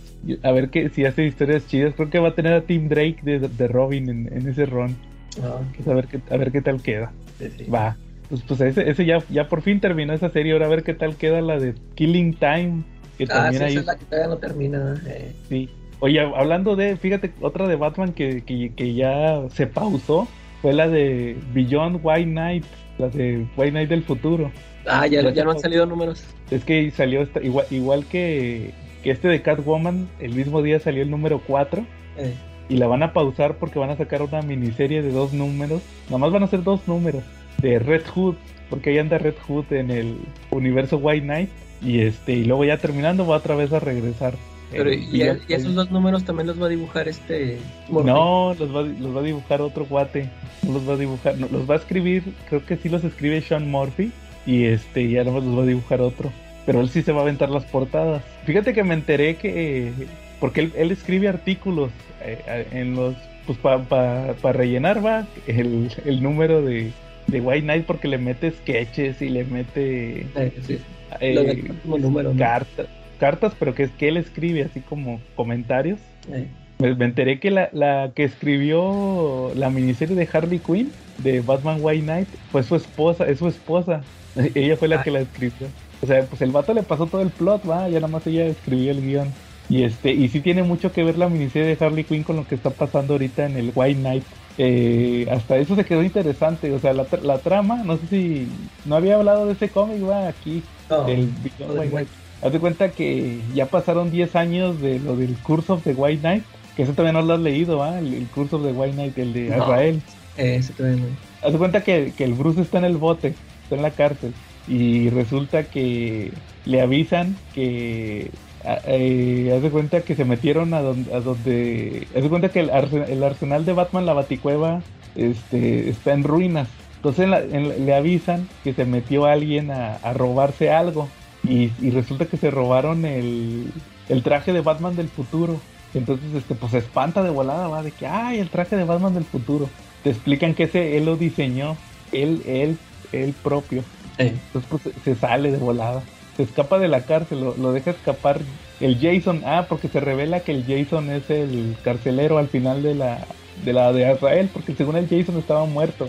a 0.44 0.52
ver 0.52 0.70
que 0.70 0.90
si 0.90 1.04
hace 1.06 1.26
historias 1.26 1.68
chidas. 1.68 1.94
Creo 1.96 2.10
que 2.10 2.20
va 2.20 2.30
a 2.30 2.36
tener 2.36 2.54
a 2.54 2.62
Tim 2.62 2.88
Drake 2.88 3.18
de, 3.24 3.40
de 3.40 3.68
Robin 3.68 4.08
en, 4.10 4.32
en 4.32 4.48
ese 4.48 4.66
ron. 4.66 4.96
Ah, 5.44 5.60
Pues 5.76 5.88
a 5.88 5.94
ver 5.94 6.08
qué, 6.08 6.20
a 6.32 6.38
ver 6.38 6.52
qué 6.52 6.62
tal 6.62 6.82
queda. 6.82 7.12
sí, 7.40 7.50
sí. 7.58 7.66
Va. 7.66 7.98
Pues, 8.30 8.42
pues 8.48 8.62
ese, 8.62 8.90
ese 8.90 9.06
ya, 9.06 9.24
ya 9.30 9.48
por 9.50 9.62
fin 9.62 9.80
terminó 9.80 10.14
esa 10.14 10.30
serie. 10.30 10.54
Ahora 10.54 10.68
a 10.68 10.70
ver 10.70 10.84
qué 10.84 10.94
tal 10.94 11.16
queda 11.16 11.42
la 11.42 11.58
de 11.60 11.74
Killing 11.96 12.34
Time. 12.36 12.84
Que 13.18 13.24
Ah, 13.26 13.28
también 13.50 13.56
sí, 13.58 13.64
ahí 13.64 13.72
esa 13.72 13.80
es 13.82 13.86
la 13.88 13.98
que 13.98 14.06
todavía 14.06 14.28
no 14.30 14.38
termina. 14.38 15.02
eh. 15.08 15.34
sí. 15.50 15.70
Oye, 16.02 16.22
hablando 16.22 16.78
de, 16.78 16.96
fíjate, 16.96 17.32
otra 17.42 17.68
de 17.68 17.76
Batman 17.76 18.14
que, 18.14 18.42
que, 18.46 18.72
que 18.74 18.94
ya 18.94 19.42
se 19.50 19.68
pausó 19.68 20.30
fue 20.62 20.72
la 20.72 20.88
de 20.88 21.36
Beyond 21.54 22.00
White 22.02 22.30
Knight, 22.30 22.64
la 22.98 23.10
de 23.10 23.46
White 23.58 23.72
Knight 23.72 23.90
del 23.90 24.04
futuro. 24.04 24.50
Ah, 24.88 25.06
ya, 25.08 25.22
Ya 25.22 25.32
ya 25.32 25.44
no 25.44 25.52
han 25.52 25.60
salido 25.60 25.86
números. 25.86 26.24
Es 26.52 26.64
que 26.64 26.90
salió 26.92 27.22
esta- 27.22 27.42
igual, 27.44 27.66
igual 27.70 28.06
que, 28.06 28.72
que 29.04 29.12
este 29.12 29.28
de 29.28 29.42
Catwoman, 29.42 30.08
el 30.22 30.34
mismo 30.36 30.62
día 30.62 30.80
salió 30.80 31.04
el 31.04 31.12
número 31.12 31.42
4 31.46 31.86
Eh, 32.18 32.34
y 32.70 32.78
la 32.78 32.88
van 32.88 33.04
a 33.04 33.12
pausar 33.12 33.58
porque 33.58 33.80
van 33.80 33.90
a 33.90 33.98
sacar 33.98 34.22
una 34.22 34.42
miniserie 34.42 35.02
de 35.02 35.12
dos 35.12 35.34
números. 35.34 35.82
Nada 36.06 36.20
más 36.20 36.32
van 36.32 36.44
a 36.44 36.48
ser 36.48 36.64
dos 36.64 36.88
números 36.88 37.24
de 37.62 37.80
Red 37.80 38.04
Hood, 38.14 38.36
porque 38.70 38.92
ahí 38.92 38.98
anda 38.98 39.18
Red 39.18 39.36
Hood 39.48 39.72
en 39.72 39.92
el 39.92 40.18
universo 40.52 40.98
White 40.98 41.26
Knight 41.26 41.50
y 41.82 42.02
este 42.02 42.34
y 42.34 42.44
luego 42.46 42.66
ya 42.66 42.78
terminando 42.78 43.26
va 43.26 43.38
otra 43.38 43.56
vez 43.56 43.72
a 43.74 43.80
regresar. 43.80 44.36
pero, 44.72 44.90
Eh, 44.90 45.04
y, 45.12 45.22
esos 45.54 45.74
dos 45.76 45.92
números 45.92 46.24
también 46.24 46.48
los 46.48 46.62
va 46.62 46.68
a 46.68 46.70
dibujar 46.70 47.08
este. 47.08 47.58
No, 47.90 48.56
los 48.58 48.76
va, 48.76 48.82
los 48.82 49.16
va 49.16 49.22
a 49.22 49.24
dibujar 49.24 49.62
otro 49.62 49.86
guate. 49.86 50.30
No 50.64 50.74
los 50.74 50.88
va 50.88 50.94
a 50.94 50.98
dibujar, 50.98 51.38
no, 51.38 51.48
los 51.52 51.70
va 51.70 51.76
a 51.76 51.78
escribir, 51.78 52.24
creo 52.48 52.66
que 52.66 52.78
sí 52.78 52.90
los 52.90 53.04
escribe 53.04 53.42
Sean 53.42 53.70
Murphy. 53.70 54.12
Y 54.46 54.66
este, 54.66 55.10
ya 55.10 55.24
no 55.24 55.34
los 55.40 55.58
va 55.58 55.64
a 55.64 55.66
dibujar 55.66 56.02
otro. 56.02 56.32
Pero 56.66 56.82
él 56.82 56.90
sí 56.90 57.02
se 57.02 57.12
va 57.12 57.20
a 57.20 57.22
aventar 57.24 57.50
las 57.50 57.66
portadas. 57.66 58.24
Fíjate 58.46 58.74
que 58.74 58.84
me 58.84 58.94
enteré 58.94 59.36
que. 59.36 59.88
eh, 59.88 59.94
porque 60.40 60.62
él, 60.62 60.74
él 60.78 60.92
escribe 60.92 61.28
artículos 61.28 61.92
eh, 62.22 62.40
eh, 62.48 62.68
en 62.72 62.96
los. 62.96 63.16
Pues 63.46 63.58
para 63.58 64.54
rellenar, 64.54 65.04
va. 65.04 65.26
El, 65.48 65.92
el 66.06 66.22
número 66.22 66.62
de, 66.62 66.92
de 67.32 67.42
White 67.42 67.64
Knight, 67.64 67.86
porque 67.86 68.08
le 68.08 68.18
mete 68.18 68.52
sketches 68.52 69.22
y 69.22 69.30
le 69.30 69.44
mete. 69.46 70.28
Eh, 70.36 70.54
sí. 70.66 70.80
eh, 71.20 71.36
del 71.36 71.72
último 71.72 71.98
número, 71.98 72.34
¿no? 72.34 72.40
cartas. 72.40 72.88
Cartas, 73.20 73.54
pero 73.60 73.76
que 73.76 73.84
es 73.84 73.92
que 73.92 74.08
él 74.08 74.18
escribe 74.18 74.64
así 74.64 74.80
como 74.82 75.20
comentarios. 75.36 76.00
Eh, 76.32 76.48
Me, 76.80 76.96
me 76.96 77.06
enteré 77.06 77.40
que 77.40 77.52
la, 77.52 77.70
la 77.74 78.12
que 78.16 78.24
escribió 78.24 79.52
la 79.56 79.70
miniserie 79.70 80.16
de 80.16 80.28
Harley 80.32 80.60
Quinn, 80.60 80.92
de 81.18 81.42
Batman 81.42 81.80
White 81.82 82.04
Knight, 82.04 82.28
fue 82.52 82.64
su 82.64 82.76
esposa, 82.76 83.26
es 83.28 83.40
su 83.40 83.48
esposa. 83.48 84.02
ella 84.56 84.78
fue 84.78 84.88
la 84.88 84.98
Ah. 85.00 85.04
que 85.04 85.12
la 85.12 85.20
escribió. 85.20 85.68
O 86.02 86.08
sea, 86.08 86.24
pues 86.24 86.42
el 86.42 86.52
vato 86.52 86.74
le 86.74 86.84
pasó 86.84 87.08
todo 87.08 87.22
el 87.22 87.30
plot, 87.30 87.70
va, 87.70 87.90
ya 87.90 87.96
nada 88.00 88.08
más 88.08 88.26
ella 88.26 88.46
escribió 88.46 88.92
el 88.92 89.02
guion. 89.02 89.28
Y 89.68 89.84
este, 89.84 90.14
y 90.14 90.30
sí 90.30 90.40
tiene 90.40 90.64
mucho 90.64 90.92
que 90.94 91.04
ver 91.04 91.18
la 91.18 91.28
miniserie 91.30 91.76
de 91.76 91.86
Harley 91.86 92.04
Quinn 92.06 92.24
con 92.24 92.38
lo 92.38 92.48
que 92.48 92.56
está 92.56 92.70
pasando 92.70 93.14
ahorita 93.14 93.46
en 93.46 93.58
el 93.58 93.72
White 93.76 94.00
Knight. 94.00 94.24
Eh, 94.58 95.28
hasta 95.32 95.58
eso 95.58 95.76
se 95.76 95.86
quedó 95.86 96.04
interesante. 96.04 96.72
O 96.74 96.80
sea, 96.80 96.94
la, 96.94 97.06
tra- 97.06 97.22
la 97.22 97.38
trama, 97.38 97.84
no 97.84 97.98
sé 97.98 98.08
si 98.10 98.48
no 98.86 98.96
había 98.96 99.16
hablado 99.16 99.46
de 99.46 99.54
ese 99.54 99.70
cómic, 99.70 100.04
va, 100.08 100.28
aquí, 100.28 100.64
no, 100.90 101.04
del 101.04 101.30
no, 101.60 101.74
White. 101.74 101.90
Knight. 101.92 102.08
Haz 102.42 102.54
de 102.54 102.60
cuenta 102.60 102.92
que 102.92 103.40
ya 103.54 103.66
pasaron 103.66 104.12
10 104.12 104.36
años 104.36 104.82
de 104.82 105.00
lo 105.00 105.16
del 105.16 105.36
Curse 105.38 105.74
of 105.74 105.84
the 105.84 105.94
White 105.94 106.22
Knight, 106.22 106.44
que 106.76 106.84
eso 106.84 106.94
todavía 106.94 107.20
no 107.20 107.26
lo 107.26 107.34
has 107.34 107.40
leído, 107.42 107.84
¿ah? 107.84 108.00
El, 108.00 108.14
el 108.14 108.28
Curse 108.28 108.56
of 108.56 108.64
the 108.64 108.72
White 108.72 108.94
Knight, 108.94 109.18
el 109.18 109.34
de 109.34 109.50
No. 109.50 109.76
Eh, 109.78 110.02
ese 110.38 110.74
todavía 110.74 111.02
no. 111.02 111.08
Haz 111.46 111.52
de 111.54 111.58
cuenta 111.58 111.84
que, 111.84 112.14
que 112.18 112.24
el 112.24 112.34
Bruce 112.34 112.62
está 112.62 112.78
en 112.78 112.86
el 112.86 112.98
bote, 112.98 113.34
está 113.64 113.76
en 113.76 113.82
la 113.82 113.92
cárcel, 113.92 114.34
y 114.68 115.10
resulta 115.10 115.64
que 115.64 116.32
le 116.66 116.82
avisan 116.82 117.36
que. 117.54 118.32
A- 118.66 118.80
eh, 118.86 119.54
haz 119.56 119.62
de 119.64 119.70
cuenta 119.70 120.02
que 120.02 120.16
se 120.16 120.26
metieron 120.26 120.74
a 120.74 120.82
donde, 120.82 121.14
a 121.14 121.20
donde 121.20 122.08
haz 122.16 122.24
de 122.24 122.30
cuenta 122.30 122.50
que 122.50 122.60
el, 122.60 122.70
arse- 122.72 123.08
el 123.10 123.24
arsenal 123.24 123.66
de 123.66 123.74
Batman, 123.74 124.06
la 124.06 124.14
Baticueva, 124.14 124.82
este, 125.16 125.90
está 125.90 126.14
en 126.14 126.24
ruinas. 126.24 126.68
Entonces 126.98 127.24
en 127.26 127.32
la- 127.32 127.40
en 127.40 127.70
la- 127.70 127.76
le 127.76 127.94
avisan 127.96 128.48
que 128.64 128.74
se 128.74 128.86
metió 128.86 129.26
alguien 129.26 129.72
a, 129.72 129.96
a 129.98 130.14
robarse 130.14 130.70
algo. 130.72 131.10
Y, 131.44 131.72
y 131.82 131.90
resulta 131.92 132.26
que 132.26 132.36
se 132.38 132.52
robaron 132.52 133.06
el, 133.06 133.72
el 134.10 134.24
traje 134.24 134.52
de 134.52 134.60
Batman 134.62 134.96
del 134.98 135.08
futuro. 135.08 135.62
Entonces, 135.94 136.28
este, 136.36 136.54
pues 136.54 136.74
se 136.74 136.78
espanta 136.80 137.24
de 137.24 137.30
volada, 137.32 137.68
va, 137.68 137.82
de 137.82 137.92
que, 137.92 138.06
ay, 138.06 138.40
el 138.40 138.50
traje 138.50 138.76
de 138.76 138.84
Batman 138.84 139.14
del 139.16 139.24
futuro. 139.24 139.70
Te 140.04 140.10
explican 140.12 140.54
que 140.54 140.64
ese 140.64 140.98
él 140.98 141.06
lo 141.06 141.16
diseñó, 141.16 141.78
él, 142.12 142.44
él, 142.46 142.78
él 143.14 143.34
propio. 143.42 143.84
Entonces, 144.18 144.70
pues 144.70 144.96
se 145.04 145.16
sale 145.16 145.50
de 145.52 145.58
volada. 145.58 146.04
Se 146.40 146.44
escapa 146.44 146.80
de 146.80 146.88
la 146.88 147.02
cárcel, 147.02 147.42
lo, 147.42 147.58
lo 147.58 147.74
deja 147.74 147.92
escapar 147.92 148.40
el 148.80 148.98
Jason. 148.98 149.42
Ah, 149.46 149.66
porque 149.68 149.90
se 149.90 150.00
revela 150.00 150.40
que 150.40 150.54
el 150.54 150.64
Jason 150.64 151.10
es 151.10 151.30
el 151.30 151.76
carcelero 151.84 152.38
al 152.38 152.48
final 152.48 152.82
de 152.82 152.96
la 152.96 153.28
de 153.66 153.74
la 153.74 153.92
de 153.92 154.10
Israel, 154.10 154.50
porque 154.54 154.74
según 154.74 154.96
el 154.96 155.10
Jason 155.10 155.38
estaba 155.38 155.66
muerto. 155.66 156.08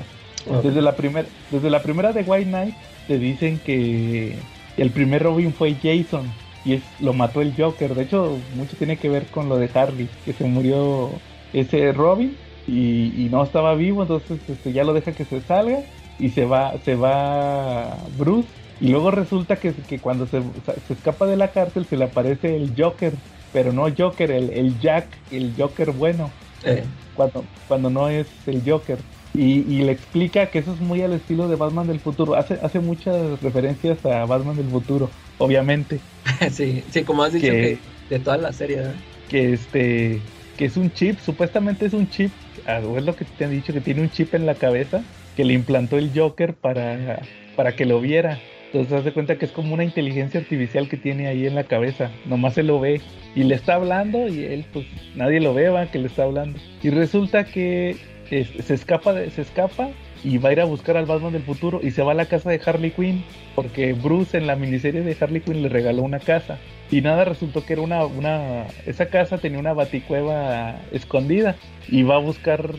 Desde 0.63 0.83
la 0.83 0.95
primera 0.95 1.27
desde 1.51 1.69
la 1.69 1.83
primera 1.83 2.13
de 2.13 2.23
White 2.23 2.49
Knight 2.49 2.77
te 3.09 3.19
dicen 3.19 3.59
que 3.59 4.37
el 4.77 4.91
primer 4.91 5.25
Robin 5.25 5.53
fue 5.53 5.75
Jason 5.75 6.31
y 6.65 6.75
es 6.75 6.83
lo 7.01 7.13
mató 7.13 7.43
el 7.43 7.53
Joker. 7.57 7.97
De 7.97 8.05
hecho, 8.05 8.39
mucho 8.55 8.77
tiene 8.77 8.99
que 8.99 9.09
ver 9.09 9.27
con 9.27 9.49
lo 9.49 9.57
de 9.57 9.69
Harley, 9.75 10.09
que 10.25 10.33
se 10.33 10.45
murió 10.45 11.11
ese 11.53 11.91
Robin 11.91 12.37
y, 12.69 13.13
y 13.17 13.29
no 13.33 13.43
estaba 13.43 13.75
vivo, 13.75 14.03
entonces 14.03 14.39
este, 14.49 14.73
ya 14.73 14.85
lo 14.85 14.93
deja 14.93 15.11
que 15.11 15.25
se 15.25 15.41
salga 15.41 15.81
y 16.21 16.29
se 16.29 16.45
va 16.45 16.75
se 16.85 16.95
va 16.95 17.97
Bruce 18.17 18.60
y 18.81 18.89
luego 18.89 19.11
resulta 19.11 19.57
que, 19.57 19.73
que 19.73 19.99
cuando 19.99 20.27
se, 20.27 20.41
se 20.87 20.95
escapa 20.95 21.27
de 21.27 21.37
la 21.37 21.49
cárcel 21.49 21.87
se 21.89 21.97
le 21.97 22.05
aparece 22.07 22.57
el 22.57 22.73
Joker, 22.77 23.13
pero 23.53 23.73
no 23.73 23.87
Joker, 23.97 24.31
el, 24.31 24.51
el 24.51 24.79
Jack, 24.81 25.07
el 25.31 25.53
Joker 25.57 25.93
bueno 25.93 26.31
Eh, 26.65 26.85
cuando, 27.15 27.45
cuando 27.69 27.91
no 27.91 28.09
es 28.09 28.27
el 28.47 28.63
Joker. 28.69 28.99
Y, 29.35 29.61
y 29.61 29.83
le 29.83 29.93
explica 29.93 30.47
que 30.47 30.59
eso 30.59 30.73
es 30.73 30.81
muy 30.81 31.03
al 31.03 31.13
estilo 31.13 31.47
de 31.49 31.57
Batman 31.57 31.87
del 31.87 32.01
futuro. 32.01 32.35
Hace, 32.35 32.59
hace 32.63 32.81
muchas 32.81 33.41
referencias 33.41 34.05
a 34.05 34.25
Batman 34.25 34.57
del 34.57 34.69
futuro, 34.69 35.09
obviamente. 35.39 36.01
sí, 36.51 36.83
sí, 36.91 37.05
como 37.05 37.23
has 37.23 37.33
dicho 37.33 37.47
Que- 37.47 37.79
que 38.09 38.15
de 38.17 38.19
toda 38.25 38.39
la 38.39 38.53
serie, 38.53 38.77
¿verdad? 38.77 38.95
Que 39.29 39.53
este 39.53 40.21
que 40.57 40.67
es 40.67 40.77
un 40.77 40.91
chip, 40.93 41.19
supuestamente 41.21 41.87
es 41.87 41.95
un 41.95 42.09
chip, 42.11 42.31
es 42.67 43.05
lo 43.05 43.17
que 43.17 43.25
te 43.25 43.45
han 43.47 43.51
dicho, 43.51 43.73
que 43.73 43.81
tiene 43.81 44.03
un 44.03 44.11
chip 44.11 44.35
en 44.35 44.45
la 44.45 44.57
cabeza 44.57 45.03
que 45.35 45.45
le 45.45 45.55
implantó 45.55 45.97
el 45.97 46.11
Joker 46.15 46.53
para, 46.55 47.19
para 47.57 47.73
que 47.73 47.87
lo 47.87 48.01
viera. 48.01 48.39
Entonces 48.73 48.93
haz 48.93 49.05
de 49.05 49.13
cuenta 49.13 49.37
que 49.37 49.47
es 49.47 49.51
como 49.51 49.75
una 49.75 49.83
inteligencia 49.83 50.39
artificial 50.39 50.89
que 50.89 50.97
tiene 50.97 51.27
ahí 51.27 51.45
en 51.45 51.57
la 51.57 51.65
cabeza. 51.65 52.13
Nomás 52.27 52.55
se 52.55 52.63
lo 52.63 52.79
ve 52.79 53.01
y 53.35 53.43
le 53.43 53.57
está 53.57 53.75
hablando 53.75 54.29
y 54.29 54.45
él 54.45 54.65
pues 54.73 54.87
nadie 55.17 55.41
lo 55.41 55.55
ve, 55.55 55.71
va, 55.71 55.87
que 55.87 55.99
le 55.99 56.07
está 56.07 56.23
hablando. 56.23 56.57
Y 56.81 56.91
resulta 56.91 57.45
que 57.45 57.97
se 58.29 58.75
escapa, 58.75 59.13
se 59.29 59.43
escapa 59.43 59.91
y 60.23 60.39
va 60.39 60.51
a 60.51 60.53
ir 60.53 60.61
a 60.61 60.65
buscar 60.65 60.97
al 60.97 61.07
Batman 61.07 61.33
del 61.33 61.43
futuro 61.43 61.81
y 61.83 61.91
se 61.91 62.03
va 62.03 62.13
a 62.13 62.15
la 62.15 62.27
casa 62.27 62.51
de 62.51 62.61
Harley 62.65 62.91
Quinn 62.91 63.25
porque 63.55 63.93
Bruce 63.93 64.37
en 64.37 64.47
la 64.47 64.57
miniserie 64.57 65.03
de 65.03 65.17
Harley 65.21 65.41
Quinn 65.41 65.63
le 65.63 65.69
regaló 65.69 66.03
una 66.03 66.19
casa. 66.19 66.59
Y 66.91 67.03
nada 67.03 67.25
resultó 67.25 67.65
que 67.65 67.75
era 67.75 67.83
una, 67.83 68.05
una 68.05 68.67
esa 68.85 69.07
casa 69.07 69.39
tenía 69.39 69.61
una 69.61 69.73
baticueva 69.73 70.77
escondida 70.91 71.55
y 71.89 72.03
va 72.03 72.17
a 72.17 72.19
buscar 72.19 72.75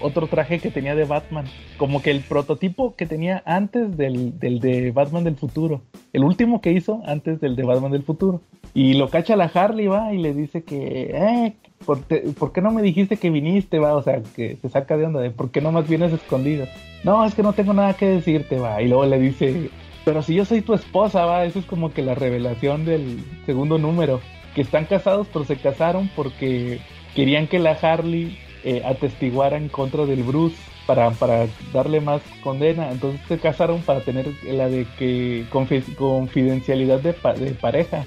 otro 0.00 0.26
traje 0.26 0.58
que 0.58 0.70
tenía 0.70 0.94
de 0.94 1.04
Batman. 1.04 1.46
Como 1.78 2.02
que 2.02 2.10
el 2.10 2.20
prototipo 2.20 2.94
que 2.96 3.06
tenía 3.06 3.42
antes 3.46 3.96
del, 3.96 4.38
del 4.38 4.60
de 4.60 4.90
Batman 4.90 5.24
del 5.24 5.36
futuro 5.36 5.82
el 6.12 6.24
último 6.24 6.60
que 6.60 6.72
hizo 6.72 7.02
antes 7.06 7.40
del 7.40 7.56
de 7.56 7.62
Batman 7.62 7.92
del 7.92 8.02
futuro 8.02 8.40
y 8.74 8.94
lo 8.94 9.08
cacha 9.08 9.36
la 9.36 9.50
Harley 9.52 9.86
va 9.86 10.12
y 10.12 10.18
le 10.18 10.32
dice 10.34 10.62
que 10.62 11.10
eh, 11.12 11.54
¿por, 11.84 12.52
qué 12.52 12.60
no 12.60 12.70
me 12.70 12.82
dijiste 12.82 13.16
que 13.16 13.30
viniste, 13.30 13.78
va? 13.78 13.96
O 13.96 14.02
sea, 14.02 14.22
que 14.36 14.56
se 14.56 14.68
saca 14.68 14.96
de 14.96 15.06
onda 15.06 15.20
de 15.20 15.30
¿por 15.30 15.50
qué 15.50 15.60
no 15.60 15.72
más 15.72 15.88
vienes 15.88 16.12
escondido? 16.12 16.66
No, 17.04 17.24
es 17.24 17.34
que 17.34 17.42
no 17.42 17.52
tengo 17.52 17.72
nada 17.72 17.94
que 17.94 18.06
decirte, 18.06 18.58
va. 18.58 18.82
Y 18.82 18.88
luego 18.88 19.06
le 19.06 19.18
dice, 19.18 19.70
pero 20.04 20.22
si 20.22 20.34
yo 20.34 20.44
soy 20.44 20.60
tu 20.60 20.74
esposa, 20.74 21.24
va. 21.24 21.44
Eso 21.44 21.58
es 21.58 21.64
como 21.64 21.92
que 21.92 22.02
la 22.02 22.14
revelación 22.14 22.84
del 22.84 23.24
segundo 23.46 23.78
número. 23.78 24.20
Que 24.54 24.62
están 24.62 24.84
casados, 24.84 25.28
pero 25.32 25.44
se 25.44 25.56
casaron 25.56 26.10
porque 26.16 26.80
querían 27.14 27.46
que 27.46 27.60
la 27.60 27.72
Harley 27.72 28.36
eh, 28.64 28.82
atestiguara 28.84 29.56
en 29.56 29.68
contra 29.68 30.06
del 30.06 30.24
Bruce 30.24 30.56
para, 30.86 31.10
para 31.12 31.46
darle 31.72 32.00
más 32.00 32.20
condena. 32.42 32.90
Entonces 32.90 33.20
se 33.28 33.38
casaron 33.38 33.80
para 33.82 34.00
tener 34.00 34.26
la 34.44 34.68
de 34.68 34.86
que 34.98 35.46
confidencialidad 35.50 37.00
de, 37.00 37.14
de 37.38 37.52
pareja. 37.52 38.04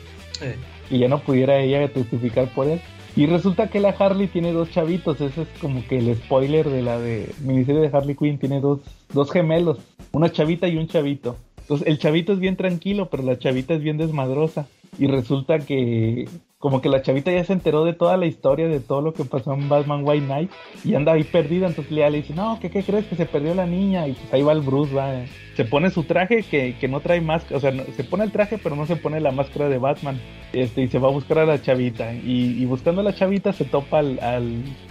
Y 0.89 0.99
ya 0.99 1.07
no 1.07 1.19
pudiera 1.19 1.59
ella 1.59 1.91
testificar 1.91 2.47
por 2.53 2.67
él. 2.67 2.81
Y 3.15 3.27
resulta 3.27 3.69
que 3.69 3.79
la 3.79 3.89
Harley 3.89 4.27
tiene 4.27 4.53
dos 4.53 4.71
chavitos, 4.71 5.21
ese 5.21 5.43
es 5.43 5.47
como 5.61 5.85
que 5.87 5.99
el 5.99 6.15
spoiler 6.15 6.67
de 6.69 6.81
la 6.81 6.99
de 6.99 7.31
miniserie 7.41 7.81
de 7.81 7.95
Harley 7.95 8.15
Quinn, 8.15 8.39
tiene 8.39 8.59
dos, 8.59 8.79
dos 9.13 9.31
gemelos, 9.31 9.77
una 10.13 10.31
chavita 10.31 10.67
y 10.67 10.77
un 10.77 10.87
chavito. 10.87 11.35
Entonces 11.61 11.87
el 11.87 11.99
chavito 11.99 12.33
es 12.33 12.39
bien 12.39 12.55
tranquilo, 12.55 13.09
pero 13.09 13.21
la 13.21 13.37
chavita 13.37 13.75
es 13.75 13.81
bien 13.81 13.97
desmadrosa. 13.97 14.67
Y 14.99 15.07
resulta 15.07 15.59
que 15.59 16.25
como 16.63 16.81
que 16.81 16.87
la 16.87 17.01
chavita 17.01 17.29
ya 17.29 17.43
se 17.43 17.51
enteró 17.51 17.83
de 17.83 17.91
toda 17.91 18.15
la 18.15 18.25
historia, 18.25 18.69
de 18.69 18.79
todo 18.79 19.01
lo 19.01 19.13
que 19.13 19.25
pasó 19.25 19.53
en 19.53 19.67
Batman 19.67 19.99
White 20.05 20.27
Knight 20.27 20.51
y 20.85 20.95
anda 20.95 21.11
ahí 21.11 21.25
perdida, 21.25 21.67
entonces 21.67 21.91
le 21.91 22.09
dice, 22.09 22.33
no, 22.33 22.57
¿qué, 22.61 22.69
¿qué, 22.69 22.83
crees 22.83 23.05
que 23.05 23.17
se 23.17 23.25
perdió 23.25 23.53
la 23.53 23.65
niña? 23.65 24.07
Y 24.07 24.13
pues 24.13 24.33
ahí 24.33 24.43
va 24.43 24.53
el 24.53 24.61
Bruce, 24.61 24.95
va, 24.95 25.11
se 25.57 25.65
pone 25.65 25.89
su 25.89 26.03
traje 26.03 26.41
que, 26.43 26.77
que 26.79 26.87
no 26.87 27.01
trae 27.01 27.19
máscara, 27.19 27.57
o 27.57 27.59
sea, 27.59 27.73
se 27.73 28.03
pone 28.05 28.23
el 28.23 28.31
traje 28.31 28.57
pero 28.57 28.77
no 28.77 28.85
se 28.85 28.95
pone 28.95 29.19
la 29.19 29.31
máscara 29.31 29.67
de 29.67 29.77
Batman, 29.77 30.21
este, 30.53 30.83
y 30.83 30.87
se 30.87 30.99
va 30.99 31.09
a 31.09 31.11
buscar 31.11 31.39
a 31.39 31.45
la 31.45 31.61
chavita, 31.61 32.13
y, 32.13 32.63
buscando 32.63 33.01
a 33.01 33.03
la 33.03 33.13
chavita 33.13 33.51
se 33.51 33.65
topa 33.65 33.99
al, 33.99 34.17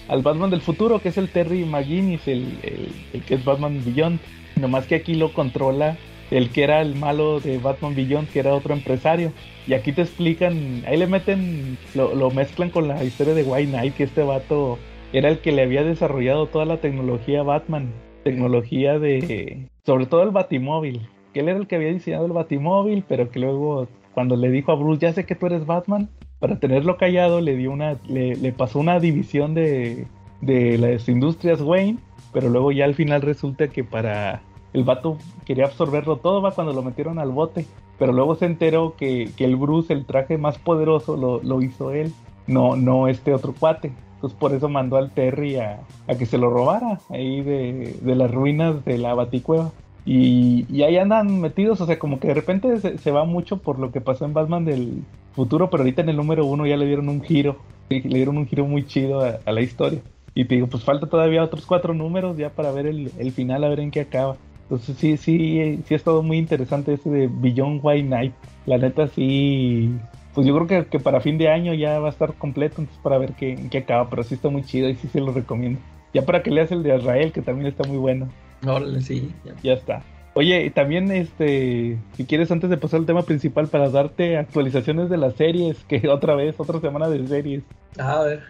al, 0.09 0.23
Batman 0.23 0.51
del 0.51 0.61
futuro, 0.61 0.99
que 0.99 1.09
es 1.09 1.17
el 1.17 1.31
Terry 1.31 1.65
McGuinness, 1.65 2.29
el, 2.29 2.59
el, 2.63 2.93
el 3.15 3.23
que 3.23 3.37
es 3.37 3.45
Batman 3.47 3.81
Beyond, 3.83 4.21
nomás 4.61 4.87
que 4.87 4.97
aquí 4.97 5.15
lo 5.15 5.33
controla 5.33 5.97
el 6.33 6.51
que 6.51 6.65
era 6.65 6.81
el 6.81 6.97
malo 6.97 7.41
de 7.41 7.59
Batman 7.59 7.95
Beyond, 7.95 8.29
que 8.31 8.41
era 8.41 8.55
otro 8.55 8.75
empresario. 8.75 9.33
Y 9.67 9.75
aquí 9.75 9.93
te 9.93 10.03
explican, 10.03 10.83
ahí 10.87 10.97
le 10.97 11.07
meten, 11.07 11.79
lo, 11.95 12.31
mezclan 12.31 12.71
con 12.71 12.89
la 12.89 13.05
historia 13.05 13.35
de 13.35 13.45
White 13.45 13.71
Knight, 13.71 13.95
que 13.95 14.05
este 14.05 14.23
vato 14.23 14.79
era 15.13 15.29
el 15.29 15.39
que 15.39 15.53
le 15.53 15.63
había 15.63 15.85
desarrollado 15.85 16.47
toda 16.47 16.65
la 16.65 16.79
tecnología 16.79 17.43
Batman, 17.43 17.93
tecnología 18.25 18.99
de, 18.99 19.69
sobre 19.85 20.07
todo 20.07 20.23
el 20.23 20.31
Batimóvil, 20.31 21.07
que 21.35 21.41
él 21.41 21.49
era 21.49 21.59
el 21.59 21.67
que 21.67 21.77
había 21.77 21.93
diseñado 21.93 22.27
el 22.27 22.33
Batimóvil, 22.33 23.05
pero 23.07 23.31
que 23.31 23.39
luego 23.39 23.89
cuando 24.15 24.37
le 24.37 24.51
dijo 24.51 24.73
a 24.73 24.77
Bruce, 24.77 25.01
ya 25.01 25.13
sé 25.13 25.27
que 25.27 25.35
tú 25.35 25.47
eres 25.47 25.67
Batman, 25.67 26.09
para 26.39 26.59
tenerlo 26.59 26.97
callado 26.97 27.41
le 27.41 27.57
dio 27.57 27.71
una, 27.71 27.99
le, 28.09 28.35
le 28.37 28.53
pasó 28.53 28.81
una 28.81 28.99
división 28.99 29.55
de, 29.55 30.07
de 30.41 30.79
las 30.79 31.09
industrias 31.09 31.61
Wayne, 31.61 31.99
pero 32.33 32.49
luego 32.49 32.73
ya 32.73 32.85
al 32.85 32.95
final 32.95 33.23
resulta 33.23 33.69
que 33.69 33.85
para 33.85 34.43
el 34.73 34.85
vato 34.85 35.19
quería 35.45 35.67
absorberlo 35.67 36.17
todo, 36.17 36.41
va 36.41 36.53
cuando 36.53 36.73
lo 36.73 36.83
metieron 36.83 37.19
al 37.19 37.31
bote. 37.31 37.67
Pero 37.99 38.13
luego 38.13 38.35
se 38.35 38.47
enteró 38.47 38.95
que, 38.97 39.31
el 39.39 39.57
Bruce, 39.57 39.93
el 39.93 40.07
traje 40.07 40.39
más 40.39 40.59
poderoso, 40.59 41.17
lo, 41.17 41.63
hizo 41.63 41.93
él, 41.93 42.13
no, 42.47 42.75
no 42.75 43.07
este 43.09 43.33
otro 43.35 43.55
cuate. 43.59 43.93
Entonces 44.15 44.39
por 44.39 44.53
eso 44.53 44.69
mandó 44.69 44.97
al 44.97 45.11
Terry 45.11 45.57
a, 45.57 45.81
que 46.19 46.27
se 46.27 46.39
lo 46.39 46.51
robara 46.51 47.01
ahí 47.11 47.43
de, 47.43 47.97
las 48.03 48.31
ruinas 48.31 48.85
de 48.85 48.99
la 48.99 49.15
Baticueva. 49.15 49.71
Y, 50.05 50.67
y, 50.69 50.83
ahí 50.83 50.97
andan 50.97 51.41
metidos, 51.41 51.81
o 51.81 51.87
sea, 51.87 51.99
como 51.99 52.19
que 52.19 52.29
de 52.29 52.35
repente 52.35 52.99
se, 52.99 53.11
va 53.13 53.25
mucho 53.25 53.59
por 53.59 53.79
lo 53.79 53.93
que 53.93 54.01
pasó 54.01 54.25
en 54.25 54.35
Batman 54.35 54.65
del 54.65 55.05
futuro, 55.33 55.71
pero 55.71 55.85
ahorita 55.85 56.03
en 56.03 56.09
el 56.09 56.17
número 56.17 56.45
uno 56.45 56.67
ya 56.67 56.77
le 56.77 56.87
dieron 56.87 57.09
un 57.09 57.23
giro, 57.23 57.59
le 57.89 58.01
dieron 58.01 58.37
un 58.37 58.47
giro 58.49 58.67
muy 58.67 58.85
chido 58.85 59.21
a, 59.21 59.53
la 59.53 59.61
historia. 59.61 60.01
Y 60.35 60.47
te 60.47 60.57
digo, 60.57 60.67
pues 60.67 60.83
falta 60.83 61.07
todavía 61.07 61.45
otros 61.45 61.67
cuatro 61.67 61.95
números 61.95 62.37
ya 62.37 62.51
para 62.51 62.73
ver 62.73 62.87
el, 62.87 63.13
el 63.19 63.31
final, 63.31 63.63
a 63.63 63.69
ver 63.69 63.79
en 63.79 63.93
qué 63.93 64.01
acaba. 64.01 64.37
Entonces 64.63 64.97
sí, 64.97 65.17
sí, 65.17 65.81
sí 65.87 65.95
es 65.95 66.03
todo 66.03 66.23
muy 66.23 66.39
interesante 66.39 66.95
ese 66.95 67.11
de 67.11 67.29
Beyond 67.31 67.81
White 67.83 68.09
Night. 68.09 68.33
La 68.67 68.79
neta 68.79 69.09
sí, 69.09 69.95
pues 70.35 70.47
yo 70.47 70.59
creo 70.59 70.89
que, 70.89 70.99
para 70.99 71.21
fin 71.21 71.37
de 71.39 71.49
año 71.49 71.75
ya 71.75 71.99
va 71.99 72.09
a 72.09 72.11
estar 72.11 72.35
completo, 72.35 72.77
entonces 72.81 73.03
para 73.03 73.19
ver 73.19 73.33
qué, 73.33 73.69
qué 73.71 73.79
acaba, 73.79 74.09
pero 74.09 74.23
sí 74.23 74.35
está 74.35 74.49
muy 74.49 74.65
chido 74.65 74.89
y 74.89 74.95
sí 74.95 75.09
se 75.09 75.21
lo 75.21 75.33
recomiendo. 75.33 75.81
Ya 76.15 76.23
para 76.23 76.43
que 76.43 76.51
leas 76.51 76.71
el 76.71 76.83
de 76.83 76.97
Israel, 76.97 77.33
que 77.33 77.43
también 77.43 77.67
está 77.67 77.87
muy 77.89 77.99
bueno. 77.99 78.29
Órale, 78.67 79.01
sí. 79.01 79.33
Ya. 79.63 79.73
está. 79.73 80.03
Oye, 80.35 80.71
también 80.71 81.11
este, 81.11 81.99
si 82.17 82.25
quieres 82.25 82.51
antes 82.51 82.71
de 82.71 82.77
pasar 82.77 83.01
al 83.01 83.07
tema 83.07 83.23
principal 83.23 83.69
para 83.69 83.91
darte 83.91 84.39
actualizaciones 84.39 85.11
de 85.11 85.19
las 85.19 85.35
series, 85.35 85.85
que 85.85 86.09
otra 86.09 86.35
vez, 86.35 86.55
otra 86.59 86.81
semana 86.81 87.09
de 87.09 87.27
series. 87.27 87.63
A 87.99 88.23
ver. 88.23 88.43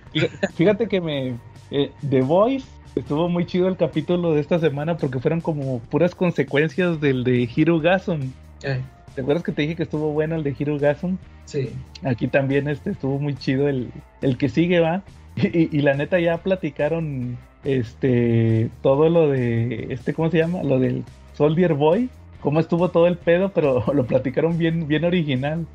Fíjate 0.54 0.86
que 0.86 1.00
me 1.00 1.38
eh, 1.70 1.90
The 2.08 2.20
Voice 2.22 2.66
Estuvo 2.94 3.28
muy 3.28 3.46
chido 3.46 3.68
el 3.68 3.76
capítulo 3.76 4.34
de 4.34 4.40
esta 4.40 4.58
semana 4.58 4.98
porque 4.98 5.18
fueron 5.18 5.40
como 5.40 5.78
puras 5.80 6.14
consecuencias 6.14 7.00
del 7.00 7.24
de 7.24 7.48
Hiro 7.54 7.80
Gason. 7.80 8.34
Eh. 8.62 8.80
¿Te 9.14 9.22
acuerdas 9.22 9.42
que 9.42 9.52
te 9.52 9.62
dije 9.62 9.76
que 9.76 9.82
estuvo 9.84 10.12
bueno 10.12 10.36
el 10.36 10.42
de 10.42 10.54
Hiro 10.58 10.78
Gason? 10.78 11.18
Sí. 11.46 11.70
Aquí 12.02 12.28
también 12.28 12.68
este 12.68 12.90
estuvo 12.90 13.18
muy 13.18 13.34
chido 13.34 13.68
el, 13.68 13.90
el 14.20 14.36
que 14.36 14.48
sigue, 14.48 14.80
va. 14.80 15.02
Y, 15.36 15.80
la 15.80 15.94
neta 15.94 16.20
ya 16.20 16.36
platicaron 16.38 17.38
este 17.64 18.70
todo 18.82 19.08
lo 19.08 19.30
de 19.30 19.86
este 19.88 20.12
¿cómo 20.12 20.30
se 20.30 20.36
llama? 20.38 20.62
Lo 20.62 20.78
del 20.78 21.04
Soldier 21.32 21.72
Boy, 21.72 22.10
cómo 22.42 22.60
estuvo 22.60 22.90
todo 22.90 23.06
el 23.06 23.16
pedo, 23.16 23.50
pero 23.50 23.82
lo 23.94 24.04
platicaron 24.04 24.58
bien 24.58 24.86
bien 24.86 25.04
original. 25.04 25.66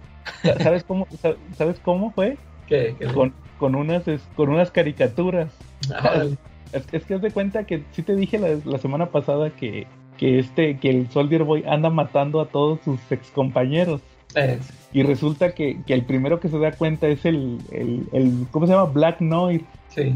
¿Sabes 0.61 0.84
cómo 0.84 1.07
sabes 1.57 1.80
cómo 1.80 2.11
fue? 2.11 2.38
¿Qué? 2.68 2.95
Con, 3.15 3.34
con 3.57 3.74
unas 3.74 4.03
con 4.36 4.49
unas 4.49 4.70
caricaturas. 4.70 5.51
Ah, 5.91 6.26
es, 6.74 6.86
es 6.91 7.05
que 7.05 7.13
haz 7.15 7.22
de 7.22 7.32
cuenta 7.32 7.65
que 7.65 7.84
sí 7.91 8.01
te 8.01 8.15
dije 8.15 8.39
la, 8.39 8.78
semana 8.78 9.07
pasada 9.07 9.49
que, 9.49 9.88
que 10.18 10.39
este, 10.39 10.78
que 10.78 10.89
el 10.89 11.09
Soldier 11.09 11.43
Boy 11.43 11.63
anda 11.68 11.89
matando 11.89 12.41
a 12.41 12.47
todos 12.47 12.80
sus 12.82 12.99
ex 13.11 13.30
compañeros. 13.32 14.01
Y 14.93 15.03
resulta 15.03 15.53
que, 15.53 15.80
el 15.88 16.05
primero 16.05 16.39
que 16.39 16.49
se 16.49 16.59
da 16.59 16.72
cuenta 16.72 17.07
es 17.07 17.26
el, 17.26 17.59
el, 17.72 18.47
¿cómo 18.51 18.68
se 18.68 18.74
llama? 18.74 18.91
Black 18.91 19.20
Noir. 19.20 19.63
Sí. 19.89 20.13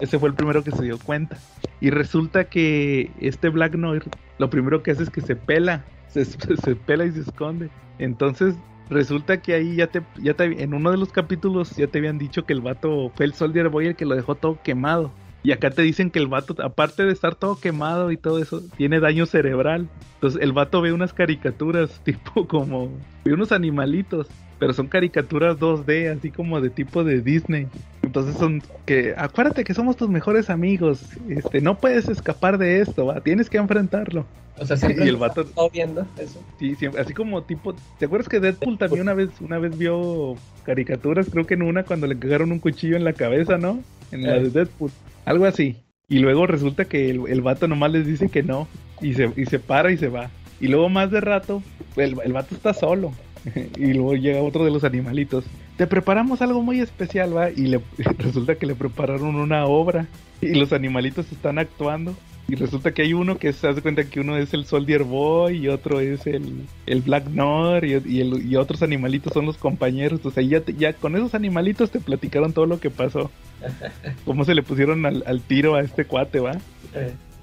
Ese, 0.00 0.18
fue 0.18 0.28
el 0.28 0.34
primero 0.34 0.62
que 0.62 0.70
se 0.70 0.82
dio 0.82 0.98
cuenta. 0.98 1.38
Y 1.80 1.90
resulta 1.90 2.44
que 2.44 3.10
este 3.20 3.48
Black 3.48 3.74
Noir 3.74 4.04
lo 4.38 4.50
primero 4.50 4.82
que 4.82 4.90
hace 4.90 5.04
es 5.04 5.10
que 5.10 5.20
se 5.20 5.36
pela, 5.36 5.84
se, 6.08 6.24
se 6.24 6.76
pela 6.76 7.06
y 7.06 7.12
se 7.12 7.20
esconde. 7.20 7.70
Entonces 7.98 8.54
resulta 8.90 9.40
que 9.40 9.54
ahí 9.54 9.76
ya 9.76 9.86
te, 9.86 10.02
ya 10.22 10.34
te, 10.34 10.62
en 10.62 10.74
uno 10.74 10.90
de 10.90 10.98
los 10.98 11.10
capítulos 11.10 11.74
ya 11.76 11.86
te 11.86 11.98
habían 11.98 12.18
dicho 12.18 12.44
que 12.44 12.52
el 12.52 12.60
vato 12.60 13.10
fue 13.14 13.26
el 13.26 13.34
Soldier 13.34 13.68
Boy 13.68 13.86
el 13.86 13.96
que 13.96 14.04
lo 14.04 14.14
dejó 14.14 14.34
todo 14.34 14.58
quemado. 14.62 15.10
Y 15.44 15.52
acá 15.52 15.70
te 15.70 15.82
dicen 15.82 16.10
que 16.10 16.18
el 16.18 16.26
vato, 16.26 16.56
aparte 16.62 17.04
de 17.04 17.12
estar 17.12 17.34
todo 17.34 17.60
quemado 17.60 18.10
y 18.10 18.16
todo 18.16 18.38
eso, 18.38 18.62
tiene 18.78 18.98
daño 18.98 19.26
cerebral. 19.26 19.88
Entonces 20.14 20.40
el 20.40 20.52
vato 20.52 20.80
ve 20.80 20.94
unas 20.94 21.12
caricaturas, 21.12 22.00
tipo 22.04 22.48
como, 22.48 22.90
ve 23.24 23.34
unos 23.34 23.52
animalitos, 23.52 24.26
pero 24.58 24.72
son 24.72 24.88
caricaturas 24.88 25.58
2D, 25.58 26.16
así 26.16 26.30
como 26.30 26.62
de 26.62 26.70
tipo 26.70 27.04
de 27.04 27.20
Disney. 27.20 27.68
Entonces 28.02 28.36
son 28.38 28.62
que, 28.86 29.14
acuérdate 29.18 29.64
que 29.64 29.74
somos 29.74 29.98
tus 29.98 30.08
mejores 30.08 30.48
amigos, 30.48 31.02
este, 31.28 31.60
no 31.60 31.76
puedes 31.76 32.08
escapar 32.08 32.56
de 32.56 32.80
esto, 32.80 33.04
¿va? 33.04 33.20
tienes 33.20 33.50
que 33.50 33.58
enfrentarlo. 33.58 34.24
O 34.56 34.64
sea, 34.64 34.78
siempre 34.78 35.04
y 35.06 35.08
el 35.08 35.16
vato 35.16 35.44
viendo 35.70 36.06
eso. 36.18 36.42
Sí, 36.58 36.74
siempre, 36.74 37.02
así 37.02 37.12
como 37.12 37.42
tipo, 37.42 37.74
¿te 37.98 38.06
acuerdas 38.06 38.30
que 38.30 38.40
Deadpool 38.40 38.78
también 38.78 39.02
una 39.02 39.12
vez, 39.12 39.28
una 39.42 39.58
vez 39.58 39.76
vio 39.76 40.36
caricaturas? 40.64 41.28
Creo 41.30 41.46
que 41.46 41.52
en 41.52 41.62
una 41.62 41.82
cuando 41.82 42.06
le 42.06 42.18
cagaron 42.18 42.50
un 42.50 42.60
cuchillo 42.60 42.96
en 42.96 43.04
la 43.04 43.12
cabeza, 43.12 43.58
¿no? 43.58 43.80
En 44.10 44.22
la 44.22 44.34
de 44.34 44.48
Deadpool. 44.48 44.90
Algo 45.24 45.46
así. 45.46 45.76
Y 46.08 46.18
luego 46.18 46.46
resulta 46.46 46.84
que 46.84 47.10
el, 47.10 47.22
el, 47.28 47.40
vato 47.40 47.66
nomás 47.66 47.92
les 47.92 48.06
dice 48.06 48.28
que 48.28 48.42
no. 48.42 48.68
Y 49.00 49.14
se, 49.14 49.30
y 49.36 49.46
se 49.46 49.58
para 49.58 49.90
y 49.90 49.96
se 49.96 50.08
va. 50.08 50.30
Y 50.60 50.68
luego 50.68 50.88
más 50.88 51.10
de 51.10 51.20
rato, 51.20 51.62
el, 51.96 52.16
el 52.24 52.32
vato 52.32 52.54
está 52.54 52.74
solo. 52.74 53.12
y 53.76 53.92
luego 53.92 54.14
llega 54.14 54.42
otro 54.42 54.64
de 54.64 54.70
los 54.70 54.84
animalitos. 54.84 55.44
Te 55.76 55.86
preparamos 55.86 56.40
algo 56.42 56.62
muy 56.62 56.80
especial, 56.80 57.36
va. 57.36 57.50
Y 57.50 57.66
le, 57.66 57.80
resulta 58.18 58.56
que 58.56 58.66
le 58.66 58.74
prepararon 58.74 59.36
una 59.36 59.66
obra. 59.66 60.06
Y 60.40 60.54
los 60.54 60.72
animalitos 60.72 61.30
están 61.32 61.58
actuando. 61.58 62.14
Y 62.46 62.56
resulta 62.56 62.92
que 62.92 63.00
hay 63.02 63.14
uno 63.14 63.38
que 63.38 63.52
se 63.54 63.66
hace 63.68 63.80
cuenta 63.80 64.04
que 64.04 64.20
uno 64.20 64.36
es 64.36 64.52
el 64.52 64.66
Soldier 64.66 65.02
Boy 65.04 65.56
y 65.64 65.68
otro 65.68 66.00
es 66.00 66.26
el, 66.26 66.66
el 66.86 67.00
Black 67.00 67.28
Nor 67.28 67.84
y, 67.86 67.92
y, 68.04 68.20
el- 68.20 68.46
y 68.46 68.56
otros 68.56 68.82
animalitos 68.82 69.32
son 69.32 69.46
los 69.46 69.56
compañeros. 69.56 70.20
O 70.24 70.30
sea, 70.30 70.42
ya, 70.42 70.60
te- 70.60 70.74
ya 70.74 70.92
con 70.92 71.16
esos 71.16 71.34
animalitos 71.34 71.90
te 71.90 72.00
platicaron 72.00 72.52
todo 72.52 72.66
lo 72.66 72.78
que 72.80 72.90
pasó. 72.90 73.30
Cómo 74.26 74.44
se 74.44 74.54
le 74.54 74.62
pusieron 74.62 75.06
al, 75.06 75.22
al 75.26 75.40
tiro 75.40 75.74
a 75.74 75.80
este 75.80 76.04
cuate, 76.04 76.40
va. 76.40 76.52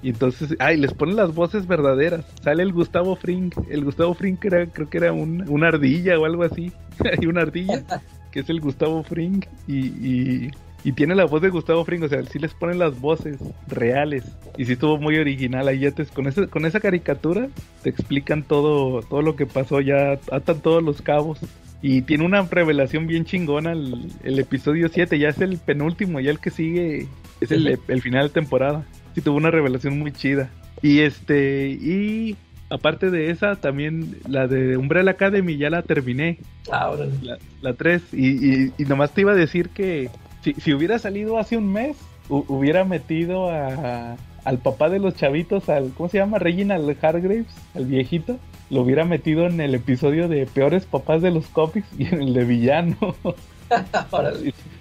Y 0.04 0.08
entonces, 0.10 0.56
ay, 0.58 0.76
les 0.78 0.92
ponen 0.94 1.16
las 1.16 1.34
voces 1.34 1.66
verdaderas. 1.66 2.24
Sale 2.42 2.62
el 2.62 2.72
Gustavo 2.72 3.14
Fring. 3.16 3.50
El 3.70 3.84
Gustavo 3.84 4.14
Fring 4.14 4.36
que 4.36 4.48
era, 4.48 4.66
creo 4.66 4.88
que 4.88 4.98
era 4.98 5.12
un- 5.12 5.44
una 5.48 5.68
ardilla 5.68 6.18
o 6.18 6.24
algo 6.24 6.44
así. 6.44 6.72
Hay 7.20 7.26
una 7.26 7.42
ardilla 7.42 7.82
que 8.32 8.40
es 8.40 8.48
el 8.50 8.60
Gustavo 8.60 9.02
Fring. 9.02 9.44
Y, 9.66 9.78
y, 9.86 10.50
y 10.84 10.92
tiene 10.92 11.14
la 11.14 11.24
voz 11.26 11.40
de 11.42 11.50
Gustavo 11.50 11.84
Fring. 11.84 12.02
O 12.02 12.08
sea, 12.08 12.22
sí 12.24 12.38
les 12.38 12.54
ponen 12.54 12.78
las 12.78 13.00
voces 13.00 13.38
reales. 13.68 14.24
Y 14.56 14.64
sí 14.64 14.72
estuvo 14.72 14.98
muy 14.98 15.16
original. 15.16 15.68
Ahí 15.68 15.80
ya 15.80 15.90
te- 15.92 16.06
con, 16.06 16.26
ese, 16.26 16.48
con 16.48 16.66
esa 16.66 16.80
caricatura 16.80 17.48
te 17.82 17.90
explican 17.90 18.42
todo, 18.42 19.02
todo 19.02 19.22
lo 19.22 19.36
que 19.36 19.46
pasó. 19.46 19.80
Ya 19.80 20.18
atan 20.30 20.60
todos 20.60 20.82
los 20.82 21.02
cabos. 21.02 21.38
Y 21.80 22.02
tiene 22.02 22.24
una 22.24 22.42
revelación 22.42 23.06
bien 23.06 23.24
chingona 23.24 23.72
el, 23.72 24.10
el 24.22 24.38
episodio 24.38 24.88
7. 24.88 25.18
Ya 25.18 25.28
es 25.30 25.40
el 25.40 25.58
penúltimo. 25.58 26.20
Ya 26.20 26.30
el 26.30 26.38
que 26.38 26.50
sigue 26.50 27.08
es 27.40 27.50
el, 27.50 27.78
el 27.88 28.02
final 28.02 28.28
de 28.28 28.34
temporada. 28.34 28.84
Sí, 29.14 29.20
tuvo 29.20 29.36
una 29.36 29.50
revelación 29.50 29.98
muy 29.98 30.12
chida. 30.12 30.50
Y 30.80 31.00
este, 31.00 31.68
y 31.70 32.36
aparte 32.70 33.10
de 33.10 33.30
esa, 33.30 33.56
también 33.56 34.16
la 34.28 34.46
de 34.48 34.76
Umbrella 34.76 35.10
Academy 35.12 35.56
ya 35.58 35.70
la 35.70 35.82
terminé, 35.82 36.38
ahora. 36.70 37.06
la, 37.22 37.38
la 37.60 37.74
3. 37.74 38.02
Y, 38.12 38.28
y, 38.64 38.72
y 38.78 38.84
nomás 38.84 39.12
te 39.12 39.20
iba 39.20 39.32
a 39.32 39.36
decir 39.36 39.68
que 39.68 40.08
si, 40.42 40.54
si 40.54 40.72
hubiera 40.72 40.98
salido 40.98 41.38
hace 41.38 41.56
un 41.56 41.72
mes, 41.72 41.96
hu- 42.28 42.44
hubiera 42.48 42.84
metido 42.84 43.50
a, 43.50 44.16
al 44.44 44.58
papá 44.58 44.88
de 44.90 44.98
los 44.98 45.14
chavitos, 45.14 45.68
al, 45.68 45.90
¿cómo 45.96 46.08
se 46.08 46.18
llama? 46.18 46.38
Reginald 46.38 46.96
Hargraves, 47.02 47.46
al 47.74 47.86
viejito. 47.86 48.36
Lo 48.70 48.82
hubiera 48.82 49.04
metido 49.04 49.46
en 49.46 49.60
el 49.60 49.74
episodio 49.74 50.28
de 50.28 50.46
Peores 50.46 50.86
Papás 50.86 51.20
de 51.20 51.30
los 51.30 51.46
Cómics 51.48 51.86
y 51.98 52.06
en 52.06 52.22
el 52.22 52.32
de 52.34 52.44
Villano. 52.44 52.96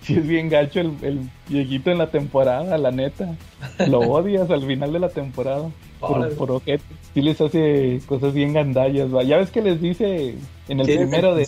Si 0.02 0.16
es 0.16 0.28
bien 0.28 0.50
gacho 0.50 0.80
el, 0.82 0.92
el 1.02 1.20
viejito 1.48 1.92
en 1.92 1.98
la 1.98 2.08
temporada, 2.10 2.78
la 2.78 2.92
neta. 2.92 3.36
Lo 3.88 4.00
odias 4.00 4.50
al 4.50 4.66
final 4.66 4.92
de 4.92 5.00
la 5.00 5.10
temporada. 5.10 5.70
Por, 6.00 6.36
por 6.36 6.52
ojete. 6.52 6.84
Sí 7.14 7.22
les 7.22 7.40
hace 7.40 8.02
cosas 8.08 8.34
bien 8.34 8.54
gandallas, 8.54 9.14
va. 9.14 9.24
Ya 9.24 9.38
ves 9.38 9.52
que 9.52 9.62
les 9.62 9.80
dice 9.80 10.36
en 10.68 10.80
el 10.80 10.88
primero 10.98 11.36
de... 11.36 11.48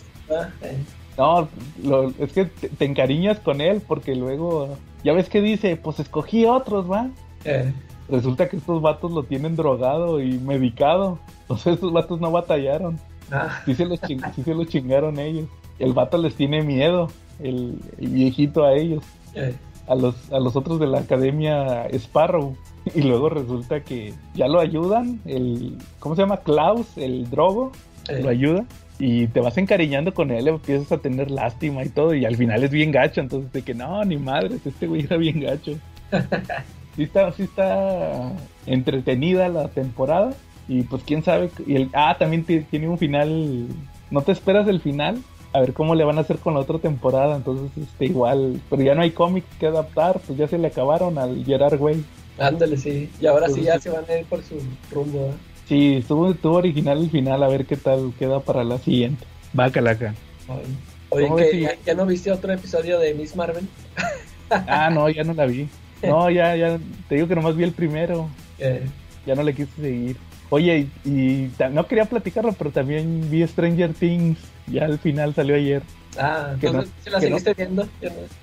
No, 1.17 1.47
lo- 1.83 2.09
es 2.19 2.31
que 2.33 2.45
te, 2.45 2.69
te 2.69 2.85
encariñas 2.85 3.39
con 3.39 3.61
él 3.61 3.81
porque 3.87 4.15
luego... 4.15 4.69
Ya 5.03 5.11
ves 5.13 5.27
que 5.29 5.41
dice, 5.41 5.75
pues 5.75 5.99
escogí 5.99 6.45
otros, 6.45 6.89
va. 6.89 7.09
eh, 7.45 7.73
Resulta 8.09 8.47
que 8.49 8.57
estos 8.57 8.81
vatos 8.81 9.11
lo 9.11 9.23
tienen 9.23 9.55
drogado 9.55 10.21
y 10.21 10.37
medicado. 10.39 11.19
Entonces 11.41 11.73
estos 11.75 11.91
vatos 11.93 12.19
no 12.21 12.31
batallaron. 12.31 12.99
ah, 13.31 13.61
Sí 13.65 13.75
se 13.75 13.85
los, 13.85 14.01
ching- 14.01 14.33
sí 14.33 14.43
se 14.43 14.53
los 14.55 14.67
chingaron 14.67 15.19
ellos. 15.19 15.47
El 15.79 15.93
vato 15.93 16.17
les 16.17 16.35
tiene 16.35 16.61
miedo, 16.63 17.09
el, 17.39 17.79
el 17.99 18.07
viejito 18.09 18.63
a 18.63 18.73
ellos 18.73 19.03
eh, 19.35 19.53
a 19.87 19.95
los, 19.95 20.31
a 20.31 20.39
los 20.39 20.55
otros 20.55 20.79
de 20.79 20.87
la 20.87 20.99
academia 20.99 21.85
Sparrow. 21.89 22.55
Y 22.93 23.01
luego 23.01 23.29
resulta 23.29 23.81
que 23.81 24.13
ya 24.35 24.47
lo 24.47 24.59
ayudan, 24.59 25.19
el, 25.25 25.77
¿cómo 25.99 26.15
se 26.15 26.21
llama? 26.21 26.37
Klaus, 26.37 26.97
el 26.97 27.29
drogo, 27.29 27.71
eh. 28.09 28.21
lo 28.21 28.29
ayuda. 28.29 28.65
Y 29.05 29.27
te 29.27 29.41
vas 29.41 29.57
encariñando 29.57 30.13
con 30.13 30.31
él, 30.31 30.47
empiezas 30.47 30.91
a 30.93 30.97
tener 30.97 31.29
lástima 31.29 31.83
y 31.83 31.89
todo, 31.89 32.13
y 32.13 32.23
al 32.23 32.37
final 32.37 32.63
es 32.63 32.71
bien 32.71 32.91
gacho, 32.91 33.19
entonces 33.19 33.51
de 33.51 33.61
que 33.61 33.73
no, 33.73 34.01
ni 34.05 34.15
madres, 34.15 34.65
este 34.65 34.87
güey 34.87 35.03
era 35.03 35.17
bien 35.17 35.41
gacho. 35.41 35.73
Sí 36.95 37.01
está, 37.03 37.31
sí 37.31 37.41
está 37.43 38.31
entretenida 38.67 39.49
la 39.49 39.67
temporada, 39.67 40.33
y 40.67 40.83
pues 40.83 41.01
quién 41.03 41.23
sabe, 41.23 41.49
y 41.65 41.75
el, 41.75 41.89
ah, 41.93 42.15
también 42.19 42.43
ti- 42.43 42.59
tiene 42.69 42.87
un 42.87 42.99
final, 42.99 43.65
no 44.11 44.21
te 44.21 44.31
esperas 44.31 44.67
el 44.67 44.79
final, 44.79 45.17
a 45.53 45.59
ver 45.59 45.73
cómo 45.73 45.95
le 45.95 46.03
van 46.03 46.19
a 46.19 46.21
hacer 46.21 46.37
con 46.37 46.53
la 46.53 46.59
otra 46.59 46.77
temporada, 46.77 47.35
entonces 47.35 47.71
este 47.81 48.05
igual, 48.05 48.61
pero 48.69 48.83
ya 48.83 48.93
no 48.93 49.01
hay 49.01 49.09
cómics 49.09 49.47
que 49.59 49.65
adaptar, 49.65 50.19
pues 50.19 50.37
ya 50.37 50.47
se 50.47 50.59
le 50.59 50.67
acabaron 50.67 51.17
al 51.17 51.43
Gerard 51.43 51.81
Way. 51.81 52.05
Ándale, 52.37 52.77
sí. 52.77 53.09
Y 53.19 53.25
ahora 53.25 53.49
sí 53.49 53.61
ya 53.63 53.79
se 53.79 53.89
van 53.89 54.05
a 54.07 54.17
ir 54.19 54.25
por 54.27 54.43
su 54.43 54.55
rumbo. 54.91 55.19
¿eh? 55.29 55.31
Sí, 55.67 55.95
estuvo, 55.97 56.31
estuvo 56.31 56.55
original 56.57 56.99
el 57.01 57.09
final, 57.09 57.41
a 57.43 57.47
ver 57.47 57.65
qué 57.65 57.77
tal 57.77 58.13
queda 58.19 58.39
para 58.41 58.63
la 58.63 58.77
siguiente. 58.79 59.25
Va, 59.57 59.71
calaca. 59.71 60.13
Oye, 60.47 60.61
Oye, 61.09 61.23
¿Cómo 61.25 61.37
¿que 61.37 61.61
ya, 61.61 61.71
ya 61.85 61.93
no 61.93 62.05
viste 62.05 62.31
otro 62.31 62.51
episodio 62.53 62.99
de 62.99 63.13
Miss 63.13 63.35
Marvel? 63.35 63.67
Ah, 64.49 64.91
no, 64.91 65.09
ya 65.09 65.23
no 65.23 65.33
la 65.33 65.47
vi. 65.47 65.67
No, 66.03 66.29
ya, 66.29 66.55
ya, 66.55 66.77
te 67.09 67.15
digo 67.15 67.27
que 67.27 67.33
nomás 67.33 67.55
vi 67.55 67.63
el 67.63 67.71
primero, 67.71 68.29
ya 69.25 69.33
no 69.33 69.41
le 69.41 69.55
quise 69.55 69.71
seguir. 69.81 70.17
Oye, 70.51 70.85
y, 71.03 71.09
y 71.09 71.51
no 71.71 71.87
quería 71.87 72.05
platicarlo, 72.05 72.53
pero 72.53 72.69
también 72.69 73.31
vi 73.31 73.47
Stranger 73.47 73.93
Things, 73.93 74.37
ya 74.67 74.85
al 74.85 74.99
final 74.99 75.33
salió 75.33 75.55
ayer. 75.55 75.81
ah, 76.19 76.55
Que 76.59 76.67
entonces 76.67 76.91
no- 76.91 77.03
¿sí 77.03 77.09
la 77.09 77.19
que 77.19 77.29
no- 77.31 77.39
seguiste 77.39 77.53
viendo? 77.55 77.87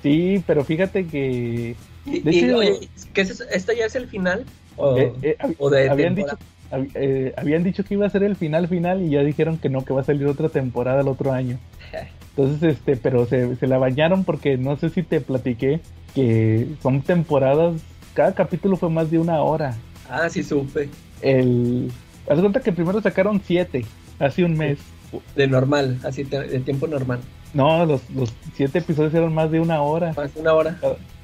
Sí, 0.02 0.42
pero 0.48 0.64
fíjate 0.64 1.06
que 1.06 1.76
Y, 2.06 2.28
y, 2.28 2.38
hecho- 2.44 2.56
oye, 2.56 2.88
¿qué 3.12 3.20
es 3.20 3.30
eso? 3.30 3.44
¿Este 3.52 3.76
ya 3.76 3.84
es 3.84 3.94
el 3.94 4.08
final? 4.08 4.44
¿O, 4.76 4.96
eh, 4.98 5.12
eh, 5.22 5.36
o 5.58 5.70
de 5.70 5.88
habían, 5.88 6.16
temporada? 6.16 6.38
dicho, 6.40 6.50
eh, 6.94 7.34
habían 7.36 7.62
dicho 7.64 7.84
que 7.84 7.94
iba 7.94 8.06
a 8.06 8.10
ser 8.10 8.22
el 8.22 8.36
final 8.36 8.68
final 8.68 9.02
y 9.02 9.10
ya 9.10 9.20
dijeron 9.22 9.58
que 9.58 9.68
no, 9.68 9.84
que 9.84 9.92
va 9.92 10.00
a 10.02 10.04
salir 10.04 10.26
otra 10.26 10.48
temporada 10.48 11.00
el 11.00 11.08
otro 11.08 11.32
año. 11.32 11.58
Entonces, 12.36 12.74
este, 12.76 12.96
pero 12.96 13.26
se, 13.26 13.56
se 13.56 13.66
la 13.66 13.78
bañaron 13.78 14.24
porque 14.24 14.56
no 14.56 14.76
sé 14.76 14.88
si 14.90 15.02
te 15.02 15.20
platiqué 15.20 15.80
que 16.14 16.66
son 16.82 17.02
temporadas, 17.02 17.80
cada 18.14 18.34
capítulo 18.34 18.76
fue 18.76 18.88
más 18.90 19.10
de 19.10 19.18
una 19.18 19.40
hora. 19.42 19.74
Ah, 20.08 20.28
sí 20.28 20.42
supe. 20.42 20.88
El, 21.22 21.90
haz 22.28 22.36
de 22.36 22.42
cuenta 22.42 22.60
que 22.60 22.72
primero 22.72 23.00
sacaron 23.00 23.40
siete, 23.44 23.84
hace 24.18 24.44
un 24.44 24.56
mes. 24.56 24.78
De 25.36 25.46
normal, 25.48 25.98
así 26.04 26.24
te- 26.24 26.40
de 26.40 26.60
tiempo 26.60 26.86
normal. 26.86 27.20
No, 27.52 27.84
los, 27.84 28.08
los 28.10 28.32
siete 28.54 28.78
episodios 28.78 29.12
eran 29.12 29.34
más 29.34 29.50
de 29.50 29.60
una 29.60 29.82
hora. 29.82 30.12
Más 30.16 30.32
de 30.34 30.40
una 30.40 30.54
hora. 30.54 30.78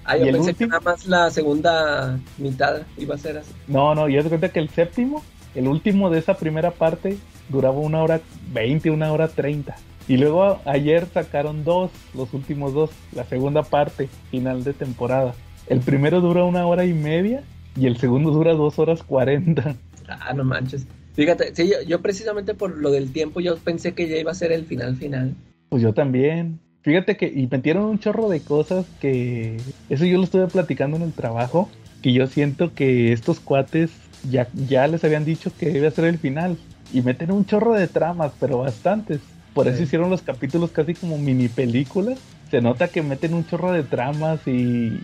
Ah, 0.05 0.17
¿Y 0.17 0.27
yo 0.27 0.33
pensé 0.33 0.55
que 0.55 0.67
nada 0.67 0.81
más 0.81 1.07
la 1.07 1.31
segunda 1.31 2.19
mitad 2.39 2.83
iba 2.99 3.15
a 3.15 3.19
ser 3.19 3.39
así. 3.39 3.53
No, 3.69 3.95
no, 3.95 4.09
y 4.09 4.17
haz 4.19 4.25
de 4.25 4.31
cuenta 4.31 4.49
que 4.51 4.61
el 4.61 4.69
séptimo, 4.71 5.23
el 5.57 5.67
último 5.67 6.11
de 6.11 6.21
esa 6.21 6.35
primera 6.35 6.71
parte, 6.71 7.17
duraba 7.49 7.79
una 7.79 8.03
hora 8.03 8.21
veinte, 8.53 8.91
una 8.91 9.13
hora 9.13 9.29
treinta. 9.29 9.77
Y 10.09 10.19
luego 10.19 10.61
ayer 10.67 11.07
sacaron 11.13 11.65
dos, 11.65 11.91
los 12.15 12.33
últimos 12.33 12.73
dos, 12.73 12.91
la 13.13 13.25
segunda 13.25 13.65
parte, 13.65 14.09
final 14.31 14.63
de 14.63 14.73
temporada. 14.73 15.35
El 15.67 15.81
primero 15.81 16.21
dura 16.21 16.45
una 16.45 16.65
hora 16.67 16.85
y 16.85 16.93
media 16.93 17.43
y 17.77 17.87
el 17.87 17.97
segundo 17.97 18.31
dura 18.31 18.53
dos 18.53 18.79
horas 18.79 19.03
cuarenta. 19.03 19.75
Ah, 20.09 20.33
no 20.33 20.45
manches. 20.45 20.87
Fíjate, 21.15 21.55
sí, 21.57 21.69
yo, 21.69 21.83
yo 21.85 22.01
precisamente 22.03 22.55
por 22.55 22.77
lo 22.77 22.91
del 22.93 23.11
tiempo, 23.11 23.41
yo 23.41 23.57
pensé 23.57 23.95
que 23.95 24.09
ya 24.09 24.17
iba 24.17 24.31
a 24.31 24.35
ser 24.35 24.53
el 24.53 24.65
final 24.65 24.97
final. 24.97 25.35
Pues 25.71 25.83
yo 25.83 25.93
también. 25.93 26.61
Fíjate 26.83 27.17
que 27.17 27.27
y 27.27 27.49
metieron 27.49 27.87
un 27.87 27.99
chorro 27.99 28.29
de 28.29 28.41
cosas 28.41 28.87
que 29.01 29.57
eso 29.91 30.05
yo 30.05 30.19
lo 30.19 30.23
estuve 30.23 30.47
platicando 30.47 30.97
en 30.97 31.03
el 31.03 31.13
trabajo, 31.13 31.69
que 32.01 32.13
yo 32.13 32.29
siento 32.29 32.75
que 32.75 33.13
estos 33.13 33.41
cuates 33.41 33.91
ya, 34.23 34.49
ya 34.69 34.87
les 34.87 35.03
habían 35.05 35.25
dicho 35.25 35.51
que 35.59 35.71
debe 35.71 35.91
ser 35.91 36.05
el 36.07 36.19
final 36.19 36.57
y 36.93 37.03
meten 37.03 37.31
un 37.33 37.45
chorro 37.45 37.75
de 37.75 37.89
tramas, 37.89 38.33
pero 38.39 38.59
bastantes. 38.59 39.21
Por 39.55 39.69
eso 39.69 39.79
Sí. 39.79 39.85
hicieron 39.85 40.11
los 40.11 40.23
capítulos 40.23 40.71
casi 40.71 40.95
como 40.95 41.17
mini 41.19 41.49
películas. 41.49 42.19
Se 42.51 42.61
nota 42.61 42.89
que 42.89 43.03
meten 43.03 43.35
un 43.35 43.47
chorro 43.47 43.73
de 43.73 43.83
tramas 43.83 44.41
y 44.47 45.01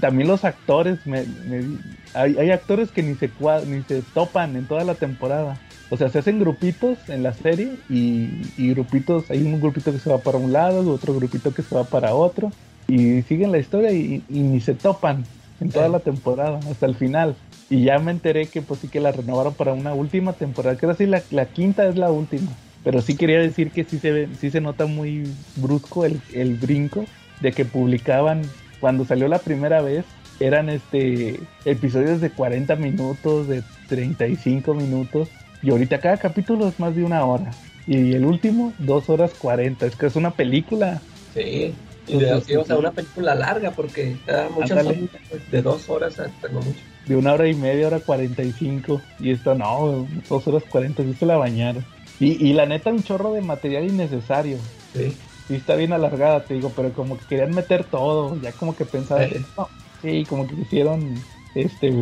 también 0.00 0.28
los 0.28 0.44
actores, 0.44 0.98
me- 1.06 1.24
me- 1.48 1.78
hay, 2.14 2.36
hay 2.36 2.50
actores 2.50 2.90
que 2.90 3.02
ni 3.02 3.14
se, 3.14 3.30
ni 3.66 3.82
se 3.82 4.02
topan 4.14 4.56
en 4.56 4.66
toda 4.66 4.84
la 4.84 4.94
temporada. 4.94 5.56
O 5.88 5.96
sea, 5.96 6.08
se 6.08 6.18
hacen 6.18 6.40
grupitos 6.40 6.98
en 7.08 7.22
la 7.22 7.32
serie 7.32 7.70
y, 7.88 8.28
y 8.58 8.70
grupitos, 8.70 9.30
hay 9.30 9.38
un 9.42 9.60
grupito 9.60 9.92
que 9.92 10.00
se 10.00 10.10
va 10.10 10.18
para 10.18 10.36
un 10.36 10.52
lado, 10.52 10.90
otro 10.92 11.14
grupito 11.14 11.54
que 11.54 11.62
se 11.62 11.74
va 11.74 11.84
para 11.84 12.14
otro 12.14 12.50
y 12.88 13.22
siguen 13.22 13.52
la 13.52 13.58
historia 13.58 13.92
y, 13.92 14.22
y 14.28 14.40
ni 14.40 14.60
se 14.60 14.74
topan 14.74 15.24
en 15.60 15.70
toda 15.70 15.86
Sí. 15.86 15.92
la 15.92 16.00
temporada, 16.00 16.58
hasta 16.70 16.86
el 16.86 16.96
final. 16.96 17.36
Y 17.68 17.84
ya 17.84 17.98
me 17.98 18.12
enteré 18.12 18.46
que 18.46 18.62
pues 18.62 18.80
sí 18.80 18.88
que 18.88 19.00
la 19.00 19.12
renovaron 19.12 19.54
para 19.54 19.72
una 19.72 19.92
última 19.92 20.34
temporada, 20.34 20.76
que 20.76 20.86
ahora 20.86 20.98
sí 20.98 21.06
la, 21.06 21.22
la 21.30 21.46
quinta 21.46 21.86
es 21.86 21.96
la 21.96 22.10
última. 22.10 22.52
Pero 22.84 23.02
sí 23.02 23.16
quería 23.16 23.40
decir 23.40 23.72
que 23.72 23.84
sí 23.84 23.98
se 23.98 24.12
ve, 24.12 24.28
sí 24.38 24.50
se 24.50 24.60
nota 24.60 24.86
muy 24.86 25.24
brusco 25.56 26.04
el, 26.04 26.20
el 26.32 26.54
brinco 26.54 27.04
de 27.40 27.52
que 27.52 27.64
publicaban 27.64 28.42
cuando 28.80 29.04
salió 29.04 29.26
la 29.26 29.40
primera 29.40 29.82
vez 29.82 30.04
eran 30.38 30.68
este 30.68 31.40
episodios 31.64 32.20
de 32.20 32.30
40 32.30 32.76
minutos, 32.76 33.48
de 33.48 33.62
35 33.88 34.74
minutos 34.74 35.28
y 35.62 35.70
ahorita 35.70 35.98
cada 35.98 36.18
capítulo 36.18 36.68
es 36.68 36.78
más 36.78 36.94
de 36.94 37.02
una 37.02 37.24
hora 37.24 37.52
y 37.86 38.14
el 38.14 38.24
último 38.24 38.72
dos 38.78 39.08
horas 39.08 39.32
40, 39.34 39.86
es 39.86 39.96
que 39.96 40.06
es 40.06 40.16
una 40.16 40.32
película. 40.32 41.00
Sí. 41.32 41.74
Y 42.06 42.16
de, 42.18 42.24
Entonces, 42.24 42.46
sí, 42.46 42.54
o 42.56 42.64
sea, 42.64 42.76
una 42.78 42.92
película 42.92 43.34
larga 43.34 43.74
porque 43.74 44.22
ah, 44.28 44.48
muchas 44.52 44.82
son 44.82 45.10
pues, 45.28 45.50
de 45.50 45.62
dos 45.62 45.88
horas, 45.88 46.16
pero 46.40 46.54
no 46.54 46.60
mucho. 46.62 46.86
de 47.04 47.16
una 47.16 47.32
hora 47.34 47.48
y 47.48 47.54
media, 47.54 47.86
hora 47.88 48.00
45 48.00 49.10
y 49.18 49.30
esta 49.32 49.54
no, 49.54 50.08
dos 50.28 50.46
horas 50.48 50.64
40, 50.64 51.02
sí 51.04 51.14
se 51.14 51.26
la 51.26 51.36
bañaron. 51.36 51.84
Y, 52.18 52.32
y 52.48 52.52
la 52.54 52.66
neta, 52.66 52.90
un 52.90 53.02
chorro 53.02 53.32
de 53.32 53.42
material 53.42 53.84
innecesario. 53.84 54.72
Sí. 54.92 55.18
Sí, 55.48 55.54
está 55.54 55.76
bien 55.76 55.92
alargada, 55.92 56.46
te 56.46 56.54
digo, 56.54 56.74
pero 56.74 56.92
como 56.92 57.16
que 57.16 57.26
querían 57.26 57.54
meter 57.54 57.88
todo. 57.88 58.36
Ya 58.40 58.56
como 58.56 58.74
que 58.74 58.84
pensaban, 58.86 59.30
Eh. 59.32 59.46
no, 59.56 59.68
sí, 60.02 60.26
como 60.26 60.46
que 60.46 60.56
quisieron 60.56 61.30
este 61.54 61.92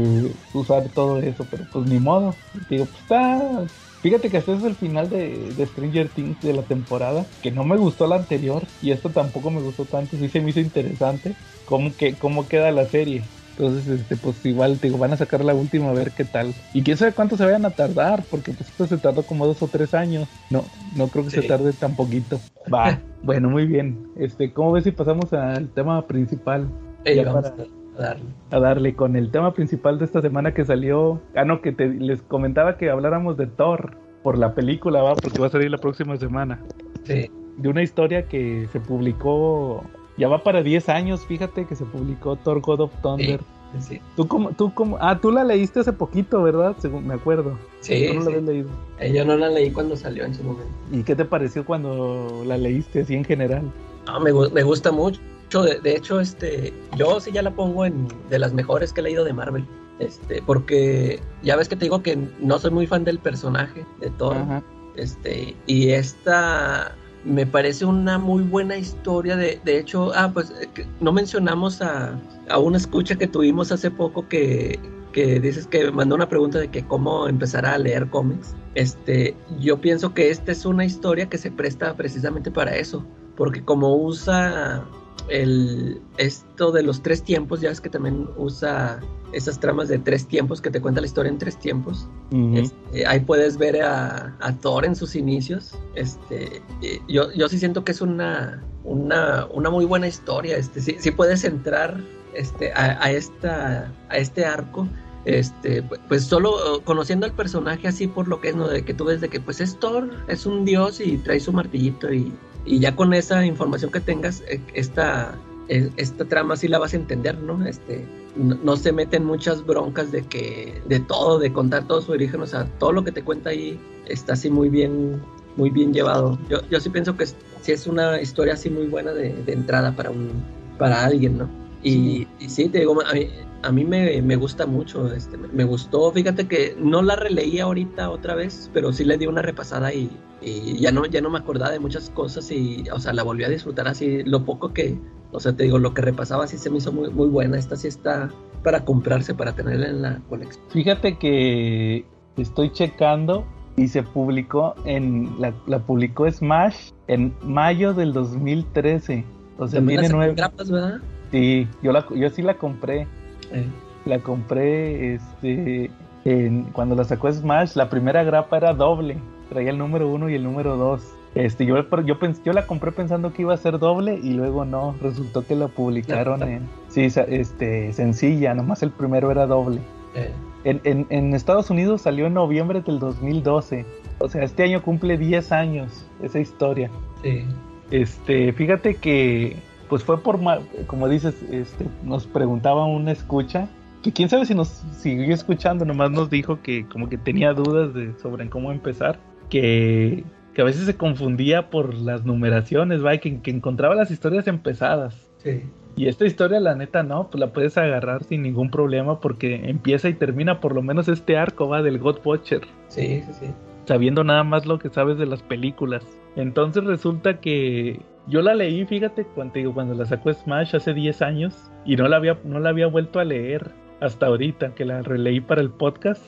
usar 0.52 0.88
todo 0.92 1.18
eso, 1.20 1.48
pero 1.50 1.66
pues 1.66 1.86
ni 1.86 1.98
modo. 1.98 2.42
Te 2.68 2.76
digo, 2.76 2.86
pues 2.86 3.00
está. 3.02 3.70
Fíjate 4.04 4.28
que 4.28 4.36
este 4.36 4.52
es 4.52 4.62
el 4.62 4.74
final 4.74 5.08
de, 5.08 5.54
de 5.56 5.66
Stranger 5.66 6.10
Things 6.10 6.42
de 6.42 6.52
la 6.52 6.60
temporada, 6.64 7.24
que 7.40 7.50
no 7.50 7.64
me 7.64 7.78
gustó 7.78 8.06
la 8.06 8.16
anterior 8.16 8.62
y 8.82 8.90
esto 8.90 9.08
tampoco 9.08 9.50
me 9.50 9.62
gustó 9.62 9.86
tanto, 9.86 10.18
sí 10.18 10.28
se 10.28 10.42
me 10.42 10.50
hizo 10.50 10.60
interesante 10.60 11.34
cómo, 11.64 11.96
que, 11.96 12.14
cómo 12.16 12.46
queda 12.46 12.70
la 12.70 12.84
serie. 12.84 13.24
Entonces, 13.56 13.88
este, 14.00 14.18
pues 14.18 14.44
igual, 14.44 14.78
te 14.78 14.88
digo, 14.88 14.98
van 14.98 15.14
a 15.14 15.16
sacar 15.16 15.42
la 15.42 15.54
última 15.54 15.88
a 15.88 15.94
ver 15.94 16.12
qué 16.12 16.26
tal. 16.26 16.52
Y 16.74 16.82
quién 16.82 16.98
sabe 16.98 17.14
cuánto 17.14 17.38
se 17.38 17.46
vayan 17.46 17.64
a 17.64 17.70
tardar, 17.70 18.26
porque 18.28 18.52
pues 18.52 18.68
esto 18.68 18.86
se 18.86 18.98
tardó 18.98 19.24
como 19.24 19.46
dos 19.46 19.62
o 19.62 19.68
tres 19.68 19.94
años. 19.94 20.28
No, 20.50 20.66
no 20.92 21.08
creo 21.08 21.24
que 21.24 21.30
se 21.30 21.42
tarde 21.44 21.72
tan 21.72 21.96
poquito. 21.96 22.42
Va, 22.70 23.00
bueno, 23.22 23.48
muy 23.48 23.64
bien. 23.64 23.96
Este, 24.16 24.52
¿cómo 24.52 24.72
ves 24.72 24.84
si 24.84 24.90
pasamos 24.90 25.32
al 25.32 25.70
tema 25.70 26.06
principal? 26.06 26.68
Ya 27.06 27.24
vamos 27.24 27.44
para- 27.50 27.64
a 27.64 27.83
darle. 28.02 28.26
a 28.50 28.58
darle 28.58 28.94
con 28.94 29.16
el 29.16 29.30
tema 29.30 29.54
principal 29.54 29.98
de 29.98 30.04
esta 30.04 30.20
semana 30.20 30.54
que 30.54 30.64
salió. 30.64 31.20
Ah, 31.34 31.44
no, 31.44 31.60
que 31.60 31.72
te, 31.72 31.88
les 31.88 32.22
comentaba 32.22 32.76
que 32.76 32.90
habláramos 32.90 33.36
de 33.36 33.46
Thor 33.46 33.96
por 34.22 34.38
la 34.38 34.54
película, 34.54 35.02
va, 35.02 35.14
porque 35.14 35.38
va 35.38 35.48
a 35.48 35.50
salir 35.50 35.70
la 35.70 35.78
próxima 35.78 36.16
semana. 36.16 36.60
Sí. 37.04 37.30
De 37.58 37.68
una 37.68 37.82
historia 37.82 38.26
que 38.26 38.66
se 38.72 38.80
publicó, 38.80 39.84
ya 40.16 40.28
va 40.28 40.42
para 40.42 40.62
10 40.62 40.88
años, 40.88 41.24
fíjate 41.26 41.66
que 41.66 41.76
se 41.76 41.84
publicó 41.84 42.36
Thor 42.36 42.60
God 42.60 42.80
of 42.80 42.92
Thunder. 43.02 43.40
Sí. 43.80 44.00
¿Tú 44.16 44.28
cómo, 44.28 44.52
tú 44.52 44.72
cómo, 44.72 44.96
ah, 45.00 45.18
tú 45.20 45.32
la 45.32 45.42
leíste 45.42 45.80
hace 45.80 45.92
poquito, 45.92 46.42
¿verdad? 46.42 46.76
Según 46.78 47.06
me 47.06 47.14
acuerdo. 47.14 47.58
Sí, 47.80 48.06
¿Tú 48.08 48.14
no 48.14 48.20
la 48.20 48.26
sí. 48.26 48.28
habías 48.28 48.44
leído? 48.44 48.68
Eh, 49.00 49.12
yo 49.12 49.24
no 49.24 49.36
la 49.36 49.48
leí 49.48 49.72
cuando 49.72 49.96
salió 49.96 50.24
en 50.24 50.34
su 50.34 50.44
momento. 50.44 50.72
¿Y 50.92 51.02
qué 51.02 51.16
te 51.16 51.24
pareció 51.24 51.64
cuando 51.64 52.44
la 52.46 52.56
leíste 52.56 53.00
así 53.00 53.14
en 53.14 53.24
general? 53.24 53.62
No, 54.06 54.20
me, 54.20 54.32
me 54.32 54.62
gusta 54.62 54.92
mucho. 54.92 55.20
De, 55.62 55.80
de 55.80 55.96
hecho, 55.96 56.20
este, 56.20 56.72
yo 56.96 57.20
sí 57.20 57.32
ya 57.32 57.42
la 57.42 57.50
pongo 57.50 57.84
en 57.84 58.08
de 58.30 58.38
las 58.38 58.52
mejores 58.52 58.92
que 58.92 59.00
he 59.00 59.04
leído 59.04 59.24
de 59.24 59.32
Marvel. 59.32 59.66
Este, 60.00 60.42
porque 60.42 61.20
ya 61.42 61.56
ves 61.56 61.68
que 61.68 61.76
te 61.76 61.84
digo 61.84 62.02
que 62.02 62.18
no 62.40 62.58
soy 62.58 62.72
muy 62.72 62.86
fan 62.86 63.04
del 63.04 63.18
personaje 63.18 63.86
de 64.00 64.10
Thor. 64.10 64.36
Ajá. 64.36 64.62
Este, 64.96 65.56
y 65.66 65.90
esta 65.90 66.94
me 67.24 67.46
parece 67.46 67.84
una 67.84 68.18
muy 68.18 68.42
buena 68.42 68.76
historia. 68.76 69.36
De, 69.36 69.60
de 69.64 69.78
hecho, 69.78 70.12
ah, 70.14 70.30
pues 70.32 70.52
eh, 70.60 70.86
no 71.00 71.12
mencionamos 71.12 71.80
a, 71.80 72.18
a 72.48 72.58
una 72.58 72.76
escucha 72.76 73.14
que 73.16 73.26
tuvimos 73.26 73.72
hace 73.72 73.90
poco 73.90 74.28
que, 74.28 74.78
que 75.12 75.40
dices 75.40 75.66
que 75.66 75.90
mandó 75.90 76.14
una 76.14 76.28
pregunta 76.28 76.58
de 76.58 76.68
que 76.68 76.84
cómo 76.84 77.28
empezar 77.28 77.64
a 77.64 77.78
leer 77.78 78.08
cómics. 78.10 78.54
Este, 78.74 79.36
yo 79.60 79.80
pienso 79.80 80.12
que 80.12 80.30
esta 80.30 80.52
es 80.52 80.66
una 80.66 80.84
historia 80.84 81.28
que 81.28 81.38
se 81.38 81.50
presta 81.50 81.94
precisamente 81.94 82.50
para 82.50 82.76
eso, 82.76 83.04
porque 83.36 83.64
como 83.64 83.96
usa 83.96 84.84
el 85.28 86.00
esto 86.18 86.72
de 86.72 86.82
los 86.82 87.02
tres 87.02 87.22
tiempos, 87.22 87.60
ya 87.60 87.70
ves 87.70 87.80
que 87.80 87.88
también 87.90 88.28
usa 88.36 89.00
esas 89.32 89.58
tramas 89.58 89.88
de 89.88 89.98
tres 89.98 90.26
tiempos 90.28 90.60
que 90.60 90.70
te 90.70 90.80
cuenta 90.80 91.00
la 91.00 91.06
historia 91.06 91.30
en 91.30 91.38
tres 91.38 91.58
tiempos. 91.58 92.08
Este, 92.56 93.06
ahí 93.06 93.20
puedes 93.20 93.56
ver 93.56 93.82
a, 93.82 94.36
a 94.40 94.52
Thor 94.58 94.84
en 94.84 94.94
sus 94.94 95.16
inicios. 95.16 95.72
Este, 95.94 96.62
yo, 97.08 97.32
yo 97.32 97.48
sí 97.48 97.58
siento 97.58 97.84
que 97.84 97.92
es 97.92 98.00
una, 98.00 98.62
una, 98.84 99.46
una 99.46 99.70
muy 99.70 99.86
buena 99.86 100.06
historia. 100.06 100.56
Este, 100.56 100.80
sí, 100.80 100.96
sí 101.00 101.10
puedes 101.10 101.42
entrar 101.44 102.00
este, 102.34 102.72
a, 102.72 103.02
a 103.04 103.10
esta, 103.10 103.92
a 104.08 104.16
este 104.18 104.44
arco. 104.44 104.86
Este, 105.24 105.82
pu- 105.82 105.98
pues 106.06 106.24
solo 106.24 106.82
conociendo 106.84 107.24
al 107.24 107.32
personaje 107.32 107.88
así 107.88 108.06
por 108.06 108.28
lo 108.28 108.40
que 108.40 108.50
es, 108.50 108.56
¿no? 108.56 108.68
De 108.68 108.84
que 108.84 108.92
tú 108.94 109.06
ves 109.06 109.20
de 109.20 109.30
que 109.30 109.40
pues 109.40 109.60
es 109.60 109.80
Thor, 109.80 110.10
es 110.28 110.44
un 110.44 110.64
dios 110.66 111.00
y 111.00 111.16
trae 111.16 111.40
su 111.40 111.50
martillito 111.52 112.12
y, 112.12 112.30
y 112.64 112.78
ya 112.78 112.96
con 112.96 113.14
esa 113.14 113.44
información 113.44 113.90
que 113.90 114.00
tengas, 114.00 114.42
eh, 114.48 114.60
esta, 114.74 115.36
eh, 115.68 115.90
esta 115.96 116.24
trama 116.24 116.56
sí 116.56 116.68
la 116.68 116.78
vas 116.78 116.94
a 116.94 116.96
entender, 116.96 117.38
¿no? 117.38 117.66
Este, 117.66 118.04
no, 118.36 118.56
no 118.62 118.76
se 118.76 118.92
meten 118.92 119.24
muchas 119.24 119.64
broncas 119.64 120.10
de 120.12 120.22
que, 120.22 120.82
de 120.86 121.00
todo, 121.00 121.38
de 121.38 121.52
contar 121.52 121.86
todo 121.86 122.00
su 122.00 122.12
origen, 122.12 122.40
o 122.40 122.46
sea, 122.46 122.64
todo 122.78 122.92
lo 122.92 123.04
que 123.04 123.12
te 123.12 123.22
cuenta 123.22 123.50
ahí 123.50 123.78
está 124.06 124.32
así 124.32 124.50
muy 124.50 124.68
bien, 124.68 125.20
muy 125.56 125.70
bien 125.70 125.92
llevado. 125.92 126.38
Yo, 126.48 126.58
yo 126.70 126.80
sí 126.80 126.90
pienso 126.90 127.16
que 127.16 127.24
es, 127.24 127.36
sí 127.62 127.72
es 127.72 127.86
una 127.86 128.20
historia 128.20 128.54
así 128.54 128.70
muy 128.70 128.86
buena 128.86 129.12
de, 129.12 129.32
de 129.32 129.52
entrada 129.52 129.94
para 129.94 130.10
un, 130.10 130.30
para 130.78 131.04
alguien, 131.04 131.38
¿no? 131.38 131.48
Y, 131.82 132.26
y 132.40 132.48
sí, 132.48 132.68
te 132.68 132.78
digo, 132.78 132.98
a 133.06 133.12
mí, 133.12 133.28
a 133.64 133.72
mí 133.72 133.84
me, 133.84 134.20
me 134.22 134.36
gusta 134.36 134.66
mucho, 134.66 135.12
este, 135.12 135.36
me, 135.36 135.64
gustó, 135.64 136.12
fíjate 136.12 136.46
que 136.46 136.76
no 136.78 137.02
la 137.02 137.16
releí 137.16 137.60
ahorita 137.60 138.10
otra 138.10 138.34
vez, 138.34 138.70
pero 138.72 138.92
sí 138.92 139.04
le 139.04 139.16
di 139.16 139.26
una 139.26 139.42
repasada 139.42 139.92
y, 139.92 140.10
y 140.42 140.78
ya 140.78 140.92
no, 140.92 141.06
ya 141.06 141.20
no 141.20 141.30
me 141.30 141.38
acordaba 141.38 141.70
de 141.70 141.80
muchas 141.80 142.10
cosas 142.10 142.50
y, 142.50 142.84
o 142.92 143.00
sea, 143.00 143.12
la 143.12 143.22
volví 143.22 143.44
a 143.44 143.48
disfrutar 143.48 143.88
así, 143.88 144.22
lo 144.24 144.44
poco 144.44 144.72
que, 144.72 144.98
o 145.32 145.40
sea, 145.40 145.54
te 145.54 145.64
digo, 145.64 145.78
lo 145.78 145.94
que 145.94 146.02
repasaba 146.02 146.46
sí 146.46 146.58
se 146.58 146.70
me 146.70 146.78
hizo 146.78 146.92
muy, 146.92 147.10
muy 147.10 147.28
buena, 147.28 147.58
esta 147.58 147.76
sí 147.76 147.88
está 147.88 148.30
para 148.62 148.84
comprarse, 148.84 149.34
para 149.34 149.52
tenerla 149.54 149.88
en 149.88 150.02
la 150.02 150.20
colección. 150.28 150.64
Fíjate 150.70 151.18
que 151.18 152.04
estoy 152.36 152.70
checando 152.72 153.46
y 153.76 153.88
se 153.88 154.02
publicó 154.02 154.74
en 154.84 155.34
la, 155.40 155.52
la 155.66 155.80
publicó 155.80 156.30
Smash 156.30 156.92
en 157.08 157.34
mayo 157.42 157.92
del 157.92 158.12
2013. 158.12 159.24
O 159.58 159.68
sea, 159.68 159.84
tiene 159.84 160.08
nueve. 160.08 160.34
grapas, 160.34 160.70
¿verdad? 160.70 161.00
Sí, 161.30 161.66
yo 161.82 161.92
la 161.92 162.06
yo 162.14 162.30
sí 162.30 162.42
la 162.42 162.54
compré. 162.54 163.06
Eh, 163.54 163.66
La 164.04 164.18
compré 164.18 165.14
este 165.14 165.90
en- 166.26 166.64
cuando 166.72 166.94
la 166.94 167.04
sacó 167.04 167.32
Smash, 167.32 167.74
la 167.74 167.88
primera 167.88 168.22
grapa 168.22 168.56
era 168.58 168.74
doble. 168.74 169.16
Traía 169.48 169.70
el 169.70 169.78
número 169.78 170.10
uno 170.10 170.28
y 170.28 170.34
el 170.34 170.42
número 170.44 170.76
dos. 170.76 171.02
Este, 171.34 171.64
yo, 171.66 171.76
yo, 172.02 172.18
pens- 172.18 172.42
yo 172.44 172.52
la 172.52 172.66
compré 172.66 172.92
pensando 172.92 173.32
que 173.32 173.42
iba 173.42 173.54
a 173.54 173.56
ser 173.56 173.78
doble 173.78 174.20
y 174.22 174.34
luego 174.34 174.64
no, 174.64 174.94
resultó 175.02 175.44
que 175.46 175.56
la 175.56 175.68
publicaron 175.68 176.42
en, 176.44 176.68
sí, 176.88 177.02
este, 177.28 177.92
sencilla, 177.92 178.54
nomás 178.54 178.82
el 178.82 178.90
primero 178.90 179.30
era 179.30 179.46
doble. 179.46 179.80
eh, 180.14 180.30
En, 180.64 180.80
en- 180.84 181.06
en 181.10 181.34
Estados 181.34 181.70
Unidos 181.70 182.02
salió 182.02 182.26
en 182.26 182.34
noviembre 182.34 182.82
del 182.82 182.98
2012. 182.98 183.84
O 184.18 184.28
sea, 184.28 184.42
este 184.44 184.62
año 184.64 184.82
cumple 184.82 185.16
10 185.18 185.50
años 185.50 186.06
esa 186.22 186.38
historia. 186.40 186.90
sí. 187.22 187.44
Este, 187.90 188.52
fíjate 188.52 188.94
que, 188.96 189.56
pues 189.94 190.02
fue 190.02 190.20
por, 190.20 190.40
como 190.88 191.08
dices, 191.08 191.40
este, 191.52 191.86
nos 192.02 192.26
preguntaba 192.26 192.84
una 192.84 193.12
escucha, 193.12 193.68
que 194.02 194.12
quién 194.12 194.28
sabe 194.28 194.44
si 194.44 194.52
nos 194.52 194.66
siguió 194.90 195.32
escuchando, 195.32 195.84
nomás 195.84 196.10
nos 196.10 196.28
dijo 196.30 196.60
que 196.62 196.84
como 196.88 197.08
que 197.08 197.16
tenía 197.16 197.52
dudas 197.52 197.94
de, 197.94 198.12
sobre 198.18 198.48
cómo 198.48 198.72
empezar, 198.72 199.20
que, 199.50 200.24
que 200.52 200.62
a 200.62 200.64
veces 200.64 200.86
se 200.86 200.96
confundía 200.96 201.70
por 201.70 201.94
las 201.94 202.24
numeraciones, 202.24 203.04
¿va? 203.04 203.14
Y 203.14 203.20
que, 203.20 203.40
que 203.40 203.52
encontraba 203.52 203.94
las 203.94 204.10
historias 204.10 204.48
empezadas. 204.48 205.30
Sí. 205.36 205.62
Y 205.94 206.08
esta 206.08 206.26
historia, 206.26 206.58
la 206.58 206.74
neta, 206.74 207.04
no, 207.04 207.30
pues 207.30 207.38
la 207.38 207.52
puedes 207.52 207.78
agarrar 207.78 208.24
sin 208.24 208.42
ningún 208.42 208.72
problema 208.72 209.20
porque 209.20 209.70
empieza 209.70 210.08
y 210.08 210.14
termina 210.14 210.58
por 210.60 210.74
lo 210.74 210.82
menos 210.82 211.06
este 211.06 211.36
arco, 211.36 211.68
va, 211.68 211.82
del 211.82 212.00
God 212.00 212.18
Watcher, 212.24 212.62
Sí, 212.88 213.22
sí, 213.24 213.32
sí. 213.32 213.46
sabiendo 213.84 214.24
nada 214.24 214.42
más 214.42 214.66
lo 214.66 214.80
que 214.80 214.88
sabes 214.88 215.18
de 215.18 215.26
las 215.26 215.44
películas. 215.44 216.04
Entonces 216.34 216.82
resulta 216.82 217.38
que 217.38 218.00
yo 218.26 218.42
la 218.42 218.54
leí, 218.54 218.84
fíjate, 218.86 219.24
cuando, 219.24 219.72
cuando 219.72 219.94
la 219.94 220.06
sacó 220.06 220.32
Smash 220.32 220.74
hace 220.74 220.94
10 220.94 221.22
años 221.22 221.70
y 221.84 221.96
no 221.96 222.08
la 222.08 222.16
había, 222.16 222.38
no 222.44 222.58
la 222.58 222.70
había 222.70 222.86
vuelto 222.86 223.20
a 223.20 223.24
leer 223.24 223.72
hasta 224.00 224.26
ahorita, 224.26 224.74
que 224.74 224.84
la 224.84 225.02
releí 225.02 225.40
para 225.40 225.60
el 225.60 225.70
podcast. 225.70 226.24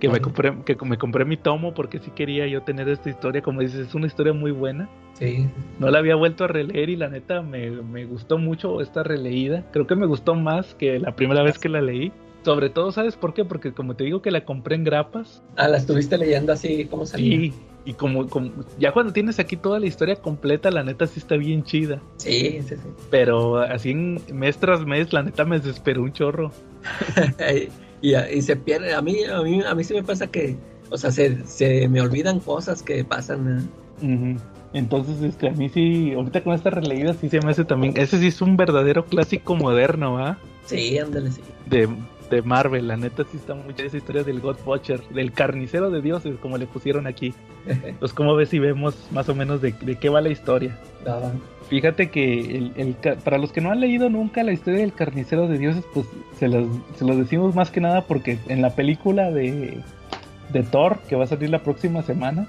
Que 0.00 0.08
me, 0.08 0.20
compré, 0.20 0.54
que 0.64 0.76
me 0.84 0.96
compré 0.96 1.24
mi 1.24 1.36
tomo 1.36 1.74
porque 1.74 1.98
sí 1.98 2.12
quería 2.12 2.46
yo 2.46 2.62
tener 2.62 2.88
esta 2.88 3.10
historia, 3.10 3.42
como 3.42 3.62
dices, 3.62 3.88
es 3.88 3.94
una 3.94 4.06
historia 4.06 4.32
muy 4.32 4.52
buena. 4.52 4.88
Sí, 5.14 5.48
No 5.80 5.90
la 5.90 5.98
había 5.98 6.14
vuelto 6.14 6.44
a 6.44 6.46
releer 6.46 6.90
y 6.90 6.94
la 6.94 7.08
neta 7.08 7.42
me, 7.42 7.70
me 7.70 8.04
gustó 8.04 8.38
mucho 8.38 8.80
esta 8.80 9.02
releída. 9.02 9.64
Creo 9.72 9.88
que 9.88 9.96
me 9.96 10.06
gustó 10.06 10.36
más 10.36 10.76
que 10.76 11.00
la 11.00 11.16
primera 11.16 11.42
vez 11.42 11.58
que 11.58 11.68
la 11.68 11.80
leí. 11.80 12.12
Sobre 12.44 12.70
todo, 12.70 12.92
¿sabes 12.92 13.16
por 13.16 13.34
qué? 13.34 13.44
Porque 13.44 13.72
como 13.72 13.96
te 13.96 14.04
digo 14.04 14.22
que 14.22 14.30
la 14.30 14.44
compré 14.44 14.76
en 14.76 14.84
grapas. 14.84 15.42
Ah, 15.56 15.66
la 15.66 15.78
estuviste 15.78 16.16
leyendo 16.16 16.52
así 16.52 16.84
como 16.84 17.04
salía. 17.04 17.36
Sí. 17.36 17.52
Y 17.88 17.94
como, 17.94 18.28
como 18.28 18.50
ya 18.78 18.92
cuando 18.92 19.14
tienes 19.14 19.38
aquí 19.38 19.56
toda 19.56 19.80
la 19.80 19.86
historia 19.86 20.14
completa, 20.14 20.70
la 20.70 20.82
neta 20.82 21.06
sí 21.06 21.20
está 21.20 21.36
bien 21.38 21.64
chida. 21.64 22.02
Sí, 22.18 22.60
sí, 22.60 22.74
sí. 22.76 22.88
Pero 23.10 23.60
así 23.60 23.92
en 23.92 24.20
mes 24.30 24.58
tras 24.58 24.84
mes, 24.84 25.10
la 25.14 25.22
neta 25.22 25.46
me 25.46 25.58
desesperó 25.58 26.02
un 26.02 26.12
chorro. 26.12 26.52
y, 28.02 28.14
y 28.14 28.42
se 28.42 28.56
pierde. 28.56 28.92
A 28.92 29.00
mí, 29.00 29.24
a 29.24 29.40
mí, 29.40 29.62
a 29.62 29.74
mí 29.74 29.84
sí 29.84 29.94
me 29.94 30.02
pasa 30.02 30.26
que, 30.26 30.54
o 30.90 30.98
sea, 30.98 31.10
se, 31.10 31.46
se 31.46 31.88
me 31.88 32.02
olvidan 32.02 32.40
cosas 32.40 32.82
que 32.82 33.04
pasan. 33.04 33.70
¿eh? 34.02 34.06
Ujú. 34.06 34.38
Entonces, 34.74 35.22
este, 35.22 35.48
a 35.48 35.52
mí 35.52 35.70
sí, 35.70 36.12
ahorita 36.12 36.44
con 36.44 36.52
esta 36.52 36.68
releída 36.68 37.14
sí 37.14 37.30
se 37.30 37.40
me 37.40 37.52
hace 37.52 37.64
también. 37.64 37.94
Ese 37.96 38.18
sí 38.18 38.26
es 38.26 38.42
un 38.42 38.58
verdadero 38.58 39.06
clásico 39.06 39.56
moderno, 39.56 40.12
¿va? 40.12 40.38
Sí, 40.66 40.98
ándale, 40.98 41.30
sí. 41.30 41.40
de, 41.64 41.88
de 42.30 42.42
Marvel. 42.42 42.88
La 42.88 42.96
neta 42.96 43.24
sí 43.30 43.36
está 43.36 43.54
mucha 43.54 43.84
esa 43.84 43.96
historia 43.96 44.22
del 44.24 44.40
God 44.40 44.56
Watcher, 44.66 45.00
del 45.10 45.32
carnicero 45.32 45.90
de 45.90 46.00
dioses, 46.02 46.36
como 46.40 46.56
le 46.58 46.66
pusieron 46.66 47.06
aquí. 47.06 47.34
Pues 47.98 48.12
como 48.14 48.34
ves 48.34 48.48
si 48.48 48.58
vemos 48.58 48.94
más 49.10 49.28
o 49.28 49.34
menos 49.34 49.60
de, 49.60 49.72
de 49.82 49.96
qué 49.96 50.08
va 50.08 50.20
la 50.22 50.30
historia. 50.30 50.78
Va. 51.06 51.32
Fíjate 51.68 52.10
que 52.10 52.72
el, 52.76 52.96
para 53.22 53.36
los 53.36 53.52
que 53.52 53.60
no 53.60 53.70
han 53.70 53.80
leído 53.80 54.08
nunca 54.08 54.42
la 54.42 54.52
historia 54.52 54.80
del 54.80 54.94
carnicero 54.94 55.48
de 55.48 55.58
dioses, 55.58 55.84
pues 55.92 56.06
se 56.38 56.48
los, 56.48 56.66
se 56.96 57.04
los 57.04 57.18
decimos 57.18 57.54
más 57.54 57.70
que 57.70 57.80
nada 57.82 58.02
porque 58.06 58.38
en 58.48 58.62
la 58.62 58.70
película 58.74 59.30
de, 59.30 59.82
de 60.50 60.62
Thor, 60.62 60.98
que 61.08 61.16
va 61.16 61.24
a 61.24 61.26
salir 61.26 61.50
la 61.50 61.62
próxima 61.62 62.00
semana, 62.02 62.48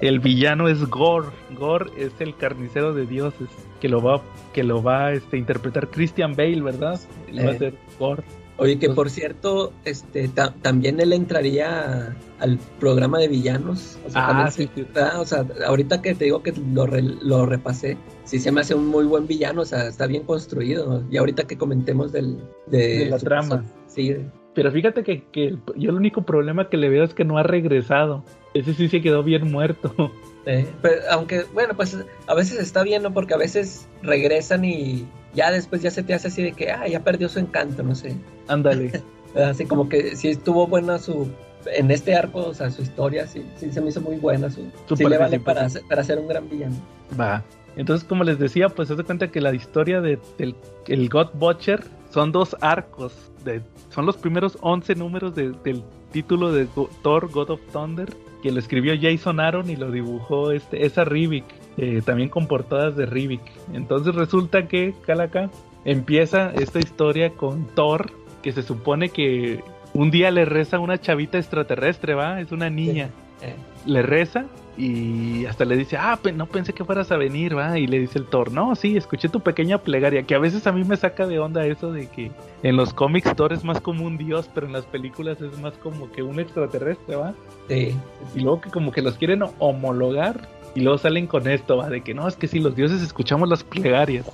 el 0.00 0.18
villano 0.18 0.68
es 0.68 0.84
Gore. 0.88 1.28
Gore 1.56 1.90
es 1.96 2.12
el 2.20 2.34
carnicero 2.36 2.92
de 2.92 3.06
dioses 3.06 3.48
que 3.80 3.88
lo 3.88 4.02
va 4.02 4.20
que 4.52 4.64
lo 4.64 4.82
va 4.82 5.06
a 5.06 5.12
este, 5.12 5.36
interpretar 5.36 5.88
Christian 5.88 6.34
Bale, 6.34 6.60
¿verdad? 6.60 6.98
Él 7.28 7.38
va 7.46 7.50
a 7.50 7.54
Eh. 7.54 7.58
ser 7.58 7.74
Gore. 8.00 8.22
Oye, 8.56 8.78
que 8.78 8.88
por 8.90 9.10
cierto, 9.10 9.72
este 9.84 10.28
ta- 10.28 10.54
también 10.62 11.00
él 11.00 11.12
entraría 11.12 12.16
al 12.38 12.58
programa 12.78 13.18
de 13.18 13.26
villanos. 13.28 13.98
O 14.06 14.10
sea, 14.10 14.28
Ah, 14.44 14.50
sí, 14.50 14.68
se- 14.74 15.00
o 15.16 15.24
sea, 15.26 15.44
ahorita 15.66 16.00
que 16.02 16.14
te 16.14 16.26
digo 16.26 16.42
que 16.42 16.52
lo, 16.72 16.86
re- 16.86 17.02
lo 17.02 17.46
repasé, 17.46 17.96
sí 18.24 18.38
se 18.38 18.52
me 18.52 18.60
hace 18.60 18.74
un 18.76 18.86
muy 18.86 19.04
buen 19.06 19.26
villano, 19.26 19.62
o 19.62 19.64
sea, 19.64 19.88
está 19.88 20.06
bien 20.06 20.22
construido. 20.22 21.02
Y 21.10 21.16
ahorita 21.16 21.44
que 21.48 21.58
comentemos 21.58 22.12
del, 22.12 22.38
de, 22.66 22.98
De 22.98 23.06
la 23.06 23.18
trama. 23.18 23.48
persona- 23.62 23.64
Sí, 23.88 24.16
Pero 24.54 24.70
fíjate 24.70 25.02
que, 25.02 25.24
que 25.32 25.56
yo 25.76 25.90
el 25.90 25.96
único 25.96 26.22
problema 26.22 26.68
que 26.68 26.76
le 26.76 26.88
veo 26.88 27.02
es 27.04 27.12
que 27.14 27.24
no 27.24 27.38
ha 27.38 27.42
regresado. 27.42 28.24
Ese 28.54 28.72
sí 28.74 28.88
se 28.88 29.02
quedó 29.02 29.24
bien 29.24 29.50
muerto. 29.50 29.92
eh, 30.46 30.66
pero 30.80 31.00
aunque, 31.10 31.44
bueno, 31.54 31.74
pues 31.74 31.98
a 32.28 32.34
veces 32.34 32.60
está 32.60 32.84
bien, 32.84 33.02
¿no? 33.02 33.12
Porque 33.12 33.34
a 33.34 33.36
veces 33.36 33.88
regresan 34.02 34.64
y 34.64 35.06
ya 35.34 35.50
después 35.50 35.82
ya 35.82 35.90
se 35.90 36.02
te 36.02 36.14
hace 36.14 36.28
así 36.28 36.42
de 36.42 36.52
que, 36.52 36.70
ah, 36.70 36.86
ya 36.88 37.00
perdió 37.00 37.28
su 37.28 37.38
encanto, 37.38 37.82
no 37.82 37.94
sé. 37.94 38.16
Ándale. 38.48 39.02
Así 39.34 39.64
como 39.66 39.88
que 39.88 40.14
sí 40.14 40.28
estuvo 40.28 40.68
buena 40.68 40.96
su. 41.00 41.28
En 41.66 41.90
este 41.90 42.14
arco, 42.14 42.46
o 42.46 42.54
sea, 42.54 42.70
su 42.70 42.82
historia, 42.82 43.26
sí, 43.26 43.44
sí 43.56 43.72
se 43.72 43.80
me 43.80 43.88
hizo 43.88 44.00
muy 44.00 44.14
buena. 44.16 44.48
Su, 44.48 44.66
Su 44.86 44.96
sí 44.96 45.04
le 45.04 45.18
vale 45.18 45.40
para, 45.40 45.68
ser- 45.68 45.82
para 45.88 46.04
ser 46.04 46.20
un 46.20 46.28
gran 46.28 46.48
villano. 46.48 46.76
Va. 47.18 47.42
Entonces, 47.76 48.06
como 48.06 48.22
les 48.22 48.38
decía, 48.38 48.68
pues 48.68 48.86
se 48.86 48.94
da 48.94 49.02
cuenta 49.02 49.32
que 49.32 49.40
la 49.40 49.52
historia 49.52 50.00
de, 50.00 50.20
del 50.38 50.54
el 50.86 51.08
God 51.08 51.30
Butcher 51.34 51.82
son 52.12 52.30
dos 52.30 52.54
arcos. 52.60 53.12
De, 53.44 53.60
son 53.90 54.06
los 54.06 54.16
primeros 54.16 54.56
11 54.60 54.94
números 54.94 55.34
de- 55.34 55.50
del 55.64 55.82
título 56.12 56.52
de 56.52 56.68
Thor 57.02 57.28
God 57.32 57.50
of 57.50 57.60
Thunder, 57.72 58.08
que 58.40 58.52
lo 58.52 58.60
escribió 58.60 58.94
Jason 59.00 59.40
Aaron 59.40 59.68
y 59.68 59.74
lo 59.74 59.90
dibujó 59.90 60.52
este, 60.52 60.86
esa 60.86 61.04
Rivik, 61.04 61.44
eh, 61.76 62.02
también 62.04 62.28
con 62.28 62.46
portadas 62.46 62.96
de 62.96 63.06
Rivik. 63.06 63.42
Entonces 63.72 64.14
resulta 64.14 64.68
que, 64.68 64.94
Calaca, 65.06 65.50
empieza 65.84 66.52
esta 66.54 66.78
historia 66.78 67.30
con 67.30 67.66
Thor, 67.74 68.10
que 68.42 68.52
se 68.52 68.62
supone 68.62 69.08
que 69.08 69.62
un 69.92 70.10
día 70.10 70.30
le 70.30 70.44
reza 70.44 70.76
a 70.76 70.80
una 70.80 70.98
chavita 71.00 71.38
extraterrestre, 71.38 72.14
¿va? 72.14 72.40
Es 72.40 72.52
una 72.52 72.70
niña 72.70 73.10
Eh, 73.42 73.54
le 73.84 74.00
reza 74.02 74.46
y 74.78 75.44
hasta 75.44 75.64
le 75.64 75.76
dice, 75.76 75.96
ah, 75.96 76.18
no 76.34 76.46
pensé 76.46 76.72
que 76.72 76.84
fueras 76.84 77.12
a 77.12 77.16
venir, 77.16 77.56
va. 77.56 77.78
Y 77.78 77.86
le 77.86 77.98
dice 77.98 78.18
el 78.18 78.26
Thor, 78.26 78.52
no, 78.52 78.74
sí, 78.74 78.96
escuché 78.96 79.28
tu 79.28 79.40
pequeña 79.40 79.78
plegaria, 79.78 80.22
que 80.22 80.34
a 80.34 80.38
veces 80.38 80.66
a 80.66 80.72
mí 80.72 80.82
me 80.84 80.96
saca 80.96 81.26
de 81.26 81.38
onda 81.38 81.66
eso 81.66 81.92
de 81.92 82.06
que 82.06 82.30
en 82.62 82.76
los 82.76 82.94
cómics 82.94 83.34
Thor 83.36 83.52
es 83.52 83.62
más 83.62 83.80
como 83.80 84.06
un 84.06 84.16
dios, 84.16 84.48
pero 84.54 84.66
en 84.66 84.72
las 84.72 84.84
películas 84.86 85.40
es 85.42 85.58
más 85.58 85.74
como 85.74 86.10
que 86.10 86.22
un 86.22 86.40
extraterrestre, 86.40 87.16
va. 87.16 87.34
sí, 87.68 87.94
Y 88.34 88.40
luego 88.40 88.62
que 88.62 88.70
como 88.70 88.90
que 88.92 89.02
los 89.02 89.16
quieren 89.16 89.42
homologar 89.58 90.48
y 90.74 90.80
luego 90.80 90.98
salen 90.98 91.26
con 91.26 91.48
esto, 91.48 91.76
va, 91.76 91.88
de 91.88 92.02
que 92.02 92.14
no, 92.14 92.26
es 92.28 92.36
que 92.36 92.46
si 92.48 92.58
los 92.60 92.74
dioses 92.76 93.02
escuchamos 93.02 93.48
las 93.48 93.62
plegarias. 93.64 94.26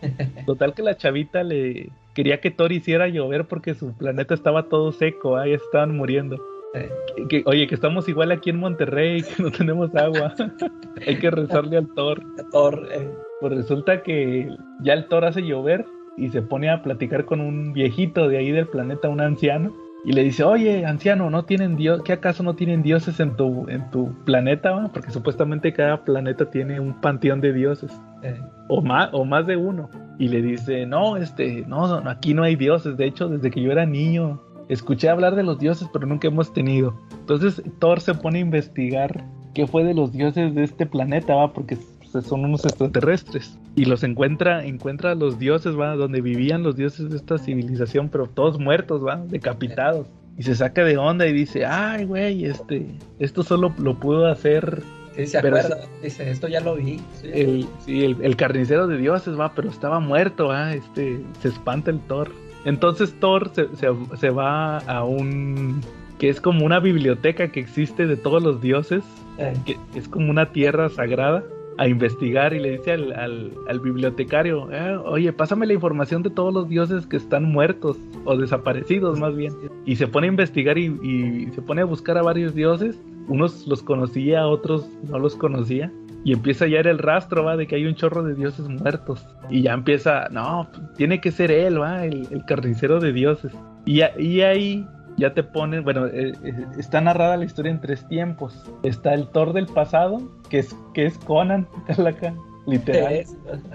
Total 0.46 0.74
que 0.74 0.82
la 0.82 0.96
chavita 0.96 1.42
le 1.42 1.88
quería 2.14 2.40
que 2.40 2.50
Thor 2.50 2.72
hiciera 2.72 3.08
llover 3.08 3.46
porque 3.46 3.74
su 3.74 3.92
planeta 3.94 4.34
estaba 4.34 4.64
todo 4.68 4.92
seco, 4.92 5.36
ahí 5.36 5.52
estaban 5.54 5.96
muriendo. 5.96 6.38
Que- 7.16 7.28
que- 7.28 7.42
oye, 7.46 7.66
que 7.68 7.74
estamos 7.74 8.08
igual 8.08 8.32
aquí 8.32 8.50
en 8.50 8.58
Monterrey, 8.58 9.22
que 9.22 9.42
no 9.42 9.50
tenemos 9.50 9.94
agua. 9.94 10.34
Hay 11.06 11.16
que 11.18 11.30
rezarle 11.30 11.76
al 11.78 11.88
Thor. 11.94 12.20
Thor, 12.50 12.88
eh, 12.92 13.08
Pues 13.40 13.52
resulta 13.54 14.02
que 14.02 14.48
ya 14.82 14.92
el 14.94 15.06
Thor 15.06 15.24
hace 15.24 15.42
llover 15.42 15.84
y 16.16 16.28
se 16.30 16.42
pone 16.42 16.70
a 16.70 16.82
platicar 16.82 17.24
con 17.24 17.40
un 17.40 17.72
viejito 17.72 18.28
de 18.28 18.38
ahí 18.38 18.50
del 18.50 18.66
planeta, 18.68 19.08
un 19.08 19.20
anciano. 19.20 19.72
Y 20.04 20.12
le 20.12 20.22
dice, 20.22 20.44
oye, 20.44 20.84
anciano, 20.84 21.30
¿no 21.30 21.44
tienen 21.44 21.76
dios? 21.76 22.02
¿Qué 22.04 22.12
acaso 22.12 22.42
no 22.42 22.54
tienen 22.54 22.82
dioses 22.82 23.20
en 23.20 23.36
tu, 23.36 23.66
en 23.68 23.90
tu 23.90 24.12
planeta? 24.24 24.72
va? 24.72 24.88
Porque 24.92 25.10
supuestamente 25.10 25.72
cada 25.72 26.04
planeta 26.04 26.50
tiene 26.50 26.78
un 26.78 27.00
panteón 27.00 27.40
de 27.40 27.52
dioses. 27.54 27.90
eh, 28.22 28.38
O 28.68 28.82
más, 28.82 29.08
o 29.12 29.24
más 29.24 29.46
de 29.46 29.56
uno. 29.56 29.88
Y 30.18 30.28
le 30.28 30.42
dice, 30.42 30.84
no, 30.84 31.16
este, 31.16 31.64
no, 31.66 32.00
no, 32.00 32.10
aquí 32.10 32.34
no 32.34 32.42
hay 32.42 32.54
dioses. 32.54 32.96
De 32.98 33.06
hecho, 33.06 33.28
desde 33.28 33.50
que 33.50 33.62
yo 33.62 33.72
era 33.72 33.86
niño, 33.86 34.40
escuché 34.68 35.08
hablar 35.08 35.36
de 35.36 35.42
los 35.42 35.58
dioses, 35.58 35.88
pero 35.92 36.06
nunca 36.06 36.28
hemos 36.28 36.52
tenido. 36.52 36.94
Entonces 37.20 37.62
Thor 37.78 38.00
se 38.00 38.14
pone 38.14 38.38
a 38.38 38.42
investigar 38.42 39.24
qué 39.54 39.66
fue 39.66 39.84
de 39.84 39.94
los 39.94 40.12
dioses 40.12 40.54
de 40.54 40.64
este 40.64 40.84
planeta, 40.84 41.34
va, 41.34 41.52
porque 41.52 41.78
son 42.22 42.44
unos 42.44 42.64
extraterrestres. 42.64 43.58
Y 43.74 43.86
los 43.86 44.02
encuentra, 44.04 44.64
encuentra 44.64 45.12
a 45.12 45.14
los 45.14 45.38
dioses, 45.38 45.78
va, 45.78 45.96
donde 45.96 46.20
vivían 46.20 46.62
los 46.62 46.76
dioses 46.76 47.10
de 47.10 47.16
esta 47.16 47.38
civilización, 47.38 48.08
pero 48.08 48.26
todos 48.28 48.58
muertos, 48.58 49.04
va, 49.04 49.16
decapitados. 49.16 50.06
Y 50.36 50.42
se 50.42 50.54
saca 50.54 50.84
de 50.84 50.96
onda 50.96 51.26
y 51.26 51.32
dice, 51.32 51.64
ay, 51.64 52.04
güey, 52.04 52.44
este, 52.44 52.86
esto 53.18 53.42
solo 53.42 53.72
lo 53.78 53.98
pudo 54.00 54.26
hacer 54.26 54.82
sí, 55.16 55.26
se 55.26 55.40
Pero 55.40 55.56
acuerda, 55.58 55.78
dice, 56.02 56.28
esto 56.30 56.48
ya 56.48 56.60
lo 56.60 56.74
vi. 56.76 56.94
esto 56.94 57.28
ya 57.28 57.28
lo 57.28 57.34
vi". 57.34 57.40
el, 57.40 57.66
sí, 57.84 58.04
el, 58.04 58.16
el 58.20 58.36
carnicero 58.36 58.86
de 58.86 58.96
dioses, 58.98 59.38
va, 59.38 59.54
pero 59.54 59.68
estaba 59.68 60.00
muerto, 60.00 60.48
va, 60.48 60.74
este, 60.74 61.20
se 61.40 61.48
espanta 61.48 61.90
el 61.90 62.00
Thor. 62.00 62.32
Entonces 62.64 63.14
Thor 63.20 63.50
se, 63.54 63.68
se, 63.76 63.88
se 64.18 64.30
va 64.30 64.78
a 64.78 65.04
un, 65.04 65.80
que 66.18 66.28
es 66.30 66.40
como 66.40 66.64
una 66.64 66.80
biblioteca 66.80 67.52
que 67.52 67.60
existe 67.60 68.06
de 68.06 68.16
todos 68.16 68.42
los 68.42 68.60
dioses, 68.60 69.04
Eh, 69.36 69.52
que 69.66 69.76
es 69.96 70.06
como 70.08 70.30
una 70.30 70.52
tierra 70.52 70.88
sagrada, 70.88 71.42
a 71.78 71.88
investigar 71.88 72.52
y 72.54 72.60
le 72.60 72.72
dice 72.78 72.92
al, 72.92 73.12
al, 73.68 73.80
bibliotecario, 73.80 74.68
"Eh, 74.72 74.96
oye, 75.04 75.32
pásame 75.32 75.66
la 75.66 75.72
información 75.72 76.22
de 76.22 76.30
todos 76.30 76.52
los 76.54 76.68
dioses 76.68 77.06
que 77.06 77.16
están 77.16 77.44
muertos 77.44 77.96
o 78.24 78.36
desaparecidos 78.36 79.18
más 79.18 79.34
bien. 79.34 79.52
Y 79.84 79.96
se 79.96 80.06
pone 80.06 80.26
a 80.26 80.30
investigar 80.30 80.78
y, 80.78 80.86
y 81.02 81.50
se 81.54 81.62
pone 81.62 81.82
a 81.82 81.84
buscar 81.84 82.16
a 82.18 82.22
varios 82.22 82.54
dioses, 82.54 83.00
unos 83.28 83.66
los 83.66 83.82
conocía, 83.82 84.46
otros 84.46 84.88
no 85.08 85.18
los 85.18 85.36
conocía. 85.36 85.90
Y 86.26 86.32
empieza 86.32 86.64
a 86.64 86.68
hallar 86.68 86.86
el 86.86 86.98
rastro, 86.98 87.44
va, 87.44 87.56
de 87.56 87.66
que 87.66 87.74
hay 87.76 87.84
un 87.84 87.94
chorro 87.96 88.22
de 88.22 88.34
dioses 88.34 88.66
muertos. 88.68 89.26
Y 89.50 89.60
ya 89.62 89.74
empieza, 89.74 90.28
no, 90.30 90.68
tiene 90.96 91.20
que 91.20 91.30
ser 91.30 91.50
él, 91.50 91.78
va, 91.80 92.06
el, 92.06 92.26
el 92.30 92.44
carnicero 92.46 92.98
de 92.98 93.12
dioses. 93.12 93.52
Y, 93.84 94.00
a- 94.00 94.18
y 94.18 94.40
ahí 94.40 94.86
ya 95.16 95.34
te 95.34 95.42
ponen, 95.42 95.84
bueno, 95.84 96.06
eh, 96.06 96.32
eh, 96.44 96.66
está 96.78 97.00
narrada 97.00 97.36
la 97.36 97.44
historia 97.44 97.70
en 97.72 97.80
tres 97.80 98.06
tiempos. 98.08 98.70
Está 98.82 99.14
el 99.14 99.28
Thor 99.28 99.52
del 99.52 99.66
pasado, 99.66 100.20
que 100.48 100.58
es, 100.60 100.76
que 100.92 101.06
es 101.06 101.16
Conan, 101.18 101.66
Calaca, 101.86 102.34
literal. 102.66 103.24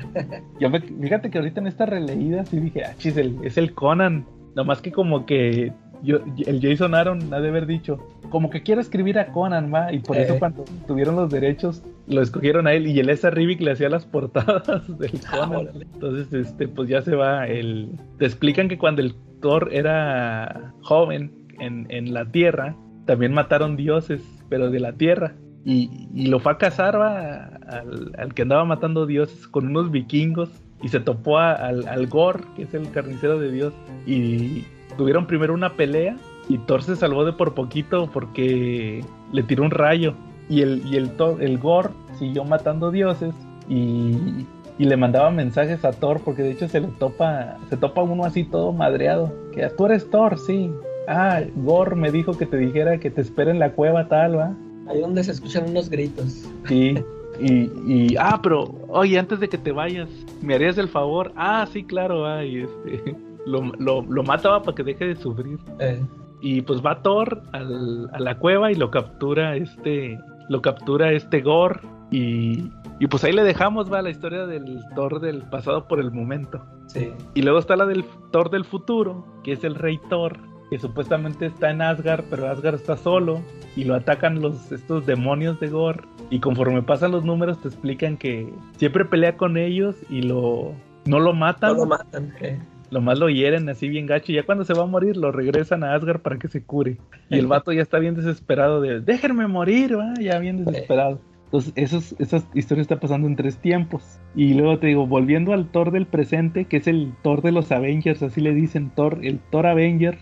Yo 0.59 0.69
me- 0.69 0.81
fíjate 0.81 1.29
que 1.29 1.37
ahorita 1.37 1.61
en 1.61 1.67
esta 1.67 1.85
releída 1.85 2.45
sí 2.45 2.59
dije, 2.59 2.83
ah, 2.85 2.93
chis, 2.97 3.15
el- 3.17 3.37
es 3.43 3.57
el 3.57 3.73
Conan. 3.73 4.25
Nomás 4.55 4.81
que 4.81 4.91
como 4.91 5.25
que 5.25 5.71
yo, 6.03 6.19
el 6.45 6.61
Jason 6.61 6.95
Aaron 6.95 7.33
ha 7.33 7.39
de 7.39 7.49
haber 7.49 7.65
dicho, 7.65 7.97
como 8.29 8.49
que 8.49 8.61
quiero 8.63 8.79
escribir 8.81 9.17
a 9.19 9.31
Conan, 9.31 9.71
va, 9.73 9.91
y 9.91 9.99
por 9.99 10.17
Eh. 10.17 10.23
eso 10.23 10.37
cuando 10.39 10.63
tuvieron 10.87 11.15
los 11.15 11.29
derechos 11.29 11.83
lo 12.07 12.21
escogieron 12.21 12.67
a 12.67 12.73
él 12.73 12.87
y 12.87 12.99
el 12.99 13.09
Esa 13.09 13.29
Rivik 13.29 13.61
le 13.61 13.71
hacía 13.71 13.89
las 13.89 14.05
portadas 14.05 14.63
del 14.99 15.19
Ah, 15.31 15.45
Conan. 15.47 15.69
Entonces, 15.93 16.31
este, 16.33 16.67
pues 16.67 16.89
ya 16.89 17.01
se 17.01 17.15
va 17.15 17.47
el... 17.47 17.89
Te 18.17 18.25
explican 18.25 18.67
que 18.69 18.77
cuando 18.77 19.01
el 19.01 19.13
Thor 19.41 19.69
era 19.71 20.73
joven 20.81 21.31
en, 21.59 21.85
en 21.89 22.13
la 22.13 22.25
Tierra, 22.25 22.75
también 23.05 23.33
mataron 23.33 23.75
dioses, 23.75 24.21
pero 24.49 24.69
de 24.69 24.79
la 24.79 24.93
Tierra. 24.93 25.33
Y, 25.65 26.07
y 26.15 26.27
lo 26.27 26.39
fue 26.39 26.53
a 26.53 26.57
cazar 26.57 26.99
va, 26.99 27.45
al, 27.67 28.13
al 28.17 28.33
que 28.33 28.43
andaba 28.43 28.63
matando 28.65 29.05
dioses 29.05 29.47
con 29.47 29.67
unos 29.67 29.91
vikingos 29.91 30.49
y 30.81 30.87
se 30.87 30.99
topó 30.99 31.37
a- 31.37 31.53
al, 31.53 31.87
al 31.87 32.07
Gor, 32.07 32.45
que 32.55 32.63
es 32.63 32.73
el 32.73 32.89
carnicero 32.91 33.39
de 33.39 33.51
Dios, 33.51 33.73
y 34.07 34.63
tuvieron 34.99 35.25
primero 35.27 35.53
una 35.53 35.77
pelea 35.77 36.17
y 36.49 36.57
Thor 36.57 36.83
se 36.83 36.97
salvó 36.97 37.23
de 37.23 37.31
por 37.31 37.53
poquito 37.53 38.09
porque 38.11 39.01
le 39.31 39.43
tiró 39.43 39.63
un 39.63 39.71
rayo 39.71 40.13
y 40.49 40.61
el, 40.61 40.81
y 40.85 40.97
el, 40.97 41.15
Thor- 41.15 41.41
el 41.41 41.57
Gor 41.57 41.91
siguió 42.17 42.43
matando 42.43 42.91
dioses 42.91 43.33
y, 43.69 44.45
y 44.77 44.83
le 44.83 44.97
mandaba 44.97 45.31
mensajes 45.31 45.85
a 45.85 45.93
Thor 45.93 46.19
porque 46.25 46.41
de 46.41 46.51
hecho 46.51 46.67
se 46.67 46.81
le 46.81 46.87
topa, 46.87 47.55
se 47.69 47.77
topa 47.77 48.03
uno 48.03 48.25
así 48.25 48.43
todo 48.43 48.73
madreado, 48.73 49.33
que 49.53 49.65
tú 49.69 49.85
eres 49.85 50.09
Thor, 50.09 50.37
sí. 50.37 50.69
Ah, 51.07 51.41
Gor 51.55 51.95
me 51.95 52.11
dijo 52.11 52.37
que 52.37 52.45
te 52.45 52.57
dijera 52.57 52.97
que 52.99 53.09
te 53.09 53.21
espera 53.21 53.51
en 53.51 53.59
la 53.59 53.71
cueva 53.71 54.09
tal, 54.09 54.37
va. 54.37 54.53
Ahí 54.89 54.99
donde 54.99 55.23
se 55.23 55.31
escuchan 55.31 55.69
unos 55.69 55.89
gritos. 55.89 56.45
Sí. 56.67 56.95
Y, 57.39 57.69
y, 57.87 58.15
ah, 58.19 58.41
pero, 58.43 58.75
oye, 58.89 59.17
antes 59.17 59.39
de 59.39 59.47
que 59.47 59.57
te 59.57 59.71
vayas, 59.71 60.09
¿me 60.41 60.55
harías 60.55 60.77
el 60.77 60.89
favor? 60.89 61.31
Ah, 61.37 61.65
sí, 61.71 61.85
claro, 61.85 62.21
va, 62.21 62.43
y 62.43 62.63
este, 62.63 63.15
lo, 63.45 63.63
lo, 63.79 64.01
lo 64.03 64.23
mataba 64.23 64.61
para 64.61 64.75
que 64.75 64.83
deje 64.83 65.05
de 65.07 65.15
sufrir. 65.15 65.57
Eh, 65.79 66.01
Y 66.41 66.61
pues 66.61 66.81
va 66.85 67.01
Thor 67.01 67.41
al- 67.51 68.09
a 68.13 68.19
la 68.19 68.37
cueva 68.37 68.71
y 68.71 68.75
lo 68.75 68.89
captura 68.91 69.55
este, 69.55 70.17
lo 70.49 70.61
captura 70.61 71.11
este 71.11 71.41
Gore 71.41 71.81
y, 72.11 72.71
y 72.99 73.07
pues 73.07 73.23
ahí 73.23 73.33
le 73.33 73.43
dejamos, 73.43 73.91
va, 73.91 74.01
la 74.01 74.09
historia 74.09 74.45
del 74.47 74.79
Thor 74.95 75.19
del 75.19 75.41
pasado 75.43 75.87
por 75.87 75.99
el 75.99 76.11
momento. 76.11 76.61
sí. 76.87 77.11
Y 77.33 77.41
luego 77.41 77.59
está 77.59 77.75
la 77.75 77.85
del 77.85 78.03
Thor 78.31 78.49
del 78.49 78.63
futuro, 78.65 79.25
que 79.43 79.51
es 79.53 79.63
el 79.63 79.75
rey 79.75 79.99
Thor, 80.09 80.37
que 80.69 80.79
supuestamente 80.79 81.47
está 81.47 81.71
en 81.71 81.81
Asgard, 81.81 82.23
pero 82.29 82.47
Asgard 82.47 82.75
está 82.75 82.95
solo 82.95 83.41
y 83.75 83.83
lo 83.85 83.95
atacan 83.95 84.39
los 84.41 84.71
estos 84.71 85.05
demonios 85.05 85.59
de 85.59 85.67
Gore 85.69 86.03
y 86.29 86.39
conforme 86.39 86.81
pasan 86.83 87.11
los 87.11 87.23
números 87.25 87.59
te 87.59 87.67
explican 87.69 88.15
que 88.17 88.53
siempre 88.77 89.03
pelea 89.05 89.35
con 89.35 89.57
ellos 89.57 89.95
y 90.09 90.21
lo 90.21 90.73
no 91.05 91.19
lo 91.19 91.33
matan, 91.33 91.73
No 91.73 91.79
lo 91.79 91.85
matan. 91.87 92.33
eh. 92.41 92.59
Lo 92.91 93.01
más 93.01 93.19
lo 93.19 93.29
hieren 93.29 93.69
así 93.69 93.87
bien 93.87 94.05
gacho 94.05 94.31
y 94.31 94.35
ya 94.35 94.43
cuando 94.43 94.65
se 94.65 94.73
va 94.73 94.83
a 94.83 94.87
morir 94.87 95.17
lo 95.17 95.31
regresan 95.31 95.83
a 95.83 95.93
Asgard 95.93 96.21
para 96.21 96.37
que 96.37 96.47
se 96.47 96.63
cure. 96.63 96.97
Y 97.29 97.37
el 97.37 97.47
vato 97.47 97.71
ya 97.71 97.81
está 97.81 97.99
bien 97.99 98.15
desesperado 98.15 98.81
de, 98.81 99.01
déjenme 99.01 99.47
morir, 99.47 99.97
¿va? 99.97 100.13
ya 100.19 100.39
bien 100.39 100.63
desesperado. 100.63 101.19
Entonces, 101.45 101.73
esos, 101.75 102.15
esa 102.19 102.43
historia 102.53 102.83
está 102.83 102.99
pasando 102.99 103.27
en 103.27 103.35
tres 103.35 103.57
tiempos. 103.57 104.19
Y 104.35 104.53
luego 104.53 104.77
te 104.77 104.87
digo, 104.87 105.07
volviendo 105.07 105.53
al 105.53 105.71
Thor 105.71 105.89
del 105.89 106.05
presente, 106.05 106.65
que 106.65 106.77
es 106.77 106.87
el 106.87 107.11
Thor 107.23 107.41
de 107.41 107.51
los 107.51 107.71
Avengers, 107.71 108.21
así 108.21 108.39
le 108.39 108.53
dicen 108.53 108.91
Thor, 108.91 109.19
el 109.23 109.39
Thor 109.49 109.65
Avenger. 109.65 110.19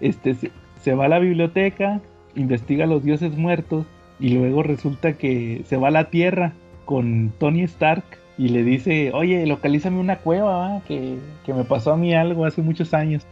Este, 0.00 0.34
se, 0.34 0.52
se 0.80 0.94
va 0.94 1.06
a 1.06 1.08
la 1.08 1.18
biblioteca, 1.18 2.00
investiga 2.36 2.84
a 2.84 2.86
los 2.86 3.02
dioses 3.02 3.36
muertos, 3.36 3.86
y 4.20 4.28
luego 4.28 4.62
resulta 4.62 5.14
que 5.14 5.62
se 5.64 5.76
va 5.76 5.88
a 5.88 5.92
la 5.92 6.10
Tierra 6.10 6.52
con 6.84 7.32
Tony 7.38 7.62
Stark 7.62 8.04
y 8.40 8.48
le 8.48 8.64
dice, 8.64 9.10
oye, 9.12 9.44
localízame 9.44 10.00
una 10.00 10.16
cueva, 10.16 10.80
que, 10.88 11.18
que, 11.44 11.52
me 11.52 11.64
pasó 11.64 11.92
a 11.92 11.96
mí 11.98 12.14
algo 12.14 12.46
hace 12.46 12.62
muchos 12.62 12.94
años. 12.94 13.22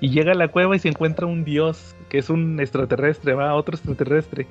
Y 0.00 0.08
llega 0.08 0.32
a 0.32 0.34
la 0.34 0.48
cueva 0.48 0.74
y 0.74 0.78
se 0.78 0.88
encuentra 0.88 1.26
un 1.26 1.44
dios, 1.44 1.94
que 2.08 2.16
es 2.16 2.30
un 2.30 2.58
extraterrestre, 2.58 3.34
va, 3.34 3.54
otro 3.54 3.74
extraterrestre. 3.74 4.46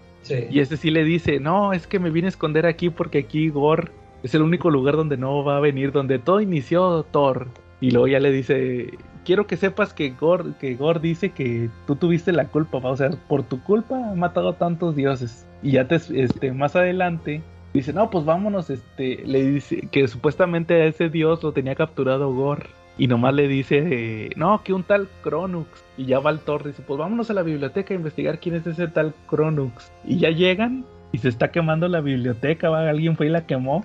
Y 0.51 0.59
ese 0.59 0.77
sí 0.77 0.91
le 0.91 1.03
dice, 1.03 1.39
no, 1.39 1.73
es 1.73 1.87
que 1.87 1.97
me 1.97 2.11
vine 2.11 2.27
a 2.27 2.29
esconder 2.29 2.67
aquí 2.67 2.91
porque 2.91 3.17
aquí 3.17 3.49
Gore 3.49 3.89
es 4.21 4.35
el 4.35 4.43
único 4.43 4.69
lugar 4.69 4.95
donde 4.95 5.17
no 5.17 5.43
va 5.43 5.57
a 5.57 5.59
venir, 5.59 5.91
donde 5.91 6.19
todo 6.19 6.39
inició 6.39 7.01
Thor. 7.09 7.47
Y 7.81 7.89
luego 7.89 8.07
ya 8.07 8.19
le 8.19 8.31
dice, 8.31 8.91
quiero 9.25 9.47
que 9.47 9.57
sepas 9.57 9.91
que 9.95 10.11
Gore, 10.11 10.51
que 10.59 10.75
Gore 10.75 10.99
dice 10.99 11.31
que 11.31 11.71
tú 11.87 11.95
tuviste 11.95 12.31
la 12.31 12.45
culpa, 12.45 12.77
¿va? 12.77 12.91
o 12.91 12.97
sea, 12.97 13.09
por 13.27 13.41
tu 13.41 13.59
culpa 13.63 14.11
ha 14.11 14.13
matado 14.13 14.49
a 14.49 14.57
tantos 14.59 14.95
dioses. 14.95 15.47
Y 15.63 15.71
ya 15.71 15.87
te, 15.87 15.95
este, 15.95 16.51
más 16.51 16.75
adelante 16.75 17.41
dice, 17.79 17.93
no, 17.93 18.09
pues 18.09 18.25
vámonos, 18.25 18.69
este, 18.69 19.23
le 19.25 19.43
dice 19.43 19.87
que 19.91 20.07
supuestamente 20.07 20.81
a 20.81 20.85
ese 20.85 21.09
dios 21.09 21.43
lo 21.43 21.51
tenía 21.51 21.75
capturado 21.75 22.33
Gor. 22.33 22.67
Y 22.97 23.07
nomás 23.07 23.33
le 23.33 23.49
dice, 23.49 24.29
no, 24.37 24.63
que 24.63 24.71
un 24.71 24.83
tal 24.83 25.09
Cronux. 25.21 25.67
Y 25.97 26.05
ya 26.05 26.19
va 26.19 26.29
al 26.29 26.39
Thor, 26.39 26.63
dice, 26.63 26.81
pues 26.81 26.97
vámonos 26.97 27.29
a 27.29 27.33
la 27.33 27.43
biblioteca 27.43 27.93
a 27.93 27.97
investigar 27.97 28.39
quién 28.39 28.55
es 28.55 28.65
ese 28.65 28.87
tal 28.87 29.13
Cronux. 29.27 29.91
Y 30.05 30.19
ya 30.19 30.29
llegan 30.29 30.85
y 31.11 31.17
se 31.17 31.27
está 31.27 31.51
quemando 31.51 31.87
la 31.89 31.99
biblioteca, 31.99 32.69
¿va? 32.69 32.89
alguien 32.89 33.17
fue 33.17 33.27
y 33.27 33.29
la 33.29 33.45
quemó. 33.45 33.83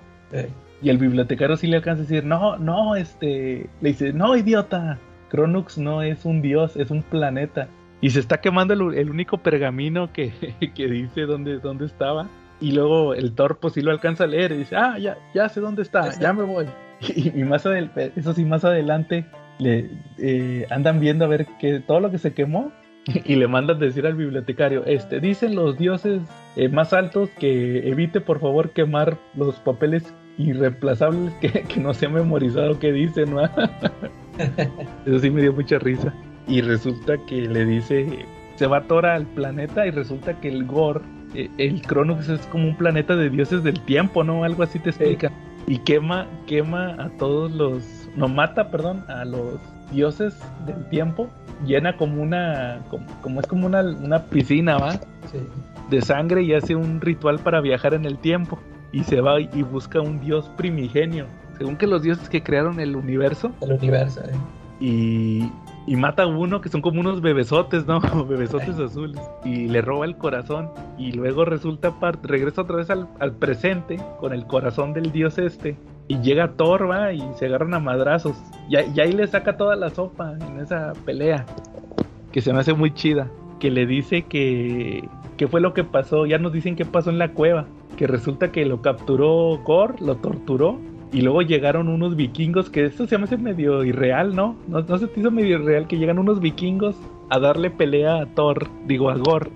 Y 0.82 0.88
el 0.88 0.98
bibliotecario 0.98 1.56
sí 1.56 1.66
le 1.66 1.76
alcanza 1.76 2.02
a 2.02 2.06
decir, 2.06 2.24
no, 2.24 2.56
no, 2.56 2.94
este, 2.94 3.68
le 3.80 3.88
dice, 3.88 4.12
no, 4.12 4.36
idiota, 4.36 4.98
Cronux 5.28 5.76
no 5.76 6.02
es 6.02 6.24
un 6.24 6.40
dios, 6.40 6.76
es 6.76 6.90
un 6.90 7.02
planeta. 7.02 7.68
Y 8.00 8.10
se 8.10 8.20
está 8.20 8.40
quemando 8.40 8.74
el, 8.74 9.10
único 9.10 9.38
pergamino 9.38 10.12
que, 10.12 10.32
que 10.74 10.86
dice 10.86 11.22
dónde, 11.22 11.58
dónde 11.58 11.86
estaba. 11.86 12.28
Y 12.60 12.72
luego 12.72 13.14
el 13.14 13.34
Thor 13.34 13.58
pues 13.58 13.74
sí 13.74 13.80
lo 13.80 13.90
alcanza 13.90 14.24
a 14.24 14.26
leer 14.26 14.52
y 14.52 14.58
dice, 14.58 14.76
ah, 14.76 14.98
ya, 14.98 15.16
ya 15.34 15.48
sé 15.48 15.60
dónde 15.60 15.82
está, 15.82 16.18
ya 16.18 16.32
me 16.32 16.44
voy. 16.44 16.66
Y, 17.00 17.44
más 17.44 17.64
adelante, 17.64 18.12
eso 18.14 18.34
sí, 18.34 18.44
más 18.44 18.62
adelante 18.62 19.24
le 19.58 19.90
eh, 20.18 20.66
andan 20.68 21.00
viendo 21.00 21.24
a 21.24 21.28
ver 21.28 21.46
que 21.58 21.80
todo 21.80 21.98
lo 21.98 22.10
que 22.10 22.18
se 22.18 22.34
quemó 22.34 22.72
y 23.24 23.36
le 23.36 23.48
mandan 23.48 23.78
decir 23.78 24.06
al 24.06 24.14
bibliotecario, 24.14 24.84
este, 24.84 25.18
dicen 25.18 25.54
los 25.54 25.78
dioses 25.78 26.20
eh, 26.56 26.68
más 26.68 26.92
altos 26.92 27.30
que 27.38 27.88
evite 27.88 28.20
por 28.20 28.38
favor 28.38 28.70
quemar 28.70 29.16
los 29.34 29.56
papeles 29.60 30.14
irreemplazables 30.36 31.32
que, 31.34 31.50
que 31.68 31.80
no 31.80 31.94
se 31.94 32.06
ha 32.06 32.10
memorizado 32.10 32.78
que 32.78 32.92
dicen, 32.92 33.34
¿no? 33.34 33.44
Eso 35.06 35.18
sí 35.18 35.30
me 35.30 35.42
dio 35.42 35.52
mucha 35.52 35.78
risa. 35.78 36.14
Y 36.46 36.62
resulta 36.62 37.14
que 37.26 37.42
le 37.42 37.64
dice, 37.64 38.26
se 38.56 38.66
va 38.66 38.82
Thor 38.82 39.06
al 39.06 39.26
planeta 39.26 39.86
y 39.86 39.90
resulta 39.90 40.38
que 40.40 40.48
el 40.48 40.66
Gor 40.66 41.00
eh, 41.00 41.19
el 41.34 41.82
Cronos 41.82 42.28
es 42.28 42.40
como 42.46 42.68
un 42.68 42.76
planeta 42.76 43.16
de 43.16 43.30
dioses 43.30 43.62
del 43.62 43.80
tiempo, 43.80 44.24
¿no? 44.24 44.44
Algo 44.44 44.62
así 44.62 44.78
te 44.78 44.90
explica. 44.90 45.30
Y 45.66 45.78
quema, 45.78 46.26
quema 46.46 46.94
a 46.98 47.10
todos 47.10 47.52
los, 47.52 47.84
no 48.16 48.28
mata, 48.28 48.70
perdón, 48.70 49.04
a 49.08 49.24
los 49.24 49.60
dioses 49.92 50.34
del 50.66 50.88
tiempo. 50.88 51.28
Llena 51.66 51.96
como 51.96 52.22
una, 52.22 52.80
como, 53.22 53.40
es 53.40 53.46
como 53.46 53.66
una, 53.66 53.82
una 53.82 54.24
piscina, 54.24 54.78
¿va? 54.78 54.92
Sí. 54.92 55.38
De 55.90 56.00
sangre 56.00 56.42
y 56.42 56.54
hace 56.54 56.74
un 56.74 57.00
ritual 57.00 57.38
para 57.38 57.60
viajar 57.60 57.94
en 57.94 58.04
el 58.04 58.18
tiempo. 58.18 58.58
Y 58.92 59.04
se 59.04 59.20
va 59.20 59.40
y 59.40 59.62
busca 59.62 60.00
un 60.00 60.20
dios 60.20 60.50
primigenio. 60.56 61.26
Según 61.58 61.76
que 61.76 61.86
los 61.86 62.02
dioses 62.02 62.28
que 62.28 62.42
crearon 62.42 62.80
el 62.80 62.96
universo. 62.96 63.52
El 63.60 63.74
universo, 63.74 64.20
eh. 64.22 64.34
Y, 64.80 65.52
y 65.86 65.96
mata 65.96 66.24
a 66.24 66.26
uno 66.26 66.60
que 66.60 66.68
son 66.68 66.82
como 66.82 67.00
unos 67.00 67.20
bebesotes, 67.20 67.86
¿no? 67.86 68.00
bebesotes 68.28 68.78
azules. 68.78 69.20
Y 69.44 69.68
le 69.68 69.80
roba 69.80 70.04
el 70.04 70.16
corazón. 70.16 70.70
Y 70.98 71.12
luego 71.12 71.44
resulta, 71.44 71.94
regresa 72.22 72.62
otra 72.62 72.76
vez 72.76 72.90
al, 72.90 73.32
presente 73.38 73.98
con 74.18 74.32
el 74.32 74.46
corazón 74.46 74.92
del 74.92 75.10
dios 75.12 75.38
este. 75.38 75.76
Y 76.08 76.20
llega 76.20 76.52
Thor, 76.52 76.90
va, 76.90 77.12
y 77.12 77.22
se 77.36 77.46
agarran 77.46 77.74
a 77.74 77.78
madrazos. 77.78 78.36
Y, 78.68 78.76
ahí 78.76 79.12
le 79.12 79.26
saca 79.26 79.56
toda 79.56 79.76
la 79.76 79.90
sopa 79.90 80.32
en 80.32 80.60
esa 80.60 80.92
pelea. 81.04 81.46
Que 82.32 82.40
se 82.40 82.52
me 82.52 82.60
hace 82.60 82.74
muy 82.74 82.92
chida. 82.92 83.30
Que 83.58 83.70
le 83.70 83.86
dice 83.86 84.22
que. 84.22 85.08
¿Qué 85.36 85.48
fue 85.48 85.62
lo 85.62 85.72
que 85.72 85.84
pasó? 85.84 86.26
Ya 86.26 86.38
nos 86.38 86.52
dicen 86.52 86.76
qué 86.76 86.84
pasó 86.84 87.10
en 87.10 87.18
la 87.18 87.32
cueva. 87.32 87.66
Que 87.96 88.06
resulta 88.06 88.52
que 88.52 88.66
lo 88.66 88.82
capturó 88.82 89.58
Gor, 89.64 90.00
lo 90.02 90.16
torturó 90.16 90.78
y 91.12 91.22
luego 91.22 91.42
llegaron 91.42 91.88
unos 91.88 92.16
vikingos, 92.16 92.70
que 92.70 92.84
esto 92.84 93.06
se 93.06 93.18
me 93.18 93.24
hace 93.24 93.36
medio 93.36 93.84
irreal, 93.84 94.34
¿no? 94.34 94.56
¿no? 94.68 94.82
No 94.82 94.98
se 94.98 95.06
te 95.08 95.20
hizo 95.20 95.30
medio 95.30 95.58
irreal 95.58 95.88
que 95.88 95.98
llegan 95.98 96.18
unos 96.18 96.40
vikingos 96.40 96.94
a 97.30 97.38
darle 97.38 97.70
pelea 97.70 98.22
a 98.22 98.26
Thor, 98.26 98.68
digo 98.86 99.10
a 99.10 99.16
Gor. 99.16 99.50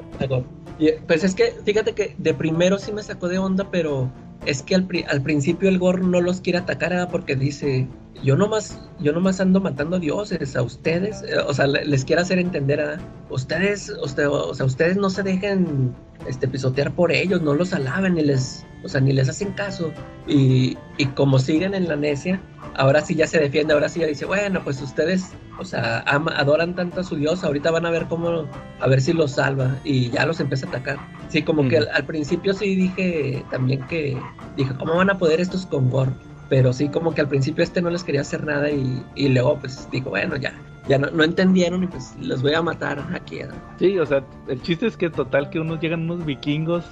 pues 1.07 1.25
es 1.25 1.35
que, 1.35 1.53
fíjate 1.65 1.93
que 1.93 2.15
de 2.19 2.35
primero 2.35 2.79
sí 2.79 2.93
me 2.93 3.03
sacó 3.03 3.29
de 3.29 3.39
onda, 3.39 3.69
pero 3.71 4.11
es 4.47 4.63
que 4.63 4.75
al, 4.75 4.89
al 5.09 5.23
principio 5.23 5.69
el 5.69 5.79
Gor 5.79 6.03
no 6.03 6.21
los 6.21 6.41
quiere 6.41 6.59
atacar 6.59 6.93
¿eh? 6.93 7.07
porque 7.11 7.37
dice, 7.37 7.87
yo 8.23 8.37
nomás, 8.37 8.79
yo 9.01 9.13
nomás 9.13 9.41
ando 9.41 9.61
matando 9.61 9.99
dioses 9.99 10.57
a 10.57 10.63
ustedes, 10.63 11.23
eh, 11.23 11.39
o 11.47 11.53
sea, 11.53 11.67
les 11.67 12.05
quiero 12.05 12.23
hacer 12.23 12.39
entender 12.39 12.81
a 12.81 12.99
ustedes, 13.31 13.91
usted, 14.03 14.29
o 14.29 14.55
sea, 14.55 14.67
ustedes 14.67 14.97
no 14.97 15.11
se 15.11 15.23
dejen 15.23 15.95
este, 16.27 16.49
pisotear 16.49 16.93
por 16.93 17.13
ellos, 17.13 17.43
no 17.43 17.55
los 17.55 17.73
alaben 17.73 18.15
ni 18.15 18.23
les, 18.23 18.65
o 18.83 18.89
sea, 18.89 19.01
ni 19.01 19.13
les 19.13 19.29
hacen 19.29 19.53
caso. 19.53 19.93
Y, 20.27 20.79
y 20.97 21.07
como 21.07 21.39
siguen 21.39 21.75
en 21.75 21.89
la 21.89 21.97
necia, 21.97 22.41
ahora 22.77 23.01
sí 23.01 23.15
ya 23.15 23.27
se 23.27 23.39
defiende, 23.39 23.75
ahora 23.75 23.89
sí 23.89 24.01
ya 24.01 24.07
dice, 24.07 24.25
bueno, 24.25 24.63
pues 24.63 24.81
ustedes, 24.81 25.33
o 25.59 25.65
sea, 25.65 25.99
adoran 26.01 26.75
tanto 26.75 27.01
a 27.01 27.05
su 27.05 27.17
Dios, 27.17 27.45
ahorita 27.45 27.71
van 27.71 27.87
a 27.87 27.91
ver 27.91 28.07
cómo, 28.07 28.47
a 28.81 28.89
ver 28.89 29.01
si 29.01 29.13
los 29.13 29.33
salva. 29.33 29.77
Y 29.85 30.11
ya 30.11 30.27
los 30.27 30.41
empieza 30.41 30.67
a 30.67 30.69
atacar. 30.71 30.99
Sí, 31.29 31.43
como 31.43 31.69
que 31.69 31.79
al, 31.79 32.05
principio 32.05 32.55
sí 32.55 32.75
dije 32.75 33.45
también 33.51 33.87
que, 33.87 34.17
dije, 34.57 34.73
¿cómo 34.79 34.97
van 34.97 35.11
a 35.11 35.19
poder 35.19 35.41
estos 35.41 35.67
con 35.67 35.91
Gor? 35.91 36.13
Pero 36.49 36.73
sí, 36.73 36.89
como 36.89 37.15
que 37.15 37.21
al 37.21 37.29
principio 37.29 37.65
este 37.65 37.81
no 37.81 37.91
les 37.91 38.05
quería 38.05 38.21
hacer 38.21 38.45
nada 38.45 38.71
y, 38.71 39.03
y 39.15 39.29
luego 39.29 39.59
pues 39.59 39.89
dijo, 39.91 40.11
bueno, 40.11 40.37
ya, 40.37 40.53
ya 40.89 40.99
no, 40.99 41.11
no, 41.11 41.25
entendieron 41.25 41.83
y 41.83 41.87
pues 41.87 42.15
los 42.21 42.43
voy 42.43 42.53
a 42.53 42.63
matar 42.63 43.03
aquí. 43.15 43.39
Sí, 43.79 43.99
o 43.99 44.07
sea, 44.07 44.23
el 44.49 44.61
chiste 44.63 44.87
es 44.87 44.97
que 44.97 45.09
total 45.09 45.49
que 45.51 45.59
unos 45.59 45.81
llegan 45.81 46.03
unos 46.03 46.25
vikingos 46.27 46.85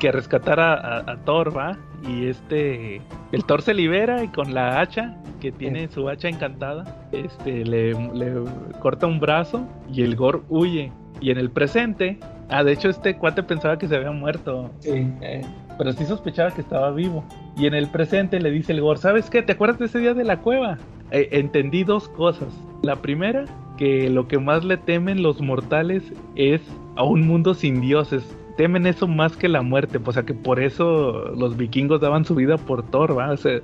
que 0.00 0.08
a 0.08 0.12
rescatar 0.12 0.58
a, 0.58 1.16
Thor, 1.24 1.56
¿va? 1.56 1.78
Y 2.06 2.26
este, 2.26 3.00
el 3.32 3.44
Thor 3.44 3.62
se 3.62 3.74
libera 3.74 4.24
y 4.24 4.28
con 4.28 4.52
la 4.54 4.80
hacha, 4.80 5.16
que 5.40 5.52
tiene 5.52 5.88
su 5.88 6.08
hacha 6.08 6.28
encantada, 6.28 7.08
este, 7.12 7.64
le, 7.64 7.92
le 8.14 8.32
corta 8.80 9.06
un 9.06 9.20
brazo 9.20 9.66
y 9.92 10.02
el 10.02 10.16
Gor 10.16 10.44
huye. 10.48 10.92
Y 11.20 11.30
en 11.30 11.38
el 11.38 11.50
presente, 11.50 12.18
ah, 12.50 12.64
de 12.64 12.72
hecho 12.72 12.88
este 12.88 13.16
cuate 13.16 13.42
pensaba 13.42 13.78
que 13.78 13.86
se 13.86 13.96
había 13.96 14.10
muerto. 14.10 14.70
Sí, 14.80 15.10
eh 15.20 15.42
pero 15.78 15.92
sí 15.92 16.04
sospechaba 16.04 16.50
que 16.50 16.60
estaba 16.60 16.90
vivo. 16.90 17.24
Y 17.56 17.66
en 17.66 17.74
el 17.74 17.88
presente 17.88 18.40
le 18.40 18.50
dice 18.50 18.72
el 18.72 18.80
Gor, 18.80 18.98
¿sabes 18.98 19.30
qué? 19.30 19.42
¿Te 19.42 19.52
acuerdas 19.52 19.78
de 19.78 19.86
ese 19.86 19.98
día 19.98 20.14
de 20.14 20.24
la 20.24 20.40
cueva? 20.40 20.78
Eh, 21.10 21.28
entendí 21.32 21.84
dos 21.84 22.08
cosas. 22.08 22.48
La 22.82 22.96
primera, 22.96 23.44
que 23.76 24.10
lo 24.10 24.28
que 24.28 24.38
más 24.38 24.64
le 24.64 24.76
temen 24.76 25.22
los 25.22 25.40
mortales 25.40 26.02
es 26.34 26.60
a 26.96 27.04
un 27.04 27.26
mundo 27.26 27.54
sin 27.54 27.80
dioses. 27.80 28.36
Temen 28.56 28.86
eso 28.86 29.06
más 29.06 29.36
que 29.36 29.48
la 29.48 29.60
muerte, 29.60 30.00
o 30.02 30.12
sea 30.12 30.22
que 30.22 30.32
por 30.32 30.60
eso 30.60 31.30
los 31.36 31.58
vikingos 31.58 32.00
daban 32.00 32.24
su 32.24 32.34
vida 32.34 32.56
por 32.56 32.88
Thor, 32.90 33.16
¿va? 33.16 33.30
O 33.30 33.36
sea, 33.36 33.60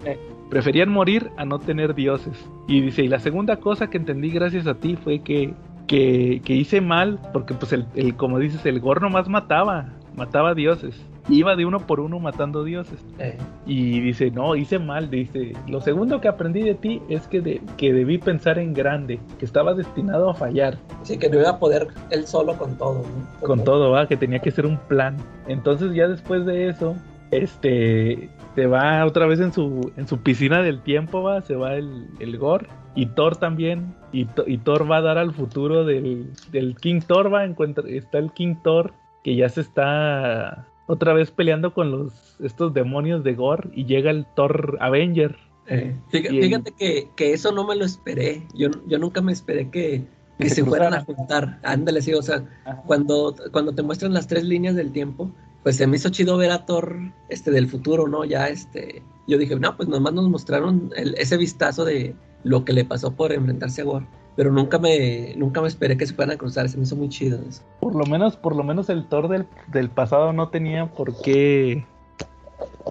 preferían 0.51 0.91
morir 0.91 1.31
a 1.39 1.47
no 1.47 1.59
tener 1.59 1.95
dioses. 1.95 2.47
Y 2.69 2.83
dice, 2.83 3.03
y 3.03 3.09
la 3.09 3.19
segunda 3.19 3.57
cosa 3.57 3.89
que 3.89 3.97
entendí 3.97 4.31
gracias 4.31 4.67
a 4.67 4.75
ti 4.75 4.97
fue 4.97 5.21
que, 5.21 5.55
que, 5.87 6.43
que 6.45 6.55
hice 6.55 6.83
mal, 6.83 7.19
porque 7.33 7.55
pues 7.55 7.73
el, 7.73 7.87
el, 7.95 8.17
como 8.17 8.39
dices, 8.39 8.67
el 8.67 8.81
Gor 8.81 9.01
nomás 9.01 9.31
mataba, 9.31 9.95
mataba 10.15 10.55
dioses 10.55 11.03
iba 11.29 11.57
de 11.57 11.65
uno 11.65 11.87
por 11.87 12.01
uno 12.01 12.19
matando 12.19 12.65
dioses. 12.65 13.05
Eh. 13.19 13.39
Y 13.67 14.01
dice, 14.01 14.31
no, 14.31 14.57
hice 14.57 14.79
mal, 14.79 15.11
dice, 15.11 15.53
lo 15.69 15.81
segundo 15.81 16.21
que 16.21 16.29
aprendí 16.29 16.63
de 16.63 16.75
ti 16.75 17.01
es 17.09 17.27
que, 17.29 17.41
de, 17.41 17.61
que 17.77 17.93
debí 17.93 18.19
pensar 18.19 18.59
en 18.59 18.75
grande, 18.75 19.21
que 19.39 19.45
estaba 19.45 19.75
destinado 19.75 20.31
a 20.31 20.35
fallar. 20.35 20.79
Sí, 21.03 21.19
que 21.19 21.29
no 21.29 21.41
iba 21.41 21.51
a 21.51 21.59
poder 21.59 21.89
él 22.11 22.27
solo 22.27 22.57
con 22.57 22.77
todo. 22.77 23.05
Con, 23.41 23.65
todo, 23.65 23.91
va, 23.91 24.07
que 24.07 24.17
tenía 24.17 24.41
que 24.41 24.51
ser 24.51 24.67
un 24.67 24.79
plan. 24.79 25.17
Entonces 25.47 25.95
ya 25.95 26.09
después 26.09 26.45
de 26.45 26.69
eso, 26.69 26.97
este, 27.31 28.29
se 28.55 28.67
va 28.67 29.05
otra 29.05 29.27
vez 29.27 29.41
en 29.41 29.53
su, 29.53 29.93
en 29.97 30.09
su 30.09 30.19
piscina 30.19 30.63
del 30.63 30.83
tiempo, 30.83 31.23
va, 31.23 31.41
se 31.43 31.55
va 31.55 31.75
el, 31.75 32.09
el 32.21 32.39
Gore. 32.39 32.67
Y 32.95 33.07
Thor 33.07 33.37
también, 33.37 33.95
y, 34.13 34.27
y, 34.47 34.59
Thor 34.59 34.91
va 34.91 34.99
a 34.99 35.01
dar 35.01 35.17
al 35.17 35.33
futuro 35.33 35.87
del, 35.87 36.31
del 36.51 36.77
King 36.77 37.01
Thor, 37.01 37.33
va, 37.33 37.45
encuentra, 37.45 37.89
está 37.89 38.19
el 38.19 38.33
King 38.33 38.57
Thor 38.63 38.93
que 39.25 39.37
ya 39.37 39.49
se 39.49 39.61
está 39.61 40.67
otra 40.93 41.15
vez 41.15 41.31
peleando 41.31 41.73
con 41.73 41.91
los 41.91 42.37
estos 42.41 42.75
demonios 42.75 43.25
de 43.25 43.35
Gore 43.35 43.71
y 43.73 43.87
llega 43.87 44.11
el 44.11 44.27
Thor 44.37 44.77
Avenger 44.81 45.37
Eh, 45.67 45.97
fíjate, 46.11 46.73
que, 46.73 47.09
que, 47.17 47.33
eso 47.33 47.51
no 47.53 47.67
me 47.67 47.77
lo 47.77 47.85
esperé. 47.85 48.47
Yo, 48.53 48.69
yo 48.87 48.99
nunca 48.99 49.23
me 49.23 49.33
esperé 49.33 49.71
que, 49.71 50.05
que 50.39 50.51
se, 50.51 50.65
fueran 50.65 50.93
a 50.93 51.05
juntar. 51.05 51.61
Ándale, 51.63 52.03
sí, 52.03 52.13
o 52.13 52.21
sea, 52.21 52.45
cuando, 52.87 53.35
cuando 53.53 53.73
te 53.73 53.83
muestran 53.83 54.13
las 54.13 54.27
tres 54.27 54.45
líneas 54.45 54.75
del 54.75 54.91
tiempo, 54.93 55.31
pues 55.63 55.77
se 55.77 55.87
me 55.87 55.97
hizo 55.97 56.11
chido 56.11 56.37
ver 56.37 56.51
a 56.51 56.67
Thor 56.67 56.99
este, 57.29 57.53
del 57.53 57.69
futuro, 57.69 58.09
¿no? 58.09 58.25
Ya 58.25 58.49
este, 58.49 59.03
yo 59.29 59.39
dije, 59.39 59.57
no, 59.57 59.77
pues 59.77 59.89
nomás 59.89 60.13
nos 60.13 60.29
mostraron 60.29 60.91
ese 60.97 61.37
vistazo 61.37 61.85
de 61.85 62.15
lo 62.43 62.65
que 62.65 62.73
le 62.73 62.85
pasó 62.85 63.13
por 63.13 63.33
enfrentarse 63.33 63.83
a 63.83 63.85
Gore. 63.85 64.07
Pero 64.37 64.51
nunca 64.51 64.79
me, 64.79 65.35
nunca 65.37 65.61
me 65.61 65.69
esperé 65.69 65.97
que 65.97 66.07
se 66.07 66.15
fueran 66.15 66.35
a 66.35 66.39
cruzar, 66.39 66.69
se 66.69 66.77
me 66.77 66.85
hizo 66.85 66.97
muy 66.97 67.09
chido 67.09 67.39
eso. 67.49 67.63
Por 67.81 67.95
lo 67.95 68.07
menos, 68.07 68.37
por 68.37 68.57
lo 68.57 68.65
menos 68.65 68.89
el 68.89 69.07
Thor 69.07 69.29
del, 69.29 69.47
del 69.69 69.91
pasado 69.91 70.33
no 70.33 70.49
tenía 70.49 70.87
por 70.87 71.21
qué, 71.21 71.85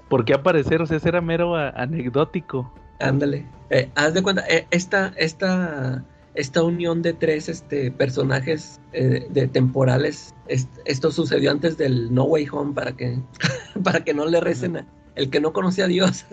por 0.08 0.24
qué 0.24 0.34
aparecer, 0.34 0.82
o 0.82 0.86
sea, 0.86 0.98
ese 0.98 1.10
era 1.10 1.22
mero 1.22 1.56
anecdótico. 1.56 2.72
Ándale. 3.00 3.46
Eh, 3.72 3.90
haz 3.96 4.14
de 4.14 4.22
cuenta, 4.22 4.44
eh, 4.48 4.68
esta, 4.70 5.14
esta 5.18 6.06
esta 6.34 6.64
unión 6.64 7.02
de 7.02 7.14
tres 7.14 7.50
este, 7.50 7.92
personajes 7.92 8.80
eh, 8.94 9.28
de 9.30 9.48
temporales, 9.48 10.34
esto 10.48 11.12
sucedió 11.12 11.52
antes 11.52 11.78
del 11.78 12.14
No 12.14 12.24
Way 12.24 12.48
Home 12.52 12.74
para 12.74 12.94
que, 12.94 13.20
para 13.84 14.04
que 14.04 14.14
no 14.14 14.26
le 14.26 14.40
recen 14.40 14.78
a, 14.78 14.86
el 15.22 15.30
que 15.30 15.40
no 15.40 15.54
conoce 15.54 15.84
a 15.84 15.88
Dios. 15.88 16.26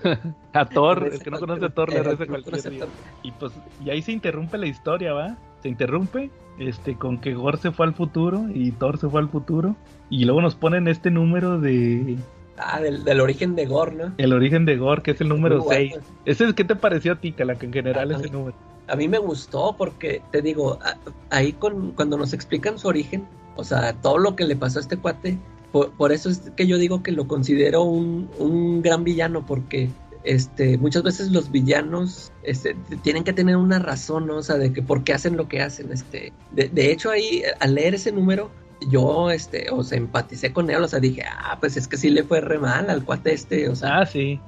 a 0.52 0.66
Thor, 0.66 1.10
el 1.12 1.20
que 1.20 1.30
no 1.30 1.38
conoce 1.38 1.64
a 1.64 1.70
Thor 1.70 1.92
le 1.92 2.02
reza 2.02 2.26
cualquier 2.26 2.70
Dios. 2.70 2.88
Y 3.22 3.32
pues, 3.32 3.52
y 3.84 3.90
ahí 3.90 4.02
se 4.02 4.12
interrumpe 4.12 4.58
la 4.58 4.66
historia, 4.66 5.12
¿va? 5.12 5.36
Se 5.62 5.68
interrumpe 5.68 6.30
este 6.58 6.96
con 6.96 7.18
que 7.18 7.34
Gore 7.34 7.58
se 7.58 7.70
fue 7.70 7.86
al 7.86 7.94
futuro 7.94 8.46
y 8.52 8.72
Thor 8.72 8.98
se 8.98 9.08
fue 9.08 9.20
al 9.20 9.28
futuro. 9.28 9.76
Y 10.08 10.24
luego 10.24 10.40
nos 10.40 10.54
ponen 10.54 10.88
este 10.88 11.10
número 11.10 11.60
de 11.60 12.16
Ah, 12.58 12.80
del, 12.80 13.20
origen 13.20 13.54
de 13.54 13.66
Gore, 13.66 13.94
¿no? 13.94 14.14
El 14.16 14.32
origen 14.32 14.64
de 14.64 14.76
Gore, 14.76 15.02
que 15.02 15.10
es 15.10 15.20
el 15.20 15.28
número 15.28 15.62
6. 15.68 15.94
¿Ese 16.24 16.44
es 16.44 16.54
qué 16.54 16.64
te 16.64 16.74
pareció 16.74 17.12
a 17.12 17.16
ti, 17.16 17.32
que 17.32 17.42
en 17.42 17.72
general 17.72 18.12
es 18.12 18.22
el 18.22 18.32
número? 18.32 18.56
a 18.88 18.94
mí 18.94 19.08
me 19.08 19.18
gustó 19.18 19.74
porque, 19.76 20.22
te 20.30 20.42
digo, 20.42 20.78
ahí 21.30 21.52
con, 21.52 21.92
cuando 21.92 22.16
nos 22.16 22.32
explican 22.32 22.78
su 22.78 22.88
origen, 22.88 23.26
o 23.56 23.64
sea, 23.64 23.92
todo 23.94 24.18
lo 24.18 24.36
que 24.36 24.44
le 24.44 24.54
pasó 24.56 24.78
a 24.78 24.82
este 24.82 24.96
cuate, 24.96 25.38
por, 25.72 26.12
eso 26.12 26.30
es 26.30 26.50
que 26.56 26.66
yo 26.66 26.78
digo 26.78 27.02
que 27.02 27.12
lo 27.12 27.28
considero 27.28 27.82
un, 27.82 28.30
un, 28.38 28.82
gran 28.82 29.04
villano, 29.04 29.44
porque 29.44 29.90
este, 30.24 30.78
muchas 30.78 31.02
veces 31.02 31.30
los 31.30 31.50
villanos 31.50 32.32
este, 32.42 32.76
tienen 33.02 33.24
que 33.24 33.32
tener 33.32 33.56
una 33.56 33.78
razón, 33.78 34.26
¿no? 34.26 34.36
O 34.36 34.42
sea, 34.42 34.56
de 34.56 34.72
que 34.72 34.82
por 34.82 35.04
qué 35.04 35.12
hacen 35.12 35.36
lo 35.36 35.48
que 35.48 35.60
hacen. 35.60 35.92
Este. 35.92 36.32
De, 36.52 36.68
de 36.68 36.92
hecho, 36.92 37.10
ahí, 37.10 37.42
al 37.60 37.74
leer 37.74 37.94
ese 37.94 38.10
número, 38.12 38.50
yo, 38.88 39.30
este, 39.30 39.70
o 39.70 39.82
sea, 39.82 39.98
empaticé 39.98 40.52
con 40.52 40.70
él, 40.70 40.82
o 40.82 40.88
sea, 40.88 41.00
dije, 41.00 41.22
ah, 41.28 41.56
pues 41.60 41.76
es 41.76 41.88
que 41.88 41.96
sí 41.96 42.10
le 42.10 42.22
fue 42.22 42.40
re 42.40 42.58
mal 42.58 42.90
al 42.90 43.04
cuate 43.04 43.32
este, 43.32 43.68
o 43.68 43.76
sea. 43.76 44.00
Ah, 44.00 44.06
sí. 44.06 44.40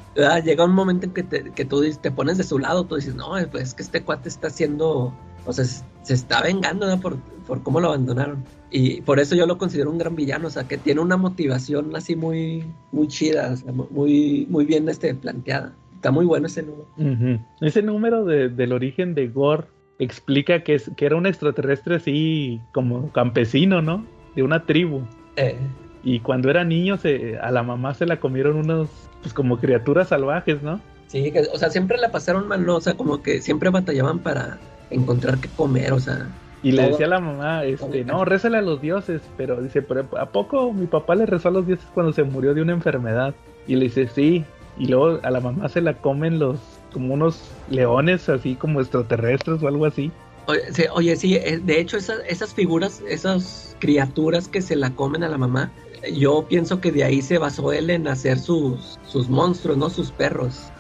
Llega 0.45 0.65
un 0.65 0.75
momento 0.75 1.07
en 1.07 1.13
que, 1.13 1.23
te, 1.23 1.51
que 1.51 1.65
tú 1.65 1.83
te 2.01 2.11
pones 2.11 2.39
de 2.39 2.45
su 2.45 2.59
lado, 2.59 2.85
tú 2.85 2.97
dices, 2.97 3.15
no, 3.15 3.33
pues 3.51 3.69
es 3.69 3.75
que 3.75 3.83
este 3.83 4.03
cuate 4.03 4.29
está 4.29 4.49
haciendo, 4.49 5.15
o 5.47 5.53
sea, 5.53 5.65
se 5.65 6.15
está 6.15 6.43
vengando 6.43 6.87
¿no? 6.87 7.01
por, 7.01 7.19
por 7.49 7.65
cómo 7.65 7.81
lo 7.81 7.89
abandonaron. 7.89 8.45
Y 8.71 9.01
por 9.01 9.19
eso 9.19 9.35
yo 9.35 9.47
lo 9.47 9.59
considero 9.59 9.91
un 9.91 9.99
gran 9.99 10.15
villano, 10.15 10.47
o 10.47 10.51
sea, 10.51 10.69
que 10.69 10.79
tiene 10.79 11.01
una 11.01 11.17
motivación 11.17 11.97
así 11.97 12.15
muy, 12.15 12.65
muy 12.93 13.09
chida, 13.09 13.51
o 13.53 13.57
sea, 13.57 13.73
muy, 13.73 14.47
muy 14.49 14.65
bien 14.65 14.89
este, 14.89 15.13
planteada. 15.15 15.73
Está 15.97 16.13
muy 16.13 16.27
bueno 16.27 16.47
ese 16.47 16.63
número. 16.63 17.41
Ese 17.61 17.83
número 17.83 18.25
de, 18.25 18.49
del 18.49 18.73
origen 18.73 19.17
de 19.17 19.27
Gore 19.27 19.65
explica 19.99 20.63
que, 20.63 20.77
es, 20.77 20.93
que 20.97 21.07
era 21.07 21.17
un 21.17 21.27
extraterrestre 21.27 21.97
así 21.97 22.61
como 22.73 23.11
campesino, 23.11 23.83
¿no? 23.83 24.05
de 24.39 24.45
una 24.45 24.65
tribu. 24.65 25.03
Eh. 25.35 25.57
Y 26.05 26.21
cuando 26.21 26.49
era 26.49 26.63
niño 26.63 26.97
se, 26.97 27.39
a 27.39 27.51
la 27.51 27.65
mamá 27.65 27.93
se 27.95 28.07
la 28.07 28.21
comieron 28.21 28.57
unos, 28.57 28.89
pues 29.21 29.35
como 29.35 29.59
criaturas 29.59 30.09
salvajes, 30.09 30.63
¿no? 30.63 30.81
Sí, 31.09 31.33
o 31.53 31.59
sea, 31.59 31.71
siempre 31.71 31.99
la 31.99 32.13
pasaron 32.13 32.47
mal, 32.47 32.65
¿no? 32.65 32.77
O 32.77 32.81
sea, 32.81 32.95
como 32.95 33.21
que 33.21 33.41
siempre 33.41 33.71
batallaban 33.71 34.21
para 34.21 34.59
encontrar 34.91 35.39
qué 35.39 35.49
comer, 35.49 35.93
o 35.93 35.99
sea. 35.99 36.29
Y 36.63 36.73
le 36.73 36.89
decía 36.89 37.07
a 37.07 37.11
la 37.11 37.21
mamá, 37.21 37.65
este, 37.65 38.05
no, 38.05 38.25
rézale 38.25 38.59
a 38.59 38.63
los 38.63 38.81
dioses, 38.81 39.23
pero 39.37 39.63
dice, 39.63 39.81
pero 39.83 40.09
¿a 40.19 40.27
poco 40.27 40.73
mi 40.73 40.87
papá 40.87 41.15
le 41.15 41.27
rezó 41.27 41.49
a 41.49 41.53
los 41.53 41.67
dioses 41.67 41.87
cuando 41.95 42.13
se 42.13 42.25
murió 42.25 42.53
de 42.53 42.63
una 42.63 42.73
enfermedad? 42.73 43.35
Y 43.67 43.77
le 43.77 43.85
dice, 43.85 44.09
sí, 44.09 44.45
y 44.77 44.87
luego 44.87 45.21
a 45.23 45.31
la 45.31 45.41
mamá 45.41 45.69
se 45.69 45.81
la 45.81 45.95
comen 45.95 46.39
los, 46.39 46.59
como 46.93 47.15
unos 47.15 47.41
leones 47.71 48.29
así 48.29 48.55
como 48.57 48.81
extraterrestres 48.81 49.63
o 49.63 49.69
algo 49.69 49.87
así. 49.87 50.11
Oye, 50.95 51.15
sí, 51.17 51.37
eh, 51.37 51.61
de 51.63 51.79
hecho 51.79 51.99
esas, 51.99 52.21
esas 52.27 52.55
figuras, 52.55 53.03
esas 53.07 53.77
criaturas 53.79 54.49
que 54.49 54.63
se 54.63 54.77
la 54.77 54.91
comen 54.95 55.23
a 55.23 55.29
la 55.29 55.37
mamá, 55.37 55.71
yo 56.15 56.47
pienso 56.49 56.81
que 56.81 56.91
de 56.91 57.05
ahí 57.05 57.21
se 57.21 57.39
basó 57.39 57.73
él 57.73 57.91
en 57.91 58.09
hacer 58.09 58.39
sus, 58.39 58.99
sus 59.07 59.29
monstruos, 59.29 59.77
¿no? 59.77 59.91
Sus 59.91 60.11
perros. 60.11 60.71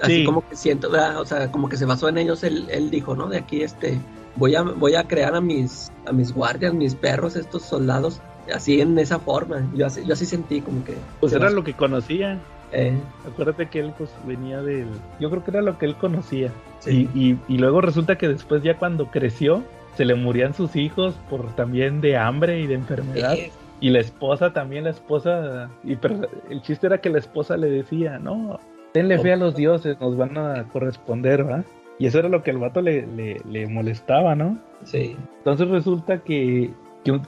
así 0.00 0.24
como 0.24 0.48
que 0.48 0.54
siento, 0.54 0.90
o 1.18 1.24
sea, 1.24 1.50
como 1.50 1.68
que 1.68 1.76
se 1.76 1.86
basó 1.86 2.08
en 2.08 2.18
ellos, 2.18 2.44
él, 2.44 2.66
él 2.70 2.90
dijo, 2.90 3.16
¿no? 3.16 3.28
De 3.28 3.38
aquí, 3.38 3.62
este, 3.62 3.98
voy 4.36 4.54
a, 4.54 4.62
voy 4.62 4.94
a 4.94 5.04
crear 5.04 5.34
a 5.34 5.40
mis, 5.40 5.92
a 6.06 6.12
mis 6.12 6.32
guardias, 6.32 6.72
mis 6.74 6.94
perros, 6.94 7.36
estos 7.36 7.62
soldados, 7.62 8.20
así 8.54 8.80
en 8.80 8.98
esa 8.98 9.18
forma. 9.18 9.68
Yo 9.74 9.86
así, 9.86 10.04
yo 10.06 10.12
así 10.12 10.26
sentí 10.26 10.60
como 10.60 10.84
que... 10.84 10.94
Pues 11.20 11.32
era 11.32 11.50
lo 11.50 11.64
que 11.64 11.74
conocía. 11.74 12.38
Eh. 12.72 12.98
Acuérdate 13.26 13.68
que 13.68 13.80
él 13.80 13.92
pues 13.96 14.10
venía 14.26 14.60
del... 14.60 14.88
Yo 15.20 15.30
creo 15.30 15.44
que 15.44 15.50
era 15.50 15.62
lo 15.62 15.78
que 15.78 15.86
él 15.86 15.96
conocía. 15.96 16.50
Y, 16.86 17.08
y, 17.48 17.58
luego 17.58 17.80
resulta 17.80 18.16
que 18.16 18.28
después 18.28 18.62
ya 18.62 18.78
cuando 18.78 19.10
creció, 19.10 19.62
se 19.96 20.04
le 20.04 20.14
morían 20.14 20.54
sus 20.54 20.76
hijos 20.76 21.14
por 21.28 21.54
también 21.56 22.00
de 22.00 22.16
hambre 22.16 22.60
y 22.60 22.66
de 22.66 22.74
enfermedad. 22.74 23.36
Y 23.80 23.90
la 23.90 24.00
esposa 24.00 24.52
también, 24.52 24.84
la 24.84 24.90
esposa... 24.90 25.68
Y 25.82 25.96
pero 25.96 26.28
el 26.48 26.62
chiste 26.62 26.86
era 26.86 26.98
que 26.98 27.10
la 27.10 27.18
esposa 27.18 27.56
le 27.56 27.68
decía, 27.68 28.18
no, 28.18 28.58
tenle 28.92 29.18
fe 29.18 29.32
a 29.32 29.36
los 29.36 29.54
dioses, 29.54 30.00
nos 30.00 30.16
van 30.16 30.38
a 30.38 30.64
corresponder, 30.72 31.48
¿va? 31.48 31.64
Y 31.98 32.06
eso 32.06 32.18
era 32.18 32.28
lo 32.28 32.42
que 32.42 32.50
el 32.50 32.58
vato 32.58 32.82
le, 32.82 33.06
le, 33.06 33.66
molestaba, 33.68 34.34
¿no? 34.34 34.58
Sí. 34.84 35.16
Entonces 35.38 35.68
resulta 35.68 36.18
que, 36.18 36.70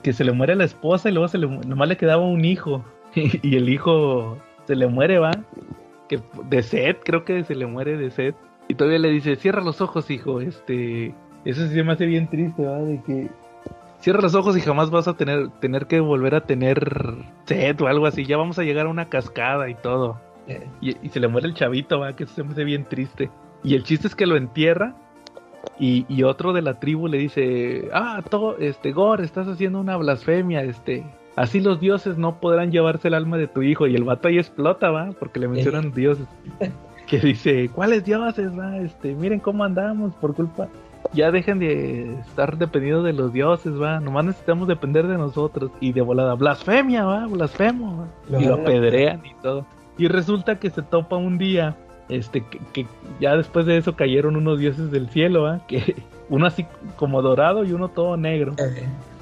que, 0.03 0.13
se 0.13 0.23
le 0.23 0.31
muere 0.31 0.55
la 0.55 0.65
esposa 0.65 1.09
y 1.09 1.13
luego 1.13 1.27
se 1.27 1.39
le, 1.39 1.47
nomás 1.47 1.87
le 1.87 1.97
quedaba 1.97 2.23
un 2.23 2.45
hijo. 2.45 2.83
y 3.15 3.55
el 3.55 3.69
hijo 3.69 4.37
se 4.65 4.75
le 4.75 4.87
muere, 4.87 5.17
va. 5.17 5.31
Que 6.07 6.19
de 6.45 6.63
sed, 6.63 6.97
creo 7.03 7.25
que 7.25 7.43
se 7.43 7.55
le 7.55 7.65
muere 7.65 7.97
de 7.97 8.11
sed. 8.11 8.35
Y 8.67 8.75
todavía 8.75 8.99
le 8.99 9.09
dice, 9.09 9.35
cierra 9.35 9.61
los 9.61 9.81
ojos, 9.81 10.11
hijo. 10.11 10.41
Este, 10.41 11.15
eso 11.45 11.67
sí 11.67 11.73
se 11.73 11.83
me 11.83 11.93
hace 11.93 12.05
bien 12.05 12.27
triste, 12.27 12.63
va, 12.63 12.77
de 12.79 13.01
que 13.01 13.29
cierra 13.99 14.21
los 14.21 14.35
ojos 14.35 14.57
y 14.57 14.61
jamás 14.61 14.91
vas 14.91 15.07
a 15.07 15.15
tener, 15.15 15.49
tener 15.59 15.87
que 15.87 15.99
volver 15.99 16.35
a 16.35 16.45
tener 16.45 17.15
sed 17.45 17.79
o 17.81 17.87
algo 17.87 18.05
así. 18.05 18.25
Ya 18.25 18.37
vamos 18.37 18.59
a 18.59 18.63
llegar 18.63 18.85
a 18.85 18.89
una 18.89 19.09
cascada 19.09 19.69
y 19.69 19.75
todo. 19.75 20.19
Eh. 20.47 20.67
Y, 20.81 21.09
se 21.09 21.19
le 21.19 21.27
muere 21.27 21.47
el 21.47 21.53
chavito, 21.53 21.99
va, 21.99 22.15
que 22.15 22.23
eso 22.23 22.33
se 22.33 22.43
me 22.43 22.51
hace 22.51 22.63
bien 22.63 22.85
triste. 22.85 23.29
Y 23.63 23.75
el 23.75 23.83
chiste 23.83 24.07
es 24.07 24.15
que 24.15 24.25
lo 24.25 24.37
entierra. 24.37 24.95
Y, 25.77 26.05
y 26.07 26.23
otro 26.23 26.53
de 26.53 26.61
la 26.61 26.79
tribu 26.79 27.07
le 27.07 27.17
dice, 27.17 27.89
ah, 27.93 28.21
todo, 28.29 28.57
este, 28.57 28.91
Gore, 28.91 29.23
estás 29.23 29.47
haciendo 29.47 29.79
una 29.79 29.97
blasfemia, 29.97 30.61
este, 30.63 31.05
así 31.35 31.59
los 31.59 31.79
dioses 31.79 32.17
no 32.17 32.39
podrán 32.39 32.71
llevarse 32.71 33.07
el 33.07 33.13
alma 33.13 33.37
de 33.37 33.47
tu 33.47 33.61
hijo. 33.61 33.87
Y 33.87 33.95
el 33.95 34.03
vato 34.03 34.27
ahí 34.27 34.37
explota, 34.37 34.89
va, 34.89 35.11
porque 35.19 35.39
le 35.39 35.47
mencionan 35.47 35.93
dioses. 35.93 36.27
Que 37.07 37.17
dice, 37.17 37.69
¿cuáles 37.73 38.05
dioses, 38.05 38.57
va? 38.57 38.77
Este, 38.77 39.15
miren 39.15 39.39
cómo 39.39 39.63
andamos 39.63 40.13
por 40.15 40.35
culpa. 40.35 40.67
Ya 41.11 41.31
dejen 41.31 41.57
de 41.57 42.19
estar 42.19 42.57
dependiendo 42.57 43.01
de 43.01 43.13
los 43.13 43.33
dioses, 43.33 43.81
va. 43.81 43.99
Nomás 43.99 44.25
necesitamos 44.25 44.67
depender 44.67 45.07
de 45.07 45.17
nosotros. 45.17 45.71
Y 45.79 45.91
de 45.91 46.01
volada, 46.01 46.35
blasfemia, 46.35 47.05
va, 47.05 47.25
blasfemo. 47.25 48.07
Y 48.29 48.45
lo 48.45 48.55
apedrean 48.55 49.25
y 49.25 49.33
todo. 49.41 49.65
Y 49.97 50.07
resulta 50.07 50.59
que 50.59 50.69
se 50.69 50.83
topa 50.83 51.15
un 51.15 51.39
día, 51.39 51.75
este, 52.09 52.43
que, 52.73 52.85
ya 53.19 53.37
después 53.37 53.65
de 53.65 53.77
eso 53.77 53.95
cayeron 53.95 54.35
unos 54.35 54.59
dioses 54.59 54.91
del 54.91 55.09
cielo, 55.09 55.43
va. 55.43 55.65
Que 55.67 55.95
uno 56.29 56.45
así 56.45 56.65
como 56.95 57.21
dorado 57.21 57.63
y 57.63 57.71
uno 57.71 57.89
todo 57.89 58.17
negro. 58.17 58.55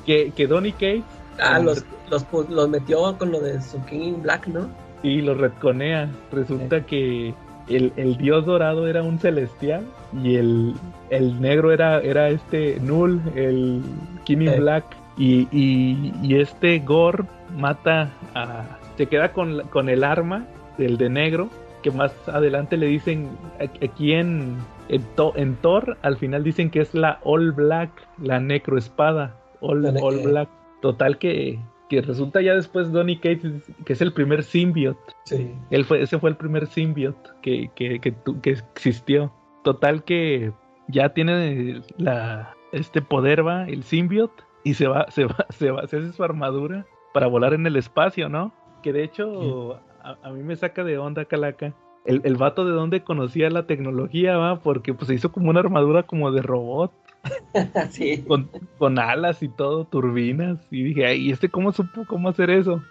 Que, 0.06 0.32
que 0.36 0.48
Donny 0.48 0.72
Cates 0.72 1.04
Ah, 1.40 1.60
los, 1.60 1.86
los, 2.10 2.70
metió 2.70 3.16
con 3.18 3.32
lo 3.32 3.40
de 3.40 3.62
su 3.62 3.84
King 3.86 4.22
Black, 4.22 4.48
¿no? 4.48 4.70
Y 5.04 5.22
los 5.22 5.38
retconea. 5.38 6.10
Resulta 6.32 6.86
que 6.86 7.34
el, 7.68 8.18
dios 8.18 8.46
dorado 8.46 8.88
era 8.88 9.04
un 9.04 9.20
celestial 9.20 9.86
y 10.24 10.36
el, 10.36 10.74
el 11.10 11.40
negro 11.40 11.72
era, 11.72 12.00
era 12.00 12.30
este 12.30 12.80
Null, 12.80 13.22
el 13.36 13.84
King 14.24 14.50
Black. 14.58 14.86
Y, 15.18 15.48
y, 15.52 16.36
este 16.36 16.80
Gore 16.80 17.24
mata 17.56 18.12
a. 18.36 18.66
Se 18.98 19.08
queda 19.08 19.32
con, 19.32 19.62
con 19.70 19.90
el 19.90 20.04
arma 20.04 20.46
del 20.78 20.98
de 20.98 21.10
negro. 21.10 21.50
Que 21.88 21.92
más 21.92 22.14
adelante 22.28 22.76
le 22.76 22.88
dicen 22.88 23.30
aquí 23.60 24.12
en, 24.12 24.58
en, 24.90 25.56
Thor, 25.62 25.98
al 26.02 26.18
final 26.18 26.44
dicen 26.44 26.70
que 26.70 26.82
es 26.82 26.94
la 26.94 27.22
All 27.24 27.54
Black, 27.54 27.90
la 28.22 28.42
necroespada. 28.42 29.40
All, 29.62 29.86
all 30.02 30.20
Black. 30.22 30.50
Total 30.82 31.18
que, 31.18 31.58
que 31.88 32.02
resulta 32.02 32.42
ya 32.42 32.56
después 32.56 32.92
Donny 32.92 33.16
Cates 33.20 33.64
que 33.86 33.94
es 33.94 34.02
el 34.02 34.12
primer 34.12 34.44
symbiote. 34.44 35.00
Sí. 35.24 35.50
Él 35.70 35.86
fue, 35.86 36.02
ese 36.02 36.20
fue 36.20 36.30
el 36.30 36.36
primer 36.36 36.68
symbiote 36.68 37.30
que, 37.42 37.72
que, 37.74 38.02
que, 38.02 38.14
que 38.42 38.50
existió. 38.50 39.32
Total 39.64 40.04
que 40.04 40.52
ya 40.90 41.14
tiene 41.14 41.84
la, 41.96 42.54
este 42.74 43.02
poder, 43.02 43.48
va, 43.48 43.64
el 43.64 43.84
symbiote, 43.84 44.44
y 44.66 44.74
se 44.74 44.90
va, 44.90 45.10
se 45.10 45.24
va, 45.24 45.46
se 45.52 45.72
va, 45.72 45.88
se 45.88 46.00
hace 46.00 46.12
su 46.12 46.22
armadura 46.22 46.86
para 47.14 47.28
volar 47.28 47.54
en 47.54 47.66
el 47.66 47.78
espacio, 47.78 48.28
¿no? 48.28 48.52
Que 48.84 48.92
de 48.92 49.06
hecho 49.06 49.80
a, 50.22 50.30
mí 50.32 50.44
me 50.44 50.56
saca 50.56 50.84
de 50.84 50.98
onda 50.98 51.26
Calaca. 51.26 51.74
el, 52.06 52.22
el 52.24 52.36
vato 52.36 52.66
de 52.66 52.72
dónde 52.72 53.04
conocía 53.04 53.50
la 53.50 53.68
tecnología, 53.68 54.38
va, 54.38 54.60
porque 54.60 54.94
pues 54.94 55.08
se 55.08 55.16
hizo 55.16 55.32
como 55.32 55.50
una 55.50 55.60
armadura 55.60 56.04
como 56.04 56.32
de 56.32 56.42
robot. 56.42 56.92
sí. 57.92 58.24
Con, 58.28 58.50
con 58.78 59.00
alas 59.00 59.44
y 59.44 59.50
todo, 59.50 59.86
turbinas. 59.86 60.60
Y 60.72 60.84
dije, 60.84 61.06
ay, 61.06 61.28
¿y 61.28 61.32
este 61.32 61.50
cómo 61.50 61.72
supo 61.72 62.06
cómo 62.08 62.30
hacer 62.30 62.50
eso? 62.50 62.82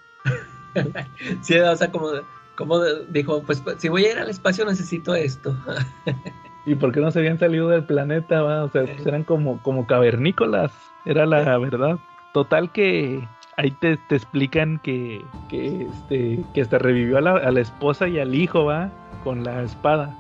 sí, 1.43 1.59
o 1.59 1.76
sea, 1.76 1.90
como, 1.90 2.09
como 2.56 2.82
dijo, 3.10 3.43
pues 3.43 3.62
si 3.78 3.88
voy 3.88 4.05
a 4.05 4.12
ir 4.12 4.18
al 4.18 4.30
espacio 4.30 4.64
necesito 4.64 5.14
esto. 5.14 5.56
¿Y 6.66 6.74
por 6.74 6.93
qué 6.93 7.01
no 7.01 7.10
se 7.12 7.20
habían 7.20 7.38
salido 7.38 7.68
del 7.68 7.84
planeta? 7.84 8.43
Va? 8.43 8.64
O 8.64 8.70
sea, 8.70 8.84
pues 8.84 9.06
eran 9.06 9.22
como, 9.22 9.62
como 9.62 9.86
cavernícolas, 9.86 10.72
era 11.05 11.24
la 11.24 11.56
verdad. 11.59 11.98
Total 12.34 12.72
que 12.72 13.26
ahí 13.56 13.70
te, 13.70 13.96
te 14.08 14.16
explican 14.16 14.78
que, 14.82 15.22
que, 15.48 15.82
este, 15.82 16.40
que 16.54 16.60
hasta 16.60 16.78
revivió 16.78 17.18
a 17.18 17.20
la, 17.20 17.32
a 17.32 17.50
la 17.50 17.60
esposa 17.60 18.08
y 18.08 18.18
al 18.18 18.34
hijo, 18.34 18.64
va, 18.64 18.90
con 19.24 19.44
la 19.44 19.62
espada. 19.62 20.16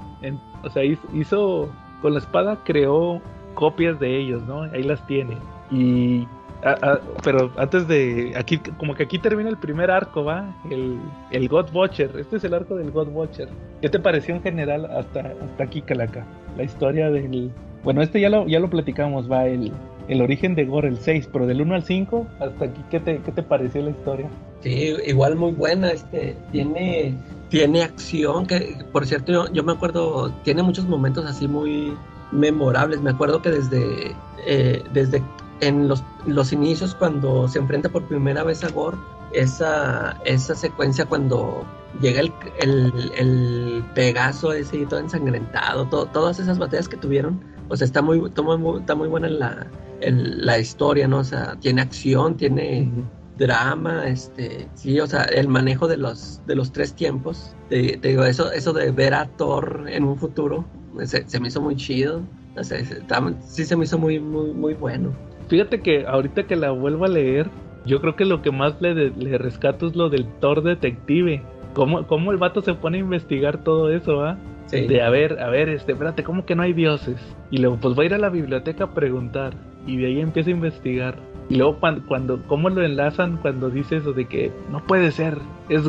O 0.64 0.70
sea, 0.70 0.82
hizo, 0.84 1.68
con 2.02 2.12
la 2.14 2.18
espada 2.18 2.58
creó 2.64 3.20
copias 3.54 3.98
de 4.00 4.16
ellos, 4.18 4.42
¿no? 4.46 4.62
Ahí 4.62 4.82
las 4.82 5.06
tiene. 5.06 5.36
Y 5.70 6.26
a- 6.64 6.98
pero 7.22 7.50
antes 7.56 7.86
de 7.86 8.32
aquí 8.36 8.58
como 8.78 8.94
que 8.94 9.02
aquí 9.04 9.18
termina 9.18 9.48
el 9.48 9.56
primer 9.58 9.90
arco, 9.90 10.24
va, 10.24 10.44
el, 10.70 10.98
el 11.30 11.48
God 11.48 11.68
Watcher. 11.72 12.10
Este 12.18 12.36
es 12.36 12.44
el 12.44 12.54
arco 12.54 12.76
del 12.76 12.90
God 12.90 13.08
Watcher. 13.08 13.48
¿Qué 13.80 13.88
te 13.88 13.98
pareció 14.00 14.34
en 14.34 14.42
general 14.42 14.86
hasta 14.86 15.20
hasta 15.20 15.64
aquí, 15.64 15.82
Calaca? 15.82 16.24
La 16.56 16.64
historia 16.64 17.10
del 17.10 17.50
bueno, 17.84 18.02
este 18.02 18.20
ya 18.20 18.28
lo 18.30 18.46
ya 18.46 18.58
lo 18.58 18.68
platicamos, 18.70 19.30
va 19.30 19.46
el 19.46 19.72
el 20.08 20.22
origen 20.22 20.54
de 20.54 20.64
Gore 20.64 20.88
el 20.88 20.98
6, 20.98 21.28
pero 21.32 21.46
del 21.46 21.60
1 21.62 21.74
al 21.74 21.82
5 21.84 22.26
hasta 22.40 22.64
aquí 22.66 22.80
¿qué 22.90 23.00
te 23.00 23.18
qué 23.18 23.32
te 23.32 23.42
pareció 23.42 23.82
la 23.82 23.90
historia? 23.90 24.28
Sí, 24.62 24.94
igual 25.06 25.36
muy 25.36 25.52
buena, 25.52 25.90
este, 25.90 26.36
tiene, 26.52 27.14
tiene 27.50 27.82
acción, 27.82 28.46
que 28.46 28.76
por 28.92 29.06
cierto 29.06 29.32
yo, 29.32 29.52
yo 29.52 29.62
me 29.62 29.72
acuerdo, 29.72 30.30
tiene 30.44 30.62
muchos 30.62 30.86
momentos 30.86 31.24
así 31.26 31.46
muy 31.48 31.92
memorables, 32.32 33.00
me 33.00 33.10
acuerdo 33.10 33.40
que 33.42 33.50
desde, 33.50 34.14
eh, 34.46 34.82
desde 34.92 35.22
en 35.60 35.88
los, 35.88 36.02
los 36.26 36.52
inicios 36.52 36.94
cuando 36.94 37.48
se 37.48 37.58
enfrenta 37.58 37.88
por 37.88 38.02
primera 38.08 38.42
vez 38.44 38.62
a 38.64 38.68
Gore, 38.70 38.96
esa, 39.32 40.16
esa 40.24 40.54
secuencia 40.54 41.04
cuando 41.04 41.64
llega 42.00 42.20
el, 42.20 42.32
el, 42.60 43.12
el 43.16 43.84
Pegaso 43.94 44.52
ese 44.52 44.78
y 44.78 44.86
todo 44.86 45.00
ensangrentado, 45.00 45.86
to- 45.86 46.06
todas 46.06 46.38
esas 46.38 46.58
batallas 46.58 46.88
que 46.88 46.96
tuvieron, 46.96 47.40
o 47.68 47.76
sea, 47.76 47.84
está 47.84 48.02
muy, 48.02 48.24
está 48.26 48.42
muy, 48.42 48.80
está 48.80 48.94
muy 48.94 49.08
buena 49.08 49.28
la, 49.28 49.66
el- 50.00 50.44
la 50.44 50.58
historia, 50.58 51.08
¿no? 51.08 51.18
O 51.18 51.24
sea, 51.24 51.56
tiene 51.60 51.82
acción, 51.82 52.36
tiene 52.36 52.90
drama, 53.38 54.06
este, 54.06 54.66
sí, 54.74 54.98
o 55.00 55.06
sea, 55.06 55.22
el 55.24 55.48
manejo 55.48 55.86
de 55.88 55.96
los, 55.98 56.40
de 56.46 56.54
los 56.54 56.72
tres 56.72 56.94
tiempos, 56.94 57.54
te, 57.68 57.98
te 57.98 58.08
digo, 58.08 58.24
eso, 58.24 58.50
eso 58.52 58.72
de 58.72 58.90
ver 58.92 59.12
a 59.14 59.26
Thor 59.36 59.84
en 59.88 60.04
un 60.04 60.16
futuro, 60.16 60.64
se, 61.04 61.28
se 61.28 61.38
me 61.40 61.48
hizo 61.48 61.60
muy 61.60 61.76
chido, 61.76 62.22
o 62.56 62.64
sea, 62.64 62.82
se- 62.84 63.02
sí 63.46 63.64
se 63.66 63.76
me 63.76 63.84
hizo 63.84 63.98
muy, 63.98 64.18
muy, 64.18 64.52
muy 64.52 64.74
bueno. 64.74 65.10
Fíjate 65.48 65.80
que 65.82 66.06
ahorita 66.06 66.44
que 66.46 66.56
la 66.56 66.70
vuelvo 66.70 67.04
a 67.04 67.08
leer, 67.08 67.50
yo 67.84 68.00
creo 68.00 68.16
que 68.16 68.24
lo 68.24 68.42
que 68.42 68.50
más 68.50 68.80
le, 68.80 69.10
le 69.10 69.38
rescato 69.38 69.86
es 69.86 69.94
lo 69.94 70.08
del 70.08 70.26
Thor 70.40 70.62
detective. 70.62 71.42
¿Cómo, 71.74 72.06
cómo 72.06 72.32
el 72.32 72.38
vato 72.38 72.62
se 72.62 72.72
pone 72.74 72.96
a 72.96 73.00
investigar 73.00 73.62
todo 73.62 73.90
eso, 73.92 74.16
va? 74.16 74.38
Sí, 74.66 74.86
De 74.86 75.00
a 75.02 75.10
ver, 75.10 75.38
a 75.40 75.48
ver, 75.48 75.68
este, 75.68 75.92
espérate, 75.92 76.24
¿cómo 76.24 76.44
que 76.44 76.54
no 76.56 76.62
hay 76.62 76.72
dioses? 76.72 77.16
Y 77.50 77.58
luego, 77.58 77.76
pues 77.76 77.96
va 77.96 78.02
a 78.02 78.06
ir 78.06 78.14
a 78.14 78.18
la 78.18 78.30
biblioteca 78.30 78.84
a 78.84 78.94
preguntar. 78.94 79.54
Y 79.86 79.96
de 79.98 80.06
ahí 80.06 80.20
empieza 80.20 80.50
a 80.50 80.54
investigar. 80.54 81.16
Y 81.48 81.56
luego, 81.56 81.78
cuando, 82.08 82.42
¿cómo 82.48 82.68
lo 82.68 82.82
enlazan 82.82 83.36
cuando 83.36 83.70
dice 83.70 83.96
eso 83.98 84.12
de 84.12 84.24
que 84.26 84.50
no 84.72 84.84
puede 84.84 85.12
ser? 85.12 85.38
Es, 85.68 85.82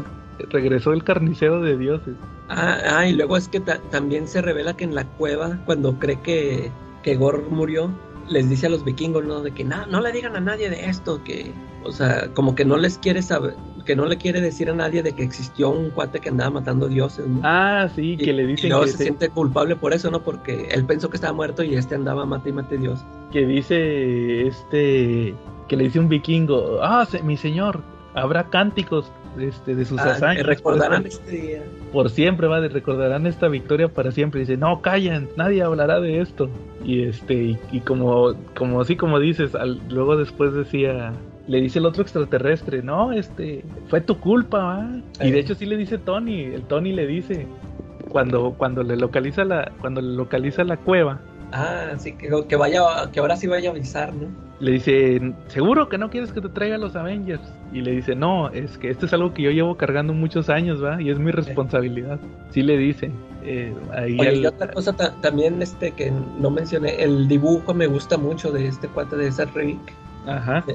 regresó 0.52 0.94
el 0.94 1.04
carnicero 1.04 1.62
de 1.62 1.78
dioses. 1.78 2.14
Ah, 2.50 2.78
ah, 2.98 3.08
y 3.08 3.14
luego 3.14 3.36
es 3.38 3.48
que 3.48 3.60
ta- 3.60 3.82
también 3.92 4.28
se 4.28 4.42
revela 4.42 4.76
que 4.78 4.84
en 4.84 4.94
la 4.94 5.06
cueva, 5.06 5.58
cuando 5.66 5.98
cree 5.98 6.22
que, 6.22 6.70
que 7.02 7.16
Gore 7.16 7.42
murió, 7.50 7.90
les 8.28 8.50
dice 8.50 8.68
a 8.68 8.70
los 8.70 8.84
vikingos, 8.84 9.24
¿no? 9.26 9.42
De 9.42 9.52
que 9.52 9.64
no, 9.64 9.86
no 9.88 10.02
le 10.02 10.12
digan 10.12 10.36
a 10.36 10.40
nadie 10.40 10.70
de 10.70 10.86
esto, 10.90 11.24
que, 11.24 11.52
o 11.84 11.92
sea, 11.92 12.30
como 12.34 12.56
que 12.56 12.66
no 12.66 12.76
les 12.78 12.98
quiere 12.98 13.22
saber, 13.22 13.56
que 13.86 13.96
no 13.96 14.06
le 14.06 14.18
quiere 14.18 14.42
decir 14.42 14.70
a 14.70 14.74
nadie 14.76 15.02
de 15.04 15.14
que 15.14 15.24
existió 15.24 15.70
un 15.70 15.90
cuate 15.92 16.20
que 16.20 16.30
andaba 16.30 16.50
matando 16.52 16.88
dioses, 16.88 17.26
¿no? 17.28 17.40
Ah, 17.44 17.88
sí, 17.96 18.14
Y- 18.14 18.18
que 18.18 18.34
le 18.34 18.44
y 18.44 18.48
dicen 18.48 18.70
luego 18.70 18.84
que, 18.86 18.92
se 18.92 18.98
se- 18.98 19.04
siente 19.06 19.30
culpable 19.30 19.76
por 19.76 19.94
eso, 19.94 20.12
¿no? 20.12 20.22
Porque 20.22 20.68
él 20.72 20.86
pensó 20.86 21.10
que 21.10 21.18
estaba 21.18 21.34
muerto 21.34 21.64
y 21.64 21.76
este 21.76 21.96
andaba 21.96 22.26
mate 22.26 22.50
y 22.50 22.54
mate 22.54 22.78
Dios. 22.78 23.00
que 23.32 23.46
dice 23.46 24.48
este 24.48 25.36
que 25.68 25.76
le 25.76 25.84
dice 25.86 26.00
un 26.00 26.08
vikingo, 26.10 26.80
ah, 26.82 27.06
se- 27.10 27.22
mi 27.24 27.36
señor, 27.38 27.82
habrá 28.14 28.46
cánticos 28.50 29.12
este, 29.42 29.76
de 29.76 29.86
sus 29.86 30.00
Ah, 30.00 30.12
hazañas. 30.12 30.46
recordarán 30.46 31.04
por, 31.04 31.12
este 31.12 31.32
día. 31.32 31.62
por 31.92 32.10
siempre, 32.10 32.48
va, 32.48 32.60
de 32.62 32.70
recordarán 32.70 33.28
esta 33.28 33.48
victoria 33.48 33.88
para 33.88 34.12
siempre. 34.12 34.40
dice, 34.42 34.58
no, 34.58 34.82
callan, 34.82 35.28
nadie 35.38 35.62
hablará 35.64 36.00
de 36.00 36.20
esto. 36.22 36.50
Y 36.84 37.04
este, 37.04 37.34
y, 37.34 37.58
y 37.72 37.80
como, 37.82 38.34
como 38.56 38.82
así 38.82 38.96
como 38.96 39.20
dices, 39.20 39.56
al- 39.56 39.80
luego 39.90 40.16
después 40.18 40.54
decía, 40.54 41.14
le 41.48 41.62
dice 41.62 41.80
el 41.80 41.86
otro 41.86 42.02
extraterrestre, 42.04 42.82
no, 42.84 43.14
este, 43.14 43.64
fue 43.90 44.02
tu 44.02 44.20
culpa, 44.20 44.58
va. 44.64 44.90
Y 45.26 45.32
de 45.32 45.40
hecho 45.40 45.56
sí 45.56 45.66
le 45.66 45.78
dice 45.78 45.98
Tony, 45.98 46.42
el 46.44 46.64
Tony 46.64 46.92
le 46.94 47.08
dice, 47.08 47.48
cuando, 48.10 48.52
cuando 48.58 48.84
le 48.84 48.96
localiza 48.98 49.44
la, 49.46 49.72
cuando 49.82 50.02
le 50.02 50.14
localiza 50.16 50.64
la 50.64 50.78
cueva, 50.78 51.20
Ah, 51.52 51.94
sí, 51.98 52.14
que, 52.14 52.30
que 52.48 52.56
vaya, 52.56 52.82
que 53.12 53.20
ahora 53.20 53.36
sí 53.38 53.48
vaya 53.48 53.70
a 53.70 53.72
avisar, 53.74 54.14
¿no? 54.14 54.28
le 54.60 54.72
dice, 54.72 55.22
¿seguro 55.50 55.88
que 55.88 56.00
no 56.00 56.10
quieres 56.10 56.32
que 56.32 56.42
te 56.42 56.50
traiga 56.50 56.80
los 56.80 56.96
Avengers? 56.96 57.42
Y 57.72 57.82
le 57.82 57.92
dice, 57.92 58.16
no, 58.16 58.50
es 58.50 58.78
que 58.80 58.90
esto 58.90 59.06
es 59.06 59.14
algo 59.14 59.32
que 59.34 59.44
yo 59.44 59.52
llevo 59.52 59.78
cargando 59.78 60.14
muchos 60.14 60.50
años, 60.50 60.84
¿va? 60.84 61.00
Y 61.00 61.12
es 61.12 61.20
mi 61.20 61.30
responsabilidad. 61.32 62.20
Sí 62.50 62.64
le 62.64 62.76
dice. 62.78 63.12
eh, 63.44 63.72
ahí 63.94 64.18
Oye, 64.20 64.36
y 64.38 64.46
otra 64.48 64.72
cosa 64.72 64.94
ta- 64.94 65.14
también 65.22 65.62
este 65.62 65.92
que 65.92 66.12
no 66.40 66.50
mencioné, 66.50 67.04
el 67.04 67.28
dibujo 67.28 67.74
me 67.76 67.86
gusta 67.86 68.18
mucho 68.18 68.52
de 68.52 68.68
este 68.68 68.88
cuate 68.88 69.16
de 69.16 69.32
Seth 69.32 69.54
Rick. 69.54 69.78
Ajá. 70.26 70.66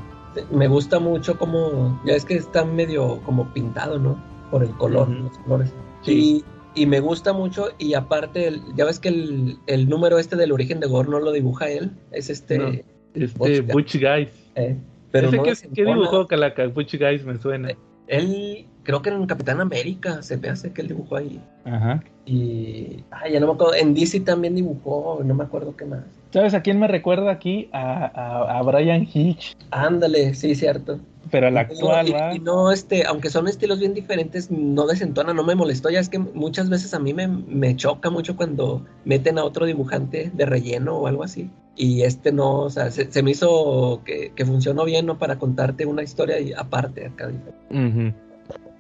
Me 0.53 0.69
gusta 0.69 1.01
mucho 1.01 1.37
como, 1.37 2.01
ya 2.07 2.15
es 2.15 2.25
que 2.25 2.35
está 2.37 2.65
medio 2.65 3.21
como 3.23 3.49
pintado, 3.49 3.99
¿no? 3.99 4.17
Por 4.51 4.63
el 4.63 4.71
color, 4.77 5.09
los 5.09 5.37
colores. 5.39 5.75
Sí. 6.03 6.13
Y, 6.39 6.45
y 6.75 6.87
me 6.87 7.01
gusta 7.01 7.33
mucho, 7.33 7.69
y 7.79 7.95
aparte, 7.95 8.49
el- 8.49 8.63
ya 8.77 8.85
ves 8.85 8.99
que 8.99 9.09
el, 9.09 9.57
el 9.67 9.89
número 9.89 10.19
este 10.19 10.37
del 10.37 10.53
origen 10.53 10.81
de 10.81 10.87
Gore 10.87 11.09
no 11.09 11.21
lo 11.21 11.33
dibuja 11.33 11.69
él, 11.71 11.91
es 12.13 12.31
este... 12.31 12.59
No. 12.59 12.73
Este, 13.15 13.61
Butch 13.61 13.97
Guys. 13.97 14.31
eh, 14.55 14.77
pero 15.11 15.29
¿Ese 15.29 15.37
no 15.37 15.43
qué 15.75 15.85
dibujó 15.85 16.27
Calaca? 16.27 16.67
Butch 16.69 16.95
Guys 16.99 17.25
me 17.27 17.37
suena. 17.37 17.77
Él, 18.07 18.67
creo 18.83 19.03
que 19.03 19.11
en 19.11 19.27
Capitán 19.27 19.61
América 19.61 20.23
se 20.23 20.37
me 20.37 20.49
hace 20.49 20.73
que 20.73 20.83
él 20.83 20.89
dibujó 20.89 21.17
ahí. 21.17 21.41
Ajá. 21.65 22.03
Y, 22.27 23.05
ay, 23.11 23.33
ya 23.33 23.41
no 23.41 23.47
me 23.49 23.53
acuerdo, 23.55 23.75
en 23.75 23.95
DC 23.95 24.21
también 24.21 24.55
dibujó, 24.55 25.21
no 25.25 25.35
me 25.35 25.45
acuerdo 25.45 25.77
qué 25.77 25.85
más. 25.85 26.05
¿Sabes 26.33 26.55
a 26.55 26.63
quién 26.63 26.79
me 26.79 26.89
recuerda 26.89 27.31
aquí? 27.31 27.69
A, 27.73 28.07
a, 28.07 28.59
a 28.59 28.63
Brian 28.63 29.07
Hitch, 29.13 29.55
Ándale, 29.71 30.33
sí, 30.35 30.55
cierto. 30.55 30.99
pero 31.31 31.49
al 31.49 31.59
actual, 31.59 32.09
y, 32.09 32.13
¿va? 32.13 32.35
y 32.35 32.39
no, 32.39 32.71
este, 32.73 33.05
aunque 33.07 33.29
son 33.29 33.49
estilos 33.49 33.81
bien 33.81 33.93
diferentes, 33.93 34.51
no 34.51 34.87
desentona, 34.87 35.35
no 35.35 35.43
me 35.45 35.55
molestó. 35.55 35.91
Ya 35.91 36.01
es 36.01 36.09
que 36.09 36.19
muchas 36.19 36.71
veces 36.71 36.95
a 36.95 36.99
mí 37.01 37.13
me, 37.13 37.29
me 37.29 37.77
choca 37.77 38.09
mucho 38.09 38.37
cuando 38.37 38.85
meten 39.05 39.39
a 39.39 39.45
otro 39.45 39.67
dibujante 39.67 40.31
de 40.33 40.47
relleno 40.47 40.97
o 40.97 41.07
algo 41.07 41.23
así. 41.25 41.51
Y 41.77 42.03
este 42.03 42.33
no, 42.33 42.61
o 42.61 42.71
sea, 42.71 42.91
se, 42.91 43.11
se 43.11 43.23
me 43.23 43.33
hizo 43.33 44.03
que, 44.05 44.33
que 44.35 44.47
funcionó 44.47 44.85
bien, 44.85 45.07
¿no? 45.07 45.19
Para 45.19 45.39
contarte 45.39 45.87
una 45.87 46.03
historia 46.03 46.39
y 46.41 46.53
aparte 46.53 47.07
acá. 47.07 47.31
Ujú. 47.71 48.13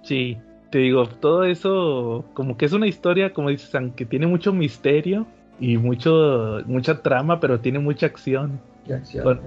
Sí, 0.03 0.37
te 0.71 0.79
digo, 0.79 1.07
todo 1.07 1.45
eso 1.45 2.25
como 2.35 2.57
que 2.57 2.65
es 2.67 2.73
una 2.73 2.87
historia, 2.87 3.33
como 3.33 3.51
dices, 3.51 3.75
aunque 3.75 4.05
tiene 4.05 4.27
mucho 4.27 4.53
misterio 4.53 5.27
y 5.61 5.77
mucho 5.77 6.61
mucha 6.67 7.03
trama, 7.03 7.41
pero 7.41 7.61
tiene 7.61 7.79
mucha 7.79 8.07
acción. 8.07 8.61
acción. 8.93 9.41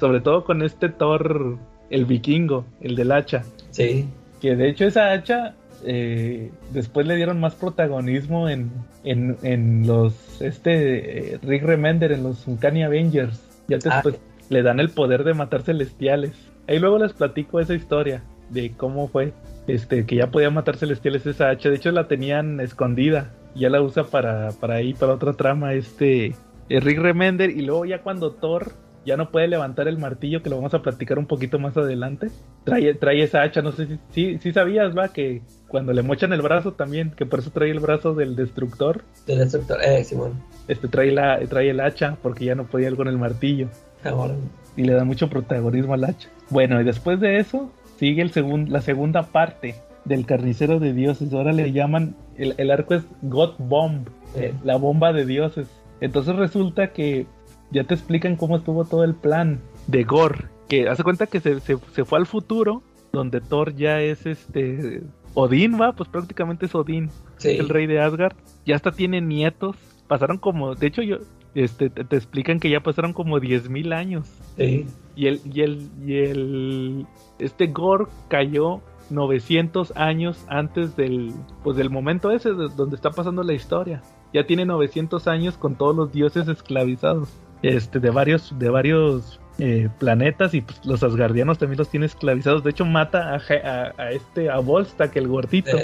Sobre 0.00 0.20
todo 0.20 0.44
con 0.44 0.62
este 0.62 0.88
Thor, 0.88 1.56
el 1.90 2.04
vikingo, 2.04 2.64
el 2.80 2.96
del 2.96 3.12
hacha. 3.12 3.42
Sí, 3.70 4.08
Que 4.40 4.56
de 4.56 4.68
hecho 4.68 4.84
esa 4.84 5.12
hacha 5.12 5.54
eh, 5.84 6.50
después 6.72 7.06
le 7.06 7.16
dieron 7.16 7.38
más 7.40 7.54
protagonismo 7.54 8.48
en, 8.48 8.70
en, 9.04 9.36
en 9.42 9.86
los 9.86 10.40
este 10.42 11.34
eh, 11.34 11.38
Rick 11.42 11.62
Remender, 11.64 12.12
en 12.12 12.22
los 12.24 12.46
Uncanny 12.46 12.82
Avengers. 12.82 13.40
Ya 13.68 13.76
Ah. 13.76 13.80
después 14.02 14.18
le 14.50 14.62
dan 14.62 14.80
el 14.80 14.90
poder 14.90 15.22
de 15.24 15.34
matar 15.34 15.62
celestiales. 15.62 16.32
Ahí 16.68 16.78
luego 16.80 16.98
les 16.98 17.12
platico 17.12 17.60
esa 17.60 17.74
historia 17.74 18.22
de 18.52 18.72
cómo 18.76 19.08
fue. 19.08 19.32
Este, 19.66 20.06
que 20.06 20.16
ya 20.16 20.30
podía 20.30 20.50
matar 20.50 20.76
celestiales 20.76 21.26
esa 21.26 21.50
hacha. 21.50 21.68
De 21.68 21.76
hecho 21.76 21.90
la 21.90 22.08
tenían 22.08 22.60
escondida. 22.60 23.32
Ya 23.54 23.68
la 23.68 23.82
usa 23.82 24.04
para, 24.04 24.50
para 24.52 24.76
ahí, 24.76 24.94
para 24.94 25.14
otra 25.14 25.34
trama, 25.34 25.74
este 25.74 26.34
eh, 26.68 26.80
Rick 26.80 26.98
Remender. 26.98 27.50
Y 27.50 27.62
luego 27.62 27.84
ya 27.84 28.02
cuando 28.02 28.32
Thor 28.32 28.72
ya 29.04 29.16
no 29.16 29.30
puede 29.30 29.48
levantar 29.48 29.88
el 29.88 29.98
martillo, 29.98 30.42
que 30.42 30.50
lo 30.50 30.56
vamos 30.56 30.74
a 30.74 30.82
platicar 30.82 31.18
un 31.18 31.26
poquito 31.26 31.58
más 31.58 31.76
adelante. 31.76 32.30
Trae, 32.64 32.94
trae 32.94 33.22
esa 33.22 33.42
hacha, 33.42 33.62
no 33.62 33.72
sé 33.72 33.86
si, 33.86 33.98
si, 34.10 34.38
si 34.38 34.52
sabías, 34.52 34.96
va, 34.96 35.08
que 35.08 35.42
cuando 35.68 35.92
le 35.92 36.02
mochan 36.02 36.32
el 36.32 36.42
brazo 36.42 36.72
también, 36.72 37.10
que 37.10 37.26
por 37.26 37.40
eso 37.40 37.50
trae 37.50 37.70
el 37.70 37.80
brazo 37.80 38.14
del 38.14 38.36
destructor, 38.36 39.02
del 39.26 39.38
destructor, 39.38 39.78
eh, 39.82 40.04
Simón. 40.04 40.40
este 40.68 40.88
trae 40.88 41.10
la, 41.10 41.40
trae 41.48 41.70
el 41.70 41.80
hacha, 41.80 42.16
porque 42.22 42.44
ya 42.44 42.54
no 42.54 42.66
podía 42.66 42.88
ir 42.90 42.96
con 42.96 43.08
el 43.08 43.18
martillo. 43.18 43.68
Ahora, 44.04 44.34
Y 44.76 44.84
le 44.84 44.92
da 44.94 45.04
mucho 45.04 45.28
protagonismo 45.28 45.94
al 45.94 46.04
hacha. 46.04 46.28
Bueno, 46.50 46.80
y 46.80 46.84
después 46.84 47.20
de 47.20 47.38
eso, 47.38 47.72
sigue 48.02 48.20
el 48.22 48.32
segun- 48.32 48.66
la 48.68 48.80
segunda 48.80 49.22
parte 49.22 49.76
del 50.04 50.26
carnicero 50.26 50.80
de 50.80 50.92
dioses. 50.92 51.32
Ahora 51.32 51.52
le 51.52 51.70
llaman, 51.70 52.16
el, 52.36 52.70
arco 52.72 52.94
es 52.94 53.04
God 53.22 53.52
Bomb, 53.58 54.08
eh, 54.34 54.52
la 54.64 54.76
bomba 54.76 55.12
de 55.12 55.24
dioses. 55.24 55.68
Entonces 56.00 56.34
resulta 56.34 56.92
que 56.92 57.26
ya 57.70 57.84
te 57.84 57.94
explican 57.94 58.34
cómo 58.34 58.56
estuvo 58.56 58.84
todo 58.84 59.04
el 59.04 59.14
plan 59.14 59.60
de 59.86 60.02
Gore. 60.02 60.46
Que 60.68 60.88
hace 60.88 61.04
cuenta 61.04 61.28
que 61.28 61.38
se, 61.38 61.60
se, 61.60 61.76
fue 62.04 62.18
al 62.18 62.26
futuro, 62.26 62.82
donde 63.12 63.40
Thor 63.40 63.76
ya 63.76 64.00
es 64.00 64.26
este. 64.26 65.04
Odín, 65.34 65.80
va, 65.80 65.92
pues 65.92 66.08
prácticamente 66.08 66.66
es 66.66 66.74
Odín, 66.74 67.08
el 67.44 67.68
rey 67.68 67.86
de 67.86 68.00
Asgard. 68.00 68.34
Ya 68.66 68.74
hasta 68.74 68.90
tiene 68.90 69.20
nietos. 69.20 69.76
Pasaron 70.08 70.38
como, 70.38 70.74
de 70.74 70.88
hecho, 70.88 71.02
yo, 71.02 71.18
este, 71.54 71.88
te, 71.88 72.16
explican 72.16 72.58
que 72.58 72.68
ya 72.68 72.80
pasaron 72.80 73.12
como 73.12 73.38
10.000 73.38 73.94
años. 73.94 74.26
Sí. 74.56 74.86
Y 75.14 75.26
el, 75.26 75.40
y 75.44 75.60
el, 75.60 75.90
y 76.04 76.14
el, 76.16 77.06
este 77.44 77.66
Gore 77.68 78.06
cayó 78.28 78.80
900 79.10 79.92
años 79.96 80.44
antes 80.48 80.96
del, 80.96 81.32
pues 81.62 81.76
del 81.76 81.90
momento 81.90 82.30
ese 82.30 82.50
donde 82.50 82.96
está 82.96 83.10
pasando 83.10 83.42
la 83.42 83.52
historia. 83.52 84.02
Ya 84.32 84.46
tiene 84.46 84.64
900 84.64 85.28
años 85.28 85.58
con 85.58 85.74
todos 85.74 85.94
los 85.94 86.12
dioses 86.12 86.48
esclavizados, 86.48 87.28
este, 87.62 88.00
de 88.00 88.10
varios, 88.10 88.58
de 88.58 88.70
varios 88.70 89.40
eh, 89.58 89.90
planetas 89.98 90.54
y 90.54 90.62
pues, 90.62 90.84
los 90.84 91.02
asgardianos 91.02 91.58
también 91.58 91.78
los 91.78 91.88
tiene 91.88 92.06
esclavizados. 92.06 92.64
De 92.64 92.70
hecho 92.70 92.86
mata 92.86 93.34
a, 93.34 93.92
a, 93.98 94.10
este, 94.12 94.50
a 94.50 94.58
Volstagg, 94.58 95.16
el 95.16 95.28
gordito, 95.28 95.76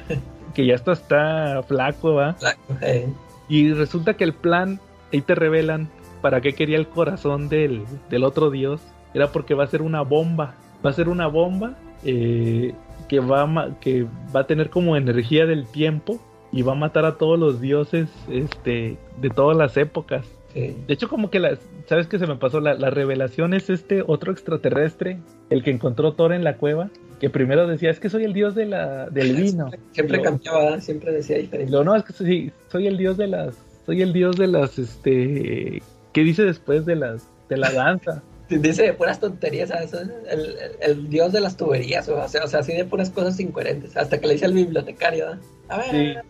que 0.54 0.66
ya 0.66 0.74
está, 0.74 0.92
está 0.92 1.62
flaco, 1.62 2.14
¿va? 2.14 2.36
Y 3.48 3.72
resulta 3.72 4.14
que 4.14 4.24
el 4.24 4.32
plan, 4.32 4.80
ahí 5.12 5.20
te 5.20 5.34
revelan 5.34 5.90
para 6.22 6.40
qué 6.40 6.54
quería 6.54 6.78
el 6.78 6.88
corazón 6.88 7.48
del, 7.48 7.84
del 8.08 8.24
otro 8.24 8.50
dios, 8.50 8.80
era 9.12 9.32
porque 9.32 9.54
va 9.54 9.64
a 9.64 9.66
ser 9.66 9.82
una 9.82 10.02
bomba. 10.02 10.54
Va 10.84 10.90
a 10.90 10.92
ser 10.92 11.08
una 11.08 11.26
bomba 11.26 11.76
eh, 12.04 12.74
que, 13.08 13.20
va 13.20 13.42
a, 13.42 13.80
que 13.80 14.06
va 14.34 14.40
a 14.40 14.46
tener 14.46 14.70
como 14.70 14.96
energía 14.96 15.46
del 15.46 15.66
tiempo 15.66 16.20
y 16.52 16.62
va 16.62 16.72
a 16.72 16.76
matar 16.76 17.04
a 17.04 17.16
todos 17.16 17.38
los 17.38 17.60
dioses 17.60 18.08
este, 18.28 18.96
de 19.20 19.30
todas 19.30 19.56
las 19.56 19.76
épocas. 19.76 20.26
De 20.54 20.84
hecho, 20.88 21.08
como 21.08 21.30
que 21.30 21.38
la, 21.38 21.56
¿sabes 21.86 22.08
qué 22.08 22.18
se 22.18 22.26
me 22.26 22.34
pasó? 22.34 22.60
La, 22.60 22.90
revelación 22.90 23.54
es 23.54 23.70
este 23.70 24.02
otro 24.04 24.32
extraterrestre, 24.32 25.20
el 25.48 25.62
que 25.62 25.70
encontró 25.70 26.14
Thor 26.14 26.32
en 26.32 26.42
la 26.42 26.56
cueva, 26.56 26.90
que 27.20 27.30
primero 27.30 27.68
decía, 27.68 27.90
es 27.90 28.00
que 28.00 28.10
soy 28.10 28.24
el 28.24 28.32
dios 28.32 28.56
de 28.56 28.66
la, 28.66 29.08
del 29.10 29.36
vino. 29.36 29.70
Siempre, 29.92 30.20
cambiaba, 30.20 30.80
siempre 30.80 31.12
decía 31.12 31.38
diferente. 31.38 31.70
Lo 31.70 31.84
no, 31.84 31.94
es 31.94 32.02
que 32.02 32.12
sí, 32.12 32.50
soy 32.68 32.88
el 32.88 32.96
dios 32.96 33.16
de 33.16 33.28
las, 33.28 33.56
soy 33.86 34.02
el 34.02 34.12
dios 34.12 34.36
de 34.36 34.48
las, 34.48 34.78
este, 34.78 35.82
¿qué 36.12 36.24
dice 36.24 36.42
después 36.44 36.84
de 36.84 36.96
las, 36.96 37.28
de 37.48 37.56
la 37.56 37.70
danza? 37.70 38.22
Dice 38.60 38.92
puras 38.94 39.20
tonterías, 39.20 39.70
El, 40.80 41.08
dios 41.08 41.32
de 41.32 41.40
las 41.40 41.56
tuberías, 41.56 42.08
o 42.08 42.28
sea, 42.28 42.44
o 42.44 42.48
sea, 42.48 42.60
así 42.60 42.72
de 42.72 42.84
puras 42.84 43.10
cosas 43.10 43.38
incoherentes, 43.38 43.96
hasta 43.96 44.18
que 44.18 44.26
le 44.26 44.34
dice 44.34 44.46
al 44.46 44.54
bibliotecario, 44.54 45.38
a 45.68 45.78
ver. 45.78 46.24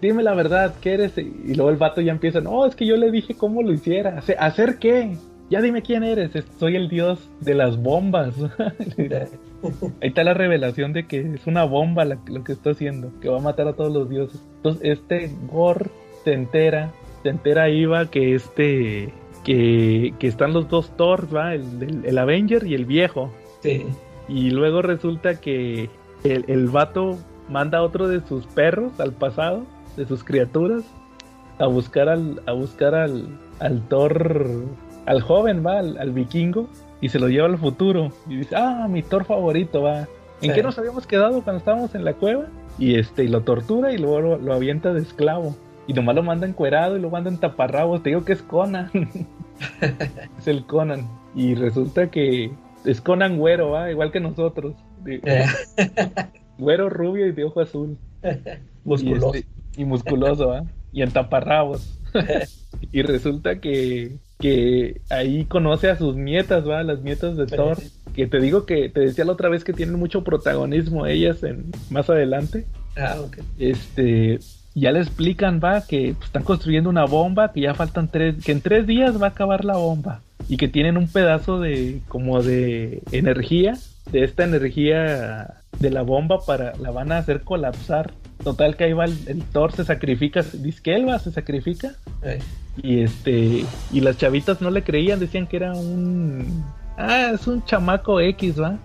Dime 0.00 0.22
la 0.22 0.34
verdad, 0.34 0.74
¿qué 0.80 0.94
eres? 0.94 1.18
Y 1.18 1.54
luego 1.54 1.70
el 1.70 1.76
vato 1.76 2.00
ya 2.00 2.12
empieza, 2.12 2.40
no, 2.40 2.66
es 2.66 2.76
que 2.76 2.86
yo 2.86 2.96
le 2.96 3.10
dije 3.10 3.34
cómo 3.34 3.62
lo 3.62 3.72
hiciera. 3.72 4.22
¿Hacer 4.38 4.78
qué? 4.78 5.16
Ya 5.50 5.60
dime 5.60 5.82
quién 5.82 6.04
eres, 6.04 6.30
soy 6.58 6.76
el 6.76 6.88
dios 6.88 7.18
de 7.40 7.54
las 7.54 7.76
bombas. 7.76 8.34
Ahí 10.00 10.08
está 10.08 10.24
la 10.24 10.34
revelación 10.34 10.92
de 10.92 11.06
que 11.06 11.20
es 11.34 11.46
una 11.46 11.64
bomba 11.64 12.04
lo 12.04 12.44
que 12.44 12.52
está 12.52 12.70
haciendo, 12.70 13.10
que 13.20 13.28
va 13.28 13.38
a 13.38 13.42
matar 13.42 13.66
a 13.66 13.72
todos 13.72 13.92
los 13.92 14.08
dioses. 14.08 14.40
Entonces, 14.56 14.98
este 14.98 15.30
Gor 15.50 15.90
se 16.22 16.32
entera, 16.32 16.92
se 17.22 17.30
entera 17.30 17.68
Iva 17.70 18.10
que 18.10 18.34
este 18.34 19.12
que, 19.44 20.14
están 20.20 20.52
los 20.52 20.68
dos 20.68 20.96
Thor, 20.96 21.28
¿va? 21.34 21.54
El, 21.54 22.18
Avenger 22.18 22.66
y 22.66 22.74
el 22.74 22.84
viejo. 22.84 23.32
Sí. 23.62 23.84
Y 24.28 24.50
luego 24.50 24.82
resulta 24.82 25.40
que 25.40 25.90
el, 26.24 26.44
el 26.48 26.68
vato 26.68 27.18
manda 27.48 27.78
a 27.78 27.82
otro 27.82 28.08
de 28.08 28.20
sus 28.26 28.46
perros 28.46 28.98
al 28.98 29.12
pasado, 29.12 29.64
de 29.96 30.06
sus 30.06 30.24
criaturas, 30.24 30.84
a 31.58 31.66
buscar 31.66 32.08
al, 32.08 32.42
a 32.46 32.52
buscar 32.52 32.94
al, 32.94 33.28
al 33.60 33.82
Thor, 33.88 34.64
al 35.06 35.20
joven, 35.20 35.64
va, 35.64 35.78
al, 35.78 36.10
vikingo, 36.12 36.68
y 37.00 37.08
se 37.08 37.18
lo 37.18 37.28
lleva 37.28 37.46
al 37.46 37.58
futuro. 37.58 38.12
Y 38.28 38.36
dice, 38.36 38.56
ah, 38.56 38.86
mi 38.88 39.02
Thor 39.02 39.24
favorito, 39.24 39.82
va. 39.82 40.08
¿En 40.40 40.52
qué 40.52 40.62
nos 40.62 40.78
habíamos 40.78 41.06
quedado 41.06 41.42
cuando 41.42 41.58
estábamos 41.58 41.94
en 41.94 42.04
la 42.04 42.14
cueva? 42.14 42.46
Y 42.78 42.98
este, 42.98 43.24
y 43.24 43.28
lo 43.28 43.42
tortura 43.42 43.92
y 43.92 43.98
luego 43.98 44.36
lo 44.36 44.52
avienta 44.52 44.92
de 44.92 45.00
esclavo. 45.00 45.56
Y 45.86 45.92
nomás 45.92 46.14
lo 46.14 46.22
manda 46.22 46.46
encuerado 46.46 46.96
y 46.96 47.00
lo 47.00 47.10
manda 47.10 47.30
en 47.30 47.38
taparrabos. 47.38 48.02
Te 48.02 48.10
digo 48.10 48.24
que 48.24 48.32
es 48.32 48.42
Conan. 48.42 48.90
es 50.38 50.46
el 50.46 50.64
Conan. 50.64 51.08
Y 51.34 51.54
resulta 51.54 52.10
que 52.10 52.50
es 52.84 53.00
Conan 53.00 53.38
güero, 53.38 53.70
¿va? 53.70 53.90
igual 53.90 54.12
que 54.12 54.20
nosotros. 54.20 54.74
güero 56.58 56.88
rubio 56.88 57.26
y 57.26 57.32
de 57.32 57.44
ojo 57.44 57.60
azul. 57.60 57.98
musculoso. 58.84 59.32
Y, 59.76 59.84
musculoso, 59.84 60.48
¿va? 60.48 60.64
Y 60.92 61.02
en 61.02 61.10
taparrabos. 61.10 61.98
y 62.92 63.02
resulta 63.02 63.60
que, 63.60 64.16
que 64.38 65.00
ahí 65.10 65.44
conoce 65.46 65.90
a 65.90 65.96
sus 65.96 66.16
nietas, 66.16 66.68
¿va? 66.68 66.82
Las 66.82 67.02
nietas 67.02 67.36
de 67.36 67.46
Thor. 67.46 67.78
Que 68.14 68.26
te 68.28 68.40
digo 68.40 68.64
que 68.64 68.88
te 68.88 69.00
decía 69.00 69.24
la 69.24 69.32
otra 69.32 69.48
vez 69.48 69.64
que 69.64 69.72
tienen 69.72 69.98
mucho 69.98 70.22
protagonismo 70.22 71.06
ellas 71.06 71.42
en 71.42 71.72
más 71.90 72.08
adelante. 72.08 72.66
Ah, 72.96 73.16
ok. 73.20 73.38
Este, 73.58 74.38
ya 74.80 74.92
le 74.92 75.00
explican, 75.00 75.60
va, 75.62 75.82
que 75.86 76.14
pues, 76.14 76.26
están 76.26 76.42
construyendo 76.42 76.90
una 76.90 77.04
bomba, 77.04 77.52
que 77.52 77.60
ya 77.60 77.74
faltan 77.74 78.08
tres, 78.08 78.44
que 78.44 78.52
en 78.52 78.60
tres 78.60 78.86
días 78.86 79.20
va 79.20 79.28
a 79.28 79.30
acabar 79.30 79.64
la 79.64 79.76
bomba 79.76 80.20
y 80.48 80.56
que 80.56 80.68
tienen 80.68 80.96
un 80.96 81.08
pedazo 81.08 81.60
de 81.60 82.00
como 82.08 82.42
de 82.42 83.02
energía, 83.12 83.74
de 84.10 84.24
esta 84.24 84.44
energía 84.44 85.54
de 85.78 85.90
la 85.90 86.02
bomba 86.02 86.40
para 86.44 86.76
la 86.76 86.90
van 86.90 87.12
a 87.12 87.18
hacer 87.18 87.42
colapsar. 87.42 88.12
Total 88.42 88.76
que 88.76 88.84
ahí 88.84 88.92
va 88.92 89.04
el, 89.04 89.42
Thor 89.52 89.72
se 89.72 89.84
sacrifica, 89.84 90.42
dice 90.42 90.82
que 90.82 90.94
él 90.94 91.08
va, 91.08 91.18
se 91.18 91.30
sacrifica. 91.30 91.92
Y 92.82 93.00
este 93.00 93.64
y 93.92 94.00
las 94.00 94.18
chavitas 94.18 94.60
no 94.60 94.70
le 94.70 94.82
creían, 94.82 95.20
decían 95.20 95.46
que 95.46 95.56
era 95.56 95.72
un 95.72 96.64
ah, 96.98 97.30
es 97.32 97.46
un 97.46 97.64
chamaco 97.64 98.20
X, 98.20 98.60
va. 98.60 98.76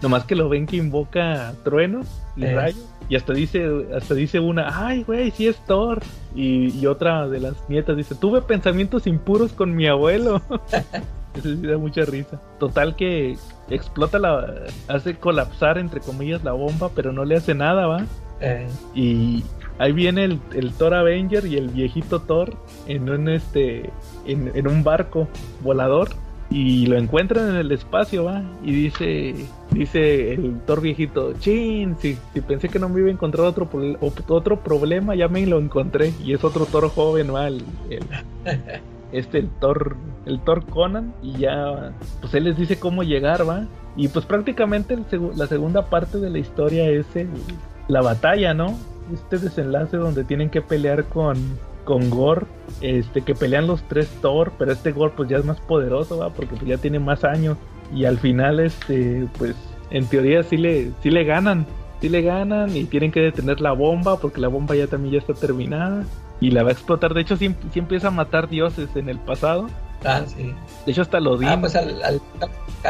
Nomás 0.00 0.24
que 0.24 0.36
lo 0.36 0.48
ven 0.48 0.66
que 0.66 0.76
invoca 0.76 1.54
truenos 1.64 2.06
y 2.36 3.16
hasta 3.16 3.32
dice, 3.32 3.68
hasta 3.94 4.14
dice 4.14 4.40
una, 4.40 4.86
ay, 4.86 5.02
güey, 5.02 5.30
sí 5.30 5.46
es 5.46 5.56
Thor. 5.66 6.00
Y, 6.34 6.86
otra 6.86 7.28
de 7.28 7.40
las 7.40 7.68
nietas 7.68 7.96
dice, 7.96 8.14
tuve 8.14 8.40
pensamientos 8.42 9.06
impuros 9.06 9.52
con 9.52 9.74
mi 9.74 9.86
abuelo. 9.86 10.40
Eso 11.34 11.48
sí 11.48 11.66
da 11.66 11.78
mucha 11.78 12.04
risa. 12.04 12.40
Total 12.58 12.96
que 12.96 13.36
explota 13.70 14.18
la, 14.18 14.54
hace 14.88 15.16
colapsar 15.16 15.78
entre 15.78 16.00
comillas 16.00 16.44
la 16.44 16.52
bomba, 16.52 16.90
pero 16.94 17.12
no 17.12 17.24
le 17.24 17.36
hace 17.36 17.54
nada, 17.54 17.86
¿va? 17.86 18.04
Eh. 18.40 18.66
Y 18.94 19.44
ahí 19.78 19.92
viene 19.92 20.24
el, 20.24 20.40
el, 20.54 20.72
Thor 20.72 20.94
Avenger 20.94 21.46
y 21.46 21.56
el 21.56 21.68
viejito 21.68 22.20
Thor 22.20 22.54
en 22.86 23.08
un 23.08 23.28
este, 23.28 23.90
en, 24.26 24.52
en 24.54 24.68
un 24.68 24.84
barco 24.84 25.28
volador 25.60 26.10
y 26.52 26.84
lo 26.86 26.98
encuentran 26.98 27.48
en 27.48 27.56
el 27.56 27.72
espacio, 27.72 28.24
va, 28.24 28.42
y 28.62 28.72
dice, 28.72 29.34
dice 29.70 30.34
el 30.34 30.60
Thor 30.66 30.82
viejito, 30.82 31.32
chin, 31.38 31.96
si, 31.98 32.18
si 32.34 32.40
pensé 32.42 32.68
que 32.68 32.78
no 32.78 32.90
me 32.90 33.00
iba 33.00 33.08
a 33.08 33.12
encontrar 33.12 33.46
otro, 33.46 33.70
otro 34.00 34.62
problema, 34.62 35.14
ya 35.14 35.28
me 35.28 35.46
lo 35.46 35.58
encontré, 35.58 36.12
y 36.22 36.34
es 36.34 36.44
otro 36.44 36.66
Thor 36.66 36.90
joven, 36.90 37.34
va, 37.34 37.48
el, 37.48 37.64
este, 39.12 39.38
el 39.38 39.48
Thor, 39.60 39.96
el 40.26 40.40
Thor 40.40 40.66
Conan, 40.66 41.14
y 41.22 41.38
ya, 41.38 41.92
pues 42.20 42.34
él 42.34 42.44
les 42.44 42.58
dice 42.58 42.78
cómo 42.78 43.02
llegar, 43.02 43.48
va, 43.48 43.66
y 43.96 44.08
pues 44.08 44.26
prácticamente 44.26 44.98
la 45.34 45.46
segunda 45.46 45.86
parte 45.86 46.18
de 46.18 46.28
la 46.28 46.38
historia 46.38 46.86
es 46.90 47.06
la 47.88 48.02
batalla, 48.02 48.52
¿no? 48.52 48.76
Este 49.12 49.38
desenlace 49.38 49.96
donde 49.96 50.24
tienen 50.24 50.50
que 50.50 50.60
pelear 50.60 51.04
con 51.04 51.36
con 51.84 52.10
Gore, 52.10 52.46
este, 52.80 53.22
que 53.22 53.34
pelean 53.34 53.66
los 53.66 53.82
tres 53.88 54.08
Thor, 54.20 54.52
pero 54.58 54.72
este 54.72 54.92
Gore 54.92 55.12
pues 55.16 55.28
ya 55.28 55.38
es 55.38 55.44
más 55.44 55.60
poderoso, 55.60 56.18
¿va? 56.18 56.30
porque 56.30 56.54
pues, 56.56 56.66
ya 56.66 56.78
tiene 56.78 56.98
más 56.98 57.24
años 57.24 57.56
y 57.94 58.04
al 58.04 58.18
final 58.18 58.60
este, 58.60 59.26
pues 59.38 59.54
en 59.90 60.06
teoría 60.06 60.42
sí 60.42 60.56
le, 60.56 60.90
sí 61.02 61.10
le 61.10 61.24
ganan, 61.24 61.66
sí 62.00 62.08
le 62.08 62.22
ganan 62.22 62.74
y 62.76 62.84
tienen 62.84 63.12
que 63.12 63.20
detener 63.20 63.60
la 63.60 63.72
bomba 63.72 64.16
porque 64.18 64.40
la 64.40 64.48
bomba 64.48 64.74
ya 64.74 64.86
también 64.86 65.14
ya 65.14 65.18
está 65.18 65.34
terminada 65.34 66.04
y 66.40 66.50
la 66.50 66.62
va 66.62 66.70
a 66.70 66.72
explotar, 66.72 67.14
de 67.14 67.20
hecho 67.20 67.36
sí, 67.36 67.54
empieza 67.74 68.08
a 68.08 68.10
matar 68.10 68.48
dioses 68.48 68.88
en 68.96 69.08
el 69.08 69.18
pasado. 69.18 69.68
Ah, 70.04 70.22
sí. 70.26 70.52
De 70.84 70.90
hecho 70.90 71.02
hasta 71.02 71.20
lo 71.20 71.38
Ah, 71.46 71.56
pues 71.60 71.76
al, 71.76 72.02
al, 72.02 72.20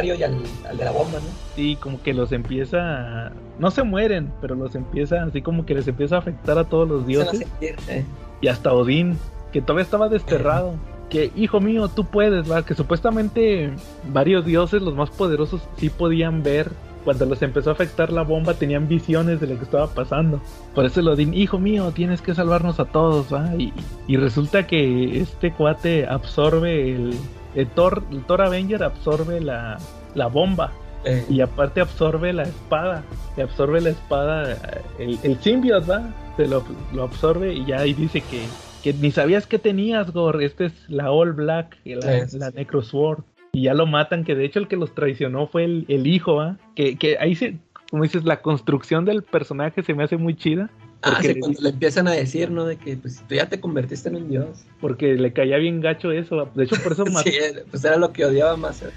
y 0.03 0.23
al, 0.23 0.43
de 0.79 0.85
la 0.85 0.93
bomba, 0.93 1.19
¿no? 1.19 1.27
Sí, 1.55 1.77
como 1.77 2.01
que 2.01 2.15
los 2.15 2.33
empieza, 2.33 3.33
no 3.59 3.71
se 3.71 3.83
mueren, 3.83 4.33
pero 4.41 4.55
los 4.55 4.75
empieza, 4.75 5.23
así 5.23 5.43
como 5.43 5.67
que 5.67 5.75
les 5.75 5.87
empieza 5.87 6.17
a 6.17 6.19
afectar 6.21 6.57
a 6.57 6.65
todos 6.65 6.89
los 6.89 7.07
dioses. 7.07 7.45
Eh 7.61 8.05
y 8.43 8.49
hasta 8.49 8.75
Odín, 8.75 9.17
que 9.53 9.63
todavía 9.63 9.85
estaba 9.85 10.11
desterrado. 10.11 10.75
Que, 11.09 11.31
hijo 11.37 11.61
mío, 11.61 11.89
tú 11.89 12.05
puedes, 12.05 12.51
va, 12.51 12.65
que 12.65 12.75
supuestamente 12.75 13.73
varios 14.13 14.45
dioses, 14.45 14.83
los 14.83 14.95
más 14.95 15.11
poderosos, 15.11 15.63
sí 15.79 15.89
podían 15.89 16.43
ver. 16.43 16.71
Cuando 17.05 17.27
les 17.27 17.43
empezó 17.43 17.71
a 17.71 17.73
afectar 17.73 18.13
la 18.13 18.23
bomba, 18.23 18.55
tenían 18.55 18.87
visiones 18.89 19.41
de 19.41 19.47
lo 19.49 19.57
que 19.57 19.65
estaba 19.65 19.89
pasando. 19.89 20.41
Por 20.75 20.85
eso 20.85 21.01
el 21.01 21.09
Odín, 21.09 21.35
hijo 21.35 21.59
mío, 21.59 21.91
tienes 21.93 22.21
que 22.21 22.35
salvarnos 22.35 22.79
a 22.81 22.85
todos, 22.85 23.33
va. 23.33 23.55
Y, 23.57 23.73
y 24.07 24.17
resulta 24.17 24.67
que 24.67 25.21
este 25.21 25.53
cuate 25.53 26.07
absorbe 26.07 26.95
el, 26.95 27.15
el 27.55 27.67
Thor, 27.69 28.03
el 28.11 28.25
Thor 28.25 28.43
Avenger 28.43 28.83
absorbe 28.85 29.41
la, 29.41 29.79
la 30.15 30.27
bomba 30.29 30.73
Eh, 31.05 31.25
Y 31.29 31.41
aparte 31.41 31.81
absorbe 31.81 32.33
la 32.33 32.45
espada. 32.45 33.05
Le 33.37 33.43
absorbe 33.43 33.81
la 33.81 33.91
espada. 33.91 34.57
El, 34.99 35.19
el 35.23 35.39
symbiote, 35.39 35.87
¿va? 35.91 36.15
Se 36.37 36.47
lo, 36.47 36.65
lo 36.95 37.03
absorbe 37.03 37.53
y 37.55 37.65
ya 37.67 37.81
ahí 37.81 37.93
dice 37.93 38.21
que, 38.21 38.43
que 38.83 38.93
ni 38.95 39.11
sabías 39.11 39.47
que 39.47 39.59
tenías, 39.59 40.13
Gore. 40.13 40.45
Esta 40.45 40.65
es 40.67 40.89
la 40.89 41.11
All 41.11 41.33
Black, 41.33 41.77
la, 41.85 42.19
Eh, 42.19 42.27
la 42.35 42.51
sí. 42.51 42.57
Necro 42.57 42.83
Sword. 42.83 43.25
Y 43.53 43.65
ya 43.65 43.75
lo 43.75 43.87
matan, 43.87 44.25
que 44.25 44.35
de 44.35 44.45
hecho 44.47 44.61
el 44.61 44.69
que 44.69 44.77
los 44.77 44.95
traicionó 44.95 45.47
fue 45.47 45.65
el, 45.65 45.85
el 45.89 46.07
hijo, 46.07 46.37
¿va? 46.37 46.57
Que, 46.75 46.97
que 46.97 47.19
ahí 47.19 47.35
se, 47.35 47.59
como 47.91 48.03
dices, 48.03 48.25
la 48.25 48.41
construcción 48.41 49.05
del 49.05 49.23
personaje 49.23 49.83
se 49.83 49.93
me 49.93 50.05
hace 50.05 50.17
muy 50.17 50.35
chida. 50.35 50.71
Ah, 51.03 51.19
sí, 51.21 51.39
cuando 51.39 51.61
le 51.61 51.69
empiezan 51.71 52.09
a 52.09 52.13
decir, 52.13 52.51
¿no? 52.51 52.65
De 52.65 52.77
que 52.77 52.97
pues 52.97 53.23
tú 53.29 53.35
ya 53.35 53.49
te 53.49 53.61
convertiste 53.61 54.09
en 54.09 54.17
un 54.17 54.29
dios. 54.29 54.65
Porque 54.81 55.15
le 55.15 55.33
caía 55.33 55.59
bien 55.59 55.81
gacho 55.81 56.13
eso. 56.13 56.49
De 56.55 56.65
hecho, 56.65 56.77
por 56.83 56.93
eso, 56.93 57.05
mató, 57.13 57.29
Sí, 57.31 57.37
pues 57.71 57.85
era 57.85 57.97
lo 57.97 58.13
que 58.13 58.25
odiaba 58.25 58.57
más. 58.57 58.83
eh. 58.83 58.91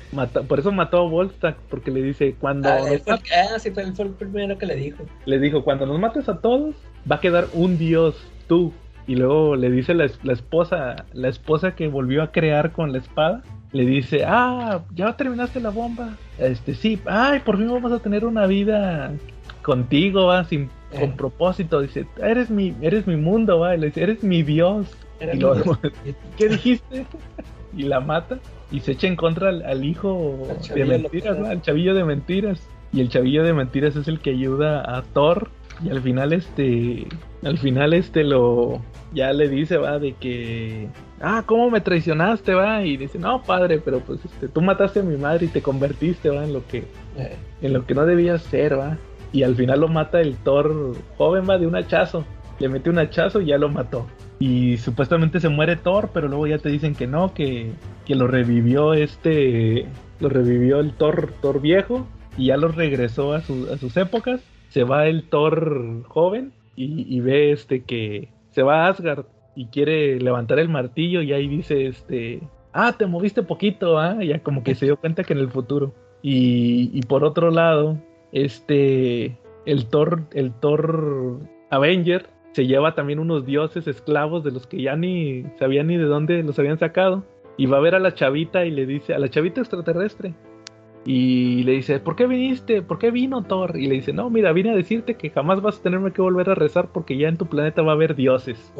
por 0.48 0.60
eso 0.60 0.72
mató 0.72 0.98
a 1.00 1.10
Volstagg. 1.10 1.56
Porque 1.70 1.92
le 1.92 2.02
dice, 2.02 2.36
cuando 2.40 2.70
Ah, 2.70 2.80
él 2.90 3.00
fue, 3.00 3.14
ah, 3.16 3.60
sí, 3.60 3.72
fue, 3.72 3.84
él 3.84 3.94
fue 3.96 4.06
el 4.06 4.12
primero 4.12 4.58
que 4.58 4.66
le 4.66 4.76
dijo. 4.76 5.04
le 5.26 5.40
dijo, 5.40 5.64
cuando 5.64 5.86
nos 5.86 6.00
mates 6.00 6.30
a 6.30 6.40
todos, 6.40 6.76
va 7.10 7.18
a 7.18 7.20
quedar 7.22 7.48
un 7.54 7.78
dios, 7.78 8.16
tú. 8.48 8.72
Y 9.08 9.16
luego 9.16 9.56
le 9.56 9.70
dice 9.70 9.94
la, 9.94 10.10
la 10.24 10.34
esposa, 10.34 11.06
la 11.14 11.30
esposa 11.30 11.76
que 11.76 11.88
volvió 11.88 12.24
a 12.24 12.32
crear 12.32 12.72
con 12.72 12.92
la 12.92 12.98
espada, 12.98 13.44
le 13.72 13.86
dice, 13.86 14.24
ah, 14.26 14.82
ya 14.96 15.16
terminaste 15.16 15.60
la 15.60 15.70
bomba. 15.70 16.16
Este, 16.40 16.74
sí, 16.74 17.00
ay, 17.06 17.42
por 17.42 17.58
fin 17.58 17.68
vamos 17.68 17.92
a 17.92 18.00
tener 18.00 18.26
una 18.26 18.48
vida 18.48 19.12
contigo, 19.62 20.28
va, 20.28 20.44
sin, 20.46 20.70
Eh. 20.96 21.00
con 21.00 21.16
propósito. 21.16 21.82
Dice, 21.82 22.06
eres 22.22 22.50
mi, 22.50 22.74
eres 22.82 23.08
mi 23.08 23.16
mundo, 23.16 23.60
va. 23.60 23.76
Y 23.76 23.80
le 23.80 23.88
dice, 23.88 24.04
eres 24.04 24.24
mi 24.24 24.44
dios. 24.44 24.88
Y 25.22 25.38
dios. 25.38 25.64
¿qué 26.38 26.50
dijiste? 26.50 27.06
Y 27.78 27.84
la 27.84 28.00
mata 28.00 28.40
y 28.72 28.80
se 28.80 28.94
echa 28.94 29.08
en 29.08 29.18
contra 29.18 29.50
al, 29.50 29.62
al 29.64 29.84
hijo 29.84 30.48
Al 30.50 30.76
de 30.76 30.86
mentiras. 30.86 31.38
¿no? 31.38 31.48
Al 31.48 31.62
chavillo 31.62 31.94
de 31.94 32.04
mentiras. 32.04 32.68
Y 32.94 33.02
el 33.02 33.10
chavillo 33.10 33.44
de 33.44 33.54
mentiras 33.54 33.96
es 33.96 34.08
el 34.08 34.20
que 34.20 34.32
ayuda 34.32 34.98
a 34.98 35.02
Thor. 35.02 35.50
Y 35.84 35.90
al 35.90 36.02
final 36.02 36.32
este, 36.32 37.06
al 37.44 37.58
final 37.58 37.94
este 37.94 38.24
lo, 38.24 38.82
ya 39.14 39.34
le 39.34 39.50
dice, 39.50 39.78
va, 39.78 40.00
de 40.00 40.14
que, 40.14 40.88
ah, 41.20 41.44
¿cómo 41.46 41.70
me 41.70 41.82
traicionaste, 41.82 42.54
va? 42.54 42.84
Y 42.84 42.96
dice, 42.96 43.20
no, 43.20 43.44
padre, 43.44 43.82
pero 43.84 44.00
pues 44.00 44.24
este, 44.24 44.48
tú 44.48 44.62
mataste 44.62 45.02
a 45.02 45.04
mi 45.04 45.18
madre 45.18 45.48
y 45.48 45.50
te 45.50 45.62
convertiste, 45.62 46.30
va, 46.30 46.46
en 46.46 46.54
lo 46.54 46.66
que, 46.66 46.86
Eh, 47.18 47.36
en 47.62 47.74
lo 47.74 47.86
que 47.86 47.94
no 47.94 48.06
debías 48.06 48.42
ser, 48.44 48.80
va. 48.80 48.98
Y 49.32 49.44
al 49.44 49.56
final 49.56 49.82
lo 49.82 49.88
mata 49.88 50.22
el 50.22 50.36
Thor 50.38 50.96
joven, 51.18 51.46
va, 51.50 51.58
de 51.58 51.68
un 51.68 51.76
hachazo. 51.76 52.26
Le 52.60 52.70
mete 52.70 52.90
un 52.90 53.00
hachazo 53.00 53.42
y 53.42 53.48
ya 53.48 53.58
lo 53.58 53.70
mató. 53.70 54.08
Y 54.40 54.78
supuestamente 54.78 55.40
se 55.40 55.50
muere 55.50 55.76
Thor, 55.76 56.10
pero 56.14 56.28
luego 56.28 56.48
ya 56.48 56.58
te 56.58 56.70
dicen 56.70 56.96
que 56.96 57.08
no, 57.08 57.34
que, 57.34 57.72
que 58.06 58.16
lo 58.16 58.28
revivió 58.28 58.94
este. 58.94 59.88
Lo 60.20 60.30
revivió 60.30 60.80
el 60.80 60.94
Thor, 60.94 61.34
Thor 61.42 61.62
viejo 61.62 62.08
y 62.38 62.48
ya 62.48 62.58
lo 62.58 62.70
regresó 62.70 63.34
a, 63.34 63.38
a 63.38 63.42
sus 63.42 63.98
épocas. 63.98 64.42
Se 64.70 64.84
va 64.84 65.08
el 65.08 65.24
Thor 65.30 66.04
joven 66.08 66.54
y, 66.76 67.06
y 67.14 67.20
ve 67.20 67.52
este 67.52 67.84
que 67.84 68.30
se 68.52 68.64
va 68.64 68.86
a 68.86 68.90
Asgard 68.90 69.26
y 69.56 69.68
quiere 69.68 70.20
levantar 70.20 70.60
el 70.60 70.70
martillo 70.70 71.22
y 71.22 71.34
ahí 71.34 71.48
dice 71.48 71.88
este. 71.88 72.42
Ah, 72.74 72.94
te 72.98 73.06
moviste 73.06 73.42
poquito, 73.42 73.98
ah, 73.98 74.22
ya 74.22 74.40
como 74.40 74.64
que 74.64 74.76
se 74.76 74.86
dio 74.86 74.98
cuenta 74.98 75.24
que 75.24 75.34
en 75.34 75.40
el 75.40 75.50
futuro. 75.50 75.94
Y, 76.22 76.92
y 76.94 77.02
por 77.04 77.24
otro 77.24 77.52
lado, 77.52 77.98
este, 78.36 79.38
el 79.66 79.88
Thor, 79.88 80.24
el 80.34 80.52
Thor 80.60 81.40
Avenger 81.72 82.28
se 82.52 82.68
lleva 82.68 82.94
también 82.94 83.20
unos 83.20 83.46
dioses 83.46 83.88
esclavos 83.88 84.44
de 84.44 84.52
los 84.52 84.68
que 84.68 84.82
ya 84.82 84.96
ni 84.96 85.46
sabían 85.58 85.88
ni 85.88 85.98
de 85.98 86.04
dónde 86.04 86.44
los 86.44 86.60
habían 86.60 86.78
sacado. 86.78 87.24
Y 87.58 87.68
va 87.68 87.78
a 87.78 87.82
ver 87.82 87.96
a 87.96 88.00
la 88.00 88.14
chavita 88.14 88.66
y 88.66 88.72
le 88.72 88.86
dice, 88.86 89.14
a 89.14 89.20
la 89.20 89.30
chavita 89.30 89.62
extraterrestre. 89.62 90.34
Y 91.06 91.64
le 91.64 91.74
dice, 91.74 92.00
¿por 92.00 92.18
qué 92.18 92.28
viniste? 92.28 92.82
¿Por 92.82 93.00
qué 93.00 93.12
vino 93.12 93.44
Thor? 93.44 93.78
Y 93.78 93.88
le 93.88 93.96
dice, 93.96 94.12
no, 94.12 94.30
mira, 94.30 94.52
vine 94.52 94.72
a 94.72 94.76
decirte 94.76 95.16
que 95.16 95.30
jamás 95.30 95.62
vas 95.62 95.80
a 95.80 95.84
tenerme 95.84 96.12
que 96.12 96.22
volver 96.22 96.50
a 96.50 96.56
rezar 96.56 96.90
porque 96.92 97.18
ya 97.18 97.30
en 97.30 97.38
tu 97.38 97.46
planeta 97.46 97.84
va 97.84 97.94
a 97.94 97.96
haber 97.96 98.16
dioses. 98.16 98.74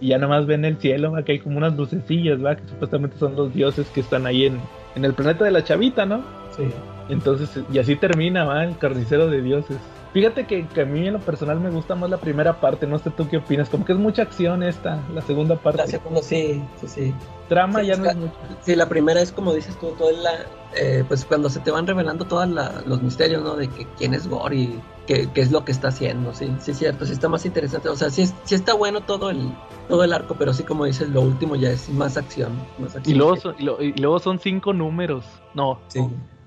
Y 0.00 0.08
ya 0.08 0.18
nada 0.18 0.28
más 0.28 0.46
ven 0.46 0.64
el 0.64 0.76
cielo, 0.76 1.10
¿va? 1.10 1.24
que 1.24 1.32
hay 1.32 1.38
como 1.40 1.58
unas 1.58 1.76
lucecillas, 1.76 2.44
¿va? 2.44 2.54
que 2.54 2.68
supuestamente 2.68 3.16
son 3.16 3.34
los 3.34 3.52
dioses 3.52 3.88
que 3.90 4.00
están 4.00 4.26
ahí 4.26 4.46
en, 4.46 4.60
en 4.94 5.04
el 5.04 5.14
planeta 5.14 5.44
de 5.44 5.50
la 5.50 5.64
chavita, 5.64 6.06
¿no? 6.06 6.22
sí. 6.56 6.64
Entonces, 7.12 7.50
y 7.72 7.78
así 7.78 7.96
termina, 7.96 8.44
¿va? 8.44 8.64
El 8.64 8.78
carnicero 8.78 9.28
de 9.28 9.42
dioses. 9.42 9.76
Fíjate 10.12 10.46
que, 10.46 10.66
que 10.66 10.82
a 10.82 10.84
mí 10.84 11.06
en 11.06 11.14
lo 11.14 11.20
personal 11.20 11.58
me 11.58 11.70
gusta 11.70 11.94
más 11.94 12.10
la 12.10 12.18
primera 12.18 12.60
parte, 12.60 12.86
no 12.86 12.98
sé 12.98 13.10
tú 13.10 13.28
qué 13.30 13.38
opinas, 13.38 13.70
como 13.70 13.84
que 13.86 13.92
es 13.92 13.98
mucha 13.98 14.20
acción 14.22 14.62
esta, 14.62 15.00
la 15.14 15.22
segunda 15.22 15.56
parte. 15.56 15.78
La 15.78 15.86
segunda 15.86 16.20
sí, 16.22 16.62
sí, 16.80 16.86
sí. 16.88 17.14
Trama 17.48 17.80
Sí, 17.80 17.86
ya 17.86 17.96
no 17.96 18.04
es 18.10 18.16
mucho. 18.16 18.34
Sí, 18.62 18.76
la 18.76 18.88
primera 18.90 19.22
es 19.22 19.32
como 19.32 19.54
dices 19.54 19.78
tú, 19.78 19.88
toda 19.96 20.12
la, 20.12 20.32
eh, 20.76 21.02
pues 21.08 21.24
cuando 21.24 21.48
se 21.48 21.60
te 21.60 21.70
van 21.70 21.86
revelando 21.86 22.26
todos 22.26 22.46
los 22.86 23.02
misterios, 23.02 23.42
¿no? 23.42 23.56
De 23.56 23.68
que 23.68 23.86
quién 23.96 24.12
es 24.12 24.28
Gore 24.28 24.54
y 24.56 24.80
qué, 25.06 25.30
qué 25.32 25.40
es 25.40 25.50
lo 25.50 25.64
que 25.64 25.72
está 25.72 25.88
haciendo, 25.88 26.34
sí, 26.34 26.54
sí 26.60 26.72
es 26.72 26.78
cierto, 26.78 27.06
sí 27.06 27.12
está 27.12 27.28
más 27.30 27.46
interesante, 27.46 27.88
o 27.88 27.96
sea, 27.96 28.10
sí, 28.10 28.26
sí 28.44 28.54
está 28.54 28.74
bueno 28.74 29.00
todo 29.00 29.30
el, 29.30 29.50
todo 29.88 30.04
el 30.04 30.12
arco, 30.12 30.36
pero 30.38 30.52
sí 30.52 30.62
como 30.62 30.84
dices, 30.84 31.08
lo 31.08 31.22
último 31.22 31.56
ya 31.56 31.70
es 31.70 31.88
más 31.88 32.18
acción, 32.18 32.52
más 32.78 32.94
Y 32.94 32.98
acción. 32.98 33.18
luego, 33.18 33.36
son, 33.36 33.54
y, 33.58 33.62
lo- 33.62 33.82
y 33.82 33.92
luego 33.94 34.18
son 34.18 34.38
cinco 34.38 34.74
números, 34.74 35.24
no, 35.54 35.80
Sí. 35.88 36.00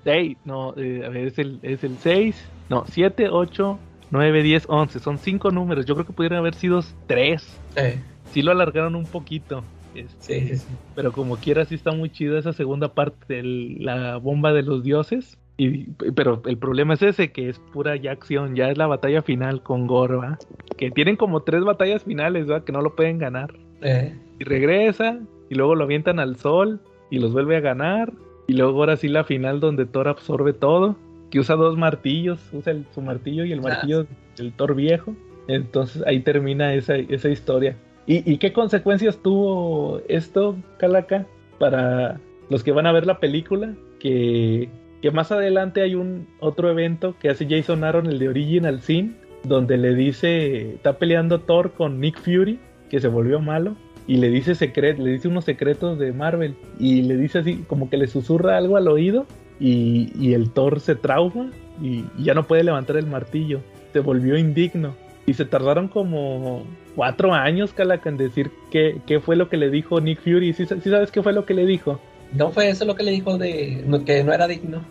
Seis, 0.06 0.36
no, 0.44 0.72
eh, 0.76 1.02
a 1.04 1.08
ver, 1.08 1.26
es 1.26 1.38
el, 1.38 1.58
es 1.62 1.82
el 1.82 1.96
seis, 1.98 2.34
no, 2.70 2.84
siete, 2.86 3.28
ocho, 3.28 3.78
nueve, 4.10 4.42
diez, 4.44 4.64
once, 4.68 5.00
son 5.00 5.18
cinco 5.18 5.50
números, 5.50 5.84
yo 5.84 5.94
creo 5.94 6.06
que 6.06 6.12
pudieran 6.12 6.38
haber 6.38 6.54
sido 6.54 6.80
tres, 7.08 7.42
Eh, 7.74 7.98
sí 8.30 8.42
lo 8.42 8.52
alargaron 8.52 8.94
un 8.94 9.04
poquito. 9.06 9.64
este, 9.96 10.40
sí, 10.40 10.48
sí, 10.48 10.56
sí. 10.58 10.74
Pero 10.94 11.10
como 11.10 11.36
quiera, 11.36 11.64
sí 11.64 11.74
está 11.74 11.90
muy 11.90 12.10
chida 12.10 12.38
esa 12.38 12.52
segunda 12.52 12.88
parte 12.94 13.34
de 13.34 13.42
la 13.80 14.18
bomba 14.18 14.52
de 14.52 14.62
los 14.62 14.82
dioses. 14.84 15.36
Y, 15.58 15.84
pero 16.14 16.42
el 16.44 16.58
problema 16.58 16.94
es 16.94 17.02
ese, 17.02 17.32
que 17.32 17.48
es 17.48 17.58
pura 17.72 17.96
ya 17.96 18.12
acción, 18.12 18.54
ya 18.54 18.70
es 18.70 18.76
la 18.76 18.86
batalla 18.86 19.22
final 19.22 19.62
con 19.62 19.86
Gore, 19.86 20.16
¿va? 20.16 20.38
Que 20.76 20.90
tienen 20.90 21.16
como 21.16 21.40
tres 21.40 21.64
batallas 21.64 22.04
finales, 22.04 22.46
¿va? 22.48 22.62
Que 22.62 22.72
no 22.72 22.82
lo 22.82 22.94
pueden 22.94 23.16
ganar. 23.18 23.54
Eh, 23.80 24.14
Y 24.38 24.44
regresa, 24.44 25.18
y 25.48 25.54
luego 25.54 25.74
lo 25.74 25.84
avientan 25.84 26.18
al 26.20 26.36
sol, 26.36 26.78
y 27.10 27.18
los 27.20 27.32
vuelve 27.32 27.56
a 27.56 27.60
ganar. 27.60 28.12
Y 28.46 28.52
luego 28.54 28.78
ahora 28.80 28.96
sí 28.96 29.08
la 29.08 29.24
final 29.24 29.60
donde 29.60 29.86
Thor 29.86 30.08
absorbe 30.08 30.52
todo, 30.52 30.96
que 31.30 31.40
usa 31.40 31.56
dos 31.56 31.76
martillos, 31.76 32.40
usa 32.52 32.72
el- 32.72 32.86
su 32.94 33.00
martillo 33.02 33.44
y 33.44 33.52
el 33.52 33.60
martillo 33.60 34.06
del 34.36 34.52
Thor 34.52 34.74
viejo. 34.74 35.14
Entonces 35.48 36.02
ahí 36.06 36.20
termina 36.20 36.74
esa, 36.74 36.96
esa 36.96 37.28
historia. 37.28 37.76
¿Y, 38.06 38.30
y 38.30 38.38
qué 38.38 38.52
consecuencias 38.52 39.18
tuvo 39.18 40.00
esto, 40.08 40.56
Calaca, 40.78 41.26
para 41.58 42.20
los 42.50 42.62
que 42.62 42.72
van 42.72 42.86
a 42.86 42.92
ver 42.92 43.06
la 43.06 43.18
película? 43.18 43.74
Que, 43.98 44.68
que 45.02 45.10
más 45.10 45.32
adelante 45.32 45.80
hay 45.82 45.94
un 45.96 46.28
otro 46.38 46.70
evento 46.70 47.16
que 47.20 47.28
hace 47.30 47.46
Jason 47.48 47.82
Aaron, 47.82 48.06
el 48.06 48.18
de 48.20 48.28
Original 48.28 48.80
Sin, 48.80 49.16
donde 49.42 49.76
le 49.76 49.94
dice, 49.94 50.74
está 50.74 50.98
peleando 50.98 51.40
Thor 51.40 51.72
con 51.72 51.98
Nick 52.00 52.18
Fury, 52.20 52.60
que 52.90 53.00
se 53.00 53.08
volvió 53.08 53.40
malo, 53.40 53.76
y 54.06 54.16
le 54.18 54.28
dice 54.30 54.54
secret, 54.54 54.98
le 54.98 55.10
dice 55.12 55.28
unos 55.28 55.44
secretos 55.44 55.98
de 55.98 56.12
Marvel, 56.12 56.54
y 56.78 57.02
le 57.02 57.16
dice 57.16 57.38
así, 57.40 57.64
como 57.66 57.90
que 57.90 57.96
le 57.96 58.06
susurra 58.06 58.56
algo 58.56 58.76
al 58.76 58.88
oído, 58.88 59.26
y, 59.58 60.12
y 60.18 60.34
el 60.34 60.50
Thor 60.50 60.80
se 60.80 60.94
trauma 60.96 61.50
y, 61.82 62.04
y 62.18 62.24
ya 62.24 62.34
no 62.34 62.46
puede 62.46 62.62
levantar 62.64 62.96
el 62.96 63.06
martillo, 63.06 63.60
se 63.92 64.00
volvió 64.00 64.36
indigno. 64.38 64.94
Y 65.28 65.34
se 65.34 65.44
tardaron 65.44 65.88
como 65.88 66.62
cuatro 66.94 67.34
años, 67.34 67.72
Calaca, 67.72 68.08
en 68.08 68.16
decir 68.16 68.50
qué, 68.70 69.00
qué 69.06 69.18
fue 69.18 69.34
lo 69.34 69.48
que 69.48 69.56
le 69.56 69.70
dijo 69.70 70.00
Nick 70.00 70.20
Fury. 70.20 70.52
¿Sí, 70.52 70.66
sí 70.66 70.88
sabes 70.88 71.10
qué 71.10 71.20
fue 71.20 71.32
lo 71.32 71.44
que 71.44 71.54
le 71.54 71.66
dijo? 71.66 72.00
no 72.32 72.50
fue 72.50 72.68
eso 72.68 72.84
lo 72.84 72.94
que 72.94 73.02
le 73.02 73.10
dijo 73.10 73.36
de 73.38 73.82
no- 73.86 74.04
que 74.04 74.22
no 74.22 74.32
era 74.32 74.46
digno. 74.46 74.82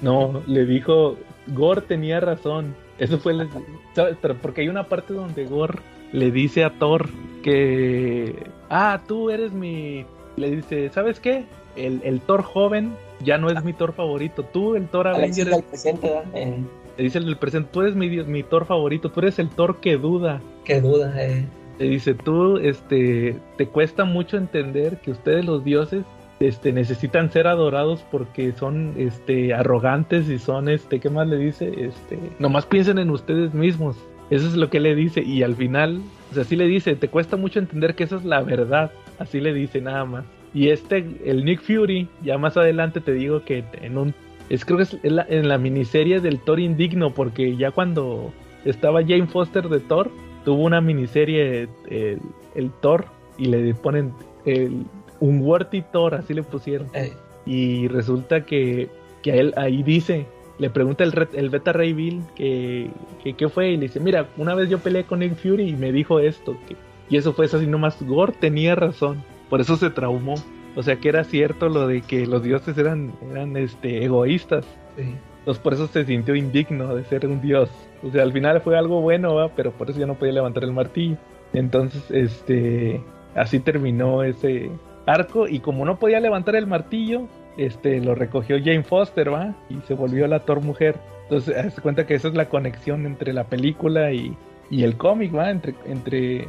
No, 0.00 0.42
le 0.46 0.64
dijo, 0.64 1.18
Gore 1.48 1.82
tenía 1.82 2.20
razón. 2.20 2.74
Eso 2.98 3.18
fue, 3.18 3.32
el- 3.32 3.48
¿sabes? 3.94 4.16
Pero 4.22 4.36
porque 4.36 4.62
hay 4.62 4.68
una 4.68 4.84
parte 4.84 5.12
donde 5.12 5.44
Gore 5.44 5.78
le 6.12 6.30
dice 6.30 6.64
a 6.64 6.70
Thor 6.78 7.08
que, 7.42 8.46
ah, 8.70 9.00
tú 9.06 9.30
eres 9.30 9.52
mi, 9.52 10.04
le 10.36 10.50
dice, 10.50 10.90
¿sabes 10.90 11.20
qué? 11.20 11.44
El, 11.76 12.00
el 12.04 12.20
Thor 12.20 12.42
joven 12.42 12.92
ya 13.24 13.38
no 13.38 13.48
es 13.48 13.64
mi 13.64 13.72
Thor 13.72 13.92
favorito. 13.92 14.44
Tú, 14.44 14.76
el 14.76 14.88
Thor 14.88 15.08
Avenger, 15.08 15.48
del 15.48 15.62
presente. 15.62 16.12
Eh, 16.34 16.58
le 16.96 17.04
dice 17.04 17.18
el 17.18 17.36
presente, 17.36 17.70
tú 17.72 17.82
eres 17.82 17.94
mi, 17.94 18.08
mi 18.08 18.42
Thor 18.42 18.66
favorito, 18.66 19.10
tú 19.10 19.20
eres 19.20 19.38
el 19.38 19.48
Thor 19.48 19.80
que 19.80 19.96
duda. 19.96 20.40
qué 20.64 20.80
duda, 20.80 21.14
eh. 21.18 21.44
Le 21.78 21.88
dice, 21.88 22.14
tú, 22.14 22.58
este, 22.58 23.36
te 23.56 23.66
cuesta 23.66 24.04
mucho 24.04 24.36
entender 24.36 24.98
que 24.98 25.10
ustedes 25.10 25.44
los 25.44 25.64
dioses, 25.64 26.04
este, 26.38 26.72
necesitan 26.72 27.32
ser 27.32 27.46
adorados 27.46 28.04
porque 28.10 28.52
son, 28.52 28.94
este, 28.98 29.54
arrogantes 29.54 30.28
y 30.28 30.38
son, 30.38 30.68
este, 30.68 31.00
¿qué 31.00 31.08
más 31.08 31.26
le 31.26 31.38
dice? 31.38 31.72
Este, 31.86 32.18
nomás 32.38 32.66
piensen 32.66 32.98
en 32.98 33.10
ustedes 33.10 33.54
mismos. 33.54 33.96
Eso 34.32 34.46
es 34.46 34.54
lo 34.54 34.70
que 34.70 34.80
le 34.80 34.94
dice 34.94 35.22
y 35.22 35.42
al 35.42 35.54
final, 35.54 36.00
o 36.30 36.34
sea, 36.34 36.42
así 36.42 36.56
le 36.56 36.66
dice, 36.66 36.96
te 36.96 37.08
cuesta 37.08 37.36
mucho 37.36 37.58
entender 37.58 37.94
que 37.94 38.04
esa 38.04 38.16
es 38.16 38.24
la 38.24 38.40
verdad. 38.40 38.90
Así 39.18 39.40
le 39.40 39.52
dice 39.52 39.82
nada 39.82 40.06
más. 40.06 40.24
Y 40.54 40.68
este, 40.68 41.04
el 41.26 41.44
Nick 41.44 41.60
Fury, 41.60 42.08
ya 42.24 42.38
más 42.38 42.56
adelante 42.56 43.00
te 43.02 43.12
digo 43.12 43.44
que 43.44 43.62
en 43.82 43.98
un, 43.98 44.14
es 44.48 44.64
creo 44.64 44.78
que 44.78 44.84
es 44.84 44.96
en 45.02 45.16
la, 45.16 45.26
en 45.28 45.48
la 45.48 45.58
miniserie 45.58 46.20
del 46.20 46.38
Thor 46.40 46.60
Indigno, 46.60 47.12
porque 47.12 47.56
ya 47.56 47.72
cuando 47.72 48.32
estaba 48.64 49.02
Jane 49.02 49.26
Foster 49.26 49.68
de 49.68 49.80
Thor, 49.80 50.10
tuvo 50.46 50.64
una 50.64 50.80
miniserie 50.80 51.68
el, 51.90 52.18
el 52.54 52.70
Thor 52.80 53.04
y 53.36 53.46
le 53.46 53.74
ponen 53.74 54.12
el, 54.46 54.84
un 55.20 55.40
Worthy 55.42 55.82
Thor, 55.92 56.14
así 56.14 56.32
le 56.32 56.42
pusieron. 56.42 56.88
eh. 56.94 57.12
Y 57.44 57.88
resulta 57.88 58.46
que, 58.46 58.88
que 59.22 59.32
a 59.32 59.34
él 59.36 59.52
ahí 59.56 59.82
dice 59.82 60.26
le 60.62 60.70
pregunta 60.70 61.02
el, 61.02 61.28
el 61.32 61.50
Beta 61.50 61.72
Ray 61.72 61.92
Bill 61.92 62.22
que, 62.36 62.88
qué 63.36 63.48
fue 63.48 63.70
y 63.70 63.76
le 63.76 63.88
dice, 63.88 63.98
mira, 63.98 64.28
una 64.36 64.54
vez 64.54 64.70
yo 64.70 64.78
peleé 64.78 65.02
con 65.02 65.18
Nick 65.18 65.34
Fury 65.34 65.70
y 65.70 65.76
me 65.76 65.90
dijo 65.90 66.20
esto, 66.20 66.56
que, 66.68 66.76
y 67.10 67.16
eso 67.16 67.32
fue 67.32 67.46
eso 67.46 67.56
así 67.56 67.66
nomás, 67.66 68.00
Gore 68.00 68.32
tenía 68.38 68.76
razón, 68.76 69.24
por 69.50 69.60
eso 69.60 69.76
se 69.76 69.90
traumó. 69.90 70.34
O 70.74 70.82
sea 70.82 70.96
que 70.96 71.08
era 71.08 71.24
cierto 71.24 71.68
lo 71.68 71.86
de 71.86 72.00
que 72.00 72.26
los 72.26 72.42
dioses 72.42 72.78
eran, 72.78 73.12
eran 73.30 73.56
este, 73.56 74.04
egoístas. 74.04 74.64
Entonces 74.96 75.62
por 75.62 75.74
eso 75.74 75.88
se 75.88 76.04
sintió 76.04 76.36
indigno 76.36 76.94
de 76.94 77.04
ser 77.04 77.26
un 77.26 77.40
dios. 77.42 77.68
O 78.02 78.10
sea, 78.10 78.22
al 78.22 78.32
final 78.32 78.60
fue 78.60 78.78
algo 78.78 79.00
bueno, 79.00 79.50
pero 79.56 79.72
por 79.72 79.90
eso 79.90 79.98
ya 79.98 80.06
no 80.06 80.14
podía 80.14 80.32
levantar 80.32 80.62
el 80.62 80.72
martillo. 80.72 81.16
Entonces, 81.52 82.10
este, 82.10 83.02
así 83.34 83.58
terminó 83.58 84.22
ese 84.22 84.70
arco 85.04 85.48
y 85.48 85.58
como 85.58 85.84
no 85.84 85.98
podía 85.98 86.20
levantar 86.20 86.56
el 86.56 86.66
martillo, 86.66 87.28
este, 87.56 88.00
lo 88.00 88.14
recogió 88.14 88.56
Jane 88.58 88.82
Foster, 88.82 89.32
¿va? 89.32 89.54
Y 89.68 89.76
se 89.86 89.94
volvió 89.94 90.26
la 90.26 90.40
Thor 90.40 90.60
mujer. 90.60 90.96
Entonces, 91.24 91.74
se 91.74 91.80
cuenta 91.80 92.06
que 92.06 92.14
esa 92.14 92.28
es 92.28 92.34
la 92.34 92.48
conexión 92.48 93.06
entre 93.06 93.32
la 93.32 93.44
película 93.44 94.12
y, 94.12 94.36
y 94.70 94.84
el 94.84 94.96
cómic, 94.96 95.34
¿va? 95.34 95.50
Entre, 95.50 95.74
entre, 95.86 96.46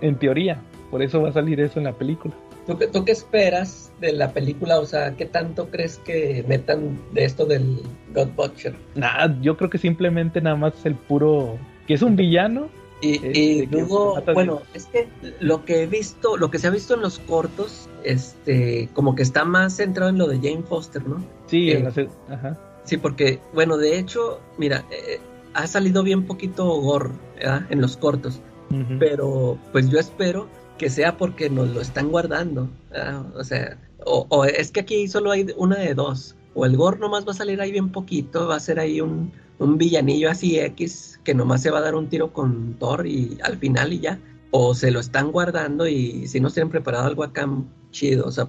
en, 0.00 0.16
teoría. 0.16 0.60
Por 0.90 1.02
eso 1.02 1.22
va 1.22 1.30
a 1.30 1.32
salir 1.32 1.60
eso 1.60 1.78
en 1.78 1.84
la 1.84 1.92
película. 1.92 2.34
¿Tú, 2.66 2.78
¿Tú 2.92 3.04
qué 3.04 3.12
esperas 3.12 3.92
de 4.00 4.12
la 4.12 4.32
película? 4.32 4.78
O 4.78 4.86
sea, 4.86 5.14
¿qué 5.16 5.26
tanto 5.26 5.68
crees 5.68 5.98
que 5.98 6.44
metan 6.46 6.98
de 7.12 7.24
esto 7.24 7.44
del 7.44 7.80
God 8.14 8.28
Butcher? 8.36 8.74
Nada, 8.94 9.36
yo 9.40 9.56
creo 9.56 9.68
que 9.68 9.78
simplemente 9.78 10.40
nada 10.40 10.56
más 10.56 10.74
es 10.74 10.86
el 10.86 10.94
puro... 10.94 11.58
que 11.86 11.94
es 11.94 12.02
un 12.02 12.14
villano 12.14 12.68
y, 13.02 13.66
luego, 13.66 14.22
bueno, 14.32 14.62
es 14.74 14.86
que 14.86 15.08
lo 15.40 15.64
que 15.64 15.82
he 15.82 15.86
visto, 15.86 16.36
lo 16.36 16.50
que 16.50 16.58
se 16.58 16.68
ha 16.68 16.70
visto 16.70 16.94
en 16.94 17.00
los 17.00 17.18
cortos, 17.18 17.88
este, 18.04 18.88
como 18.94 19.16
que 19.16 19.22
está 19.22 19.44
más 19.44 19.76
centrado 19.76 20.10
en 20.10 20.18
lo 20.18 20.28
de 20.28 20.36
Jane 20.36 20.62
Foster, 20.62 21.06
¿no? 21.06 21.24
Sí, 21.46 21.72
en 21.72 21.88
eh, 21.88 22.08
ajá. 22.28 22.58
Sí, 22.84 22.96
porque, 22.96 23.40
bueno, 23.54 23.76
de 23.76 23.98
hecho, 23.98 24.40
mira, 24.56 24.84
eh, 24.90 25.20
ha 25.54 25.66
salido 25.66 26.02
bien 26.02 26.26
poquito 26.26 26.64
gore 26.80 27.10
en 27.70 27.80
los 27.80 27.96
cortos, 27.96 28.40
pero 28.98 29.58
pues 29.72 29.90
yo 29.90 29.98
espero 29.98 30.48
que 30.78 30.88
sea 30.88 31.16
porque 31.18 31.50
nos 31.50 31.68
lo 31.68 31.80
están 31.80 32.08
guardando, 32.08 32.68
o 33.34 33.44
sea, 33.44 33.78
o, 34.06 34.26
o, 34.30 34.44
es 34.44 34.70
que 34.70 34.80
aquí 34.80 35.08
solo 35.08 35.30
hay 35.30 35.46
una 35.56 35.76
de 35.76 35.94
dos, 35.94 36.36
o 36.54 36.64
el 36.66 36.76
gore 36.76 36.98
nomás 36.98 37.26
va 37.26 37.32
a 37.32 37.34
salir 37.34 37.60
ahí 37.60 37.72
bien 37.72 37.90
poquito, 37.90 38.48
va 38.48 38.56
a 38.56 38.60
ser 38.60 38.78
ahí 38.78 39.00
un, 39.00 39.32
un 39.62 39.78
villanillo 39.78 40.30
así 40.30 40.58
X 40.58 41.20
que 41.24 41.34
nomás 41.34 41.62
se 41.62 41.70
va 41.70 41.78
a 41.78 41.82
dar 41.82 41.94
un 41.94 42.08
tiro 42.08 42.32
con 42.32 42.74
Thor 42.78 43.06
y 43.06 43.38
al 43.42 43.56
final 43.58 43.92
y 43.92 44.00
ya. 44.00 44.20
O 44.50 44.74
se 44.74 44.90
lo 44.90 45.00
están 45.00 45.32
guardando 45.32 45.86
y 45.86 46.26
si 46.26 46.40
no 46.40 46.50
se 46.50 46.60
han 46.60 46.68
preparado 46.68 47.06
algo 47.06 47.24
acá 47.24 47.48
chido. 47.90 48.26
O 48.26 48.30
sea, 48.30 48.46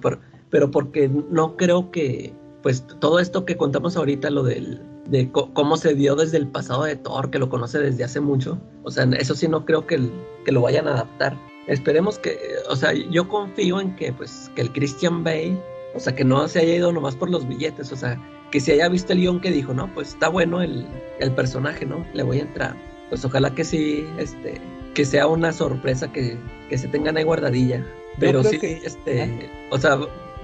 pero 0.50 0.70
porque 0.70 1.08
no 1.08 1.56
creo 1.56 1.90
que, 1.90 2.34
pues 2.62 2.86
todo 3.00 3.18
esto 3.18 3.44
que 3.44 3.56
contamos 3.56 3.96
ahorita, 3.96 4.28
lo 4.30 4.42
del, 4.42 4.82
de 5.06 5.30
cómo 5.30 5.76
se 5.76 5.94
dio 5.94 6.14
desde 6.16 6.36
el 6.36 6.48
pasado 6.48 6.84
de 6.84 6.96
Thor, 6.96 7.30
que 7.30 7.38
lo 7.38 7.48
conoce 7.48 7.78
desde 7.78 8.04
hace 8.04 8.20
mucho. 8.20 8.60
O 8.82 8.90
sea, 8.90 9.04
eso 9.18 9.34
sí 9.34 9.48
no 9.48 9.64
creo 9.64 9.86
que, 9.86 10.10
que 10.44 10.52
lo 10.52 10.62
vayan 10.62 10.88
a 10.88 10.92
adaptar. 10.92 11.38
Esperemos 11.66 12.18
que, 12.18 12.38
o 12.68 12.76
sea, 12.76 12.92
yo 12.92 13.26
confío 13.28 13.80
en 13.80 13.96
que, 13.96 14.12
pues, 14.12 14.50
que 14.54 14.62
el 14.62 14.72
Christian 14.72 15.24
Bale, 15.24 15.58
o 15.94 16.00
sea, 16.00 16.14
que 16.14 16.24
no 16.24 16.46
se 16.48 16.58
haya 16.58 16.74
ido 16.74 16.92
nomás 16.92 17.16
por 17.16 17.30
los 17.30 17.48
billetes, 17.48 17.90
o 17.90 17.96
sea, 17.96 18.20
que 18.54 18.60
se 18.60 18.74
haya 18.74 18.88
visto 18.88 19.12
el 19.12 19.18
guion 19.18 19.40
que 19.40 19.50
dijo, 19.50 19.74
no, 19.74 19.92
pues 19.94 20.10
está 20.10 20.28
bueno 20.28 20.62
el, 20.62 20.86
personaje, 21.34 21.84
¿no? 21.84 22.06
Le 22.12 22.22
voy 22.22 22.38
a 22.38 22.42
entrar. 22.42 22.76
Pues 23.08 23.24
ojalá 23.24 23.50
que 23.50 23.64
sí, 23.64 24.06
este, 24.16 24.60
que 24.94 25.04
sea 25.04 25.26
una 25.26 25.52
sorpresa 25.52 26.06
que, 26.12 26.38
se 26.70 26.86
tengan 26.86 27.16
ahí 27.16 27.24
guardadilla. 27.24 27.84
Pero 28.20 28.44
sí, 28.44 28.60
este, 28.62 29.50
o 29.72 29.78
sea, 29.78 29.98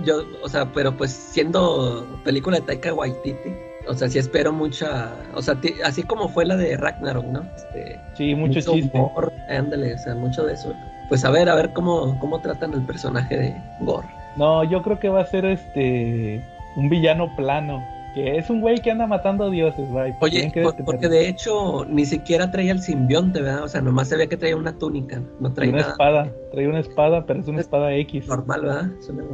yo, 0.05 0.25
o 0.43 0.49
sea, 0.49 0.73
pero 0.73 0.97
pues 0.97 1.13
siendo 1.13 2.05
película 2.25 2.59
de 2.59 2.67
Taika 2.67 2.93
Waititi, 2.93 3.55
o 3.87 3.95
sea, 3.95 4.09
sí 4.09 4.19
espero 4.19 4.53
mucha, 4.53 5.15
o 5.35 5.41
sea, 5.41 5.57
así 5.85 6.03
como 6.03 6.29
fue 6.31 6.45
la 6.45 6.57
de 6.57 6.77
Ragnarok, 6.77 7.27
¿no? 7.27 7.47
Este, 7.55 8.01
sí, 8.17 8.35
mucho, 8.35 8.61
chiste. 8.61 9.01
ándale, 9.49 9.95
o 9.95 9.99
sea, 9.99 10.17
mucho 10.17 10.45
de 10.47 10.55
eso. 10.55 10.75
Pues 11.09 11.25
a 11.25 11.31
ver, 11.31 11.49
a 11.49 11.55
ver 11.55 11.73
cómo, 11.75 12.19
cómo 12.19 12.41
tratan 12.41 12.75
el 12.75 12.83
personaje 12.83 13.37
de 13.37 13.57
Gore. 13.83 14.09
No, 14.35 14.65
yo 14.65 14.83
creo 14.83 14.99
que 14.99 15.09
va 15.09 15.21
a 15.21 15.27
ser 15.27 15.45
este 15.45 16.45
un 16.75 16.89
villano 16.89 17.35
plano 17.37 18.00
que 18.15 18.37
es 18.37 18.51
un 18.51 18.61
güey 18.61 18.79
que 18.79 18.91
anda 18.91 19.07
matando 19.07 19.51
dioses, 19.51 19.89
güey. 19.91 20.13
Oye, 20.21 20.53
porque 20.85 21.09
de 21.09 21.29
hecho 21.29 21.85
ni 21.89 22.05
siquiera 22.05 22.51
traía 22.51 22.73
el 22.73 22.81
simbionte, 22.81 23.41
¿verdad? 23.41 23.65
O 23.65 23.69
sea, 23.69 23.81
nomás 23.81 24.09
se 24.09 24.17
ve 24.17 24.29
que 24.29 24.37
traía 24.37 24.57
una 24.57 24.77
túnica, 24.79 25.23
no 25.41 25.53
traía 25.53 25.73
una 25.73 25.83
espada, 25.83 26.33
traía 26.51 26.69
una 26.69 26.81
espada, 26.81 27.27
pero 27.27 27.41
es 27.41 27.49
una 27.49 27.61
espada 27.61 27.95
X. 27.95 28.27
Normal, 28.29 28.61
¿verdad? 28.63 28.91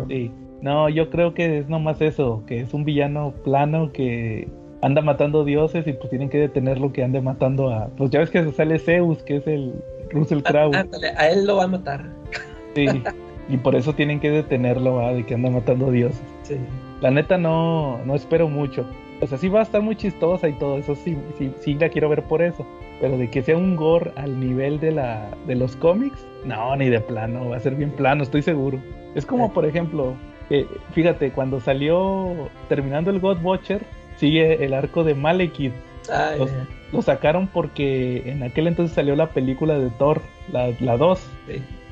Sí. 0.09 0.33
No, 0.63 0.89
yo 0.89 1.11
creo 1.11 1.35
que 1.35 1.59
es 1.59 1.69
nomás 1.69 2.01
eso, 2.01 2.43
que 2.47 2.61
es 2.61 2.73
un 2.75 2.85
villano 2.85 3.35
plano 3.45 3.93
que 3.93 4.49
anda 4.83 5.03
matando 5.03 5.45
dioses 5.45 5.87
y 5.87 5.93
pues 5.93 6.11
tienen 6.11 6.29
que 6.29 6.39
detenerlo 6.39 6.93
que 6.93 7.05
ande 7.05 7.21
matando 7.21 7.71
a... 7.71 7.89
Pues 7.89 8.11
ya 8.11 8.21
ves 8.21 8.31
que 8.31 8.53
sale 8.53 8.79
Zeus, 8.79 9.23
que 9.23 9.37
es 9.37 9.47
el 9.47 9.75
Russell 10.11 10.41
ah, 10.45 10.51
Crowe. 10.51 10.73
a 11.17 11.29
él 11.29 11.47
lo 11.47 11.57
va 11.57 11.65
a 11.65 11.69
matar. 11.69 12.07
Sí, 12.75 12.87
y 13.49 13.57
por 13.59 13.75
eso 13.75 13.95
tienen 13.95 14.21
que 14.21 14.31
detenerlo, 14.31 14.97
¿verdad? 14.97 15.15
De 15.15 15.27
que 15.27 15.35
anda 15.35 15.51
matando 15.51 15.91
dioses. 15.91 16.21
Sí. 16.43 16.57
La 17.01 17.11
neta 17.11 17.37
no, 17.37 18.01
no 18.05 18.15
espero 18.15 18.49
mucho. 18.49 18.87
O 19.21 19.27
sea, 19.27 19.39
sí 19.39 19.49
va 19.49 19.61
a 19.61 19.63
estar 19.63 19.81
muy 19.81 19.97
chistosa 19.97 20.49
y 20.49 20.53
todo 20.55 20.79
eso, 20.79 20.95
sí, 20.95 21.17
sí, 21.39 21.53
sí 21.61 21.75
la 21.75 21.89
quiero 21.89 22.09
ver 22.09 22.23
por 22.25 22.43
eso. 22.43 22.67
Pero 23.01 23.17
de 23.17 23.31
que 23.31 23.43
sea 23.43 23.57
un 23.57 23.77
gore 23.77 24.13
al 24.17 24.39
nivel 24.39 24.79
de, 24.81 24.93
la, 24.93 25.31
de 25.47 25.55
los 25.55 25.77
cómics, 25.77 26.27
no, 26.45 26.77
ni 26.77 26.89
de 26.89 27.01
plano, 27.01 27.49
va 27.49 27.57
a 27.57 27.61
ser 27.61 27.75
bien 27.75 27.91
plano, 27.91 28.23
estoy 28.23 28.43
seguro. 28.43 28.79
Es 29.15 29.25
como, 29.25 29.53
por 29.53 29.65
ejemplo, 29.65 30.15
eh, 30.51 30.67
fíjate, 30.93 31.33
cuando 31.33 31.61
salió, 31.61 32.49
terminando 32.69 33.11
el 33.11 33.21
God 33.21 33.43
Watcher, 33.43 33.83
sigue 34.17 34.65
el 34.65 34.75
arco 34.75 35.05
de 35.05 35.15
Malekith. 35.15 35.75
Ah, 36.11 36.35
lo 36.93 37.03
sacaron 37.03 37.49
porque 37.49 38.31
en 38.31 38.43
aquel 38.45 38.69
entonces 38.69 38.95
salió 38.95 39.17
la 39.17 39.31
película 39.31 39.79
de 39.79 39.91
Thor, 39.91 40.23
la, 40.53 40.71
la 40.79 40.97
2, 40.97 41.21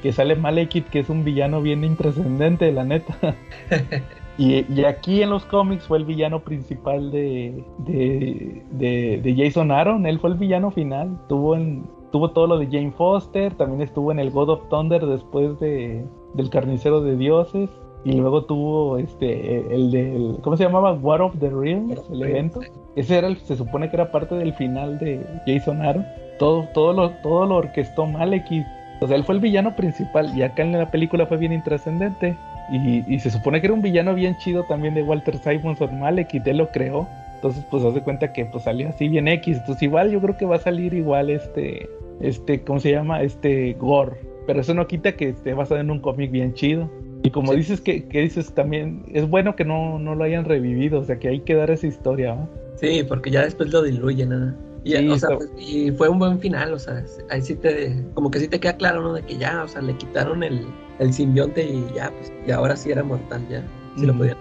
que 0.03 0.13
sale 0.13 0.37
Malekith, 0.37 0.89
que 0.89 1.01
es 1.01 1.09
un 1.09 1.25
villano 1.25 1.61
bien 1.61 1.85
intrascendente, 1.85 2.71
la 2.71 2.85
neta. 2.85 3.35
Y, 4.37 4.85
aquí 4.85 5.23
en 5.23 5.31
los 5.31 5.45
cómics 5.45 5.87
fue 5.87 5.99
el 5.99 6.05
villano 6.05 6.41
principal 6.41 7.11
de, 7.13 7.65
de, 7.79 9.35
Jason 9.37 9.71
Aaron. 9.71 10.07
Él 10.07 10.19
fue 10.19 10.31
el 10.31 10.37
villano 10.37 10.71
final. 10.71 11.17
Tuvo, 11.29 11.55
en, 11.55 11.85
tuvo 12.11 12.31
todo 12.31 12.49
lo 12.49 12.59
de 12.59 12.67
Jane 12.67 12.93
Foster. 12.93 13.55
También 13.55 13.83
estuvo 13.83 14.11
en 14.11 14.19
el 14.19 14.31
God 14.31 14.51
of 14.51 14.69
Thunder 14.69 15.07
después 15.07 15.59
de, 15.61 16.05
del 16.35 16.51
Carnicero 16.51 17.01
de 17.01 17.17
Dioses. 17.17 17.71
Y 18.05 18.13
luego 18.13 18.45
tuvo 18.45 18.99
este 18.99 19.75
el 19.75 19.91
de 19.91 20.37
¿cómo 20.43 20.59
se 20.59 20.65
llamaba? 20.65 20.93
War 20.93 21.23
of 21.23 21.39
the 21.39 21.49
Realms, 21.49 22.03
el 22.11 22.23
evento. 22.23 22.61
Ese 22.97 23.17
era 23.17 23.29
el, 23.29 23.39
se 23.39 23.57
supone 23.57 23.89
que 23.89 23.97
era 23.97 24.13
parte 24.13 24.35
del 24.35 24.53
final 24.55 24.99
de 24.99 25.25
Jason 25.47 25.81
Aaron. 25.81 26.05
Todo, 26.39 26.69
todo 26.75 26.93
lo, 26.93 27.11
todo 27.23 27.47
lo 27.47 27.57
orquestó 27.57 28.05
Malekith. 28.05 28.67
O 29.01 29.07
sea, 29.07 29.17
él 29.17 29.25
fue 29.25 29.37
el 29.37 29.41
villano 29.41 29.75
principal 29.75 30.37
y 30.37 30.43
acá 30.43 30.63
en 30.63 30.73
la 30.73 30.91
película 30.91 31.25
fue 31.27 31.39
bien 31.39 31.53
intrascendente. 31.53 32.37
Y, 32.71 33.19
se 33.19 33.31
supone 33.31 33.61
que 33.61 33.67
era 33.67 33.75
un 33.75 33.83
villano 33.83 34.15
bien 34.15 34.37
chido 34.39 34.65
también 34.65 34.95
de 34.95 35.03
Walter 35.03 35.37
Simonson 35.39 35.99
Malek 36.01 36.35
y 36.35 36.41
te 36.41 36.55
lo 36.55 36.71
creó. 36.71 37.07
Entonces, 37.37 37.65
pues 37.71 37.85
haz 37.85 37.95
de 37.95 38.01
cuenta 38.01 38.33
que 38.33 38.47
pues 38.47 38.65
salió 38.65 38.89
así 38.89 39.09
bien 39.09 39.29
X. 39.29 39.59
Entonces, 39.59 39.83
igual 39.83 40.11
yo 40.11 40.21
creo 40.21 40.37
que 40.37 40.47
va 40.47 40.57
a 40.57 40.61
salir 40.61 40.95
igual 40.95 41.31
este, 41.31 41.89
este, 42.21 42.63
¿cómo 42.63 42.81
se 42.81 42.93
llama? 42.93 43.23
Este 43.23 43.75
Gore. 43.75 44.17
Pero 44.47 44.61
eso 44.61 44.75
no 44.75 44.87
quita 44.87 45.13
que 45.13 45.31
esté 45.31 45.53
basado 45.53 45.81
en 45.81 45.91
un 45.91 46.01
cómic 46.01 46.31
bien 46.31 46.55
chido. 46.55 46.91
Y 47.23 47.31
como 47.31 47.55
dices 47.55 47.81
que, 47.81 48.05
que, 48.05 48.21
dices 48.21 48.53
también, 48.53 49.05
es 49.13 49.29
bueno 49.29 49.57
que 49.57 49.65
no, 49.65 49.99
no 49.99 50.15
lo 50.15 50.25
hayan 50.25 50.45
revivido, 50.45 51.01
o 51.01 51.05
sea 51.05 51.19
que 51.19 51.29
hay 51.29 51.41
que 51.41 51.55
dar 51.55 51.71
esa 51.71 51.87
historia, 51.87 52.35
¿no? 52.35 52.51
Sí, 52.77 53.03
porque 53.09 53.31
ya 53.31 53.43
después 53.43 53.73
lo 53.73 53.83
diluyen, 53.83 54.29
nada. 54.29 54.55
Y, 54.85 55.09
pues, 55.09 55.51
y 55.59 55.91
fue 55.93 56.11
un 56.11 56.19
buen 56.19 56.39
final, 56.39 56.75
o 56.75 56.79
sea, 56.79 57.03
ahí 57.31 57.41
sí 57.41 57.55
te, 57.55 58.05
como 58.13 58.31
que 58.31 58.39
sí 58.39 58.49
te 58.49 58.61
queda 58.61 58.77
claro, 58.77 59.01
¿no? 59.03 59.15
De 59.15 59.23
que 59.23 59.39
ya, 59.39 59.65
o 59.65 59.69
sea, 59.69 59.81
le 59.81 59.97
quitaron 59.97 60.43
el, 60.43 60.67
el 60.99 61.13
simbionte 61.13 61.65
y 61.65 61.87
ya, 61.95 62.11
pues, 62.11 62.31
y 62.47 62.51
ahora 62.51 62.77
sí 62.77 62.91
era 62.91 63.03
mortal, 63.03 63.47
ya, 63.49 63.67
sí 63.97 64.05
lo 64.05 64.15
podían. 64.15 64.37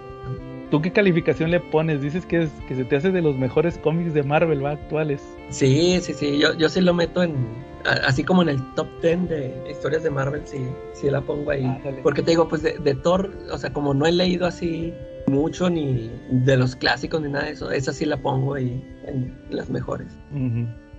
¿Tú 0.70 0.82
qué 0.82 0.92
calificación 0.92 1.50
le 1.50 1.60
pones? 1.60 2.02
Dices 2.02 2.26
que, 2.26 2.42
es, 2.42 2.50
que 2.68 2.74
se 2.74 2.84
te 2.84 2.96
hace 2.96 3.10
de 3.10 3.22
los 3.22 3.38
mejores 3.38 3.78
cómics 3.78 4.12
de 4.12 4.22
Marvel, 4.22 4.62
¿va? 4.64 4.72
Actuales. 4.72 5.22
Sí, 5.48 5.98
sí, 6.02 6.12
sí, 6.12 6.38
yo, 6.38 6.52
yo 6.54 6.68
sí 6.68 6.80
lo 6.82 6.92
meto 6.92 7.22
en, 7.22 7.34
así 7.84 8.24
como 8.24 8.42
en 8.42 8.50
el 8.50 8.74
top 8.74 8.88
10 9.00 9.28
de 9.28 9.54
historias 9.70 10.02
de 10.02 10.10
Marvel, 10.10 10.42
sí, 10.44 10.58
sí 10.92 11.08
la 11.08 11.20
pongo 11.20 11.50
ahí. 11.50 11.66
Porque 12.02 12.22
te 12.22 12.32
digo, 12.32 12.48
pues 12.48 12.62
de, 12.62 12.78
de, 12.78 12.94
Thor, 12.94 13.30
o 13.50 13.56
sea, 13.58 13.72
como 13.72 13.94
no 13.94 14.06
he 14.06 14.12
leído 14.12 14.46
así 14.46 14.92
mucho 15.26 15.70
ni 15.70 16.10
de 16.30 16.56
los 16.56 16.76
clásicos 16.76 17.20
ni 17.22 17.30
nada 17.30 17.46
de 17.46 17.52
eso, 17.52 17.70
esa 17.70 17.92
sí 17.92 18.04
la 18.04 18.16
pongo 18.16 18.54
ahí 18.54 18.82
en 19.06 19.36
las 19.50 19.70
mejores. 19.70 20.16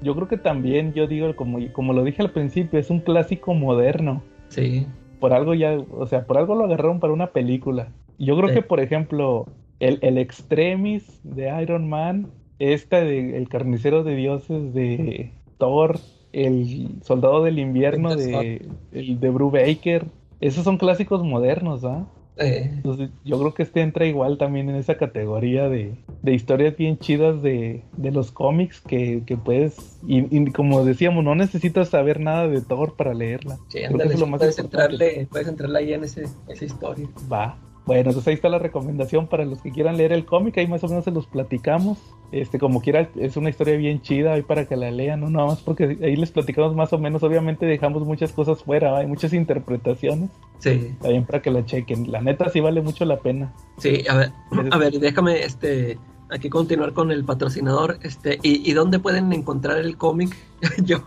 Yo 0.01 0.15
creo 0.15 0.27
que 0.27 0.37
también, 0.37 0.93
yo 0.93 1.07
digo, 1.07 1.35
como, 1.35 1.59
como 1.73 1.93
lo 1.93 2.03
dije 2.03 2.21
al 2.21 2.31
principio, 2.31 2.79
es 2.79 2.89
un 2.89 2.99
clásico 2.99 3.53
moderno. 3.53 4.23
Sí 4.49 4.85
por 5.19 5.33
algo 5.33 5.53
ya, 5.53 5.77
o 5.77 6.05
sea, 6.05 6.25
por 6.25 6.37
algo 6.37 6.55
lo 6.55 6.65
agarraron 6.65 6.99
para 6.99 7.13
una 7.13 7.31
película. 7.31 7.91
Yo 8.17 8.37
creo 8.37 8.53
que, 8.53 8.61
por 8.61 8.79
ejemplo, 8.79 9.47
el, 9.79 9.99
el 10.01 10.17
Extremis 10.17 11.19
de 11.23 11.51
Iron 11.61 11.89
Man, 11.89 12.27
esta 12.59 13.01
de 13.01 13.35
El 13.37 13.49
Carnicero 13.49 14.03
de 14.03 14.15
Dioses 14.15 14.73
de 14.73 15.33
Thor, 15.57 15.99
El 16.31 16.97
Soldado 17.01 17.43
del 17.43 17.59
Invierno 17.59 18.15
de, 18.15 18.69
el 18.91 19.19
de 19.19 19.29
Baker, 19.29 20.05
esos 20.41 20.63
son 20.63 20.77
clásicos 20.77 21.23
modernos, 21.23 21.83
¿ah? 21.83 22.05
Eh, 22.05 22.24
Entonces, 22.37 23.09
yo 23.23 23.39
creo 23.39 23.53
que 23.53 23.63
este 23.63 23.81
entra 23.81 24.05
igual 24.05 24.37
también 24.37 24.69
en 24.69 24.75
esa 24.75 24.97
categoría 24.97 25.69
de, 25.69 25.95
de 26.21 26.33
historias 26.33 26.75
bien 26.75 26.97
chidas 26.97 27.41
de, 27.41 27.83
de 27.95 28.11
los 28.11 28.31
cómics 28.31 28.81
que, 28.81 29.23
que 29.25 29.37
puedes, 29.37 29.99
y, 30.07 30.37
y 30.37 30.51
como 30.51 30.83
decíamos, 30.83 31.23
no 31.23 31.35
necesitas 31.35 31.89
saber 31.89 32.19
nada 32.19 32.47
de 32.47 32.61
Thor 32.61 32.95
para 32.95 33.13
leerla. 33.13 33.57
sí, 33.69 33.83
ándale, 33.83 34.15
puedes, 34.37 34.59
entrarle, 34.59 35.27
puedes 35.31 35.47
entrarle 35.47 35.79
ahí 35.79 35.93
en 35.93 36.03
ese, 36.03 36.25
esa 36.47 36.65
historia. 36.65 37.07
Va. 37.31 37.57
Bueno, 37.85 38.09
entonces 38.09 38.27
ahí 38.27 38.33
está 38.33 38.49
la 38.49 38.57
recomendación 38.57 39.27
para 39.27 39.45
los 39.45 39.61
que 39.61 39.71
quieran 39.71 39.97
leer 39.97 40.11
el 40.11 40.25
cómic, 40.25 40.57
ahí 40.57 40.67
más 40.67 40.83
o 40.83 40.87
menos 40.87 41.03
se 41.03 41.11
los 41.11 41.27
platicamos. 41.27 41.99
Este, 42.31 42.57
como 42.57 42.81
quiera, 42.81 43.09
es 43.15 43.37
una 43.37 43.49
historia 43.49 43.77
bien 43.77 44.01
chida 44.01 44.33
ahí 44.33 44.41
para 44.41 44.65
que 44.65 44.75
la 44.75 44.89
lean, 44.89 45.21
no 45.21 45.29
nada 45.29 45.45
más 45.45 45.61
porque 45.61 45.97
ahí 46.01 46.15
les 46.15 46.31
platicamos 46.31 46.75
más 46.75 46.91
o 46.93 46.97
menos, 46.97 47.21
obviamente 47.21 47.65
dejamos 47.67 48.03
muchas 48.03 48.31
cosas 48.31 48.63
fuera, 48.63 48.97
hay 48.97 49.05
muchas 49.05 49.33
interpretaciones, 49.33 50.29
Sí, 50.57 50.95
también 51.01 51.25
para 51.25 51.41
que 51.41 51.51
la 51.51 51.63
chequen. 51.65 52.11
La 52.11 52.21
neta 52.21 52.49
sí 52.49 52.59
vale 52.59 52.81
mucho 52.81 53.05
la 53.05 53.17
pena. 53.17 53.53
sí, 53.77 54.03
a 54.09 54.15
ver, 54.15 54.31
a 54.71 54.77
ver, 54.77 54.93
déjame 54.99 55.43
este 55.43 55.97
aquí 56.29 56.49
continuar 56.49 56.93
con 56.93 57.11
el 57.11 57.23
patrocinador, 57.25 57.99
este, 58.01 58.39
y, 58.43 58.69
y 58.69 58.73
dónde 58.73 58.99
pueden 58.99 59.31
encontrar 59.33 59.77
el 59.77 59.97
cómic. 59.97 60.35
Yo, 60.83 60.97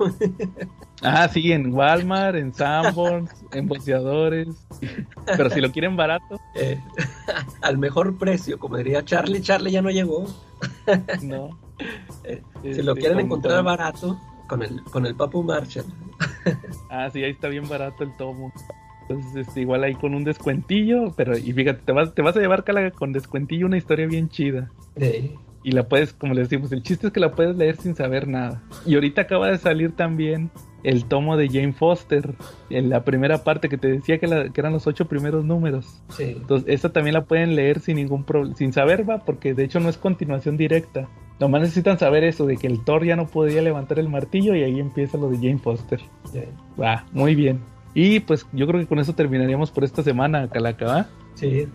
Ah, 1.02 1.28
sí, 1.28 1.52
en 1.52 1.72
Walmart, 1.72 2.34
en 2.36 2.52
Sanborns, 2.52 3.30
en 3.52 3.68
boceadores. 3.68 4.48
Pero 5.26 5.48
si 5.50 5.60
lo 5.60 5.70
quieren 5.70 5.96
barato, 5.96 6.40
eh, 6.56 6.80
al 7.62 7.78
mejor 7.78 8.18
precio, 8.18 8.58
como 8.58 8.76
diría 8.78 9.04
Charlie, 9.04 9.40
Charlie 9.40 9.70
ya 9.70 9.80
no 9.82 9.90
llegó. 9.90 10.26
no. 11.22 11.50
Eh, 12.24 12.42
si 12.62 12.68
Este, 12.70 12.82
lo 12.82 12.96
quieren 12.96 13.14
con- 13.18 13.24
encontrar 13.26 13.56
con- 13.58 13.64
barato, 13.66 14.20
con 14.48 14.62
el, 14.64 14.82
con 14.82 15.06
el 15.06 15.14
Papu 15.14 15.44
Marshall. 15.44 15.84
Ah, 16.90 17.08
sí, 17.12 17.22
ahí 17.22 17.30
está 17.30 17.46
bien 17.46 17.68
barato 17.68 18.02
el 18.02 18.16
tomo. 18.16 18.52
Entonces, 19.08 19.46
este, 19.46 19.62
igual 19.62 19.84
ahí 19.84 19.94
con 19.94 20.14
un 20.14 20.24
descuentillo, 20.24 21.14
pero 21.16 21.36
y 21.36 21.52
fíjate, 21.52 21.80
te 21.84 21.92
vas, 21.92 22.14
te 22.14 22.22
vas 22.22 22.36
a 22.36 22.40
llevar 22.40 22.64
Cala, 22.64 22.90
con 22.90 23.12
descuentillo 23.12 23.66
una 23.66 23.76
historia 23.78 24.06
bien 24.06 24.28
chida. 24.28 24.70
Eh, 24.96 25.34
Y 25.64 25.72
la 25.72 25.88
puedes, 25.88 26.12
como 26.12 26.34
les 26.34 26.48
decimos, 26.48 26.70
el 26.72 26.82
chiste 26.82 27.08
es 27.08 27.12
que 27.12 27.20
la 27.20 27.32
puedes 27.32 27.56
leer 27.56 27.76
sin 27.76 27.94
saber 27.96 28.28
nada. 28.28 28.62
Y 28.86 28.94
ahorita 28.94 29.22
acaba 29.22 29.48
de 29.48 29.58
salir 29.58 29.92
también 29.92 30.50
el 30.84 31.04
tomo 31.06 31.36
de 31.36 31.48
Jane 31.48 31.72
Foster, 31.72 32.34
en 32.70 32.88
la 32.88 33.02
primera 33.02 33.42
parte 33.44 33.68
que 33.68 33.76
te 33.76 33.88
decía 33.88 34.18
que, 34.18 34.28
la- 34.28 34.48
que 34.50 34.60
eran 34.60 34.72
los 34.72 34.86
ocho 34.86 35.06
primeros 35.08 35.44
números. 35.44 36.00
sí, 36.10 36.34
Entonces, 36.36 36.68
esta 36.72 36.90
también 36.92 37.14
la 37.14 37.24
pueden 37.24 37.56
leer 37.56 37.80
sin 37.80 37.96
ningún 37.96 38.22
problema, 38.24 38.54
sin 38.56 38.72
saber, 38.72 39.08
va, 39.08 39.18
porque 39.24 39.54
de 39.54 39.64
hecho 39.64 39.80
no 39.80 39.88
es 39.88 39.98
continuación 39.98 40.56
directa. 40.56 41.08
Nomás 41.40 41.62
necesitan 41.62 41.98
saber 41.98 42.24
eso, 42.24 42.46
de 42.46 42.56
que 42.56 42.66
el 42.68 42.84
Thor 42.84 43.04
ya 43.04 43.16
no 43.16 43.26
podía 43.26 43.60
levantar 43.62 43.98
el 43.98 44.08
martillo 44.08 44.54
y 44.54 44.62
ahí 44.62 44.78
empieza 44.80 45.18
lo 45.18 45.28
de 45.28 45.36
Jane 45.38 45.58
Foster. 45.58 46.00
Va, 46.80 47.04
muy 47.12 47.34
bien. 47.34 47.60
Y 48.00 48.20
pues 48.20 48.46
yo 48.52 48.68
creo 48.68 48.78
que 48.78 48.86
con 48.86 49.00
eso 49.00 49.12
terminaríamos 49.12 49.72
por 49.72 49.82
esta 49.82 50.04
semana, 50.04 50.48
Calaca, 50.48 50.86
¿va? 50.86 51.06
sí, 51.34 51.66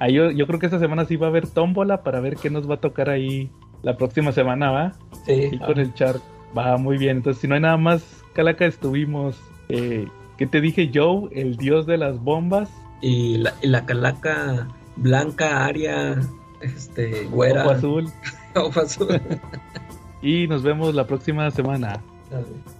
Ahí 0.00 0.14
yo, 0.14 0.32
yo 0.32 0.44
creo 0.48 0.58
que 0.58 0.66
esta 0.66 0.80
semana 0.80 1.04
sí 1.04 1.14
va 1.14 1.28
a 1.28 1.30
haber 1.30 1.46
tómbola 1.46 2.02
para 2.02 2.18
ver 2.18 2.34
qué 2.34 2.50
nos 2.50 2.68
va 2.68 2.74
a 2.74 2.80
tocar 2.80 3.08
ahí 3.08 3.48
la 3.84 3.96
próxima 3.96 4.32
semana, 4.32 4.72
¿va? 4.72 4.92
sí. 5.24 5.50
Y 5.52 5.58
con 5.58 5.78
el 5.78 5.94
char. 5.94 6.16
Va, 6.56 6.76
muy 6.78 6.98
bien. 6.98 7.18
Entonces, 7.18 7.40
si 7.40 7.46
no 7.46 7.54
hay 7.54 7.60
nada 7.60 7.76
más, 7.76 8.24
Calaca, 8.32 8.66
estuvimos. 8.66 9.40
Eh, 9.68 10.08
¿Qué 10.36 10.48
te 10.48 10.60
dije, 10.60 10.90
Joe? 10.92 11.28
El 11.30 11.56
dios 11.56 11.86
de 11.86 11.96
las 11.96 12.18
bombas. 12.18 12.68
Y 13.00 13.38
la, 13.38 13.54
y 13.62 13.68
la 13.68 13.86
calaca 13.86 14.66
blanca, 14.96 15.64
aria, 15.64 16.18
este, 16.60 17.26
güera. 17.26 17.62
Ojo 17.62 17.70
azul. 17.70 18.08
ojo 18.56 18.80
azul. 18.80 19.20
Y 20.22 20.48
nos 20.48 20.64
vemos 20.64 20.96
la 20.96 21.06
próxima 21.06 21.48
semana. 21.52 22.00
Dale. 22.28 22.77